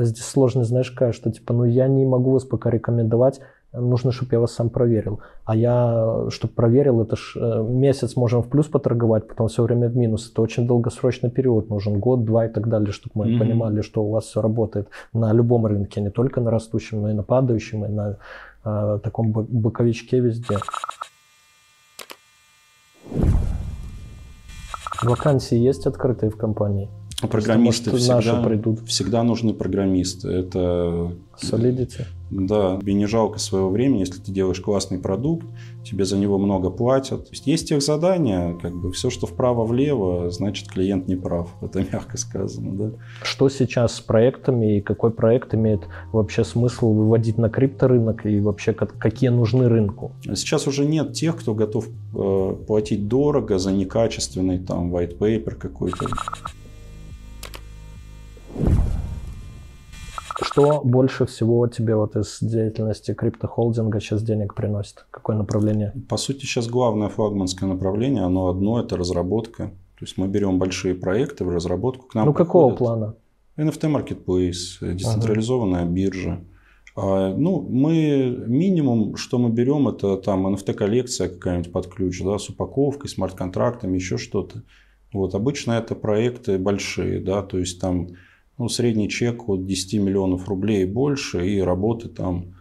здесь 0.00 0.24
сложность, 0.24 0.70
знаешь, 0.70 0.90
какая, 0.90 1.12
что 1.12 1.30
типа, 1.30 1.52
ну 1.52 1.64
я 1.64 1.88
не 1.88 2.06
могу 2.06 2.30
вас 2.32 2.44
пока 2.44 2.70
рекомендовать, 2.70 3.40
нужно, 3.72 4.12
чтобы 4.12 4.32
я 4.32 4.40
вас 4.40 4.52
сам 4.52 4.70
проверил. 4.70 5.20
А 5.44 5.54
я, 5.56 6.26
чтобы 6.30 6.54
проверил, 6.54 7.02
это 7.02 7.16
ж 7.16 7.36
э, 7.36 7.62
месяц 7.68 8.16
можем 8.16 8.42
в 8.42 8.48
плюс 8.48 8.66
поторговать, 8.66 9.28
потом 9.28 9.48
все 9.48 9.62
время 9.62 9.88
в 9.88 9.96
минус. 9.96 10.30
Это 10.32 10.42
очень 10.42 10.66
долгосрочный 10.66 11.30
период, 11.30 11.70
нужен 11.70 11.98
год, 12.00 12.24
два 12.24 12.46
и 12.46 12.48
так 12.48 12.68
далее, 12.68 12.92
чтобы 12.92 13.12
мы 13.14 13.26
Мгм. 13.30 13.38
понимали, 13.38 13.82
что 13.82 14.04
у 14.04 14.10
вас 14.10 14.24
все 14.24 14.40
работает 14.40 14.88
на 15.12 15.32
любом 15.32 15.66
рынке, 15.66 16.00
не 16.00 16.10
только 16.10 16.40
на 16.40 16.50
растущем, 16.50 17.02
но 17.02 17.10
и 17.10 17.14
на 17.14 17.22
падающем, 17.22 17.84
и 17.84 17.88
на 17.88 18.16
э, 18.64 18.98
таком 19.02 19.32
бо- 19.32 19.46
боковичке 19.48 20.20
везде. 20.20 20.58
Вакансии 25.02 25.56
есть 25.56 25.86
открытые 25.86 26.30
в 26.30 26.36
компании? 26.36 26.88
Программисты 27.26 27.90
Может, 27.90 28.08
наши 28.08 28.28
всегда, 28.28 28.42
придут. 28.44 28.88
всегда 28.88 29.22
нужны 29.24 29.52
программисты. 29.52 30.28
Это 30.28 31.12
Solidity? 31.42 32.04
Да, 32.30 32.78
тебе 32.80 32.92
не 32.92 33.06
жалко 33.06 33.38
своего 33.38 33.70
времени, 33.70 34.00
если 34.00 34.20
ты 34.20 34.30
делаешь 34.30 34.60
классный 34.60 34.98
продукт, 34.98 35.46
тебе 35.82 36.04
за 36.04 36.18
него 36.18 36.38
много 36.38 36.68
платят. 36.70 37.26
Есть, 37.46 37.68
тех 37.68 37.82
задания, 37.82 38.54
как 38.60 38.74
бы 38.74 38.92
все, 38.92 39.08
что 39.08 39.26
вправо-влево, 39.26 40.30
значит 40.30 40.68
клиент 40.68 41.08
не 41.08 41.16
прав. 41.16 41.48
Это 41.62 41.80
мягко 41.80 42.18
сказано, 42.18 42.72
да. 42.72 42.90
Что 43.22 43.48
сейчас 43.48 43.94
с 43.96 44.00
проектами 44.00 44.76
и 44.76 44.80
какой 44.80 45.10
проект 45.10 45.54
имеет 45.54 45.88
вообще 46.12 46.44
смысл 46.44 46.92
выводить 46.92 47.38
на 47.38 47.48
крипторынок 47.48 48.26
и 48.26 48.40
вообще 48.40 48.72
как- 48.74 48.98
какие 48.98 49.30
нужны 49.30 49.68
рынку? 49.68 50.12
Сейчас 50.22 50.66
уже 50.66 50.84
нет 50.84 51.14
тех, 51.14 51.36
кто 51.36 51.54
готов 51.54 51.88
э, 52.14 52.56
платить 52.66 53.08
дорого 53.08 53.58
за 53.58 53.72
некачественный 53.72 54.58
там 54.58 54.94
white 54.94 55.18
paper 55.18 55.54
какой-то. 55.54 56.06
Что 60.40 60.80
больше 60.84 61.26
всего 61.26 61.66
тебе 61.66 61.96
вот 61.96 62.16
из 62.16 62.38
деятельности 62.40 63.12
криптохолдинга 63.12 64.00
сейчас 64.00 64.22
денег 64.22 64.54
приносит? 64.54 65.06
Какое 65.10 65.36
направление? 65.36 65.92
По 66.08 66.16
сути, 66.16 66.40
сейчас 66.40 66.68
главное 66.68 67.08
флагманское 67.08 67.68
направление, 67.68 68.22
оно 68.22 68.48
одно, 68.48 68.80
это 68.80 68.96
разработка. 68.96 69.72
То 69.98 70.04
есть 70.04 70.16
мы 70.16 70.28
берем 70.28 70.58
большие 70.58 70.94
проекты 70.94 71.44
в 71.44 71.50
разработку. 71.50 72.06
К 72.06 72.14
нам 72.14 72.26
ну, 72.26 72.32
какого 72.32 72.74
плана? 72.74 73.14
NFT 73.56 73.92
Marketplace, 73.92 74.78
э, 74.80 74.94
децентрализованная 74.94 75.84
биржа. 75.84 76.40
А, 76.94 77.34
Ну, 77.34 77.60
мы 77.60 78.44
минимум, 78.46 79.16
что 79.16 79.38
мы 79.38 79.50
берем, 79.50 79.88
это 79.88 80.16
там 80.16 80.46
NFT-коллекция 80.46 81.28
какая-нибудь 81.28 81.72
под 81.72 81.88
ключ, 81.88 82.22
да, 82.22 82.38
с 82.38 82.48
упаковкой, 82.48 83.10
смарт-контрактами, 83.10 83.96
еще 83.96 84.18
что-то. 84.18 84.62
Вот, 85.12 85.34
обычно 85.34 85.72
это 85.72 85.94
проекты 85.94 86.58
большие, 86.58 87.20
да, 87.20 87.42
то 87.42 87.58
есть 87.58 87.80
там 87.80 88.08
ну, 88.58 88.68
средний 88.68 89.08
чек 89.08 89.48
от 89.48 89.66
10 89.66 90.00
миллионов 90.00 90.48
рублей 90.48 90.82
и 90.82 90.86
больше, 90.86 91.48
и 91.48 91.60
работы 91.60 92.08
там, 92.08 92.56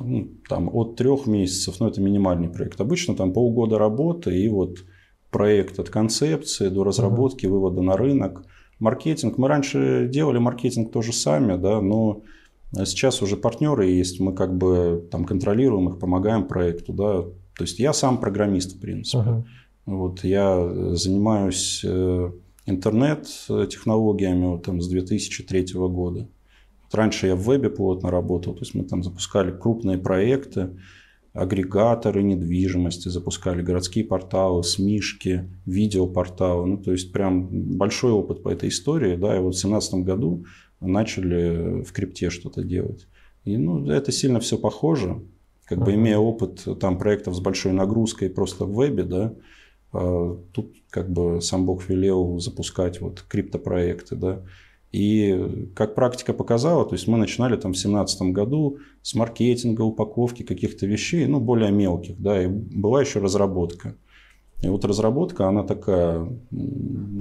ну, 0.00 0.28
там 0.48 0.68
от 0.72 0.96
трех 0.96 1.26
месяцев, 1.26 1.76
ну, 1.78 1.88
это 1.88 2.00
минимальный 2.00 2.48
проект. 2.48 2.80
Обычно 2.80 3.14
там 3.14 3.32
полгода 3.32 3.78
работы, 3.78 4.36
и 4.36 4.48
вот 4.48 4.78
проект 5.30 5.78
от 5.78 5.88
концепции 5.88 6.68
до 6.68 6.84
разработки, 6.84 7.46
вывода 7.46 7.80
на 7.82 7.96
рынок. 7.96 8.44
Маркетинг. 8.78 9.38
Мы 9.38 9.48
раньше 9.48 10.08
делали 10.12 10.38
маркетинг 10.38 10.92
тоже 10.92 11.12
сами, 11.12 11.56
да, 11.56 11.80
но 11.80 12.22
сейчас 12.72 13.22
уже 13.22 13.36
партнеры 13.36 13.86
есть, 13.86 14.20
мы 14.20 14.34
как 14.34 14.56
бы 14.56 15.06
там 15.10 15.24
контролируем 15.24 15.88
их, 15.88 15.98
помогаем 15.98 16.46
проекту, 16.46 16.92
да. 16.92 17.22
То 17.56 17.62
есть 17.62 17.78
я 17.78 17.92
сам 17.92 18.18
программист, 18.18 18.76
в 18.76 18.80
принципе. 18.80 19.18
Ага. 19.18 19.46
Вот, 19.86 20.24
я 20.24 20.94
занимаюсь 20.94 21.82
э, 21.84 22.32
интернет-технологиями 22.66 24.46
вот, 24.46 24.64
там, 24.64 24.80
с 24.80 24.88
2003 24.88 25.74
года. 25.74 26.28
Вот 26.82 26.94
раньше 26.94 27.28
я 27.28 27.36
в 27.36 27.40
вебе 27.40 27.70
плотно 27.70 28.10
работал, 28.10 28.54
то 28.54 28.60
есть 28.60 28.74
мы 28.74 28.84
там 28.84 29.02
запускали 29.02 29.50
крупные 29.50 29.98
проекты, 29.98 30.70
агрегаторы 31.36 32.22
недвижимости, 32.22 33.08
запускали 33.08 33.62
городские 33.62 34.04
порталы, 34.04 34.64
СМИшки, 34.64 35.50
видеопорталы. 35.66 36.66
Ну, 36.66 36.78
то 36.78 36.92
есть 36.92 37.12
прям 37.12 37.76
большой 37.76 38.12
опыт 38.12 38.42
по 38.42 38.48
этой 38.48 38.70
истории. 38.70 39.16
Да, 39.16 39.36
и 39.36 39.40
вот 39.40 39.54
в 39.54 39.60
2017 39.60 39.94
году 39.96 40.46
начали 40.80 41.82
в 41.82 41.92
крипте 41.92 42.30
что-то 42.30 42.62
делать. 42.62 43.06
И 43.44 43.58
ну, 43.58 43.86
это 43.90 44.12
сильно 44.12 44.40
все 44.40 44.56
похоже. 44.56 45.22
Как 45.66 45.84
бы 45.84 45.94
имея 45.94 46.18
опыт 46.18 46.64
там 46.80 46.96
проектов 46.96 47.34
с 47.34 47.40
большой 47.40 47.72
нагрузкой 47.72 48.30
просто 48.30 48.64
в 48.64 48.74
вебе, 48.74 49.02
да, 49.02 49.34
тут 49.92 50.74
как 50.90 51.10
бы 51.10 51.40
сам 51.40 51.66
Бог 51.66 51.88
велел 51.88 52.38
запускать 52.38 53.00
вот 53.00 53.24
криптопроекты, 53.28 54.16
да. 54.16 54.42
И 54.92 55.70
как 55.74 55.94
практика 55.94 56.32
показала, 56.32 56.84
то 56.86 56.94
есть 56.94 57.06
мы 57.08 57.18
начинали 57.18 57.56
там 57.56 57.72
в 57.72 57.76
2017 57.76 58.22
году 58.32 58.78
с 59.02 59.14
маркетинга, 59.14 59.82
упаковки 59.82 60.42
каких-то 60.42 60.86
вещей, 60.86 61.26
ну, 61.26 61.40
более 61.40 61.70
мелких, 61.70 62.18
да, 62.20 62.42
и 62.42 62.46
была 62.46 63.00
еще 63.02 63.18
разработка. 63.20 63.96
И 64.62 64.68
вот 64.68 64.86
разработка, 64.86 65.48
она 65.48 65.64
такая 65.64 66.26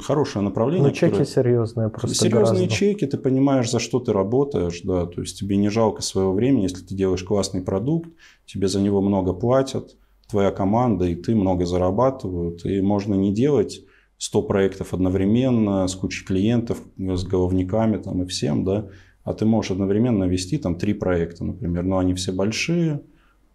хорошее 0.01 0.45
направление. 0.45 0.87
Ну, 0.87 0.93
чеки 0.93 1.09
которое- 1.09 1.25
серьезные 1.25 1.89
просто 1.89 2.15
Серьезные 2.15 2.43
гораздо. 2.43 2.67
чеки, 2.69 3.05
ты 3.07 3.17
понимаешь, 3.17 3.69
за 3.69 3.79
что 3.79 3.99
ты 3.99 4.13
работаешь, 4.13 4.81
да, 4.83 5.05
то 5.05 5.19
есть 5.21 5.37
тебе 5.37 5.57
не 5.57 5.67
жалко 5.67 6.01
своего 6.01 6.31
времени, 6.31 6.63
если 6.63 6.81
ты 6.85 6.95
делаешь 6.95 7.23
классный 7.23 7.61
продукт, 7.61 8.09
тебе 8.45 8.69
за 8.69 8.79
него 8.79 9.01
много 9.01 9.33
платят, 9.33 9.97
твоя 10.29 10.51
команда 10.51 11.05
и 11.05 11.15
ты 11.15 11.35
много 11.35 11.65
зарабатывают, 11.65 12.65
и 12.65 12.81
можно 12.81 13.15
не 13.15 13.33
делать 13.33 13.81
100 14.17 14.41
проектов 14.43 14.93
одновременно 14.93 15.87
с 15.87 15.95
кучей 15.95 16.25
клиентов, 16.25 16.81
с 16.97 17.23
головниками 17.23 17.97
там 17.97 18.23
и 18.23 18.25
всем, 18.25 18.63
да, 18.63 18.87
а 19.23 19.33
ты 19.33 19.45
можешь 19.45 19.71
одновременно 19.71 20.23
вести 20.25 20.57
там 20.57 20.77
три 20.77 20.93
проекта, 20.93 21.43
например, 21.43 21.83
но 21.83 21.97
они 21.97 22.13
все 22.13 22.31
большие, 22.31 23.01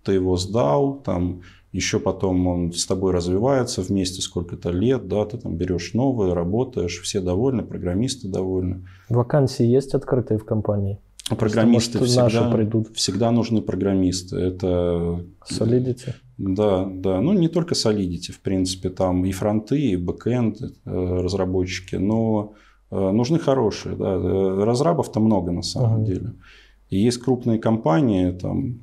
ты 0.05 0.12
его 0.12 0.37
сдал, 0.37 1.01
там 1.01 1.43
еще 1.73 2.01
потом 2.01 2.47
он 2.47 2.73
с 2.73 2.85
тобой 2.87 3.12
развивается 3.12 3.83
вместе 3.83 4.21
сколько-то 4.21 4.71
лет, 4.71 5.07
да, 5.07 5.25
ты 5.25 5.38
там 5.38 5.57
берешь 5.57 5.95
новые, 5.95 6.34
работаешь, 6.34 7.01
все 7.01 7.21
довольны, 7.21 7.63
программисты 7.63 8.29
довольны. 8.29 8.87
Вакансии 9.09 9.64
есть 9.64 9.95
открытые 9.95 10.38
в 10.38 10.45
компании? 10.45 10.99
А 11.30 11.36
Программисты 11.36 11.98
наши 12.00 12.11
всегда, 12.11 12.50
придут. 12.50 12.88
всегда 12.96 13.30
нужны 13.30 13.62
программисты. 13.62 14.36
Это 14.36 15.20
Solidity? 15.48 16.14
да, 16.38 16.84
да. 16.92 17.20
Ну, 17.20 17.32
не 17.34 17.48
только 17.48 17.74
Solidity, 17.74 18.32
в 18.32 18.40
принципе, 18.40 18.90
там 18.90 19.24
и 19.24 19.32
фронты, 19.32 19.80
и 19.80 19.96
бэкэнд 19.96 20.61
э, 20.61 20.70
разработчики, 21.22 21.96
но 21.96 22.54
э, 22.90 23.11
нужны 23.12 23.38
хорошие. 23.38 23.94
Да. 23.96 24.14
Э, 24.16 24.64
Разрабов-то 24.64 25.20
много 25.20 25.52
на 25.52 25.62
самом 25.62 25.94
Ага. 25.94 26.04
деле. 26.04 26.32
И 26.90 26.98
есть 26.98 27.18
крупные 27.18 27.58
компании, 27.61 28.32
там, 28.32 28.80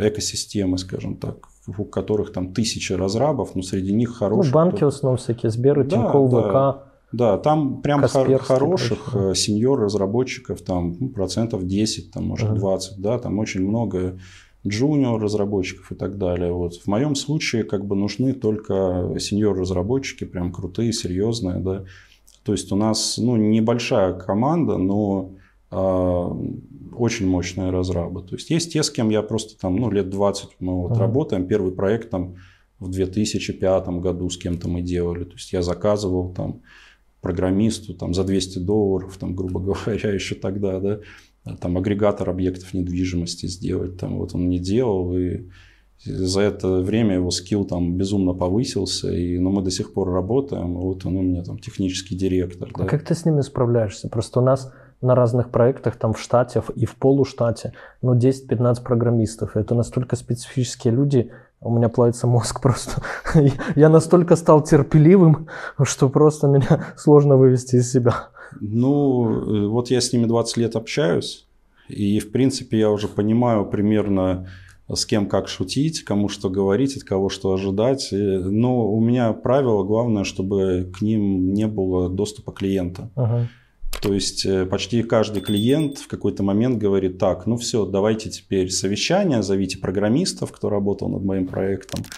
экосистемы, 0.00 0.78
скажем 0.78 1.16
так, 1.16 1.36
у 1.78 1.84
которых 1.84 2.32
там 2.32 2.52
тысячи 2.52 2.92
разрабов, 2.92 3.54
но 3.54 3.62
среди 3.62 3.92
них 3.92 4.08
Ну, 4.08 4.14
хороших. 4.16 4.52
банки 4.52 4.76
кто- 4.76 4.86
в 4.86 4.88
основном 4.88 5.16
всякие, 5.18 5.50
Сберы, 5.50 5.84
Да, 5.84 5.90
Тинькофф, 5.96 6.30
да. 6.32 6.42
ВК. 6.42 6.86
Да, 7.16 7.38
там 7.38 7.80
прям 7.82 8.02
хор- 8.06 8.38
хороших 8.38 9.04
прочее. 9.12 9.30
э, 9.30 9.34
сеньор-разработчиков, 9.34 10.60
там 10.62 10.96
ну, 11.00 11.08
процентов 11.08 11.66
10, 11.66 12.10
там, 12.10 12.24
может, 12.26 12.50
Ага. 12.50 12.58
20, 12.60 12.98
да, 13.00 13.18
там 13.18 13.38
очень 13.38 13.66
много 13.66 14.18
джуниор-разработчиков 14.66 15.92
и 15.92 15.94
так 15.94 16.18
далее. 16.18 16.52
Вот. 16.52 16.74
В 16.74 16.86
моем 16.86 17.14
случае 17.14 17.64
как 17.64 17.86
бы 17.86 17.96
нужны 17.96 18.32
только 18.32 19.14
сеньор-разработчики, 19.18 20.24
прям 20.24 20.52
крутые, 20.52 20.92
серьезные, 20.92 21.58
да. 21.60 21.84
То 22.44 22.52
есть 22.52 22.70
у 22.72 22.76
нас, 22.76 23.18
ну, 23.18 23.36
небольшая 23.36 24.12
команда, 24.12 24.76
но 24.76 25.32
а, 25.70 26.28
очень 26.96 27.26
мощная 27.28 27.70
разраба. 27.72 28.22
То 28.22 28.36
есть 28.36 28.50
есть 28.50 28.72
те, 28.72 28.82
с 28.82 28.90
кем 28.90 29.10
я 29.10 29.22
просто 29.22 29.58
там, 29.58 29.76
ну, 29.76 29.90
лет 29.90 30.10
20 30.10 30.50
мы 30.60 30.80
вот 30.82 30.92
Ага. 30.92 31.00
работаем. 31.00 31.46
Первый 31.46 31.72
проект 31.72 32.10
там 32.10 32.36
в 32.78 32.88
2005 32.90 33.88
году 34.00 34.30
с 34.30 34.36
кем-то 34.38 34.68
мы 34.68 34.82
делали. 34.82 35.24
То 35.24 35.32
есть 35.32 35.52
я 35.52 35.62
заказывал 35.62 36.32
там 36.34 36.60
программисту 37.26 37.94
там 37.94 38.14
за 38.14 38.22
200 38.22 38.60
долларов, 38.60 39.16
там, 39.18 39.34
грубо 39.34 39.60
говоря, 39.84 40.12
еще 40.12 40.36
тогда, 40.36 40.78
да, 40.80 41.00
там 41.60 41.76
агрегатор 41.76 42.30
объектов 42.30 42.72
недвижимости 42.72 43.46
сделать, 43.46 43.98
там 43.98 44.18
вот 44.18 44.34
он 44.34 44.48
не 44.48 44.60
делал, 44.60 45.16
и 45.16 45.48
за 46.04 46.42
это 46.42 46.80
время 46.82 47.14
его 47.14 47.30
скилл 47.30 47.64
там 47.64 47.96
безумно 47.96 48.32
повысился, 48.32 49.10
и, 49.12 49.38
но 49.38 49.50
мы 49.50 49.62
до 49.62 49.70
сих 49.70 49.92
пор 49.92 50.10
работаем, 50.10 50.74
и 50.74 50.82
вот 50.82 51.04
он 51.04 51.16
у 51.16 51.22
меня 51.22 51.42
там 51.42 51.58
технический 51.58 52.16
директор. 52.16 52.68
А 52.74 52.78
да. 52.78 52.86
как 52.86 53.04
ты 53.04 53.14
с 53.14 53.24
ними 53.24 53.40
справляешься? 53.40 54.08
Просто 54.08 54.40
у 54.40 54.44
нас 54.44 54.72
на 55.00 55.14
разных 55.14 55.50
проектах, 55.50 55.96
там 55.96 56.12
в 56.12 56.20
штате 56.20 56.62
и 56.74 56.86
в 56.86 56.94
полуштате, 56.94 57.72
ну, 58.02 58.16
10-15 58.16 58.82
программистов. 58.82 59.56
Это 59.56 59.74
настолько 59.74 60.16
специфические 60.16 60.94
люди, 60.94 61.30
у 61.60 61.76
меня 61.76 61.88
плавится 61.88 62.26
мозг 62.26 62.60
просто. 62.62 63.02
Я 63.74 63.88
настолько 63.88 64.36
стал 64.36 64.62
терпеливым, 64.62 65.48
что 65.82 66.08
просто 66.08 66.46
меня 66.46 66.86
сложно 66.96 67.36
вывести 67.36 67.76
из 67.76 67.90
себя. 67.90 68.28
Ну, 68.60 69.64
э, 69.64 69.66
вот 69.68 69.90
я 69.90 70.00
с 70.00 70.12
ними 70.12 70.26
20 70.26 70.56
лет 70.58 70.76
общаюсь, 70.76 71.46
и, 71.88 72.18
в 72.20 72.32
принципе, 72.32 72.78
я 72.78 72.90
уже 72.90 73.08
понимаю 73.08 73.64
примерно, 73.66 74.48
с 74.92 75.04
кем 75.04 75.26
как 75.28 75.48
шутить, 75.48 76.02
кому 76.04 76.28
что 76.28 76.48
говорить, 76.48 76.96
от 76.96 77.02
кого 77.02 77.28
что 77.28 77.52
ожидать. 77.52 78.08
И- 78.12 78.16
Но 78.16 78.88
у 78.88 79.00
меня 79.00 79.32
правило 79.32 79.82
главное, 79.84 80.24
чтобы 80.24 80.90
к 80.96 81.02
ним 81.02 81.52
не 81.52 81.66
было 81.66 82.08
доступа 82.08 82.52
клиента. 82.52 83.10
Ага. 83.16 83.48
То 84.00 84.12
есть 84.12 84.44
э, 84.44 84.66
почти 84.66 85.02
каждый 85.02 85.42
клиент 85.42 85.98
в 85.98 86.08
какой-то 86.08 86.42
момент 86.42 86.78
говорит, 86.78 87.18
так, 87.18 87.46
ну 87.46 87.56
все, 87.56 87.86
давайте 87.86 88.30
теперь 88.30 88.70
совещание, 88.70 89.42
зовите 89.42 89.78
программистов, 89.78 90.52
кто 90.52 90.68
работал 90.68 91.08
над 91.08 91.24
моим 91.24 91.46
проектом. 91.46 92.04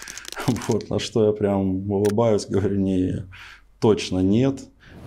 Вот, 0.68 0.88
на 0.88 0.98
что 0.98 1.26
я 1.26 1.32
прям 1.32 1.90
улыбаюсь, 1.90 2.46
говорю, 2.46 2.76
не, 2.76 3.26
точно 3.80 4.20
нет. 4.20 4.60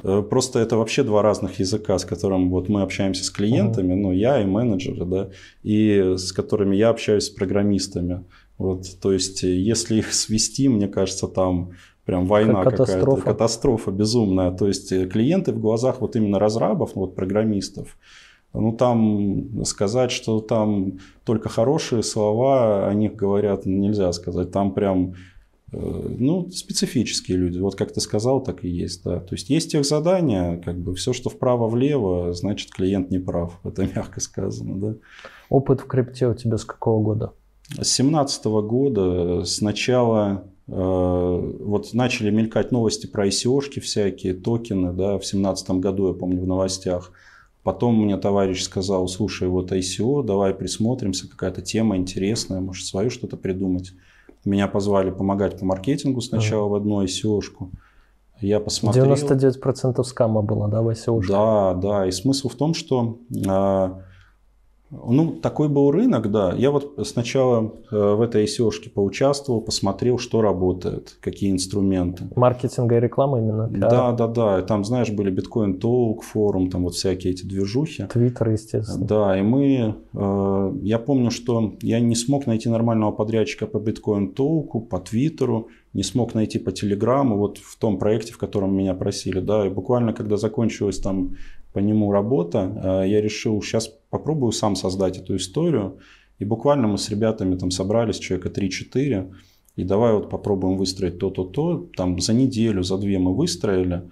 Э, 0.03 0.22
Просто 0.27 0.60
это 0.60 0.77
вообще 0.77 1.03
два 1.03 1.22
разных 1.22 1.60
языка, 1.60 1.98
с 1.98 2.06
которым 2.06 2.49
вот 2.49 2.69
мы 2.69 2.81
общаемся 2.81 3.23
с 3.23 3.30
клиентами, 3.30 3.93
ну 3.93 4.11
я 4.11 4.41
и 4.41 4.45
менеджеры, 4.45 5.06
да, 5.06 5.30
и 5.64 6.15
с 6.18 6.31
которыми 6.31 6.76
я 6.76 6.89
общаюсь 6.89 7.26
с 7.26 7.30
программистами. 7.30 8.26
Вот, 8.57 8.85
то 9.02 9.11
есть, 9.11 9.41
если 9.43 9.98
их 9.98 10.14
свести, 10.14 10.69
мне 10.69 10.88
кажется, 10.88 11.27
там 11.27 11.72
прям 12.06 12.26
война 12.26 12.64
какая-то, 12.64 12.86
катастрофа. 12.86 13.22
катастрофа 13.22 13.91
безумная. 13.91 14.52
То 14.52 14.68
есть 14.68 14.91
э, 14.91 15.07
клиенты 15.07 15.52
в 15.52 15.60
глазах 15.60 16.02
вот 16.02 16.15
именно 16.15 16.40
разрабов, 16.40 16.95
ну, 16.95 17.02
вот 17.02 17.15
программистов, 17.15 17.98
ну 18.53 18.73
там 18.73 19.64
сказать, 19.65 20.11
что 20.11 20.41
там 20.41 20.99
только 21.23 21.49
хорошие 21.49 22.03
слова 22.03 22.88
о 22.88 22.94
них 22.94 23.15
говорят, 23.15 23.65
нельзя 23.65 24.11
сказать. 24.11 24.52
Там 24.52 24.73
прям 24.73 25.14
э, 25.72 25.78
ну, 25.78 26.49
специфические 26.49 27.38
люди. 27.38 27.60
Вот 27.60 27.76
как 27.76 27.94
ты 27.94 28.02
сказал, 28.02 28.41
так 28.44 28.65
и 28.65 28.69
есть, 28.69 29.03
да. 29.03 29.19
То 29.19 29.36
есть 29.36 29.49
есть 29.49 29.73
их 29.73 29.86
задания, 29.86 30.57
как 30.57 30.78
бы 30.78 30.94
все, 30.95 31.14
что 31.14 31.30
вправо-влево, 31.30 32.34
значит 32.34 32.72
клиент 32.72 33.10
не 33.10 33.19
прав. 33.19 33.60
Это 33.64 33.84
мягко 33.84 34.19
сказано, 34.19 34.76
да. 34.76 34.95
Опыт 35.49 35.82
в 35.82 35.86
крипте 35.86 36.28
у 36.28 36.34
тебя 36.34 36.57
с 36.57 36.65
какого 36.65 37.03
года? 37.03 37.34
С 37.69 37.95
2017 37.95 38.45
года 38.45 39.45
сначала 39.45 40.44
э, 40.68 40.72
вот 41.72 41.93
начали 41.93 42.30
мелькать 42.30 42.72
новости 42.72 43.07
про 43.07 43.27
ICO-шки 43.27 43.80
всякие, 43.80 44.34
токены, 44.34 44.93
да, 44.93 45.14
в 45.14 45.22
2017 45.22 45.72
году, 45.72 46.10
я 46.10 46.14
помню, 46.14 46.41
в 46.41 46.48
новостях. 46.48 47.11
Потом 47.64 48.03
мне 48.03 48.18
товарищ 48.18 48.64
сказал, 48.64 49.07
слушай, 49.07 49.48
вот 49.48 49.72
ICO, 49.72 50.23
давай 50.23 50.53
присмотримся, 50.53 51.30
какая-то 51.30 51.61
тема 51.61 51.95
интересная, 51.95 52.60
может, 52.60 52.85
свою 52.85 53.10
что-то 53.10 53.38
придумать. 53.38 53.93
Меня 54.43 54.68
позвали 54.68 55.11
помогать 55.11 55.60
по 55.60 55.65
маркетингу 55.65 56.22
сначала 56.22 56.68
в 56.68 56.76
одну 56.76 57.03
ICO-шку. 57.03 57.69
Я 58.41 58.60
посмотрел. 58.60 59.06
99% 59.14 60.03
скама 60.03 60.41
было, 60.41 60.68
да, 60.68 60.81
в 60.81 60.89
ICO? 60.89 61.22
Да, 61.27 61.73
да. 61.76 62.07
И 62.07 62.11
смысл 62.11 62.49
в 62.49 62.56
том, 62.56 62.73
что 62.73 63.19
а, 63.48 64.02
ну, 64.91 65.31
такой 65.31 65.69
был 65.69 65.89
рынок, 65.89 66.30
да. 66.31 66.53
Я 66.53 66.69
вот 66.69 67.07
сначала 67.07 67.73
э, 67.91 68.13
в 68.13 68.22
этой 68.22 68.43
ICO-шке 68.43 68.89
поучаствовал, 68.89 69.61
посмотрел, 69.61 70.18
что 70.18 70.41
работает, 70.41 71.18
какие 71.22 71.51
инструменты. 71.51 72.26
Маркетинга 72.35 72.97
и 72.97 72.99
реклама 72.99 73.39
именно? 73.39 73.69
пиар? 73.69 73.89
Да, 73.89 74.11
да, 74.11 74.27
да. 74.27 74.59
И 74.59 74.65
Там, 74.65 74.84
знаешь, 74.84 75.09
были 75.09 75.31
биткоин 75.31 75.80
толк, 75.80 76.23
форум, 76.23 76.69
там 76.69 76.84
вот 76.84 76.95
всякие 76.95 77.31
эти 77.31 77.45
движухи. 77.45 78.05
Твиттер, 78.11 78.49
естественно. 78.49 79.05
Да, 79.05 79.39
и 79.39 79.41
мы, 79.41 79.95
э, 80.13 80.73
я 80.81 80.99
помню, 80.99 81.31
что 81.31 81.73
я 81.81 82.01
не 82.01 82.15
смог 82.15 82.45
найти 82.45 82.68
нормального 82.68 83.11
подрядчика 83.11 83.68
по 83.68 83.80
биткоин 83.80 84.34
толку, 84.34 84.81
по 84.81 84.99
твиттеру, 84.99 85.69
не 85.93 86.03
смог 86.03 86.34
найти 86.35 86.59
по 86.59 86.72
телеграмму, 86.72 87.38
вот 87.38 87.57
в 87.57 87.77
том 87.77 87.97
проекте, 87.97 88.34
в 88.34 88.38
котором 88.38 88.76
меня 88.76 88.93
просили, 88.93 89.39
да, 89.39 89.65
и 89.65 89.69
буквально, 89.69 90.13
когда 90.13 90.38
закончилась 90.38 90.99
там 90.99 91.35
по 91.73 91.80
нему 91.80 92.11
работа, 92.11 93.02
э, 93.03 93.10
я 93.10 93.22
решил, 93.22 93.61
сейчас 93.61 93.88
попробую 94.10 94.52
сам 94.52 94.76
создать 94.76 95.18
эту 95.18 95.35
историю, 95.35 95.98
и 96.39 96.45
буквально 96.45 96.88
мы 96.88 96.98
с 96.98 97.10
ребятами 97.10 97.56
там 97.56 97.72
собрались, 97.72 98.19
человека 98.19 98.49
3-4, 98.49 99.31
и 99.77 99.84
давай 99.84 100.14
вот 100.14 100.30
попробуем 100.30 100.77
выстроить 100.77 101.18
то-то-то, 101.19 101.89
там 101.95 102.19
за 102.19 102.34
неделю, 102.34 102.84
за 102.84 102.98
две 102.98 103.19
мы 103.19 103.35
выстроили, 103.35 104.03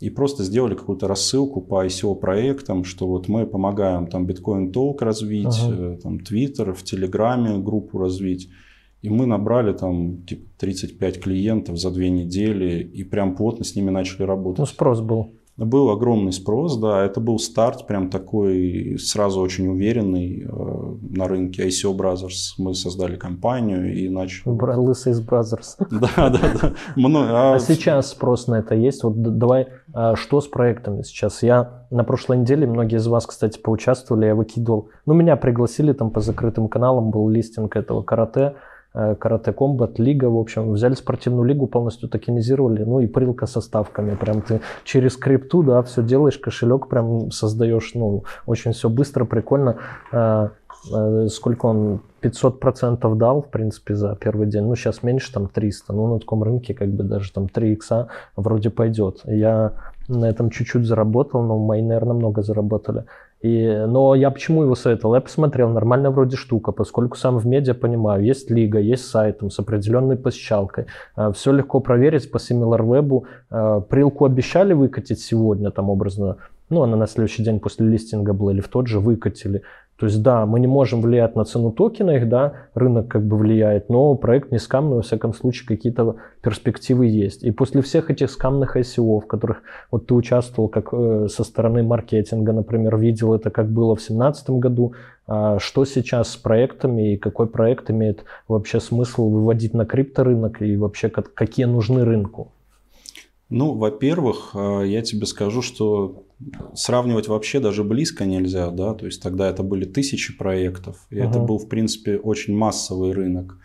и 0.00 0.10
просто 0.10 0.44
сделали 0.44 0.74
какую-то 0.74 1.08
рассылку 1.08 1.60
по 1.60 1.84
ICO 1.84 2.14
проектам, 2.14 2.84
что 2.84 3.06
вот 3.06 3.28
мы 3.28 3.46
помогаем 3.46 4.06
там 4.06 4.26
биткоин 4.26 4.70
толк 4.70 5.02
развить, 5.02 5.58
Ага. 5.64 5.74
э, 5.94 5.98
там 6.02 6.18
Twitter, 6.18 6.72
в 6.72 6.82
Телеграме 6.84 7.58
группу 7.58 7.98
развить. 7.98 8.48
И 9.02 9.10
мы 9.10 9.26
набрали 9.26 9.72
там 9.72 10.22
типа 10.24 10.48
35 10.58 11.20
клиентов 11.20 11.78
за 11.78 11.90
две 11.90 12.10
недели 12.10 12.82
и 12.82 13.04
прям 13.04 13.36
плотно 13.36 13.64
с 13.64 13.76
ними 13.76 13.90
начали 13.90 14.22
работать. 14.24 14.58
Ну, 14.58 14.66
спрос 14.66 15.00
был. 15.00 15.32
Был 15.58 15.90
огромный 15.90 16.32
спрос, 16.32 16.76
да, 16.78 17.04
это 17.04 17.20
был 17.20 17.40
старт 17.40 17.86
прям 17.88 18.10
такой 18.10 18.96
сразу 18.98 19.40
очень 19.40 19.66
уверенный 19.66 20.44
э, 20.48 20.96
на 21.16 21.26
рынке 21.26 21.66
ICO 21.66 21.96
Brothers. 21.96 22.54
Мы 22.58 22.74
создали 22.74 23.16
компанию 23.16 23.92
и 23.92 24.08
начали. 24.08 24.48
Бра- 24.54 24.76
Лысый 24.76 25.12
из 25.12 25.20
Brazzers. 25.20 25.76
Да, 25.90 26.08
да, 26.30 26.38
да. 26.62 26.72
Мно- 26.94 27.54
А 27.54 27.58
сейчас 27.58 28.10
спрос 28.10 28.46
на 28.46 28.60
это 28.60 28.76
есть? 28.76 29.02
Вот 29.02 29.20
давай, 29.20 29.66
а, 29.92 30.14
что 30.14 30.40
с 30.40 30.46
проектами 30.46 31.02
сейчас? 31.02 31.42
Я 31.42 31.86
на 31.90 32.04
прошлой 32.04 32.38
неделе, 32.38 32.66
многие 32.68 32.96
из 32.96 33.06
вас, 33.08 33.26
кстати, 33.26 33.58
поучаствовали, 33.58 34.26
я 34.26 34.34
выкидывал. 34.36 34.90
Ну, 35.06 35.14
меня 35.14 35.34
пригласили 35.36 35.92
там 35.92 36.10
по 36.10 36.20
закрытым 36.20 36.68
каналам, 36.68 37.10
был 37.10 37.28
листинг 37.28 37.74
этого 37.74 38.02
карате, 38.02 38.54
Karate 39.18 39.52
Combat, 39.52 39.98
лига, 39.98 40.26
в 40.26 40.38
общем, 40.38 40.72
взяли 40.72 40.94
спортивную 40.94 41.44
лигу, 41.44 41.66
полностью 41.66 42.08
токенизировали, 42.08 42.84
ну 42.84 43.00
и 43.00 43.06
приложка 43.06 43.46
со 43.46 43.60
ставками, 43.60 44.14
прям 44.14 44.42
ты 44.42 44.60
через 44.84 45.16
крипту, 45.16 45.62
да, 45.62 45.82
все 45.82 46.02
делаешь, 46.02 46.38
кошелек 46.38 46.88
прям 46.88 47.30
создаешь, 47.30 47.92
ну, 47.94 48.24
очень 48.46 48.72
все 48.72 48.88
быстро, 48.88 49.24
прикольно. 49.24 49.76
Э, 50.12 50.48
э, 50.94 51.28
Сколько 51.28 51.66
он, 51.66 52.00
500% 52.22 53.14
дал, 53.14 53.42
в 53.42 53.48
принципе, 53.48 53.94
за 53.94 54.16
первый 54.16 54.46
день, 54.46 54.64
ну, 54.64 54.74
сейчас 54.74 55.02
меньше, 55.02 55.32
там, 55.32 55.48
300, 55.48 55.92
ну, 55.92 56.14
на 56.14 56.18
таком 56.18 56.42
рынке, 56.42 56.74
как 56.74 56.88
бы, 56.88 57.04
даже 57.04 57.32
там 57.32 57.48
3 57.48 57.72
икса 57.72 58.08
вроде 58.36 58.70
пойдет. 58.70 59.20
Я 59.24 59.72
на 60.08 60.24
этом 60.24 60.50
чуть-чуть 60.50 60.86
заработал, 60.86 61.42
но 61.42 61.58
мои, 61.58 61.82
наверное, 61.82 62.14
много 62.14 62.42
заработали. 62.42 63.04
И, 63.40 63.84
но 63.86 64.16
я 64.16 64.30
почему 64.30 64.64
его 64.64 64.74
советовал? 64.74 65.14
Я 65.14 65.20
посмотрел, 65.20 65.68
нормальная 65.68 66.10
вроде 66.10 66.36
штука, 66.36 66.72
поскольку 66.72 67.16
сам 67.16 67.38
в 67.38 67.46
медиа 67.46 67.74
понимаю, 67.74 68.24
есть 68.24 68.50
лига, 68.50 68.80
есть 68.80 69.04
сайт 69.04 69.38
там, 69.38 69.50
с 69.50 69.58
определенной 69.60 70.16
посещалкой, 70.16 70.86
все 71.34 71.52
легко 71.52 71.78
проверить 71.80 72.30
по 72.30 72.38
SimilarWeb. 72.38 73.22
Э, 73.50 73.80
Прилку 73.88 74.24
обещали 74.24 74.72
выкатить 74.72 75.20
сегодня, 75.20 75.70
там 75.70 75.88
образно, 75.88 76.38
ну, 76.68 76.82
она 76.82 76.96
на 76.96 77.06
следующий 77.06 77.44
день 77.44 77.60
после 77.60 77.86
листинга 77.86 78.32
была, 78.32 78.52
или 78.52 78.60
в 78.60 78.68
тот 78.68 78.88
же 78.88 79.00
выкатили. 79.00 79.62
То 79.98 80.06
есть, 80.06 80.22
да, 80.22 80.46
мы 80.46 80.60
не 80.60 80.68
можем 80.68 81.02
влиять 81.02 81.34
на 81.34 81.44
цену 81.44 81.72
токена 81.72 82.12
их, 82.12 82.28
да, 82.28 82.52
рынок 82.74 83.08
как 83.08 83.26
бы 83.26 83.36
влияет, 83.36 83.88
но 83.88 84.14
проект 84.14 84.52
не 84.52 84.58
скамный, 84.58 84.96
во 84.96 85.02
всяком 85.02 85.34
случае, 85.34 85.66
какие-то 85.66 86.16
перспективы 86.40 87.06
есть. 87.06 87.42
И 87.42 87.50
после 87.50 87.82
всех 87.82 88.08
этих 88.08 88.30
скамных 88.30 88.76
ICO, 88.76 89.20
в 89.20 89.26
которых 89.26 89.62
вот 89.90 90.06
ты 90.06 90.14
участвовал 90.14 90.68
как 90.68 90.90
э, 90.92 91.26
со 91.28 91.42
стороны 91.42 91.82
маркетинга, 91.82 92.52
например, 92.52 92.96
видел 92.96 93.34
это, 93.34 93.50
как 93.50 93.72
было 93.72 93.96
в 93.96 93.98
2017 93.98 94.50
году, 94.50 94.92
а 95.26 95.58
что 95.58 95.84
сейчас 95.84 96.30
с 96.30 96.36
проектами 96.36 97.14
и 97.14 97.16
какой 97.16 97.48
проект 97.48 97.90
имеет 97.90 98.24
вообще 98.46 98.78
смысл 98.78 99.28
выводить 99.28 99.74
на 99.74 99.84
крипторынок 99.84 100.62
и 100.62 100.76
вообще 100.76 101.08
как- 101.08 101.34
какие 101.34 101.66
нужны 101.66 102.04
рынку? 102.04 102.52
Ну, 103.50 103.74
во-первых, 103.74 104.52
э, 104.54 104.82
я 104.86 105.02
тебе 105.02 105.26
скажу, 105.26 105.60
что 105.60 106.22
сравнивать 106.74 107.28
вообще 107.28 107.60
даже 107.60 107.84
близко 107.84 108.24
нельзя, 108.24 108.70
да, 108.70 108.94
то 108.94 109.06
есть 109.06 109.22
тогда 109.22 109.48
это 109.48 109.62
были 109.62 109.84
тысячи 109.84 110.36
проектов, 110.36 111.06
и 111.10 111.16
uh-huh. 111.16 111.28
это 111.28 111.38
был, 111.40 111.58
в 111.58 111.68
принципе, 111.68 112.16
очень 112.16 112.56
массовый 112.56 113.12
рынок. 113.12 113.58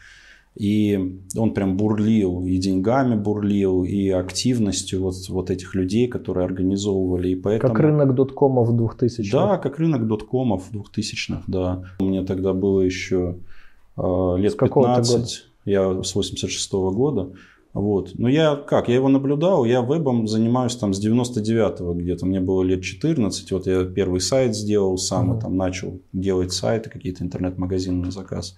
И 0.55 1.19
он 1.35 1.53
прям 1.55 1.77
бурлил, 1.77 2.45
и 2.45 2.57
деньгами 2.57 3.15
бурлил, 3.15 3.83
и 3.83 4.09
активностью 4.09 5.01
вот, 5.01 5.15
вот 5.29 5.49
этих 5.49 5.73
людей, 5.73 6.07
которые 6.07 6.45
организовывали. 6.45 7.29
И 7.29 7.35
поэтому... 7.35 7.73
Как 7.73 7.81
рынок 7.81 8.13
доткомов 8.13 8.69
в 8.69 8.79
2000-х. 8.79 9.31
Да, 9.31 9.57
как 9.57 9.79
рынок 9.79 10.07
доткомов 10.07 10.69
в 10.69 10.75
2000-х, 10.75 11.41
да. 11.47 11.83
Мне 11.99 12.23
тогда 12.23 12.53
было 12.53 12.81
еще 12.81 13.37
э, 13.97 14.35
лет 14.37 14.51
с 14.51 14.55
15. 14.55 15.11
Года? 15.11 15.27
Я 15.65 16.03
с 16.03 16.13
86 16.13 16.73
-го 16.73 16.91
года. 16.91 17.31
Вот. 17.73 18.11
Но 18.19 18.29
я 18.29 18.55
как, 18.55 18.87
я 18.87 18.95
его 18.95 19.09
наблюдал, 19.09 19.65
я 19.65 19.81
вебом 19.81 20.27
занимаюсь 20.27 20.75
там 20.75 20.93
с 20.93 21.03
99-го 21.03 21.93
где-то, 21.93 22.25
мне 22.25 22.39
было 22.39 22.61
лет 22.61 22.83
14, 22.83 23.51
вот 23.51 23.65
я 23.65 23.83
первый 23.83 24.21
сайт 24.21 24.55
сделал 24.55 24.97
сам, 24.97 25.33
uh-huh. 25.33 25.41
там 25.41 25.57
начал 25.57 25.99
делать 26.13 26.53
сайты, 26.53 26.91
какие-то 26.91 27.23
интернет-магазины 27.23 28.05
на 28.05 28.11
заказ. 28.11 28.55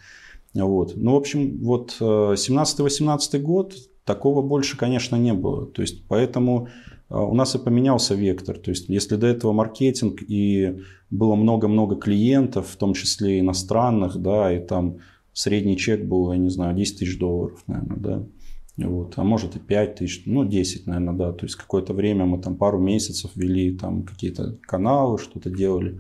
Вот. 0.53 0.93
Ну, 0.95 1.13
в 1.13 1.15
общем, 1.15 1.59
вот 1.61 1.95
17-18 1.99 3.19
э, 3.31 3.39
год 3.39 3.75
такого 4.05 4.41
больше, 4.41 4.77
конечно, 4.77 5.15
не 5.15 5.33
было. 5.33 5.65
То 5.65 5.81
есть, 5.81 6.05
поэтому 6.07 6.67
э, 7.09 7.15
у 7.17 7.33
нас 7.33 7.55
и 7.55 7.59
поменялся 7.59 8.15
вектор. 8.15 8.57
То 8.57 8.71
есть, 8.71 8.89
если 8.89 9.15
до 9.15 9.27
этого 9.27 9.51
маркетинг 9.51 10.21
и 10.27 10.81
было 11.09 11.35
много-много 11.35 11.95
клиентов, 11.95 12.67
в 12.67 12.77
том 12.77 12.93
числе 12.93 13.39
иностранных, 13.39 14.17
да, 14.17 14.51
и 14.51 14.65
там 14.65 14.99
средний 15.33 15.77
чек 15.77 16.05
был, 16.05 16.31
я 16.31 16.37
не 16.37 16.49
знаю, 16.49 16.75
10 16.75 16.99
тысяч 16.99 17.19
долларов, 17.19 17.61
наверное, 17.67 17.97
да. 17.97 18.23
Вот, 18.77 19.13
а 19.15 19.23
может 19.23 19.55
и 19.55 19.59
5 19.59 19.95
тысяч, 19.95 20.23
ну 20.25 20.43
10, 20.43 20.87
наверное, 20.87 21.13
да. 21.13 21.31
То 21.31 21.45
есть 21.45 21.55
какое-то 21.55 21.93
время 21.93 22.25
мы 22.25 22.41
там 22.41 22.57
пару 22.57 22.77
месяцев 22.77 23.31
вели 23.35 23.75
там 23.77 24.03
какие-то 24.03 24.57
каналы, 24.61 25.17
что-то 25.17 25.49
делали. 25.49 25.99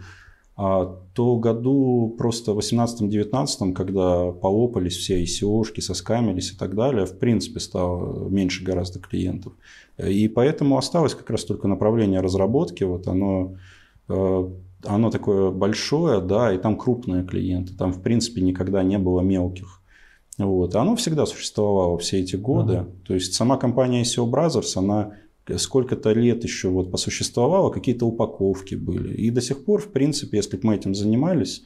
А 0.57 0.85
то 1.13 1.37
году 1.37 2.15
просто 2.17 2.53
в 2.53 2.59
18-19, 2.59 3.73
когда 3.73 4.31
полопались 4.31 4.95
все 4.95 5.21
ICO-шки, 5.21 5.81
соскамились 5.81 6.53
и 6.53 6.55
так 6.55 6.75
далее, 6.75 7.05
в 7.05 7.17
принципе 7.19 7.59
стало 7.59 8.29
меньше 8.29 8.63
гораздо 8.63 8.99
клиентов. 8.99 9.53
И 9.97 10.29
поэтому 10.29 10.77
осталось 10.77 11.13
как 11.13 11.29
раз 11.29 11.43
только 11.43 11.67
направление 11.67 12.21
разработки. 12.21 12.85
Вот 12.85 13.07
оно, 13.07 13.55
э, 14.07 14.49
оно 14.85 15.11
такое 15.11 15.51
большое, 15.51 16.21
да, 16.21 16.53
и 16.53 16.57
там 16.57 16.77
крупные 16.77 17.25
клиенты. 17.25 17.73
Там, 17.73 17.91
в 17.91 18.01
принципе, 18.01 18.41
никогда 18.41 18.81
не 18.83 18.97
было 18.97 19.19
мелких. 19.21 19.81
Вот. 20.37 20.75
Оно 20.75 20.95
всегда 20.95 21.25
существовало 21.25 21.97
все 21.97 22.19
эти 22.19 22.35
годы. 22.35 22.73
Uh-huh. 22.73 23.07
То 23.07 23.13
есть 23.13 23.33
сама 23.33 23.57
компания 23.57 24.01
ICO 24.01 24.29
Brothers, 24.29 24.77
она 24.77 25.13
сколько-то 25.57 26.11
лет 26.11 26.43
еще 26.43 26.69
вот 26.69 26.91
посуществовало, 26.91 27.69
какие-то 27.69 28.05
упаковки 28.05 28.75
были. 28.75 29.15
И 29.15 29.29
до 29.29 29.41
сих 29.41 29.63
пор, 29.63 29.81
в 29.81 29.91
принципе, 29.91 30.37
если 30.37 30.57
бы 30.57 30.67
мы 30.67 30.75
этим 30.75 30.95
занимались, 30.95 31.63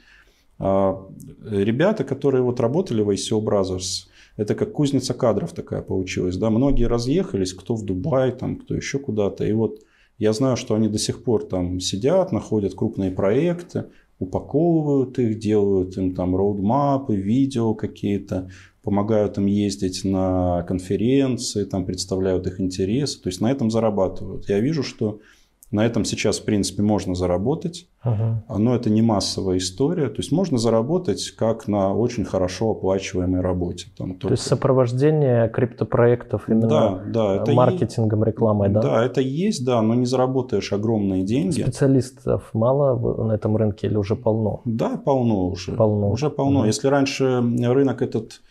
а, 0.59 1.07
ребята, 1.49 2.03
которые 2.03 2.43
вот 2.43 2.59
работали 2.59 3.01
в 3.01 3.09
ICO 3.09 3.41
Brothers, 3.41 4.07
это 4.37 4.55
как 4.55 4.73
кузница 4.73 5.13
кадров 5.13 5.53
такая 5.53 5.81
получилась. 5.81 6.37
Да? 6.37 6.49
Многие 6.49 6.85
разъехались, 6.85 7.53
кто 7.53 7.75
в 7.75 7.85
Дубай, 7.85 8.31
там, 8.31 8.57
кто 8.57 8.75
еще 8.75 8.99
куда-то. 8.99 9.45
И 9.45 9.53
вот 9.53 9.79
я 10.17 10.33
знаю, 10.33 10.57
что 10.57 10.75
они 10.75 10.89
до 10.89 10.97
сих 10.97 11.23
пор 11.23 11.45
там 11.45 11.79
сидят, 11.79 12.31
находят 12.31 12.75
крупные 12.75 13.11
проекты, 13.11 13.85
упаковывают 14.19 15.17
их, 15.17 15.39
делают 15.39 15.97
им 15.97 16.13
там 16.13 16.35
роудмапы, 16.35 17.15
видео 17.15 17.73
какие-то, 17.73 18.49
помогают 18.83 19.37
им 19.37 19.45
ездить 19.45 20.03
на 20.03 20.63
конференции, 20.63 21.63
там 21.63 21.85
представляют 21.85 22.45
их 22.47 22.59
интересы, 22.59 23.21
то 23.21 23.29
есть 23.29 23.41
на 23.41 23.51
этом 23.51 23.71
зарабатывают. 23.71 24.49
Я 24.49 24.59
вижу, 24.59 24.83
что 24.83 25.19
на 25.71 25.85
этом 25.85 26.03
сейчас, 26.03 26.39
в 26.39 26.45
принципе, 26.45 26.81
можно 26.81 27.13
заработать, 27.13 27.87
ага. 28.01 28.43
но 28.49 28.75
это 28.75 28.89
не 28.89 29.03
массовая 29.03 29.57
история. 29.57 30.09
То 30.09 30.17
есть 30.17 30.31
можно 30.31 30.57
заработать 30.57 31.31
как 31.37 31.67
на 31.67 31.93
очень 31.93 32.25
хорошо 32.25 32.71
оплачиваемой 32.71 33.41
работе. 33.41 33.87
Там, 33.97 34.15
только... 34.15 34.27
То 34.27 34.33
есть 34.33 34.43
сопровождение 34.43 35.47
криптопроектов 35.49 36.49
именно 36.49 36.67
да, 36.67 37.03
да, 37.05 37.35
это 37.35 37.51
маркетингом, 37.51 38.23
рекламой, 38.23 38.69
да? 38.69 38.81
Да, 38.81 39.05
это 39.05 39.21
есть, 39.21 39.63
да, 39.63 39.81
но 39.81 39.93
не 39.93 40.05
заработаешь 40.05 40.73
огромные 40.73 41.23
деньги. 41.23 41.61
Специалистов 41.61 42.49
мало 42.53 43.25
на 43.25 43.33
этом 43.33 43.55
рынке 43.55 43.87
или 43.87 43.95
уже 43.95 44.15
полно? 44.15 44.61
Да, 44.65 44.97
полно 44.97 45.49
уже. 45.49 45.73
Полно. 45.73 46.09
Уже 46.09 46.31
полно. 46.31 46.59
Угу. 46.59 46.67
Если 46.67 46.87
раньше 46.87 47.43
рынок 47.61 48.01
этот 48.01 48.41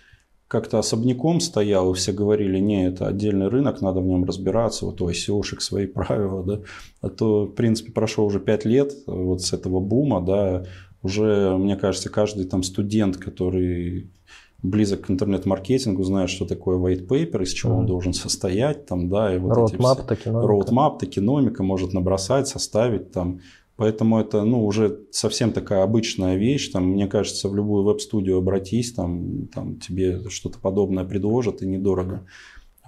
как-то 0.49 0.79
особняком 0.79 1.41
стоял, 1.41 1.93
и 1.93 1.95
все 1.95 2.13
говорили, 2.13 2.59
не, 2.59 2.89
это 2.89 3.07
отдельный 3.07 3.49
рынок, 3.49 3.83
надо 3.83 4.01
в 4.01 4.07
нем 4.07 4.25
разбираться, 4.25 4.87
вот 4.87 5.01
у 5.03 5.09
ICO-шек 5.09 5.61
свои 5.61 5.87
правила, 5.87 6.43
да, 6.43 6.61
а 7.03 7.11
то, 7.11 7.45
в 7.45 7.53
принципе, 7.53 7.93
прошло 7.93 8.25
уже 8.25 8.41
пять 8.41 8.65
лет 8.65 8.95
вот 9.07 9.43
с 9.43 9.53
этого 9.53 9.81
бума, 9.81 10.21
да, 10.23 10.65
уже, 11.03 11.57
мне 11.57 11.77
кажется, 11.77 12.09
каждый 12.09 12.47
там 12.47 12.63
студент, 12.63 13.19
который 13.19 14.11
близок 14.63 15.03
к 15.03 15.11
интернет-маркетингу, 15.11 16.03
знает, 16.03 16.31
что 16.31 16.45
такое 16.45 16.79
white 16.79 17.07
paper, 17.07 17.43
из 17.43 17.53
чего 17.53 17.75
mm-hmm. 17.75 17.79
он 17.79 17.87
должен 17.87 18.13
состоять, 18.13 18.87
там, 18.87 19.09
да, 19.09 19.33
и 19.33 19.39
вот 19.39 19.57
roadmap, 19.57 20.05
эти 20.11 20.21
все, 20.21 20.31
roadmap, 20.31 20.99
токеномика 20.99 21.63
может 21.63 21.93
набросать, 21.93 22.49
составить, 22.49 23.13
там, 23.13 23.41
Поэтому 23.79 24.19
это 24.19 24.43
ну, 24.43 24.67
уже 24.67 25.05
совсем 25.13 25.53
такая 25.53 25.85
обычная 25.85 26.35
вещь. 26.35 26.69
Там, 26.73 26.91
мне 26.91 27.07
кажется, 27.07 27.49
в 27.49 27.55
любую 27.55 27.85
веб-студию 27.85 28.39
обратись, 28.39 28.93
там, 28.93 29.47
там 29.55 29.79
тебе 29.79 30.29
что-то 30.31 30.59
подобное 30.59 31.05
предложат 31.05 31.63
и 31.63 31.67
недорого. 31.67 32.27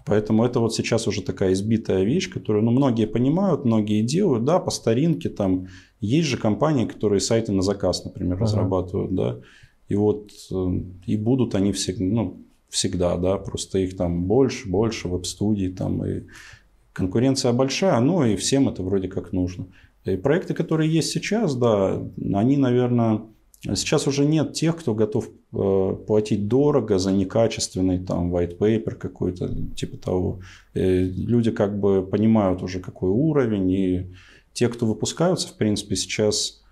Поэтому 0.05 0.45
это 0.45 0.59
вот 0.59 0.75
сейчас 0.75 1.07
уже 1.07 1.23
такая 1.23 1.53
избитая 1.53 2.03
вещь, 2.03 2.29
которую 2.29 2.65
ну, 2.65 2.73
многие 2.73 3.07
понимают, 3.07 3.65
многие 3.65 4.03
делают. 4.03 4.45
Да, 4.45 4.59
по 4.59 4.73
старинке 4.73 5.29
там 5.29 5.69
есть 6.01 6.27
же 6.27 6.37
компании, 6.37 6.87
которые 6.87 7.21
сайты 7.21 7.53
на 7.53 7.63
заказ, 7.63 8.05
например, 8.05 8.35
ага. 8.35 8.43
разрабатывают. 8.43 9.15
Да, 9.15 9.39
и 9.87 9.95
вот 9.95 10.33
э, 10.51 10.81
и 11.07 11.17
будут 11.17 11.55
они 11.55 11.71
всегда, 11.71 12.05
ну, 12.05 12.43
всегда, 12.69 13.17
да, 13.17 13.37
просто 13.39 13.79
их 13.79 13.97
там 13.97 14.25
больше, 14.25 14.69
больше 14.69 15.07
веб-студий 15.07 15.71
там 15.73 16.05
и 16.05 16.25
конкуренция 16.93 17.53
большая, 17.53 18.01
но 18.01 18.27
и 18.27 18.35
всем 18.35 18.69
это 18.69 18.83
вроде 18.83 19.07
как 19.07 19.33
нужно. 19.33 19.69
И 20.05 20.17
проекты, 20.17 20.55
которые 20.55 20.91
есть 20.91 21.11
сейчас, 21.11 21.55
да, 21.55 22.03
они, 22.33 22.57
наверное, 22.57 23.23
сейчас 23.63 24.07
уже 24.07 24.25
нет 24.25 24.55
тех, 24.55 24.77
кто 24.77 24.95
готов 24.95 25.29
э, 25.29 25.97
платить 26.07 26.49
дорого 26.49 26.99
за 26.99 27.13
некачественный 27.13 27.99
там 27.99 28.35
white 28.35 28.59
paper 28.59 28.95
какой-то, 28.95 29.55
типа 29.77 29.99
того. 29.99 30.41
И 30.75 30.81
люди 30.81 31.51
как 31.51 31.79
бы 31.79 32.03
понимают 32.03 32.63
уже 32.63 32.81
какой 32.81 33.11
уровень, 33.11 33.71
и 33.71 34.13
те, 34.53 34.69
кто 34.69 34.87
выпускаются, 34.87 35.49
в 35.49 35.57
принципе, 35.57 35.97
сейчас, 35.97 36.63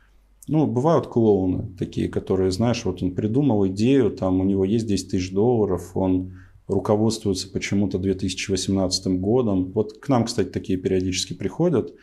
ну, 0.47 0.67
бывают 0.67 1.07
клоуны 1.07 1.69
такие, 1.79 2.09
которые, 2.09 2.51
знаешь, 2.51 2.85
вот 2.85 3.03
он 3.03 3.15
придумал 3.15 3.67
идею, 3.69 4.11
там 4.11 4.41
у 4.41 4.45
него 4.45 4.65
есть 4.65 4.87
10 4.87 5.11
тысяч 5.11 5.33
долларов, 5.33 5.91
он 5.95 6.33
руководствуется 6.67 7.51
почему-то 7.51 7.99
2018 7.99 9.21
годом. 9.21 9.73
Вот 9.73 9.99
к 9.99 10.09
нам, 10.09 10.25
кстати, 10.25 10.49
такие 10.49 10.79
периодически 10.79 11.35
приходят, 11.35 11.95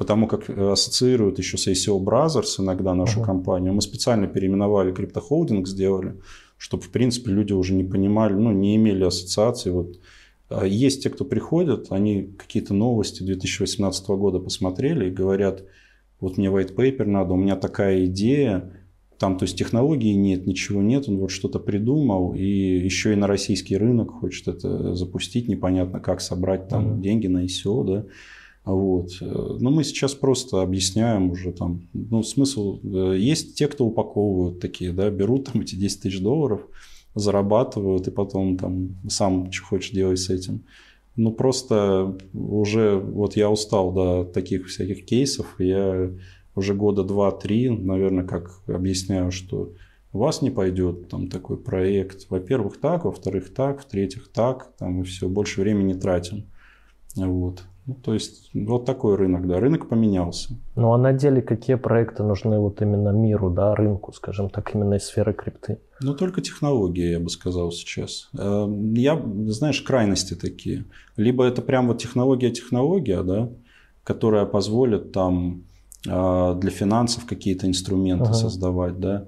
потому 0.00 0.26
как 0.26 0.48
э, 0.48 0.70
ассоциируют 0.72 1.38
еще 1.38 1.58
с 1.58 1.68
ACO 1.68 2.02
Brothers 2.02 2.58
иногда 2.58 2.94
нашу 2.94 3.20
uh-huh. 3.20 3.26
компанию. 3.26 3.74
Мы 3.74 3.82
специально 3.82 4.26
переименовали 4.26 4.92
криптохолдинг, 4.92 5.68
сделали, 5.68 6.14
чтобы, 6.56 6.84
в 6.84 6.88
принципе, 6.88 7.32
люди 7.32 7.52
уже 7.52 7.74
не 7.74 7.84
понимали, 7.84 8.32
ну, 8.32 8.50
не 8.50 8.76
имели 8.76 9.04
ассоциации. 9.04 9.68
Вот. 9.68 10.00
А 10.48 10.64
есть 10.64 11.02
те, 11.02 11.10
кто 11.10 11.26
приходят, 11.26 11.88
они 11.92 12.32
какие-то 12.38 12.72
новости 12.72 13.22
2018 13.22 14.08
года 14.08 14.38
посмотрели 14.38 15.08
и 15.08 15.10
говорят, 15.10 15.64
вот 16.18 16.38
мне 16.38 16.48
white 16.48 16.74
paper 16.74 17.04
надо, 17.04 17.34
у 17.34 17.36
меня 17.36 17.56
такая 17.56 18.06
идея, 18.06 18.72
там, 19.18 19.36
то 19.36 19.42
есть 19.42 19.58
технологии 19.58 20.14
нет, 20.14 20.46
ничего 20.46 20.80
нет, 20.80 21.10
он 21.10 21.18
вот 21.18 21.30
что-то 21.30 21.58
придумал, 21.58 22.32
и 22.32 22.42
еще 22.42 23.12
и 23.12 23.16
на 23.16 23.26
российский 23.26 23.76
рынок 23.76 24.12
хочет 24.12 24.48
это 24.48 24.94
запустить, 24.94 25.46
непонятно 25.46 26.00
как 26.00 26.22
собрать 26.22 26.68
там 26.68 26.86
mm-hmm. 26.86 27.00
деньги 27.02 27.26
на 27.26 27.44
ICO, 27.44 27.84
да. 27.84 28.06
Вот. 28.64 29.10
Но 29.20 29.70
мы 29.70 29.84
сейчас 29.84 30.14
просто 30.14 30.62
объясняем 30.62 31.30
уже 31.30 31.52
там, 31.52 31.88
ну, 31.92 32.22
смысл, 32.22 32.78
э, 32.82 33.16
есть 33.18 33.56
те, 33.56 33.66
кто 33.68 33.86
упаковывают 33.86 34.60
такие, 34.60 34.92
да, 34.92 35.10
берут 35.10 35.50
там 35.50 35.62
эти 35.62 35.74
10 35.74 36.02
тысяч 36.02 36.20
долларов, 36.20 36.60
зарабатывают, 37.14 38.06
и 38.06 38.10
потом 38.10 38.56
там 38.56 38.96
сам 39.08 39.50
что 39.50 39.64
хочешь 39.64 39.90
делать 39.90 40.18
с 40.18 40.30
этим. 40.30 40.64
Ну, 41.16 41.32
просто 41.32 42.16
уже, 42.32 42.96
вот 42.96 43.36
я 43.36 43.50
устал 43.50 43.92
до 43.92 44.24
таких 44.24 44.68
всяких 44.68 45.04
кейсов, 45.04 45.56
я 45.58 46.10
уже 46.54 46.74
года 46.74 47.02
два-три, 47.02 47.70
наверное, 47.70 48.24
как 48.24 48.62
объясняю, 48.66 49.32
что 49.32 49.72
у 50.12 50.18
вас 50.18 50.42
не 50.42 50.50
пойдет 50.50 51.08
там 51.08 51.28
такой 51.28 51.56
проект. 51.56 52.28
Во-первых, 52.30 52.78
так, 52.78 53.04
во-вторых, 53.04 53.52
так, 53.54 53.82
в-третьих, 53.82 54.28
так, 54.28 54.72
там 54.78 55.02
и 55.02 55.04
все, 55.04 55.28
больше 55.28 55.60
времени 55.60 55.94
тратим. 55.94 56.46
Вот. 57.16 57.62
Ну, 57.90 57.96
то 57.96 58.14
есть 58.14 58.50
вот 58.54 58.84
такой 58.84 59.16
рынок, 59.16 59.48
да, 59.48 59.58
рынок 59.58 59.88
поменялся. 59.88 60.54
Ну 60.76 60.92
а 60.92 60.98
на 60.98 61.12
деле 61.12 61.42
какие 61.42 61.74
проекты 61.74 62.22
нужны 62.22 62.60
вот 62.60 62.80
именно 62.82 63.08
миру, 63.08 63.50
да, 63.50 63.74
рынку, 63.74 64.12
скажем 64.12 64.48
так, 64.48 64.72
именно 64.72 64.94
из 64.94 65.06
сферы 65.06 65.32
крипты? 65.32 65.80
Ну 66.00 66.14
только 66.14 66.40
технологии, 66.40 67.10
я 67.10 67.18
бы 67.18 67.28
сказал 67.30 67.72
сейчас. 67.72 68.30
Эм, 68.38 68.94
я, 68.94 69.20
знаешь, 69.46 69.82
крайности 69.82 70.34
такие. 70.34 70.84
Либо 71.16 71.44
это 71.44 71.62
прям 71.62 71.88
вот 71.88 71.98
технология-технология, 71.98 73.24
да, 73.24 73.48
которая 74.04 74.46
позволит 74.46 75.10
там 75.10 75.64
а, 76.08 76.54
для 76.54 76.70
финансов 76.70 77.26
какие-то 77.26 77.66
инструменты 77.66 78.26
ага. 78.26 78.34
создавать, 78.34 79.00
да, 79.00 79.26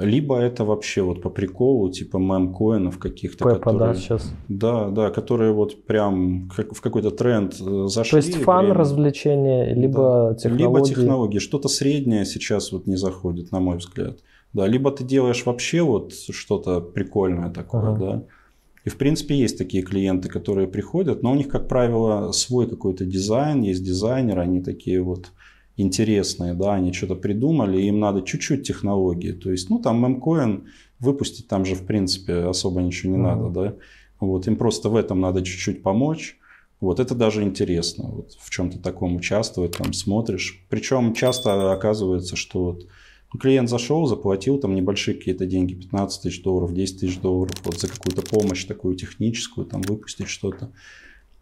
либо 0.00 0.38
это 0.38 0.64
вообще 0.64 1.02
вот 1.02 1.22
по 1.22 1.30
приколу, 1.30 1.90
типа 1.90 2.18
мемкоинов 2.18 2.98
каких-то, 2.98 3.44
Пепа, 3.44 3.58
которые... 3.58 3.92
да, 3.92 3.94
сейчас. 3.94 4.32
Да, 4.48 4.88
да, 4.90 5.10
которые 5.10 5.52
вот 5.52 5.84
прям 5.84 6.48
в 6.50 6.80
какой-то 6.80 7.10
тренд 7.10 7.54
э, 7.60 7.86
зашли. 7.86 8.10
То 8.10 8.16
есть 8.16 8.34
фан, 8.36 8.66
время... 8.66 8.78
развлечение, 8.78 9.74
либо 9.74 10.30
да. 10.30 10.34
технологии. 10.34 10.62
Либо 10.62 10.80
технологии. 10.82 11.38
Что-то 11.38 11.68
среднее 11.68 12.24
сейчас 12.24 12.72
вот 12.72 12.86
не 12.86 12.96
заходит, 12.96 13.52
на 13.52 13.60
мой 13.60 13.76
взгляд. 13.76 14.18
Да, 14.52 14.66
либо 14.66 14.90
ты 14.90 15.04
делаешь 15.04 15.44
вообще 15.46 15.82
вот 15.82 16.12
что-то 16.12 16.80
прикольное 16.80 17.50
такое, 17.50 17.82
ага. 17.82 17.98
да. 17.98 18.24
И 18.84 18.88
в 18.88 18.96
принципе 18.96 19.34
есть 19.34 19.58
такие 19.58 19.82
клиенты, 19.82 20.28
которые 20.28 20.66
приходят, 20.66 21.22
но 21.22 21.32
у 21.32 21.34
них, 21.34 21.48
как 21.48 21.68
правило, 21.68 22.32
свой 22.32 22.68
какой-то 22.68 23.04
дизайн, 23.04 23.60
есть 23.60 23.84
дизайнеры, 23.84 24.40
они 24.40 24.62
такие 24.62 25.02
вот 25.02 25.32
интересные, 25.80 26.54
да, 26.54 26.74
они 26.74 26.92
что-то 26.92 27.14
придумали, 27.14 27.80
им 27.82 28.00
надо 28.00 28.22
чуть-чуть 28.22 28.66
технологии. 28.66 29.32
То 29.32 29.50
есть, 29.50 29.70
ну, 29.70 29.78
там 29.78 30.02
мемкоин 30.02 30.68
выпустить 30.98 31.48
там 31.48 31.64
же, 31.64 31.74
в 31.74 31.86
принципе, 31.86 32.34
особо 32.34 32.80
ничего 32.82 33.12
не 33.12 33.18
mm-hmm. 33.18 33.22
надо, 33.22 33.48
да. 33.48 33.74
Вот, 34.20 34.46
им 34.46 34.56
просто 34.56 34.88
в 34.88 34.96
этом 34.96 35.20
надо 35.20 35.42
чуть-чуть 35.42 35.82
помочь. 35.82 36.36
Вот 36.80 36.98
это 36.98 37.14
даже 37.14 37.42
интересно, 37.42 38.08
вот, 38.08 38.32
в 38.38 38.50
чем-то 38.50 38.78
таком 38.78 39.16
участвовать, 39.16 39.76
там 39.76 39.92
смотришь. 39.92 40.64
Причем 40.68 41.14
часто 41.14 41.72
оказывается, 41.72 42.36
что 42.36 42.64
вот, 42.64 42.86
клиент 43.38 43.68
зашел, 43.68 44.06
заплатил 44.06 44.58
там 44.58 44.74
небольшие 44.74 45.16
какие-то 45.16 45.46
деньги, 45.46 45.74
15 45.74 46.22
тысяч 46.22 46.42
долларов, 46.42 46.72
10 46.72 47.00
тысяч 47.00 47.18
долларов, 47.18 47.54
вот 47.64 47.78
за 47.78 47.88
какую-то 47.88 48.22
помощь 48.22 48.64
такую 48.64 48.96
техническую, 48.96 49.66
там 49.66 49.82
выпустить 49.82 50.28
что-то. 50.28 50.72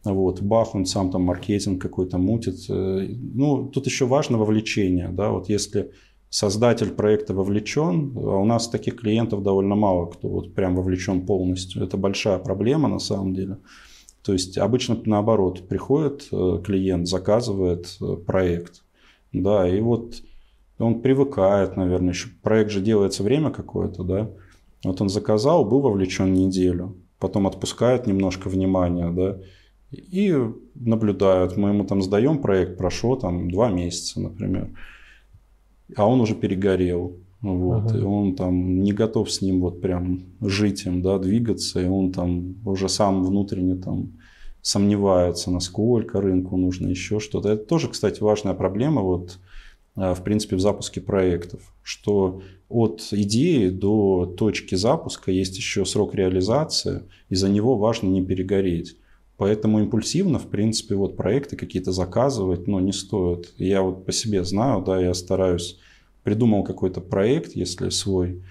Вот, 0.05 0.41
бах, 0.41 0.75
он 0.75 0.87
сам 0.87 1.11
там 1.11 1.23
маркетинг 1.23 1.83
какой-то 1.83 2.19
мутит. 2.19 2.71
Э, 2.71 3.07
ну, 3.11 3.69
тут 3.69 3.87
еще 3.87 4.07
важно 4.07 4.39
вовлечение, 4.39 5.09
да, 5.09 5.31
вот 5.31 5.49
если 5.49 5.93
создатель 6.31 6.91
проекта 6.91 7.35
вовлечен, 7.35 8.13
а 8.17 8.37
у 8.37 8.45
нас 8.45 8.69
таких 8.69 8.97
клиентов 8.97 9.43
довольно 9.43 9.75
мало, 9.75 10.07
кто 10.07 10.29
вот 10.29 10.55
прям 10.55 10.77
вовлечен 10.77 11.27
полностью. 11.27 11.83
Это 11.83 11.97
большая 11.97 12.39
проблема 12.39 12.89
на 12.89 12.99
самом 12.99 13.35
деле. 13.35 13.59
То 14.23 14.33
есть 14.33 14.59
обычно 14.59 15.01
наоборот, 15.05 15.69
приходит 15.69 16.29
э, 16.33 16.61
клиент, 16.65 17.09
заказывает 17.09 17.97
э, 18.01 18.17
проект, 18.17 18.83
да, 19.33 19.69
и 19.69 19.81
вот 19.81 20.23
он 20.79 21.01
привыкает, 21.01 21.77
наверное, 21.77 22.13
еще 22.13 22.29
проект 22.43 22.71
же 22.71 22.81
делается 22.81 23.23
время 23.23 23.51
какое-то, 23.51 24.05
да, 24.05 24.31
вот 24.85 25.01
он 25.01 25.09
заказал, 25.09 25.65
был 25.65 25.81
вовлечен 25.81 26.33
неделю, 26.33 26.97
потом 27.19 27.47
отпускает 27.47 28.07
немножко 28.07 28.49
внимания, 28.49 29.11
да, 29.11 29.39
и 29.91 30.37
наблюдают. 30.75 31.57
Мы 31.57 31.71
ему 31.71 31.85
там 31.85 32.03
сдаем 32.03 32.39
проект, 32.39 32.77
прошло 32.77 33.17
там 33.17 33.51
два 33.51 33.71
месяца, 33.71 34.21
например, 34.21 34.71
а 35.97 36.07
он 36.07 36.21
уже 36.21 36.35
перегорел. 36.35 37.17
Вот, 37.41 37.91
ага. 37.91 37.99
и 37.99 38.03
он 38.03 38.35
там 38.35 38.83
не 38.83 38.93
готов 38.93 39.31
с 39.31 39.43
ним 39.43 39.61
вот 39.61 39.81
прям 39.81 40.25
жить 40.41 40.87
им, 40.87 41.03
да, 41.03 41.19
двигаться, 41.19 41.81
и 41.81 41.87
он 41.87 42.11
там 42.11 42.57
уже 42.67 42.89
сам 42.89 43.23
внутренне 43.23 43.77
там 43.77 44.15
сомневается, 44.61 45.53
насколько 45.53 46.21
рынку 46.21 46.57
нужно 46.57 46.89
еще 46.89 47.21
что-то. 47.21 47.51
Это 47.51 47.65
тоже, 47.65 47.89
кстати, 47.89 48.21
важная 48.21 48.55
проблема 48.55 49.03
вот 49.03 49.39
а, 49.95 50.15
в 50.15 50.25
принципе 50.25 50.57
в 50.57 50.61
запуске 50.61 51.01
проектов, 51.01 51.73
что 51.83 52.43
от 52.69 53.07
идеи 53.13 53.69
до 53.69 54.27
точки 54.27 54.75
запуска 54.75 55.31
есть 55.31 55.57
еще 55.57 55.85
срок 55.85 56.15
реализации, 56.15 57.03
и 57.29 57.35
за 57.35 57.49
него 57.49 57.77
важно 57.77 58.09
не 58.09 58.25
перегореть. 58.25 58.97
Поэтому 59.39 59.79
импульсивно, 59.79 60.41
в 60.41 60.49
принципе, 60.49 60.97
вот 60.97 61.17
проекты 61.17 61.57
какие-то 61.57 61.93
заказывать, 61.93 62.67
ну, 62.67 62.81
не 62.81 62.93
стоит. 62.93 63.55
Я 63.57 63.83
вот 63.83 64.05
по 64.05 64.11
себе 64.11 64.45
знаю, 64.45 64.83
да, 64.83 65.01
я 65.01 65.15
стараюсь, 65.15 65.79
придумал 66.25 66.65
какой-то 66.65 67.01
проект, 67.01 67.53
если 67.53 67.91
свой, 67.91 68.43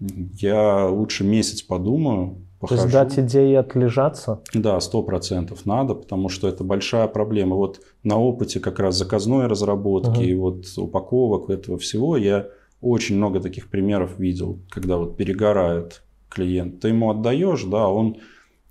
я 0.00 0.88
лучше 0.88 1.22
месяц 1.22 1.62
подумаю, 1.62 2.38
похожу. 2.58 2.80
То 2.80 2.86
есть 2.88 2.92
дать 2.92 3.18
идеи 3.20 3.54
отлежаться? 3.54 4.40
Да, 4.52 4.80
сто 4.80 5.04
процентов 5.04 5.64
надо, 5.64 5.94
потому 5.94 6.28
что 6.28 6.48
это 6.48 6.64
большая 6.64 7.06
проблема. 7.06 7.54
Вот 7.54 7.80
на 8.02 8.18
опыте 8.18 8.58
как 8.58 8.80
раз 8.80 8.96
заказной 8.96 9.46
разработки 9.46 10.08
угу. 10.08 10.22
и 10.22 10.34
вот 10.34 10.66
упаковок 10.76 11.50
этого 11.50 11.78
всего 11.78 12.16
я 12.16 12.48
очень 12.80 13.16
много 13.16 13.38
таких 13.38 13.70
примеров 13.70 14.18
видел, 14.18 14.58
когда 14.70 14.96
вот 14.96 15.16
перегорает 15.16 16.02
клиент. 16.28 16.80
Ты 16.80 16.88
ему 16.88 17.10
отдаешь, 17.10 17.62
да, 17.62 17.88
он 17.88 18.16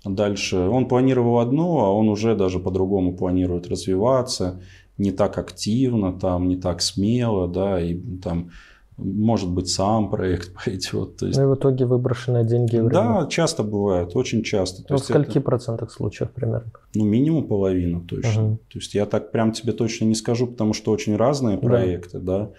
Дальше 0.04 0.58
он 0.58 0.88
планировал 0.88 1.38
одно, 1.38 1.84
а 1.84 1.90
он 1.92 2.08
уже 2.08 2.34
даже 2.34 2.58
по-другому 2.58 3.16
планирует 3.16 3.68
развиваться, 3.68 4.60
не 4.98 5.12
так 5.12 5.38
активно, 5.38 6.12
там, 6.12 6.48
не 6.48 6.56
так 6.56 6.82
смело, 6.82 7.46
да, 7.46 7.80
и 7.80 7.94
там, 8.18 8.50
может 8.96 9.48
быть, 9.48 9.68
сам 9.68 10.10
проект 10.10 10.52
пойдет. 10.64 11.16
То 11.16 11.26
есть... 11.26 11.38
Ну 11.38 11.44
и 11.44 11.54
в 11.54 11.54
итоге 11.54 11.86
выброшенные 11.86 12.44
деньги 12.44 12.76
время. 12.76 12.90
Да, 12.90 13.26
часто 13.28 13.62
бывает, 13.62 14.16
очень 14.16 14.42
часто. 14.42 14.82
Ну, 14.88 14.96
в 14.96 15.00
скольки 15.00 15.38
это... 15.38 15.40
процентах 15.40 15.92
случаев 15.92 16.32
примерно? 16.32 16.72
Ну, 16.94 17.04
минимум 17.04 17.46
половина 17.46 18.00
точно. 18.00 18.44
Угу. 18.44 18.56
То 18.72 18.78
есть 18.78 18.94
я 18.94 19.06
так 19.06 19.30
прям 19.30 19.52
тебе 19.52 19.72
точно 19.72 20.06
не 20.06 20.16
скажу, 20.16 20.48
потому 20.48 20.72
что 20.72 20.90
очень 20.90 21.16
разные 21.16 21.58
проекты, 21.58 22.18
да. 22.18 22.38
да. 22.38 22.50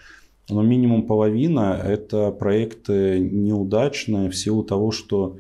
Но 0.50 0.62
минимум 0.62 1.08
половина– 1.08 1.80
это 1.84 2.32
проекты 2.32 3.20
неудачные 3.20 4.30
в 4.30 4.36
силу 4.36 4.64
того, 4.64 4.92
что 4.92 5.38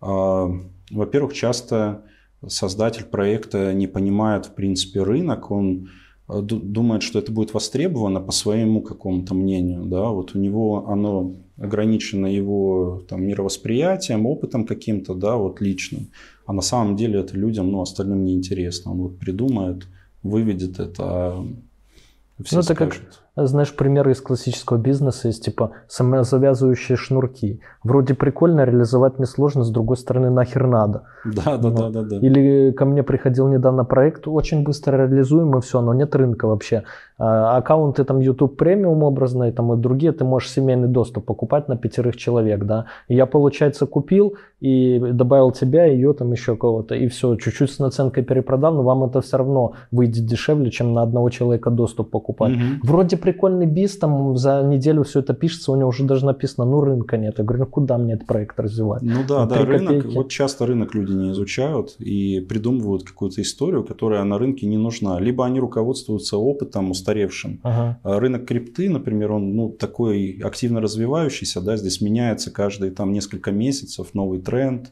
а, 0.00 0.50
во-первых, 0.92 1.32
часто 1.34 2.04
создатель 2.46 3.04
проекта 3.04 3.72
не 3.72 3.86
понимает, 3.86 4.46
в 4.46 4.54
принципе, 4.54 5.02
рынок, 5.02 5.50
он 5.50 5.88
э, 6.28 6.40
думает, 6.42 7.02
что 7.02 7.18
это 7.18 7.32
будет 7.32 7.54
востребовано 7.54 8.20
по 8.20 8.32
своему 8.32 8.82
какому-то 8.82 9.34
мнению, 9.34 9.84
да, 9.84 10.08
вот 10.08 10.34
у 10.34 10.38
него 10.38 10.88
оно 10.88 11.34
ограничено 11.56 12.26
его 12.26 13.02
там, 13.08 13.24
мировосприятием, 13.24 14.26
опытом 14.26 14.66
каким-то, 14.66 15.14
да, 15.14 15.36
вот 15.36 15.60
личным, 15.60 16.08
а 16.46 16.52
на 16.52 16.62
самом 16.62 16.96
деле 16.96 17.20
это 17.20 17.36
людям, 17.36 17.70
ну, 17.70 17.80
остальным 17.80 18.24
неинтересно, 18.24 18.92
он 18.92 18.98
вот 18.98 19.18
придумает, 19.18 19.86
выведет 20.22 20.80
это, 20.80 21.04
а 22.38 22.42
все 22.44 22.56
ну, 22.56 22.62
это 22.62 22.74
как 22.74 23.00
знаешь, 23.34 23.74
примеры 23.74 24.12
из 24.12 24.20
классического 24.20 24.76
бизнеса 24.76 25.28
есть 25.28 25.44
типа 25.44 25.70
самозавязывающие 25.88 26.96
шнурки. 26.96 27.60
Вроде 27.82 28.14
прикольно, 28.14 28.64
реализовать 28.64 29.18
несложно, 29.18 29.64
с 29.64 29.70
другой 29.70 29.96
стороны 29.96 30.30
нахер 30.30 30.66
надо. 30.66 31.04
Да, 31.24 31.56
да, 31.56 31.70
да, 31.70 31.88
да, 31.88 32.02
да. 32.02 32.16
Или 32.16 32.72
ко 32.72 32.84
мне 32.84 33.02
приходил 33.02 33.48
недавно 33.48 33.84
проект, 33.84 34.28
очень 34.28 34.64
быстро 34.64 34.96
реализуемый, 34.96 35.62
все, 35.62 35.80
но 35.80 35.94
нет 35.94 36.14
рынка 36.14 36.46
вообще. 36.46 36.84
А, 37.18 37.56
аккаунты 37.56 38.04
там 38.04 38.20
YouTube 38.20 38.56
премиум 38.56 39.02
образные, 39.04 39.52
там 39.52 39.72
и 39.72 39.76
другие, 39.76 40.12
ты 40.12 40.24
можешь 40.24 40.50
семейный 40.50 40.88
доступ 40.88 41.24
покупать 41.24 41.68
на 41.68 41.76
пятерых 41.76 42.16
человек, 42.16 42.64
да. 42.64 42.86
И 43.08 43.14
я, 43.14 43.26
получается, 43.26 43.86
купил 43.86 44.34
и 44.60 44.98
добавил 45.12 45.52
тебя, 45.52 45.84
ее 45.84 46.12
там 46.12 46.32
еще 46.32 46.56
кого-то, 46.56 46.94
и 46.94 47.08
все, 47.08 47.36
чуть-чуть 47.36 47.70
с 47.70 47.78
наценкой 47.78 48.24
перепродал, 48.24 48.74
но 48.74 48.82
вам 48.82 49.04
это 49.04 49.20
все 49.20 49.38
равно 49.38 49.72
выйдет 49.90 50.26
дешевле, 50.26 50.70
чем 50.70 50.94
на 50.94 51.02
одного 51.02 51.30
человека 51.30 51.70
доступ 51.70 52.10
покупать. 52.10 52.52
Угу. 52.52 52.86
Вроде 52.88 53.16
прикольный 53.22 53.66
биз, 53.66 53.96
там 53.96 54.36
за 54.36 54.62
неделю 54.62 55.04
все 55.04 55.20
это 55.20 55.32
пишется, 55.32 55.72
у 55.72 55.76
него 55.76 55.88
уже 55.88 56.04
даже 56.04 56.26
написано, 56.26 56.66
ну 56.66 56.80
рынка 56.80 57.16
нет. 57.16 57.38
Я 57.38 57.44
говорю, 57.44 57.64
ну 57.64 57.70
куда 57.70 57.96
мне 57.96 58.14
этот 58.14 58.26
проект 58.26 58.58
развивать? 58.60 59.02
Ну 59.02 59.20
да, 59.26 59.46
да, 59.46 59.64
рынок, 59.64 60.04
вот 60.06 60.28
часто 60.28 60.66
рынок 60.66 60.94
люди 60.94 61.12
не 61.12 61.30
изучают 61.30 61.96
и 61.98 62.40
придумывают 62.40 63.04
какую-то 63.04 63.40
историю, 63.40 63.84
которая 63.84 64.24
на 64.24 64.38
рынке 64.38 64.66
не 64.66 64.76
нужна. 64.76 65.18
Либо 65.20 65.46
они 65.46 65.60
руководствуются 65.60 66.36
опытом 66.36 66.90
устаревшим. 66.90 67.60
Ага. 67.62 67.98
А 68.02 68.20
рынок 68.20 68.44
крипты, 68.44 68.90
например, 68.90 69.32
он 69.32 69.54
ну, 69.54 69.70
такой 69.70 70.40
активно 70.42 70.80
развивающийся, 70.80 71.60
да, 71.60 71.76
здесь 71.76 72.00
меняется 72.00 72.50
каждые 72.50 72.90
там 72.90 73.12
несколько 73.12 73.52
месяцев 73.52 74.14
новый 74.14 74.40
тренд. 74.40 74.90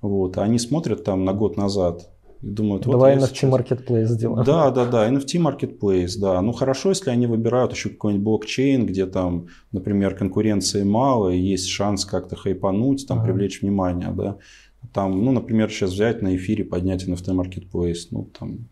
Вот, 0.00 0.36
а 0.38 0.42
они 0.42 0.58
смотрят 0.58 1.02
там 1.02 1.24
на 1.24 1.32
год 1.32 1.56
назад, 1.56 2.10
и 2.44 2.50
думают, 2.50 2.84
вот 2.84 2.92
Давай 2.92 3.16
NFT 3.16 3.34
сейчас... 3.34 3.52
Marketplace 3.52 4.06
сделаем. 4.06 4.44
Да, 4.44 4.70
да, 4.70 4.84
да, 4.84 5.10
NFT 5.10 5.40
Marketplace, 5.40 6.18
да. 6.20 6.40
Ну 6.42 6.52
хорошо, 6.52 6.90
если 6.90 7.10
они 7.10 7.26
выбирают 7.26 7.72
еще 7.72 7.88
какой-нибудь 7.88 8.24
блокчейн, 8.24 8.84
где 8.84 9.06
там, 9.06 9.46
например, 9.72 10.14
конкуренции 10.14 10.82
мало, 10.82 11.30
и 11.30 11.38
есть 11.38 11.68
шанс 11.68 12.04
как-то 12.04 12.36
хайпануть, 12.36 13.06
там, 13.08 13.18
ага. 13.18 13.26
привлечь 13.28 13.62
внимание, 13.62 14.10
да. 14.14 14.36
Там, 14.92 15.24
ну, 15.24 15.32
например, 15.32 15.70
сейчас 15.70 15.92
взять 15.92 16.20
на 16.20 16.36
эфире, 16.36 16.64
поднять 16.64 17.08
NFT 17.08 17.34
Marketplace, 17.34 18.08
ну, 18.10 18.28
там, 18.38 18.68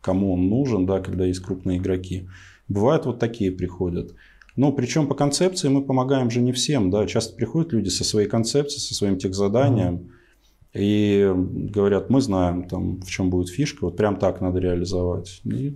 кому 0.00 0.34
он 0.34 0.48
нужен, 0.48 0.86
да, 0.86 1.00
когда 1.00 1.26
есть 1.26 1.40
крупные 1.40 1.78
игроки. 1.78 2.28
Бывают 2.68 3.06
вот 3.06 3.18
такие 3.18 3.50
приходят. 3.50 4.14
Ну, 4.54 4.72
причем 4.72 5.08
по 5.08 5.14
концепции 5.14 5.68
мы 5.68 5.82
помогаем 5.82 6.30
же 6.30 6.40
не 6.40 6.52
всем, 6.52 6.90
да. 6.90 7.06
Часто 7.06 7.34
приходят 7.34 7.72
люди 7.72 7.88
со 7.88 8.04
своей 8.04 8.28
концепцией, 8.28 8.80
со 8.80 8.94
своим 8.94 9.18
техзаданием, 9.18 9.94
ага 9.94 10.21
и 10.74 11.30
говорят, 11.34 12.08
мы 12.08 12.20
знаем, 12.20 12.68
там, 12.68 13.00
в 13.00 13.10
чем 13.10 13.30
будет 13.30 13.48
фишка, 13.48 13.84
вот 13.84 13.96
прям 13.96 14.16
так 14.16 14.40
надо 14.40 14.58
реализовать. 14.58 15.42
И 15.44 15.74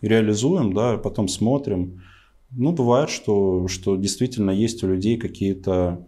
реализуем, 0.00 0.72
да, 0.72 0.96
потом 0.96 1.28
смотрим. 1.28 2.02
Ну, 2.50 2.72
бывает, 2.72 3.10
что, 3.10 3.68
что 3.68 3.96
действительно 3.96 4.50
есть 4.50 4.82
у 4.84 4.88
людей 4.88 5.18
какие-то 5.18 6.06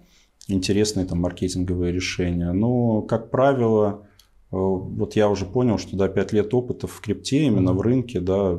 интересные 0.49 1.07
там 1.07 1.21
маркетинговые 1.21 1.93
решения. 1.93 2.53
Но, 2.53 3.03
как 3.03 3.31
правило, 3.31 4.07
э, 4.53 4.57
вот 4.57 5.17
я 5.17 5.29
уже 5.29 5.45
понял, 5.45 5.77
что 5.79 5.97
да, 5.97 6.09
5 6.09 6.33
лет 6.33 6.55
опыта 6.55 6.87
в 6.87 7.01
крипте, 7.01 7.47
именно 7.47 7.71
mm-hmm. 7.71 7.75
в 7.75 7.81
рынке, 7.81 8.21
да, 8.21 8.59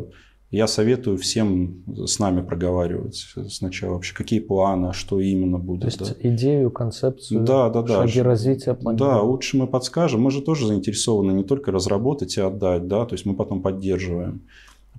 я 0.50 0.68
советую 0.68 1.18
всем 1.18 1.84
с 2.06 2.20
нами 2.20 2.42
проговаривать 2.42 3.28
сначала 3.50 3.94
вообще, 3.94 4.16
какие 4.16 4.40
планы, 4.40 4.94
что 4.94 5.20
именно 5.20 5.58
будет. 5.58 5.82
То 5.82 5.88
есть 5.88 6.00
да. 6.00 6.30
идею, 6.30 6.72
концепцию, 6.72 7.44
да, 7.44 7.70
да, 7.70 7.82
да. 7.82 8.08
шаги 8.08 8.22
развития 8.22 8.74
планируем. 8.74 9.12
Да, 9.12 9.22
лучше 9.22 9.58
мы 9.58 9.68
подскажем. 9.68 10.22
Мы 10.22 10.32
же 10.32 10.42
тоже 10.42 10.68
заинтересованы 10.68 11.34
не 11.34 11.44
только 11.44 11.72
разработать 11.72 12.38
и 12.38 12.42
отдать, 12.42 12.88
да, 12.88 13.06
то 13.06 13.14
есть 13.14 13.26
мы 13.26 13.36
потом 13.36 13.62
поддерживаем. 13.62 14.44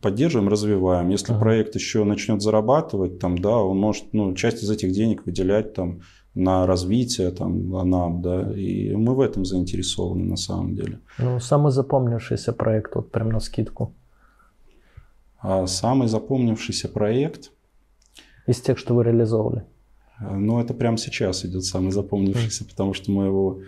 Поддерживаем, 0.03 0.49
развиваем. 0.49 1.09
Если 1.09 1.33
ага. 1.33 1.41
проект 1.41 1.75
еще 1.75 2.05
начнет 2.05 2.43
зарабатывать, 2.43 3.19
там, 3.19 3.39
да, 3.39 3.57
он 3.57 3.79
может 3.79 4.13
ну, 4.13 4.35
часть 4.35 4.63
из 4.63 4.71
этих 4.71 4.93
денег 4.93 5.25
выделять 5.25 5.73
там, 5.73 6.03
на 6.35 6.67
развитие 6.67 7.31
там, 7.31 7.71
нам, 7.71 8.23
да, 8.23 8.53
и 8.53 8.95
мы 8.95 9.15
в 9.15 9.21
этом 9.21 9.45
заинтересованы 9.45 10.25
на 10.25 10.37
самом 10.37 10.77
деле. 10.77 11.01
Ну, 11.19 11.41
самый 11.41 11.73
запомнившийся 11.73 12.53
проект, 12.53 12.95
вот 12.95 13.11
прям 13.11 13.31
на 13.31 13.41
скидку. 13.41 13.95
А 15.39 15.67
самый 15.67 16.09
запомнившийся 16.09 16.89
проект? 16.89 17.53
Из 18.47 18.61
тех, 18.61 18.79
что 18.79 18.95
вы 18.95 19.05
реализовывали? 19.05 19.65
Э, 20.21 20.35
ну, 20.35 20.61
это 20.61 20.75
прямо 20.75 20.99
сейчас 20.99 21.45
идет 21.45 21.65
самый 21.65 21.93
запомнившийся, 21.93 22.65
mm. 22.65 22.71
потому 22.71 22.95
что 22.95 23.11
мы 23.11 23.27
его 23.27 23.61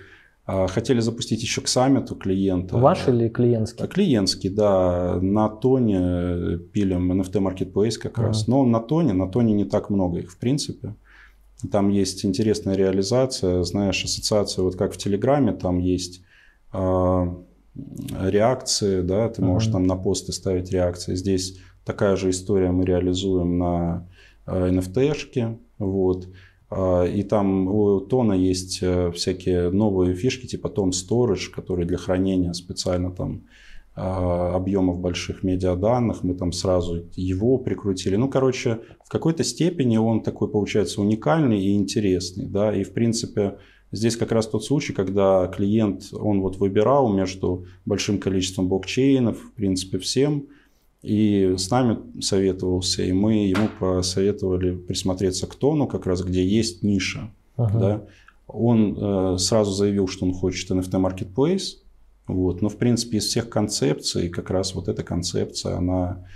а, 0.47 0.67
хотели 0.67 1.01
запустить 1.01 1.43
еще 1.43 1.61
к 1.61 1.69
саммиту 1.69 2.17
клиента. 2.17 2.77
Ваш 2.77 3.07
или 3.07 3.29
клиентский? 3.29 3.87
Клиентский, 3.87 4.51
да. 4.51 5.19
На 5.21 5.49
Тоне 5.49 6.59
пилим 6.73 7.13
NFT 7.13 7.41
Marketplace 7.41 7.99
как 7.99 8.19
mm. 8.19 8.23
раз. 8.23 8.49
Но 8.49 8.65
на 8.65 8.81
Тоне, 8.81 9.13
на 9.13 9.29
Тоне 9.29 9.55
не 9.55 9.65
так 9.65 9.91
много 9.91 10.19
их 10.19 10.33
в 10.33 10.39
принципе. 10.39 10.95
Там 11.71 11.91
есть 11.91 12.25
интересная 12.25 12.75
реализация, 12.75 13.63
знаешь, 13.63 14.03
ассоциация, 14.03 14.63
вот 14.63 14.77
как 14.77 14.95
в 14.95 14.97
Телеграме, 14.97 15.53
там 15.53 15.79
есть 15.79 16.23
а, 16.73 17.37
реакции, 18.21 19.03
да, 19.03 19.29
ты 19.29 19.43
можешь 19.43 19.69
mm-hmm. 19.69 19.73
там 19.73 19.87
на 19.87 19.97
посты 19.97 20.33
ставить 20.33 20.71
реакции. 20.71 21.15
Здесь 21.15 21.59
такая 21.85 22.17
же 22.17 22.31
история 22.31 22.71
мы 22.71 22.85
реализуем 22.85 23.59
на 23.59 24.09
NFT-шке, 24.47 25.53
э, 25.53 25.57
вот. 25.79 26.29
А, 26.71 27.05
и 27.05 27.23
там 27.23 27.69
у 27.69 28.01
Тона 28.01 28.33
есть 28.33 28.79
э, 28.83 29.11
всякие 29.13 29.71
новые 29.71 30.15
фишки, 30.15 30.47
типа 30.47 30.69
Tone 30.69 30.91
Storage, 30.91 31.51
которые 31.55 31.87
для 31.87 31.99
хранения 31.99 32.53
специально 32.53 33.11
там 33.11 33.43
а, 33.97 34.55
объемов 34.55 35.01
больших 35.01 35.43
медиаданных, 35.43 36.23
мы 36.23 36.35
там 36.35 36.53
сразу 36.53 37.05
его 37.17 37.59
прикрутили. 37.59 38.17
Ну, 38.17 38.29
короче, 38.29 38.79
в 39.05 39.09
какой-то 39.09 39.43
степени 39.43 39.97
он 39.97 40.23
такой 40.23 40.49
получается 40.49 41.01
уникальный 41.01 41.61
и 41.61 41.75
интересный, 41.75 42.47
да, 42.47 42.75
и 42.75 42.85
в 42.85 42.93
принципе 42.93 43.59
Здесь 43.93 44.17
как 44.17 44.31
раз 44.31 44.47
тот 44.47 44.65
случай, 44.65 44.93
когда 44.93 45.49
клиент, 45.49 46.11
он 46.13 46.41
вот 46.41 46.59
выбирал 46.59 47.13
между 47.13 47.67
большим 47.85 48.19
количеством 48.19 48.69
блокчейнов, 48.69 49.39
в 49.39 49.53
принципе, 49.53 49.99
всем, 49.99 50.47
и 51.03 51.55
с 51.57 51.71
нами 51.71 51.99
советовался, 52.21 53.03
и 53.03 53.13
мы 53.13 53.49
ему 53.49 53.69
посоветовали 53.79 54.77
присмотреться 54.77 55.47
к 55.47 55.55
тону, 55.55 55.87
как 55.87 56.07
раз 56.07 56.23
где 56.23 56.47
есть 56.47 56.83
ниша. 56.83 57.31
Ага. 57.57 57.79
Да? 57.79 58.07
Он 58.47 58.97
э, 58.97 59.39
сразу 59.39 59.73
заявил, 59.73 60.07
что 60.09 60.27
он 60.27 60.35
хочет 60.35 60.71
NFT 60.71 60.91
Marketplace, 61.01 61.79
вот. 62.27 62.63
но 62.63 62.69
в 62.69 62.77
принципе 62.77 63.19
из 63.19 63.27
всех 63.27 63.49
концепций 63.49 64.29
как 64.29 64.51
раз 64.51 64.75
вот 64.75 64.89
эта 64.89 65.03
концепция, 65.03 65.77
она 65.77 66.27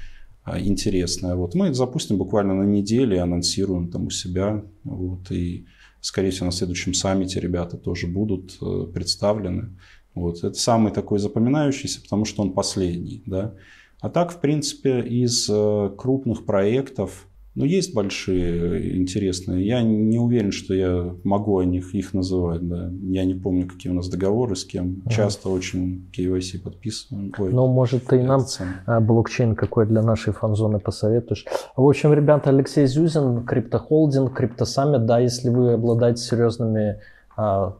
э, 0.46 0.60
интересная. 0.60 1.34
Вот 1.34 1.54
мы 1.54 1.74
запустим 1.74 2.16
буквально 2.16 2.54
на 2.54 2.64
неделе, 2.64 3.20
анонсируем 3.20 3.90
там 3.90 4.06
у 4.06 4.10
себя, 4.10 4.64
вот, 4.84 5.30
и 5.30 5.66
Скорее 6.04 6.32
всего, 6.32 6.44
на 6.44 6.52
следующем 6.52 6.92
саммите 6.92 7.40
ребята 7.40 7.78
тоже 7.78 8.06
будут 8.06 8.58
э, 8.60 8.92
представлены. 8.92 9.78
Вот. 10.14 10.44
Это 10.44 10.52
самый 10.52 10.92
такой 10.92 11.18
запоминающийся, 11.18 12.02
потому 12.02 12.26
что 12.26 12.42
он 12.42 12.52
последний. 12.52 13.22
Да? 13.24 13.54
А 14.00 14.10
так, 14.10 14.30
в 14.30 14.38
принципе, 14.38 15.00
из 15.00 15.48
э, 15.48 15.90
крупных 15.96 16.44
проектов 16.44 17.26
ну, 17.56 17.64
есть 17.64 17.94
большие 17.94 18.98
интересные. 18.98 19.64
Я 19.64 19.82
не 19.82 20.18
уверен, 20.18 20.50
что 20.50 20.74
я 20.74 21.14
могу 21.22 21.58
о 21.58 21.64
них 21.64 21.94
их 21.94 22.12
называть. 22.12 22.66
Да. 22.66 22.90
Я 23.02 23.24
не 23.24 23.34
помню, 23.34 23.68
какие 23.68 23.92
у 23.92 23.94
нас 23.94 24.08
договоры 24.08 24.56
с 24.56 24.64
кем. 24.64 25.02
Ага. 25.04 25.14
Часто 25.14 25.50
очень 25.50 26.10
KYC 26.16 26.58
подписываем. 26.62 27.32
Ой, 27.38 27.52
ну, 27.52 27.68
может, 27.68 28.06
ты 28.06 28.20
нам 28.22 28.40
сам. 28.40 28.68
А, 28.86 29.00
блокчейн 29.00 29.54
какой 29.54 29.86
для 29.86 30.02
нашей 30.02 30.32
фан-зоны 30.32 30.80
посоветуешь. 30.80 31.46
В 31.76 31.86
общем, 31.86 32.12
ребята, 32.12 32.50
Алексей 32.50 32.86
Зюзин, 32.86 33.44
Криптохолдинг, 33.44 34.34
Криптосаммит. 34.34 35.06
Да, 35.06 35.20
если 35.20 35.48
вы 35.48 35.74
обладаете 35.74 36.22
серьезными 36.22 36.98
а, 37.36 37.76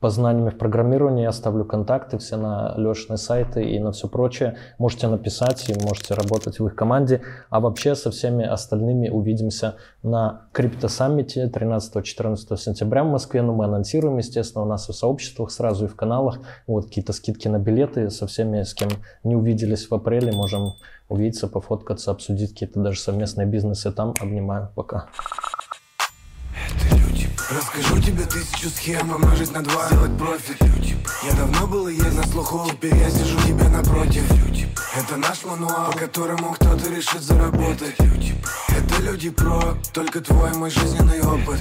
познаниями 0.00 0.50
в 0.50 0.58
программировании. 0.58 1.22
Я 1.22 1.30
оставлю 1.30 1.64
контакты 1.64 2.18
все 2.18 2.36
на 2.36 2.74
Лешины 2.76 3.16
сайты 3.16 3.64
и 3.64 3.78
на 3.78 3.92
все 3.92 4.08
прочее. 4.08 4.56
Можете 4.78 5.08
написать 5.08 5.68
и 5.68 5.74
можете 5.74 6.14
работать 6.14 6.60
в 6.60 6.66
их 6.66 6.74
команде. 6.74 7.22
А 7.50 7.60
вообще 7.60 7.94
со 7.94 8.10
всеми 8.10 8.44
остальными 8.44 9.08
увидимся 9.08 9.76
на 10.02 10.42
криптосаммите 10.52 11.46
13-14 11.46 12.56
сентября 12.56 13.04
в 13.04 13.08
Москве. 13.08 13.42
Ну, 13.42 13.54
мы 13.54 13.64
анонсируем, 13.64 14.18
естественно, 14.18 14.64
у 14.64 14.68
нас 14.68 14.88
и 14.88 14.92
в 14.92 14.94
сообществах 14.96 15.50
сразу, 15.50 15.86
и 15.86 15.88
в 15.88 15.96
каналах. 15.96 16.38
Вот 16.66 16.86
какие-то 16.86 17.12
скидки 17.12 17.48
на 17.48 17.58
билеты. 17.58 18.10
Со 18.10 18.26
всеми, 18.26 18.62
с 18.62 18.74
кем 18.74 18.90
не 19.24 19.34
увиделись 19.34 19.90
в 19.90 19.94
апреле, 19.94 20.32
можем 20.32 20.74
увидеться, 21.08 21.48
пофоткаться, 21.48 22.10
обсудить 22.10 22.52
какие-то 22.52 22.80
даже 22.80 23.00
совместные 23.00 23.46
бизнесы 23.46 23.90
там. 23.90 24.14
Обнимаю. 24.20 24.70
Пока. 24.74 25.08
Расскажу 27.50 27.98
тебе 27.98 28.24
тысячу 28.24 28.68
схем, 28.68 29.10
умножить 29.10 29.50
на 29.52 29.62
два, 29.62 29.86
сделать 29.86 30.18
профит. 30.18 30.62
Я 31.22 31.32
давно 31.32 31.66
был 31.66 31.88
и 31.88 31.94
есть 31.94 32.14
на 32.14 32.26
слуху, 32.26 32.68
теперь 32.70 32.94
я 32.94 33.08
сижу 33.08 33.40
тебе 33.40 33.66
напротив. 33.68 34.22
Это 34.94 35.16
наш 35.16 35.44
мануал, 35.44 35.90
по 35.90 35.98
которому 35.98 36.52
кто-то 36.52 36.90
решит 36.90 37.22
заработать. 37.22 37.96
Это 38.68 39.02
люди 39.02 39.30
про, 39.30 39.78
только 39.94 40.20
твой 40.20 40.52
мой 40.56 40.70
жизненный 40.70 41.22
опыт 41.22 41.58